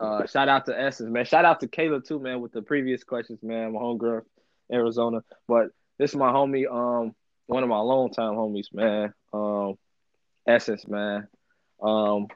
Uh, 0.00 0.26
shout 0.26 0.48
out 0.48 0.66
to 0.66 0.78
Essence, 0.78 1.10
man. 1.10 1.24
Shout 1.24 1.44
out 1.44 1.60
to 1.60 1.68
Kayla 1.68 2.06
too, 2.06 2.20
man, 2.20 2.40
with 2.40 2.52
the 2.52 2.62
previous 2.62 3.02
questions, 3.02 3.40
man. 3.42 3.72
My 3.72 3.80
homegirl, 3.80 4.22
Arizona. 4.72 5.22
But 5.48 5.68
this 5.98 6.10
is 6.10 6.16
my 6.16 6.30
homie, 6.30 6.70
um, 6.70 7.14
one 7.46 7.62
of 7.62 7.68
my 7.68 7.78
longtime 7.78 8.34
homies, 8.34 8.72
man. 8.72 9.12
Um, 9.32 9.74
Essence, 10.46 10.86
man. 10.86 11.28
Um, 11.82 12.28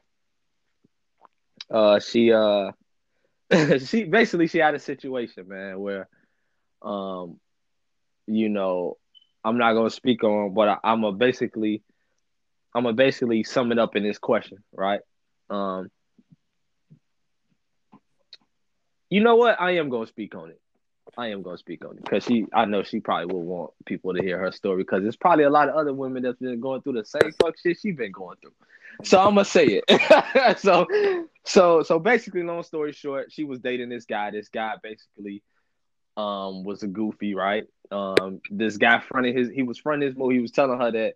uh, 1.70 2.00
she 2.00 2.32
uh, 2.32 2.72
she 3.78 4.04
basically 4.04 4.46
she 4.48 4.58
had 4.58 4.74
a 4.74 4.78
situation, 4.78 5.48
man, 5.48 5.78
where, 5.78 6.08
um, 6.82 7.38
you 8.26 8.48
know, 8.48 8.96
I'm 9.44 9.58
not 9.58 9.74
gonna 9.74 9.90
speak 9.90 10.24
on, 10.24 10.54
but 10.54 10.68
I, 10.68 10.78
I'm 10.84 11.04
a 11.04 11.12
basically, 11.12 11.82
I'm 12.74 12.84
gonna 12.84 12.94
basically 12.94 13.44
sum 13.44 13.72
it 13.72 13.78
up 13.78 13.96
in 13.96 14.02
this 14.02 14.18
question, 14.18 14.58
right? 14.72 15.00
Um, 15.48 15.90
you 19.10 19.22
know 19.22 19.36
what? 19.36 19.60
I 19.60 19.72
am 19.72 19.90
gonna 19.90 20.06
speak 20.06 20.34
on 20.34 20.50
it. 20.50 20.60
I 21.16 21.28
am 21.28 21.42
gonna 21.42 21.58
speak 21.58 21.84
on 21.84 21.96
it 21.96 22.04
because 22.04 22.24
she, 22.24 22.46
I 22.52 22.64
know 22.64 22.82
she 22.82 22.98
probably 22.98 23.32
will 23.32 23.44
want 23.44 23.70
people 23.86 24.14
to 24.14 24.22
hear 24.22 24.38
her 24.38 24.50
story 24.50 24.78
because 24.82 25.02
there's 25.02 25.16
probably 25.16 25.44
a 25.44 25.50
lot 25.50 25.68
of 25.68 25.76
other 25.76 25.94
women 25.94 26.22
that's 26.24 26.38
been 26.38 26.60
going 26.60 26.82
through 26.82 26.94
the 26.94 27.04
same 27.04 27.30
fuck 27.40 27.54
shit 27.58 27.78
she 27.80 27.92
been 27.92 28.10
going 28.10 28.36
through. 28.40 28.54
So 29.04 29.20
I'm 29.20 29.34
gonna 29.34 29.44
say 29.44 29.82
it. 29.86 30.58
so, 30.58 30.86
so, 31.44 31.82
so 31.82 31.98
basically, 31.98 32.42
long 32.42 32.62
story 32.62 32.92
short, 32.92 33.30
she 33.30 33.44
was 33.44 33.60
dating 33.60 33.90
this 33.90 34.04
guy. 34.04 34.30
This 34.30 34.48
guy 34.48 34.74
basically, 34.82 35.42
um, 36.16 36.64
was 36.64 36.82
a 36.82 36.86
goofy, 36.86 37.34
right? 37.34 37.64
Um, 37.90 38.40
this 38.50 38.76
guy 38.76 39.00
fronted 39.00 39.36
his, 39.36 39.50
he 39.50 39.62
was 39.62 39.78
fronting 39.78 40.08
his. 40.08 40.16
He 40.16 40.40
was 40.40 40.52
telling 40.52 40.80
her 40.80 40.90
that, 40.90 41.14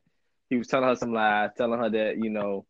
he 0.49 0.57
was 0.57 0.69
telling 0.69 0.89
her 0.89 0.97
some 0.97 1.13
lies, 1.13 1.51
telling 1.57 1.79
her 1.79 1.91
that 1.91 2.19
you 2.19 2.31
know, 2.31 2.65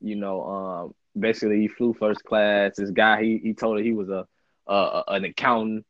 you 0.00 0.16
know, 0.16 0.42
um, 0.44 0.94
basically 1.18 1.60
he 1.60 1.68
flew 1.68 1.94
first 1.94 2.24
class. 2.24 2.76
This 2.76 2.90
guy, 2.90 3.22
he 3.22 3.38
he 3.42 3.54
told 3.54 3.78
her 3.78 3.84
he 3.84 3.92
was 3.92 4.08
a, 4.08 4.26
a 4.66 5.04
an 5.08 5.24
accountant 5.24 5.84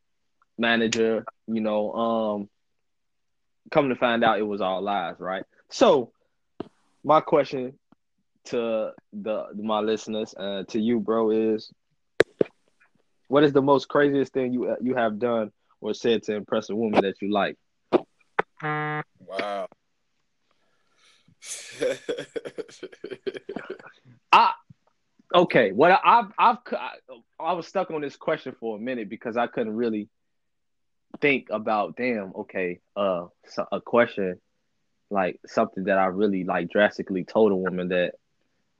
manager, 0.57 1.25
you 1.47 1.61
know, 1.61 1.91
um 1.93 2.49
come 3.71 3.89
to 3.89 3.95
find 3.95 4.23
out 4.23 4.39
it 4.39 4.43
was 4.43 4.61
all 4.61 4.81
lies, 4.81 5.15
right? 5.19 5.43
So 5.69 6.11
my 7.03 7.21
question 7.21 7.77
to 8.45 8.91
the 9.13 9.45
my 9.55 9.79
listeners, 9.79 10.33
uh, 10.37 10.63
to 10.69 10.79
you, 10.79 10.99
bro, 10.99 11.31
is 11.31 11.71
what 13.27 13.43
is 13.43 13.53
the 13.53 13.61
most 13.61 13.87
craziest 13.87 14.33
thing 14.33 14.53
you 14.53 14.75
you 14.81 14.95
have 14.95 15.19
done 15.19 15.51
or 15.81 15.93
said 15.93 16.23
to 16.23 16.35
impress 16.35 16.69
a 16.69 16.75
woman 16.75 17.01
that 17.01 17.21
you 17.21 17.31
like? 17.31 17.57
Wow. 19.19 19.67
I 24.31 24.51
okay. 25.33 25.71
What 25.71 25.91
I, 25.91 25.99
I've 26.03 26.31
I've 26.37 26.57
I, 27.39 27.53
was 27.53 27.67
stuck 27.67 27.91
on 27.91 28.01
this 28.01 28.17
question 28.17 28.55
for 28.59 28.77
a 28.77 28.79
minute 28.79 29.09
because 29.09 29.37
I 29.37 29.47
couldn't 29.47 29.75
really 29.75 30.09
think 31.21 31.47
about. 31.49 31.95
Damn. 31.95 32.33
Okay. 32.35 32.79
Uh, 32.95 33.27
so 33.47 33.65
a 33.71 33.81
question 33.81 34.39
like 35.09 35.39
something 35.47 35.85
that 35.85 35.97
I 35.97 36.05
really 36.05 36.43
like 36.43 36.69
drastically 36.69 37.23
told 37.23 37.51
a 37.51 37.55
woman 37.55 37.89
that 37.89 38.13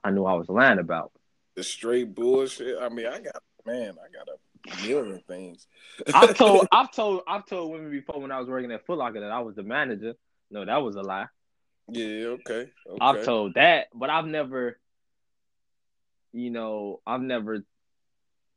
I 0.04 0.12
knew 0.12 0.26
I 0.26 0.36
was 0.36 0.48
lying 0.50 0.80
about. 0.80 1.12
The 1.56 1.64
straight 1.64 2.14
bullshit. 2.14 2.78
I 2.80 2.90
mean, 2.90 3.08
I 3.08 3.20
got 3.20 3.42
man, 3.66 3.96
I 3.98 4.08
got 4.12 4.28
a 4.28 4.88
million 4.88 5.22
things. 5.28 5.68
I've 6.14 6.36
told 6.36 6.68
I've 6.72 6.92
told 6.92 7.22
I've 7.28 7.46
told 7.46 7.72
women 7.72 7.92
before 7.92 8.22
when 8.22 8.32
I 8.32 8.40
was 8.40 8.48
working 8.48 8.72
at 8.72 8.86
Foot 8.86 8.98
Locker 8.98 9.22
that 9.22 9.32
I 9.32 9.40
was 9.40 9.56
the 9.56 9.64
manager. 9.64 10.14
No, 10.52 10.66
that 10.66 10.82
was 10.82 10.96
a 10.96 11.02
lie. 11.02 11.28
Yeah, 11.92 12.28
okay. 12.28 12.70
okay. 12.88 12.98
I've 13.02 13.24
told 13.24 13.56
that, 13.56 13.88
but 13.94 14.10
I've 14.10 14.26
never 14.26 14.78
you 16.32 16.52
know, 16.52 17.02
I've 17.06 17.22
never 17.22 17.64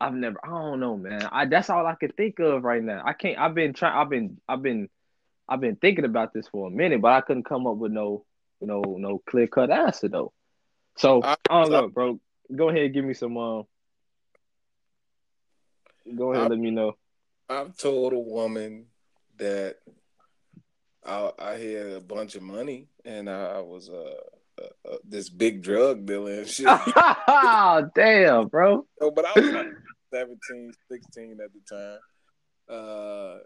I've 0.01 0.14
never 0.14 0.39
I 0.45 0.49
don't 0.49 0.80
know, 0.80 0.97
man. 0.97 1.28
I 1.30 1.47
that's 1.47 1.70
all 1.70 1.87
I 1.87 1.95
can 1.95 2.12
think 2.12 2.39
of 2.41 2.64
right 2.64 2.83
now. 2.83 3.03
I 3.05 3.12
can't 3.12 3.39
I've 3.39 3.55
been 3.55 3.72
trying 3.72 3.97
I've 3.97 4.09
been 4.09 4.39
I've 4.49 4.62
been 4.62 4.89
I've 5.49 5.61
been 5.61 5.76
thinking 5.76 6.05
about 6.05 6.33
this 6.33 6.49
for 6.49 6.68
a 6.68 6.70
minute, 6.70 7.01
but 7.01 7.12
I 7.12 7.20
couldn't 7.20 7.45
come 7.45 7.66
up 7.66 7.76
with 7.76 7.93
no 7.93 8.24
no 8.61 8.83
no 8.83 9.22
clear 9.26 9.47
cut 9.47 9.70
answer 9.70 10.09
though. 10.09 10.33
So 10.97 11.22
I, 11.22 11.37
I 11.49 11.62
don't 11.62 11.70
know, 11.70 11.89
bro. 11.89 12.20
Go 12.55 12.68
ahead, 12.68 12.93
give 12.93 13.05
me 13.05 13.14
some. 13.14 13.37
Uh, 13.37 13.62
go 16.14 16.33
ahead, 16.33 16.47
I, 16.47 16.49
let 16.49 16.59
me 16.59 16.70
know. 16.70 16.97
I've 17.49 17.76
told 17.76 18.12
a 18.12 18.18
woman 18.18 18.87
that 19.39 19.76
I, 21.05 21.32
I 21.38 21.53
had 21.53 21.86
a 21.86 22.00
bunch 22.00 22.36
of 22.36 22.42
money 22.42 22.88
and 23.05 23.28
I 23.28 23.61
was 23.61 23.88
uh, 23.88 24.14
uh, 24.61 24.90
uh 24.92 24.96
this 25.05 25.28
big 25.28 25.62
drug 25.62 26.07
dealer 26.07 26.40
and 26.40 26.48
shit. 26.48 26.66
oh, 26.68 27.88
damn, 27.94 28.48
bro. 28.48 28.86
So, 29.00 29.11
but 29.11 29.24
I 29.24 29.32
was 29.40 29.53
like 29.53 29.66
17, 30.12 30.72
16 30.90 31.38
at 31.42 31.50
the 31.53 31.76
time. 31.76 31.98
Uh, 32.68 33.38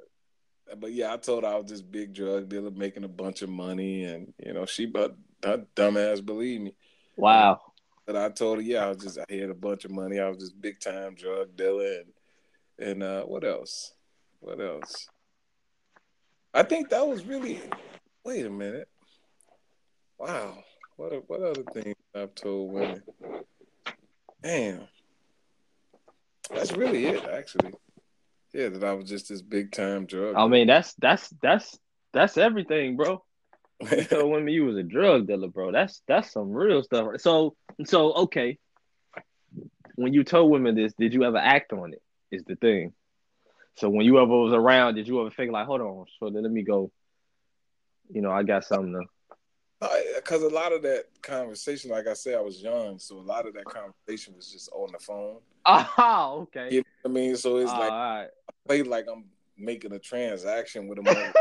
but 0.78 0.92
yeah, 0.92 1.12
I 1.12 1.16
told 1.16 1.44
her 1.44 1.50
I 1.50 1.56
was 1.56 1.70
this 1.70 1.82
big 1.82 2.12
drug 2.12 2.48
dealer 2.48 2.70
making 2.70 3.04
a 3.04 3.08
bunch 3.08 3.42
of 3.42 3.48
money, 3.48 4.04
and 4.04 4.32
you 4.44 4.52
know, 4.52 4.66
she 4.66 4.86
but 4.86 5.16
that 5.42 5.74
dumbass 5.74 6.24
believe 6.24 6.60
me. 6.60 6.74
Wow. 7.16 7.60
But 8.04 8.16
I 8.16 8.28
told 8.30 8.58
her, 8.58 8.62
yeah, 8.62 8.84
I 8.84 8.88
was 8.88 8.98
just 8.98 9.18
I 9.18 9.32
had 9.32 9.50
a 9.50 9.54
bunch 9.54 9.84
of 9.84 9.90
money. 9.90 10.18
I 10.18 10.28
was 10.28 10.38
this 10.38 10.52
big 10.52 10.80
time 10.80 11.14
drug 11.14 11.56
dealer, 11.56 12.00
and 12.78 12.88
and 12.88 13.02
uh, 13.02 13.22
what 13.22 13.44
else? 13.44 13.92
What 14.40 14.60
else? 14.60 15.08
I 16.56 16.62
think 16.62 16.88
that 16.88 17.06
was 17.06 17.24
really. 17.26 17.60
Wait 18.24 18.46
a 18.46 18.50
minute. 18.50 18.88
Wow. 20.18 20.56
What 20.96 21.28
what 21.28 21.42
other 21.42 21.62
things 21.74 21.94
I've 22.14 22.34
told 22.34 22.72
women? 22.72 23.02
Damn. 24.42 24.88
That's 26.50 26.72
really 26.72 27.06
it, 27.06 27.24
actually. 27.24 27.72
Yeah, 28.54 28.70
that 28.70 28.84
I 28.84 28.94
was 28.94 29.08
just 29.08 29.28
this 29.28 29.42
big 29.42 29.70
time 29.70 30.06
drug. 30.06 30.34
I 30.34 30.46
mean, 30.48 30.66
that's 30.66 30.94
that's 30.94 31.28
that's 31.42 31.78
that's 32.14 32.38
everything, 32.38 32.96
bro. 32.96 33.22
You 33.90 34.04
told 34.04 34.30
women 34.30 34.48
you 34.48 34.64
was 34.64 34.78
a 34.78 34.82
drug 34.82 35.26
dealer, 35.26 35.48
bro. 35.48 35.72
That's 35.72 36.00
that's 36.08 36.32
some 36.32 36.52
real 36.52 36.82
stuff. 36.82 37.20
So 37.20 37.54
so 37.84 38.14
okay. 38.14 38.58
When 39.96 40.14
you 40.14 40.24
told 40.24 40.50
women 40.50 40.74
this, 40.74 40.94
did 40.98 41.12
you 41.12 41.24
ever 41.24 41.36
act 41.36 41.74
on 41.74 41.92
it? 41.92 42.02
Is 42.30 42.44
the 42.44 42.56
thing. 42.56 42.94
So 43.76 43.88
when 43.90 44.06
you 44.06 44.18
ever 44.18 44.26
was 44.26 44.52
around, 44.52 44.94
did 44.94 45.06
you 45.06 45.20
ever 45.20 45.30
think 45.30 45.52
like, 45.52 45.66
hold 45.66 45.80
on, 45.80 46.06
so 46.18 46.26
let 46.26 46.50
me 46.50 46.62
go. 46.62 46.90
You 48.10 48.22
know, 48.22 48.30
I 48.30 48.42
got 48.42 48.64
something 48.64 48.92
to 48.92 49.02
because 49.80 50.42
a 50.42 50.48
lot 50.48 50.72
of 50.72 50.82
that 50.82 51.04
conversation, 51.22 51.90
like 51.90 52.06
I 52.06 52.14
said, 52.14 52.34
I 52.34 52.40
was 52.40 52.62
young, 52.62 52.98
so 52.98 53.18
a 53.18 53.20
lot 53.20 53.46
of 53.46 53.54
that 53.54 53.64
conversation 53.66 54.34
was 54.34 54.50
just 54.50 54.70
on 54.72 54.90
the 54.92 54.98
phone. 54.98 55.38
Oh, 55.68 56.46
okay. 56.54 56.72
You 56.72 56.78
know 56.78 56.84
what 57.02 57.10
I 57.10 57.14
mean? 57.14 57.36
So 57.36 57.56
it's 57.56 57.72
like 57.72 57.90
right. 57.90 58.28
I 58.48 58.52
play 58.68 58.82
like 58.84 59.06
I'm 59.12 59.24
making 59.58 59.92
a 59.92 59.98
transaction 59.98 60.86
with 60.86 61.02
them. 61.02 61.32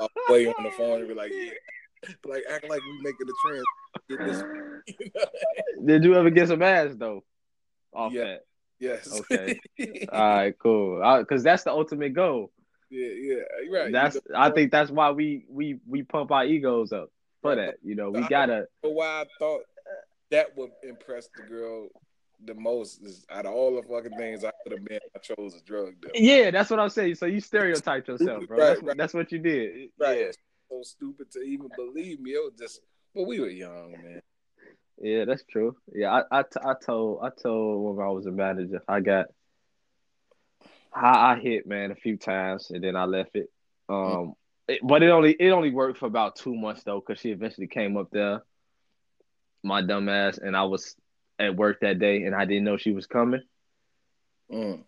I'll 0.00 0.08
play 0.28 0.46
on 0.46 0.62
the 0.62 0.70
phone 0.70 1.00
and 1.00 1.08
be 1.08 1.14
like, 1.14 1.32
yeah, 1.34 1.50
like 2.24 2.44
act 2.48 2.68
like 2.68 2.80
we 2.80 3.02
making 3.02 3.26
a 3.28 4.08
trans. 4.08 4.44
Did 5.84 6.04
you 6.04 6.14
ever 6.14 6.30
get 6.30 6.46
some 6.46 6.62
ass 6.62 6.94
though? 6.96 7.24
Off 7.92 8.12
yeah. 8.12 8.24
that. 8.24 8.40
Yes. 8.82 9.20
Okay. 9.20 9.60
All 10.12 10.34
right. 10.34 10.58
Cool. 10.58 11.00
Uh, 11.02 11.20
because 11.20 11.44
that's 11.44 11.62
the 11.62 11.70
ultimate 11.70 12.14
goal. 12.14 12.50
Yeah. 12.90 13.06
Yeah. 13.14 13.36
Right. 13.72 13.92
That's. 13.92 14.16
You 14.16 14.22
know, 14.30 14.38
I 14.38 14.48
uh, 14.48 14.52
think 14.52 14.72
that's 14.72 14.90
why 14.90 15.12
we 15.12 15.44
we 15.48 15.78
we 15.86 16.02
pump 16.02 16.32
our 16.32 16.44
egos 16.44 16.92
up 16.92 17.10
for 17.42 17.54
that. 17.54 17.76
You 17.84 17.94
know, 17.94 18.10
we 18.10 18.26
gotta. 18.26 18.66
But 18.82 18.92
why 18.92 19.06
I 19.06 19.24
thought 19.38 19.62
that 20.32 20.56
would 20.56 20.70
impress 20.82 21.28
the 21.36 21.44
girl 21.44 21.88
the 22.44 22.54
most 22.54 23.04
is 23.04 23.24
out 23.30 23.46
of 23.46 23.52
all 23.52 23.76
the 23.76 23.82
fucking 23.82 24.18
things 24.18 24.44
I 24.44 24.50
could 24.64 24.72
have 24.72 24.84
been, 24.84 24.98
I 25.14 25.18
chose 25.20 25.54
a 25.54 25.64
drug 25.64 25.94
dealer. 26.00 26.12
Yeah, 26.14 26.50
that's 26.50 26.70
what 26.70 26.80
I'm 26.80 26.88
saying. 26.88 27.14
So 27.14 27.26
you 27.26 27.38
stereotyped 27.38 28.08
yourself, 28.08 28.48
bro. 28.48 28.58
right, 28.58 28.66
that's, 28.66 28.82
right. 28.82 28.96
that's, 28.96 29.14
what 29.14 29.30
you 29.30 29.38
did. 29.38 29.90
Right. 29.96 30.18
Yeah. 30.18 30.32
So 30.68 30.80
stupid 30.82 31.30
to 31.32 31.40
even 31.40 31.68
believe 31.76 32.20
me. 32.20 32.32
It 32.32 32.42
was 32.42 32.54
just, 32.58 32.80
but 33.14 33.28
we 33.28 33.38
were 33.38 33.48
young, 33.48 33.92
man. 33.92 34.22
Yeah, 35.02 35.24
that's 35.24 35.42
true. 35.50 35.76
Yeah, 35.92 36.22
I, 36.30 36.38
I, 36.38 36.44
I 36.64 36.74
told 36.74 37.24
I 37.24 37.30
told 37.30 37.96
when 37.96 38.06
I 38.06 38.10
was 38.10 38.26
a 38.26 38.30
manager, 38.30 38.80
I 38.86 39.00
got 39.00 39.26
I, 40.94 41.32
I 41.32 41.38
hit 41.40 41.66
man 41.66 41.90
a 41.90 41.96
few 41.96 42.16
times 42.16 42.70
and 42.70 42.82
then 42.84 42.94
I 42.94 43.04
left 43.04 43.34
it. 43.34 43.50
Um, 43.88 44.34
it, 44.68 44.78
but 44.82 45.02
it 45.02 45.08
only 45.08 45.32
it 45.32 45.50
only 45.50 45.72
worked 45.72 45.98
for 45.98 46.06
about 46.06 46.36
two 46.36 46.54
months 46.54 46.84
though, 46.84 47.00
because 47.04 47.20
she 47.20 47.30
eventually 47.30 47.66
came 47.66 47.96
up 47.96 48.10
there, 48.12 48.42
my 49.64 49.82
dumb 49.82 50.08
ass, 50.08 50.38
and 50.38 50.56
I 50.56 50.62
was 50.64 50.94
at 51.36 51.56
work 51.56 51.80
that 51.80 51.98
day, 51.98 52.22
and 52.22 52.34
I 52.34 52.44
didn't 52.44 52.64
know 52.64 52.76
she 52.76 52.92
was 52.92 53.06
coming. 53.06 53.42
Mm. 54.52 54.84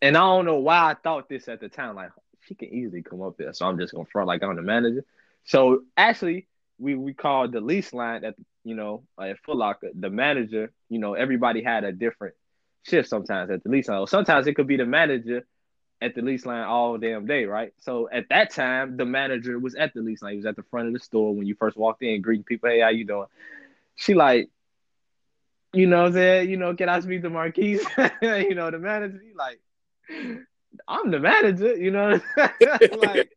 And 0.00 0.16
I 0.16 0.20
don't 0.20 0.46
know 0.46 0.58
why 0.58 0.90
I 0.90 0.94
thought 0.94 1.28
this 1.28 1.48
at 1.48 1.60
the 1.60 1.68
time. 1.68 1.96
Like 1.96 2.12
she 2.46 2.54
can 2.54 2.70
easily 2.70 3.02
come 3.02 3.20
up 3.20 3.36
there, 3.36 3.52
so 3.52 3.66
I'm 3.66 3.78
just 3.78 3.92
gonna 3.92 4.06
front 4.06 4.26
like 4.26 4.42
I'm 4.42 4.56
the 4.56 4.62
manager. 4.62 5.04
So 5.44 5.82
actually, 5.98 6.46
we 6.78 6.94
we 6.94 7.12
called 7.12 7.52
the 7.52 7.60
lease 7.60 7.92
line 7.92 8.24
at 8.24 8.36
you 8.64 8.74
know 8.74 9.04
uh, 9.18 9.22
at 9.22 9.38
Foot 9.40 9.56
Locker. 9.56 9.90
The 9.94 10.10
manager, 10.10 10.72
you 10.88 10.98
know, 10.98 11.14
everybody 11.14 11.62
had 11.62 11.84
a 11.84 11.92
different 11.92 12.34
shift 12.82 13.08
sometimes 13.08 13.50
at 13.50 13.62
the 13.62 13.70
lease 13.70 13.88
line. 13.88 14.06
Sometimes 14.06 14.46
it 14.46 14.54
could 14.54 14.66
be 14.66 14.76
the 14.76 14.86
manager 14.86 15.46
at 16.00 16.14
the 16.14 16.22
lease 16.22 16.44
line 16.44 16.64
all 16.64 16.98
damn 16.98 17.26
day, 17.26 17.46
right? 17.46 17.72
So 17.80 18.08
at 18.12 18.28
that 18.28 18.50
time, 18.50 18.96
the 18.96 19.04
manager 19.04 19.58
was 19.58 19.74
at 19.74 19.94
the 19.94 20.00
lease 20.00 20.22
line. 20.22 20.32
He 20.32 20.36
was 20.38 20.46
at 20.46 20.56
the 20.56 20.64
front 20.64 20.88
of 20.88 20.92
the 20.92 21.00
store 21.00 21.34
when 21.34 21.46
you 21.46 21.54
first 21.54 21.76
walked 21.76 22.02
in, 22.02 22.20
greeting 22.20 22.44
people, 22.44 22.68
hey, 22.68 22.80
how 22.80 22.88
you 22.88 23.06
doing? 23.06 23.26
She 23.96 24.14
like, 24.14 24.50
you 25.72 25.86
know, 25.86 26.10
said, 26.10 26.48
you 26.48 26.56
know, 26.56 26.74
can 26.74 26.88
I 26.88 27.00
speak 27.00 27.22
to 27.22 27.30
Marquise? 27.30 27.84
you 28.22 28.54
know, 28.54 28.70
the 28.70 28.78
manager, 28.78 29.20
he 29.24 29.34
like, 29.34 29.60
I'm 30.86 31.10
the 31.10 31.20
manager, 31.20 31.74
you 31.74 31.90
know, 31.90 32.20
like. 32.36 33.30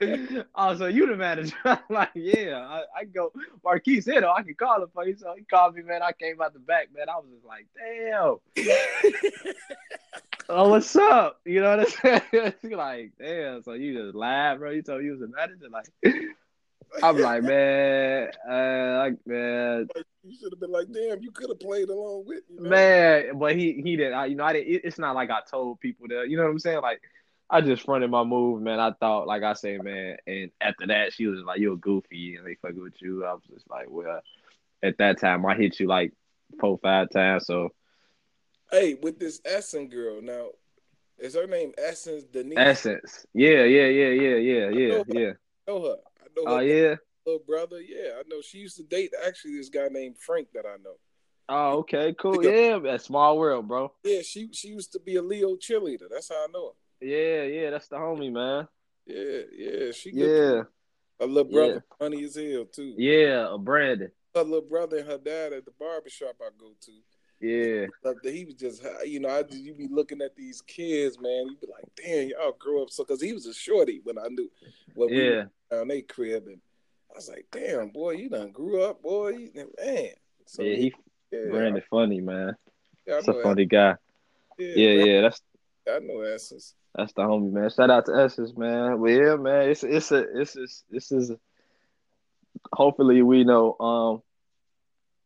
oh, 0.54 0.76
so 0.76 0.86
you 0.86 1.06
the 1.06 1.16
manager? 1.16 1.56
I'm 1.64 1.78
like, 1.88 2.10
yeah, 2.14 2.58
I, 2.58 3.00
I 3.00 3.04
go. 3.04 3.32
Marquise 3.64 4.04
said, 4.04 4.24
oh, 4.24 4.32
I 4.32 4.42
can 4.42 4.54
call 4.54 4.82
him 4.82 4.88
for 4.92 5.06
you. 5.06 5.16
So 5.16 5.34
he 5.36 5.44
called 5.44 5.74
me, 5.74 5.82
man. 5.82 6.02
I 6.02 6.12
came 6.12 6.40
out 6.40 6.52
the 6.52 6.58
back, 6.60 6.88
man. 6.94 7.08
I 7.08 7.16
was 7.16 7.26
just 7.32 7.44
like, 7.44 7.66
damn 7.76 8.36
oh, 10.48 10.68
what's 10.68 10.94
up? 10.96 11.40
You 11.44 11.60
know 11.60 11.76
what 11.76 11.88
I'm 12.04 12.20
saying? 12.32 12.54
like, 12.76 13.12
damn, 13.18 13.62
so 13.62 13.72
you 13.72 13.94
just 14.02 14.14
laugh, 14.14 14.58
bro. 14.58 14.70
You 14.70 14.82
told 14.82 15.00
me 15.00 15.06
you 15.06 15.12
was 15.12 15.22
a 15.22 15.28
manager. 15.28 15.68
Like, 15.70 15.86
I'm 17.02 17.18
like, 17.18 17.42
man, 17.42 18.30
uh, 18.48 18.98
like, 18.98 19.26
man. 19.26 19.88
You 20.22 20.36
should 20.36 20.52
have 20.52 20.60
been 20.60 20.70
like, 20.70 20.86
damn, 20.92 21.22
you 21.22 21.30
could 21.30 21.50
have 21.50 21.60
played 21.60 21.88
along 21.88 22.24
with 22.26 22.42
me, 22.48 22.68
man. 22.68 22.70
man 22.70 23.38
but 23.38 23.56
he 23.56 23.80
he 23.84 23.96
didn't. 23.96 24.14
I, 24.14 24.26
you 24.26 24.36
know, 24.36 24.44
I 24.44 24.52
didn't. 24.52 24.82
It's 24.84 24.98
not 24.98 25.14
like 25.14 25.30
I 25.30 25.40
told 25.50 25.80
people 25.80 26.06
that. 26.08 26.28
You 26.28 26.36
know 26.36 26.44
what 26.44 26.50
I'm 26.50 26.58
saying? 26.58 26.80
Like, 26.80 27.02
I 27.50 27.60
just 27.60 27.84
fronted 27.84 28.10
my 28.10 28.24
move, 28.24 28.62
man. 28.62 28.80
I 28.80 28.92
thought, 28.92 29.26
like 29.26 29.42
I 29.42 29.52
say, 29.52 29.78
man. 29.78 30.16
And 30.26 30.50
after 30.60 30.86
that, 30.88 31.12
she 31.12 31.26
was 31.26 31.40
like, 31.40 31.60
"You're 31.60 31.76
goofy," 31.76 32.36
and 32.36 32.46
they 32.46 32.56
fucking 32.56 32.82
with 32.82 33.00
you. 33.00 33.24
I 33.24 33.34
was 33.34 33.42
just 33.50 33.68
like, 33.70 33.86
well, 33.88 34.20
at 34.82 34.98
that 34.98 35.20
time, 35.20 35.44
I 35.46 35.54
hit 35.54 35.78
you 35.78 35.86
like 35.86 36.12
four, 36.58 36.78
five 36.82 37.10
times, 37.10 37.46
so 37.46 37.70
Hey, 38.70 38.94
with 38.94 39.18
this 39.18 39.40
Essence 39.44 39.92
girl 39.92 40.20
now, 40.20 40.48
is 41.18 41.34
her 41.34 41.46
name 41.46 41.72
Essence 41.78 42.24
Denise? 42.24 42.58
Essence. 42.58 43.26
Yeah, 43.32 43.62
yeah, 43.64 43.86
yeah, 43.86 44.08
yeah, 44.08 44.34
yeah, 44.36 44.68
yeah, 44.68 44.94
I 44.96 45.02
yeah. 45.06 45.30
I 45.30 45.70
know 45.70 45.82
her. 45.82 45.96
I 46.20 46.26
know 46.36 46.44
oh, 46.44 46.46
her. 46.46 46.56
Oh 46.56 46.58
yeah. 46.60 46.94
Little 47.24 47.42
brother. 47.46 47.80
Yeah, 47.80 48.14
I 48.18 48.22
know. 48.26 48.40
She 48.42 48.58
used 48.58 48.76
to 48.78 48.82
date 48.82 49.12
actually 49.26 49.56
this 49.56 49.68
guy 49.68 49.86
named 49.90 50.16
Frank 50.18 50.48
that 50.54 50.66
I 50.66 50.76
know. 50.82 50.96
Oh, 51.48 51.78
okay, 51.78 52.14
cool. 52.18 52.44
Yeah, 52.44 52.78
that 52.80 53.02
small 53.02 53.38
world, 53.38 53.68
bro. 53.68 53.92
Yeah, 54.02 54.22
she 54.22 54.48
she 54.52 54.68
used 54.68 54.92
to 54.92 54.98
be 54.98 55.16
a 55.16 55.22
Leo 55.22 55.56
cheerleader. 55.56 56.08
That's 56.10 56.30
how 56.30 56.36
I 56.36 56.46
know 56.52 56.68
her. 56.68 56.72
Yeah, 57.04 57.42
yeah, 57.42 57.70
that's 57.70 57.88
the 57.88 57.96
homie, 57.96 58.32
man. 58.32 58.66
Yeah, 59.06 59.40
yeah, 59.54 59.92
she. 59.92 60.10
Yeah. 60.12 60.62
A 61.20 61.26
little 61.26 61.44
brother, 61.44 61.74
yeah. 61.74 61.96
funny 61.98 62.24
as 62.24 62.34
hell 62.34 62.64
too. 62.64 62.94
Yeah, 62.96 63.54
a 63.54 63.58
Brandon. 63.58 64.10
Her 64.34 64.42
little 64.42 64.62
brother 64.62 64.98
and 64.98 65.06
her 65.06 65.18
dad 65.18 65.52
at 65.52 65.64
the 65.64 65.70
barbershop 65.78 66.36
I 66.40 66.48
go 66.58 66.72
to. 66.80 66.92
Yeah. 67.40 67.86
He 68.24 68.44
was 68.46 68.54
just, 68.54 68.82
you 69.04 69.20
know, 69.20 69.28
I 69.28 69.42
just, 69.42 69.62
you 69.62 69.74
be 69.74 69.86
looking 69.88 70.22
at 70.22 70.34
these 70.34 70.62
kids, 70.62 71.20
man. 71.20 71.46
You 71.46 71.56
be 71.60 71.68
like, 71.70 71.84
damn, 71.94 72.28
y'all 72.30 72.56
grow 72.58 72.82
up 72.82 72.90
so, 72.90 73.04
because 73.04 73.20
he 73.20 73.32
was 73.32 73.46
a 73.46 73.54
shorty 73.54 74.00
when 74.02 74.18
I 74.18 74.28
knew, 74.28 74.50
when 74.94 75.10
yeah. 75.10 75.44
we 75.70 75.76
down 75.76 75.88
they 75.88 76.02
crib, 76.02 76.46
and 76.46 76.58
I 77.12 77.16
was 77.16 77.28
like, 77.28 77.46
damn, 77.52 77.90
boy, 77.90 78.12
you 78.12 78.28
done 78.28 78.50
grew 78.50 78.82
up, 78.82 79.02
boy. 79.02 79.28
You, 79.28 79.50
man. 79.54 80.08
So, 80.46 80.62
yeah, 80.62 80.76
he 80.76 80.94
yeah, 81.30 81.50
Brandon 81.50 81.82
I, 81.82 81.86
funny, 81.90 82.20
man. 82.20 82.56
Yeah, 83.06 83.14
That's 83.16 83.28
a 83.28 83.42
funny 83.42 83.66
guy. 83.66 83.94
Yeah, 84.58 84.72
yeah, 84.74 85.04
yeah, 85.04 85.20
that's 85.20 85.42
I 85.88 85.98
know 85.98 86.22
Essence. 86.22 86.74
That's 86.94 87.12
the 87.12 87.22
homie, 87.22 87.52
man. 87.52 87.70
Shout 87.70 87.90
out 87.90 88.06
to 88.06 88.14
Essence, 88.14 88.56
man. 88.56 89.00
Well, 89.00 89.10
yeah, 89.10 89.36
man. 89.36 89.70
It's 89.70 89.82
it's 89.82 90.12
a 90.12 90.40
it's 90.40 90.54
it's 90.54 90.84
this 90.90 91.10
is 91.10 91.32
hopefully 92.72 93.22
we 93.22 93.44
know 93.44 93.76
um 93.80 94.22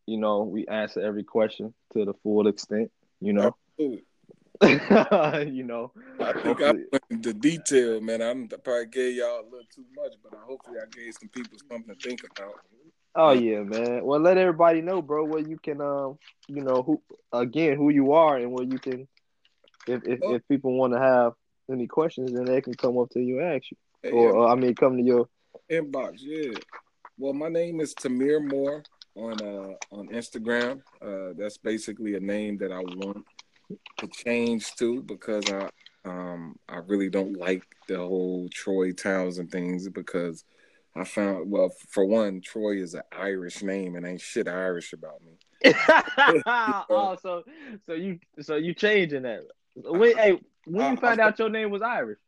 you 0.06 0.16
know 0.16 0.42
we 0.44 0.66
answer 0.66 1.00
every 1.00 1.24
question 1.24 1.74
to 1.92 2.04
the 2.04 2.14
full 2.22 2.46
extent. 2.46 2.90
You 3.20 3.34
know. 3.34 3.56
you 3.78 5.62
know. 5.62 5.92
I 6.18 6.32
think 6.32 6.62
I 6.62 6.72
went 6.72 7.04
into 7.10 7.34
detail, 7.34 8.00
man. 8.00 8.22
I'm 8.22 8.48
probably 8.48 8.86
gave 8.86 9.16
y'all 9.16 9.40
a 9.40 9.44
little 9.44 9.66
too 9.72 9.84
much, 9.94 10.14
but 10.22 10.38
hopefully 10.40 10.78
I 10.80 10.86
gave 10.90 11.14
some 11.20 11.28
people 11.28 11.58
something 11.68 11.94
to 11.94 12.00
think 12.00 12.22
about. 12.30 12.54
Oh 13.14 13.32
yeah, 13.32 13.60
man. 13.60 14.04
Well, 14.04 14.20
let 14.20 14.38
everybody 14.38 14.80
know, 14.80 15.02
bro, 15.02 15.24
where 15.24 15.46
you 15.46 15.58
can, 15.58 15.80
um, 15.80 16.18
you 16.46 16.62
know, 16.62 16.82
who 16.82 17.02
again, 17.32 17.76
who 17.76 17.90
you 17.90 18.12
are, 18.12 18.36
and 18.36 18.52
where 18.52 18.64
you 18.64 18.78
can, 18.78 19.06
if 19.86 20.04
if, 20.06 20.20
oh. 20.22 20.34
if 20.34 20.48
people 20.48 20.72
want 20.72 20.94
to 20.94 21.00
have 21.00 21.34
any 21.70 21.86
questions, 21.86 22.32
then 22.32 22.44
they 22.44 22.60
can 22.60 22.74
come 22.74 22.98
up 22.98 23.10
to 23.10 23.20
you 23.20 23.40
and 23.40 23.54
ask 23.54 23.70
you, 23.70 23.76
hey, 24.02 24.10
or 24.10 24.32
yeah. 24.32 24.40
uh, 24.40 24.52
I 24.52 24.54
mean, 24.54 24.74
come 24.74 24.96
to 24.96 25.02
your 25.02 25.28
inbox. 25.70 26.18
Yeah. 26.18 26.58
Well, 27.18 27.32
my 27.32 27.48
name 27.48 27.80
is 27.80 27.94
Tamir 27.94 28.40
Moore 28.40 28.82
on 29.16 29.42
uh 29.42 29.74
on 29.94 30.08
Instagram. 30.08 30.80
Uh, 31.02 31.34
that's 31.36 31.58
basically 31.58 32.14
a 32.14 32.20
name 32.20 32.58
that 32.58 32.72
I 32.72 32.78
want 32.78 33.24
to 33.98 34.08
change 34.08 34.74
to 34.76 35.02
because 35.02 35.44
I 35.50 35.68
um 36.04 36.56
I 36.68 36.76
really 36.86 37.10
don't 37.10 37.36
like 37.36 37.64
the 37.88 37.98
whole 37.98 38.48
Troy 38.52 38.92
Townsend 38.92 39.50
things 39.50 39.88
because 39.88 40.44
I 40.96 41.04
found 41.04 41.50
well 41.50 41.70
for 41.90 42.04
one 42.04 42.40
Troy 42.40 42.80
is 42.80 42.94
an 42.94 43.02
Irish 43.12 43.62
name 43.62 43.96
and 43.96 44.06
ain't 44.06 44.20
shit 44.20 44.48
Irish 44.48 44.92
about 44.92 45.20
me. 45.22 45.32
oh, 46.46 47.16
so 47.20 47.42
so 47.86 47.92
you 47.94 48.20
so 48.40 48.56
you 48.56 48.74
changing 48.74 49.22
that? 49.22 49.42
When, 49.84 50.16
hey, 50.16 50.40
when 50.64 50.92
you 50.92 50.96
found 50.96 51.20
out 51.20 51.38
your 51.38 51.48
name 51.48 51.70
was 51.70 51.82
Irish? 51.82 52.18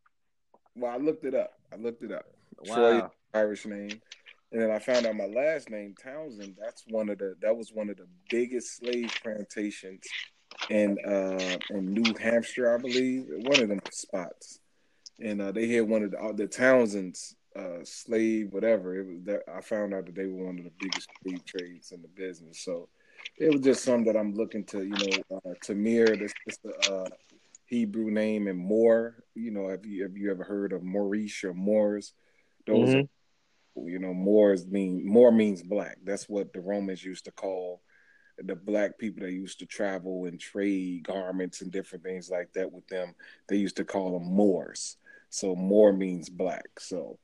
Well, 0.76 0.92
I 0.92 0.96
looked 0.96 1.24
it 1.24 1.34
up. 1.34 1.52
I 1.72 1.76
looked 1.76 2.02
it 2.02 2.12
up. 2.12 2.26
Wow. 2.66 2.74
Troy 2.74 3.08
Irish 3.34 3.66
name. 3.66 4.00
And 4.52 4.60
then 4.60 4.70
I 4.70 4.78
found 4.78 5.06
out 5.06 5.16
my 5.16 5.26
last 5.26 5.70
name, 5.70 5.94
Townsend. 6.02 6.56
That's 6.58 6.84
one 6.88 7.08
of 7.08 7.18
the 7.18 7.36
that 7.40 7.56
was 7.56 7.70
one 7.72 7.88
of 7.88 7.96
the 7.96 8.08
biggest 8.28 8.78
slave 8.78 9.12
plantations 9.22 10.02
in 10.68 10.98
uh 11.06 11.56
in 11.70 11.92
New 11.92 12.14
Hampshire, 12.20 12.74
I 12.74 12.78
believe, 12.78 13.26
one 13.28 13.62
of 13.62 13.68
them 13.68 13.80
spots. 13.92 14.58
And 15.20 15.40
uh, 15.42 15.52
they 15.52 15.68
had 15.68 15.88
one 15.88 16.02
of 16.02 16.10
the, 16.12 16.18
uh, 16.18 16.32
the 16.32 16.46
Townsends 16.46 17.34
uh, 17.54 17.84
slave, 17.84 18.52
whatever. 18.52 18.98
It 18.98 19.06
was 19.06 19.22
that 19.24 19.42
I 19.52 19.60
found 19.60 19.94
out 19.94 20.06
that 20.06 20.14
they 20.14 20.26
were 20.26 20.46
one 20.46 20.58
of 20.58 20.64
the 20.64 20.72
biggest 20.78 21.08
slave 21.22 21.44
trades 21.44 21.92
in 21.92 22.02
the 22.02 22.08
business. 22.08 22.64
So 22.64 22.88
it 23.36 23.52
was 23.52 23.60
just 23.60 23.84
something 23.84 24.10
that 24.10 24.18
I'm 24.18 24.34
looking 24.34 24.64
to, 24.66 24.82
you 24.82 24.88
know, 24.88 25.36
uh, 25.36 25.54
Tamir. 25.64 26.18
This, 26.18 26.32
this 26.46 26.58
uh, 26.90 27.08
Hebrew 27.70 28.10
name 28.10 28.48
and 28.48 28.58
Moore. 28.58 29.24
You 29.34 29.52
know, 29.52 29.68
have 29.68 29.86
you 29.86 30.02
have 30.02 30.16
you 30.16 30.30
ever 30.30 30.44
heard 30.44 30.72
of 30.72 30.82
Moorish 30.82 31.44
or 31.44 31.54
Moors? 31.54 32.12
Those, 32.66 32.90
mm-hmm. 32.90 33.80
are, 33.80 33.88
you 33.88 33.98
know, 33.98 34.12
Moors 34.12 34.66
mean 34.66 35.06
Moor 35.06 35.32
means 35.32 35.62
black. 35.62 35.98
That's 36.04 36.28
what 36.28 36.52
the 36.52 36.60
Romans 36.60 37.02
used 37.02 37.24
to 37.26 37.30
call 37.30 37.80
the 38.44 38.54
black 38.54 38.98
people 38.98 39.24
that 39.24 39.32
used 39.32 39.58
to 39.58 39.66
travel 39.66 40.24
and 40.24 40.40
trade 40.40 41.04
garments 41.04 41.60
and 41.60 41.70
different 41.70 42.04
things 42.04 42.30
like 42.30 42.52
that 42.54 42.72
with 42.72 42.86
them, 42.88 43.14
they 43.48 43.56
used 43.56 43.76
to 43.76 43.84
call 43.84 44.18
them 44.18 44.32
Moors. 44.32 44.96
So 45.28 45.54
Moor 45.54 45.92
means 45.92 46.28
black. 46.28 46.80
So, 46.80 47.18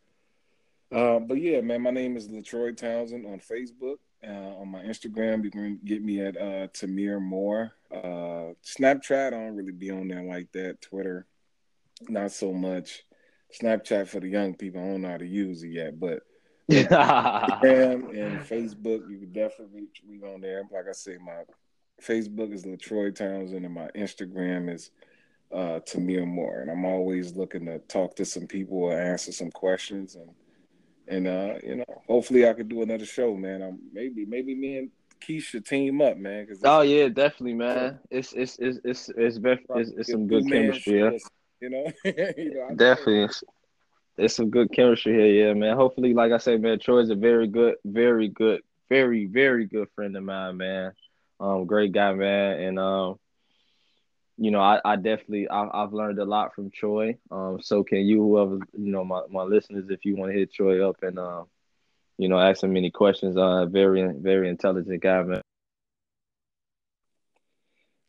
uh, 0.92 1.18
but 1.18 1.40
yeah, 1.40 1.60
man, 1.60 1.82
my 1.82 1.90
name 1.90 2.16
is 2.16 2.28
Latroy 2.28 2.76
Townsend 2.76 3.26
on 3.26 3.40
Facebook. 3.40 3.96
Uh, 4.26 4.60
on 4.60 4.68
my 4.68 4.82
Instagram, 4.82 5.44
you 5.44 5.50
can 5.50 5.78
get 5.84 6.02
me 6.02 6.20
at 6.20 6.36
uh, 6.36 6.68
Tamir 6.68 7.20
Moore. 7.20 7.72
Uh, 7.92 8.54
Snapchat, 8.64 9.28
I 9.28 9.30
don't 9.30 9.56
really 9.56 9.72
be 9.72 9.90
on 9.90 10.08
there 10.08 10.22
like 10.22 10.50
that. 10.52 10.80
Twitter, 10.80 11.26
not 12.08 12.32
so 12.32 12.52
much. 12.52 13.04
Snapchat 13.60 14.08
for 14.08 14.20
the 14.20 14.28
young 14.28 14.54
people, 14.54 14.80
I 14.80 14.86
don't 14.86 15.02
know 15.02 15.10
how 15.10 15.16
to 15.18 15.26
use 15.26 15.62
it 15.62 15.68
yet, 15.68 15.98
but 16.00 16.22
Instagram 16.70 18.10
and 18.10 18.40
Facebook, 18.40 19.08
you 19.08 19.18
can 19.20 19.32
definitely 19.32 19.82
reach 19.82 20.02
me 20.06 20.20
on 20.26 20.40
there. 20.40 20.62
Like 20.72 20.86
I 20.88 20.92
say, 20.92 21.16
my 21.24 21.42
Facebook 22.02 22.52
is 22.52 22.64
Latroy 22.64 23.14
Townsend, 23.14 23.64
and 23.64 23.74
my 23.74 23.88
Instagram 23.94 24.72
is 24.72 24.90
uh, 25.52 25.80
Tamir 25.86 26.26
Moore. 26.26 26.60
And 26.60 26.70
I'm 26.70 26.84
always 26.84 27.36
looking 27.36 27.66
to 27.66 27.78
talk 27.80 28.16
to 28.16 28.24
some 28.24 28.46
people 28.46 28.78
or 28.78 29.00
answer 29.00 29.32
some 29.32 29.50
questions, 29.50 30.16
and 30.16 30.30
and 31.08 31.26
uh, 31.26 31.54
you 31.62 31.76
know, 31.76 32.02
hopefully 32.06 32.48
I 32.48 32.52
could 32.52 32.68
do 32.68 32.82
another 32.82 33.06
show, 33.06 33.34
man. 33.36 33.62
I'm 33.62 33.78
maybe 33.92 34.24
maybe 34.24 34.54
me 34.54 34.78
and 34.78 34.90
Keisha 35.20 35.64
team 35.64 36.00
up, 36.00 36.16
man. 36.16 36.46
Cause 36.46 36.60
oh 36.64 36.82
yeah, 36.82 37.08
definitely, 37.08 37.54
man. 37.54 37.98
It's 38.10 38.32
it's 38.32 38.58
it's 38.58 38.78
it's 38.84 39.08
it's, 39.16 39.38
it's, 39.38 39.58
it's, 39.70 39.90
it's 39.96 40.10
some 40.10 40.26
good 40.26 40.48
chemistry. 40.48 41.00
Yeah. 41.00 41.10
You 41.60 41.70
know, 41.70 41.92
you 42.04 42.54
know 42.54 42.74
definitely 42.76 43.28
there's 44.16 44.34
some 44.34 44.50
good 44.50 44.72
chemistry 44.72 45.12
here, 45.12 45.46
yeah, 45.48 45.54
man. 45.54 45.76
Hopefully, 45.76 46.14
like 46.14 46.32
I 46.32 46.38
said, 46.38 46.62
man, 46.62 46.78
Troy's 46.78 47.10
a 47.10 47.14
very 47.14 47.46
good, 47.46 47.76
very 47.84 48.28
good, 48.28 48.62
very, 48.88 49.26
very 49.26 49.66
good 49.66 49.88
friend 49.94 50.16
of 50.16 50.24
mine, 50.24 50.56
man. 50.56 50.92
Um, 51.38 51.66
great 51.66 51.92
guy, 51.92 52.14
man, 52.14 52.60
and 52.60 52.78
um, 52.78 53.18
you 54.38 54.50
know, 54.50 54.60
I, 54.60 54.80
I 54.84 54.96
definitely 54.96 55.48
I, 55.48 55.68
have 55.72 55.92
learned 55.92 56.18
a 56.18 56.24
lot 56.24 56.54
from 56.54 56.70
Troy. 56.70 57.16
Um, 57.30 57.60
so 57.62 57.82
can 57.82 58.00
you, 58.06 58.22
whoever 58.22 58.58
you 58.76 58.92
know, 58.92 59.04
my, 59.04 59.22
my 59.30 59.42
listeners, 59.42 59.86
if 59.88 60.04
you 60.04 60.16
want 60.16 60.32
to 60.32 60.38
hit 60.38 60.52
Troy 60.52 60.86
up 60.88 61.02
and 61.02 61.18
um, 61.18 61.46
you 62.18 62.28
know, 62.28 62.38
ask 62.38 62.62
him 62.62 62.76
any 62.76 62.90
questions. 62.90 63.36
Uh, 63.36 63.66
very, 63.66 64.12
very 64.18 64.48
intelligent 64.48 65.02
guy, 65.02 65.22
man. 65.22 65.42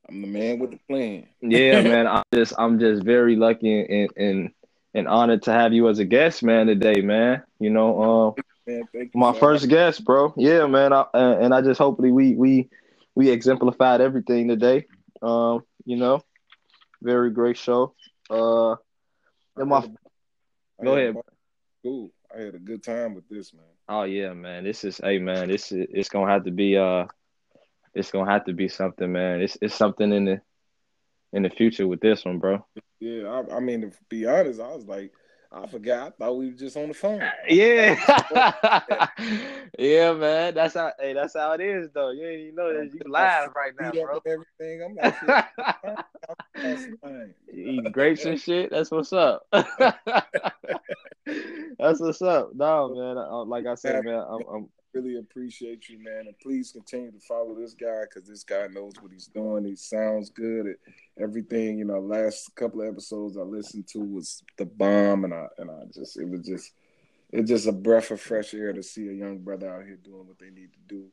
I'm 0.10 0.22
the 0.22 0.28
man 0.28 0.60
with 0.60 0.72
the 0.72 0.80
plan. 0.88 1.28
yeah, 1.41 1.82
man. 1.84 2.08
I'm 2.08 2.24
just 2.34 2.54
I'm 2.58 2.80
just 2.80 3.04
very 3.04 3.36
lucky 3.36 3.82
and 3.82 4.10
and 4.16 4.52
and 4.94 5.08
honored 5.08 5.44
to 5.44 5.52
have 5.52 5.74
you 5.74 5.90
as 5.90 5.99
a 5.99 6.06
guest, 6.06 6.44
man, 6.44 6.68
today, 6.68 7.02
man. 7.02 7.44
You 7.60 7.70
know, 7.70 8.02
um, 8.02 8.36
man, 8.66 9.10
my 9.14 9.34
first 9.38 9.68
guest, 9.68 10.06
bro. 10.06 10.34
Yeah, 10.38 10.66
man. 10.68 10.94
I, 10.94 11.06
and 11.14 11.54
I 11.54 11.62
just 11.62 11.78
hopefully 11.78 12.12
we 12.12 12.36
we 12.36 12.70
we 13.16 13.30
exemplified 13.30 13.99
everything 13.99 14.48
today. 14.48 14.86
Um, 15.22 15.64
you 15.88 15.96
know, 15.96 16.22
very 17.02 17.32
great 17.32 17.58
show. 17.58 17.96
Uh, 18.30 18.76
and 19.56 19.70
my 19.70 19.88
go 20.84 20.98
ahead. 20.98 21.16
Cool. 21.82 22.12
I 22.36 22.42
had 22.42 22.56
a 22.56 22.60
good 22.60 22.84
time 22.84 23.16
with 23.16 23.28
this, 23.30 23.54
man. 23.54 23.64
Oh 23.88 24.04
yeah, 24.04 24.34
man. 24.34 24.66
This 24.66 24.84
is 24.84 25.00
hey 25.02 25.18
man. 25.18 25.48
This 25.48 25.72
is 25.72 25.88
it's 25.90 26.10
gonna 26.10 26.30
have 26.30 26.44
to 26.44 26.52
be 26.52 26.78
uh, 26.78 27.06
it's 27.94 28.12
gonna 28.12 28.30
have 28.30 28.44
to 28.46 28.54
be 28.54 28.68
something, 28.68 29.10
man. 29.10 29.40
It's 29.42 29.58
it's 29.62 29.76
something 29.76 30.12
in 30.12 30.26
the 30.26 30.42
in 31.32 31.44
the 31.44 31.50
future 31.50 31.88
with 31.88 32.02
this 32.02 32.26
one, 32.26 32.40
bro. 32.40 32.66
Yeah, 33.00 33.30
I, 33.30 33.56
I 33.56 33.60
mean, 33.62 33.82
to 33.82 33.92
be 34.10 34.26
honest, 34.26 34.60
I 34.60 34.76
was 34.76 34.86
like, 34.86 35.14
I 35.52 35.68
forgot. 35.68 36.07
I 36.07 36.10
thought 36.11 36.38
we 36.38 36.48
were 36.48 36.57
just 36.57 36.76
on 36.78 36.90
the 36.90 36.94
phone. 36.94 37.22
Yeah, 37.49 37.95
yeah, 39.80 40.14
man. 40.14 40.53
That's 40.53 40.74
how. 40.74 40.91
Hey, 40.99 41.14
that's 41.14 41.34
how 41.34 41.53
it 41.53 41.61
is, 41.61 41.90
though. 41.94 42.11
You 42.11 42.28
you 42.28 42.53
know 42.53 42.74
that 42.74 42.94
you 42.94 42.99
live 43.06 43.52
right 43.56 43.72
now, 43.80 43.91
bro. 43.91 44.19
Everything. 44.26 44.84
I'm 44.84 44.95
like, 44.95 46.76
eating 47.53 47.91
grapes 47.91 48.26
and 48.26 48.40
shit. 48.40 48.69
That's 48.69 48.91
what's 48.91 49.14
up. 49.14 49.48
that's 49.52 49.72
what's 51.99 52.22
up. 52.22 52.52
No, 52.53 52.90
man. 52.94 53.15
Like 53.49 53.65
I 53.65 53.76
said, 53.76 54.03
man, 54.03 54.26
I'm, 54.30 54.41
I'm 54.53 54.69
really 54.94 55.18
appreciate 55.18 55.90
you, 55.90 56.04
man. 56.04 56.26
And 56.28 56.40
please 56.40 56.72
continue 56.72 57.12
to 57.12 57.20
follow 57.20 57.56
this 57.56 57.74
guy 57.74 58.04
because 58.04 58.28
this 58.28 58.44
guy 58.44 58.68
knows 58.68 58.94
what 59.02 59.12
he's 59.12 59.28
doing. 59.28 59.66
He 59.66 59.76
sounds 59.76 60.30
good 60.30 60.68
at 60.68 60.76
everything. 61.22 61.78
You 61.78 61.86
know, 61.86 62.00
last 62.00 62.56
couple 62.56 62.82
of 62.82 62.88
episodes 62.88 63.38
I 63.38 63.42
listened 63.42 63.88
to 63.90 64.00
was 64.00 64.44
the 64.58 64.66
bomb, 64.66 65.24
and 65.24 65.34
I 65.34 65.48
and 65.58 65.70
I 65.70 65.86
just 65.94 66.18
it 66.18 66.28
was 66.28 66.42
just 66.42 66.72
it's 67.32 67.50
just 67.50 67.68
a 67.68 67.72
breath 67.72 68.12
of 68.12 68.22
fresh 68.22 68.54
air 68.54 68.74
to 68.74 68.82
see 68.82 69.10
a 69.10 69.14
young 69.14 69.40
brother 69.40 69.74
out 69.74 69.86
here 69.86 69.98
doing 69.98 70.28
what 70.28 70.40
they 70.40 70.50
need 70.50 70.72
to 70.74 70.80
do 70.88 71.08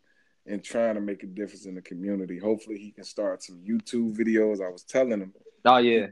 and 0.46 0.62
trying 0.62 0.94
to 0.94 1.00
make 1.00 1.22
a 1.22 1.26
difference 1.26 1.66
in 1.66 1.74
the 1.74 1.82
community. 1.82 2.38
Hopefully, 2.38 2.78
he 2.78 2.90
can 2.90 3.04
start 3.04 3.42
some 3.42 3.56
YouTube 3.58 4.16
videos. 4.16 4.64
I 4.64 4.70
was 4.70 4.84
telling 4.84 5.20
him. 5.20 5.32
Oh 5.64 5.78
yeah. 5.78 6.08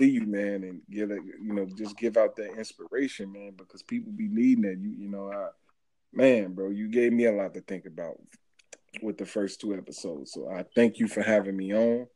See 0.00 0.10
you, 0.10 0.26
man, 0.26 0.62
and 0.62 0.80
give 0.90 1.10
it. 1.10 1.20
You 1.42 1.52
know, 1.52 1.66
just 1.76 1.98
give 1.98 2.16
out 2.16 2.36
that 2.36 2.56
inspiration, 2.56 3.32
man, 3.32 3.52
because 3.56 3.82
people 3.82 4.12
be 4.12 4.28
needing 4.28 4.64
it. 4.64 4.78
You, 4.78 4.90
you 4.90 5.08
know, 5.08 5.30
I 5.32 5.48
man, 6.12 6.52
bro, 6.52 6.70
you 6.70 6.88
gave 6.88 7.12
me 7.12 7.26
a 7.26 7.32
lot 7.32 7.54
to 7.54 7.60
think 7.60 7.86
about 7.86 8.16
with 9.02 9.18
the 9.18 9.26
first 9.26 9.60
two 9.60 9.74
episodes. 9.74 10.32
So 10.32 10.48
I 10.48 10.64
thank 10.74 10.98
you 10.98 11.08
for 11.08 11.22
having 11.22 11.56
me 11.56 11.74
on, 11.74 12.06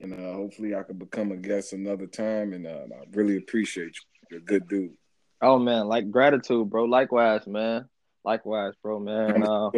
and 0.00 0.12
uh, 0.12 0.32
hopefully 0.32 0.74
I 0.74 0.82
can 0.82 0.98
become 0.98 1.32
a 1.32 1.36
guest 1.36 1.72
another 1.72 2.06
time. 2.06 2.52
And 2.52 2.66
uh, 2.66 2.84
I 2.92 3.04
really 3.12 3.36
appreciate 3.36 3.96
you. 3.96 4.02
You're 4.30 4.40
a 4.40 4.44
good 4.44 4.68
dude. 4.68 4.92
Oh 5.40 5.58
man, 5.58 5.86
like 5.86 6.10
gratitude, 6.10 6.70
bro. 6.70 6.84
Likewise, 6.84 7.46
man. 7.46 7.88
Likewise, 8.24 8.72
bro, 8.82 8.98
man. 8.98 9.42
Uh, 9.42 9.70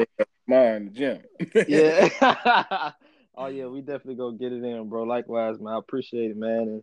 Mine, 0.46 0.86
the 0.86 0.90
gym. 0.90 1.22
yeah. 1.68 2.92
oh 3.36 3.46
yeah, 3.46 3.66
we 3.66 3.80
definitely 3.80 4.14
go 4.14 4.30
get 4.30 4.52
it 4.52 4.64
in, 4.64 4.88
bro. 4.88 5.02
Likewise, 5.02 5.60
man. 5.60 5.74
I 5.74 5.78
appreciate 5.78 6.30
it, 6.30 6.36
man. 6.36 6.60
And 6.60 6.82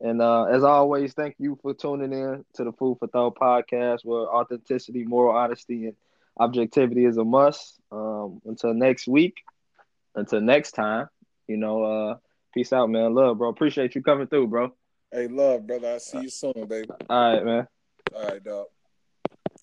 and 0.00 0.20
uh, 0.20 0.44
as 0.44 0.64
always, 0.64 1.14
thank 1.14 1.36
you 1.38 1.58
for 1.62 1.72
tuning 1.72 2.12
in 2.12 2.44
to 2.54 2.64
the 2.64 2.72
Food 2.72 2.98
for 2.98 3.08
Thought 3.08 3.36
podcast, 3.36 4.00
where 4.02 4.28
authenticity, 4.28 5.04
moral 5.04 5.34
honesty, 5.36 5.86
and 5.86 5.96
objectivity 6.38 7.04
is 7.04 7.16
a 7.16 7.24
must. 7.24 7.80
Um, 7.92 8.40
until 8.44 8.74
next 8.74 9.06
week, 9.06 9.36
until 10.14 10.40
next 10.40 10.72
time, 10.72 11.08
you 11.46 11.56
know, 11.56 11.84
uh, 11.84 12.16
peace 12.52 12.72
out, 12.72 12.90
man. 12.90 13.14
Love, 13.14 13.38
bro. 13.38 13.48
Appreciate 13.48 13.94
you 13.94 14.02
coming 14.02 14.26
through, 14.26 14.48
bro. 14.48 14.72
Hey, 15.12 15.28
love, 15.28 15.66
brother. 15.66 15.92
I'll 15.92 16.00
see 16.00 16.22
you 16.22 16.28
soon, 16.28 16.52
baby. 16.68 16.88
All 17.08 17.34
right, 17.34 17.44
man. 17.44 17.68
All 18.14 18.22
right, 18.24 18.42
dog. 18.42 18.66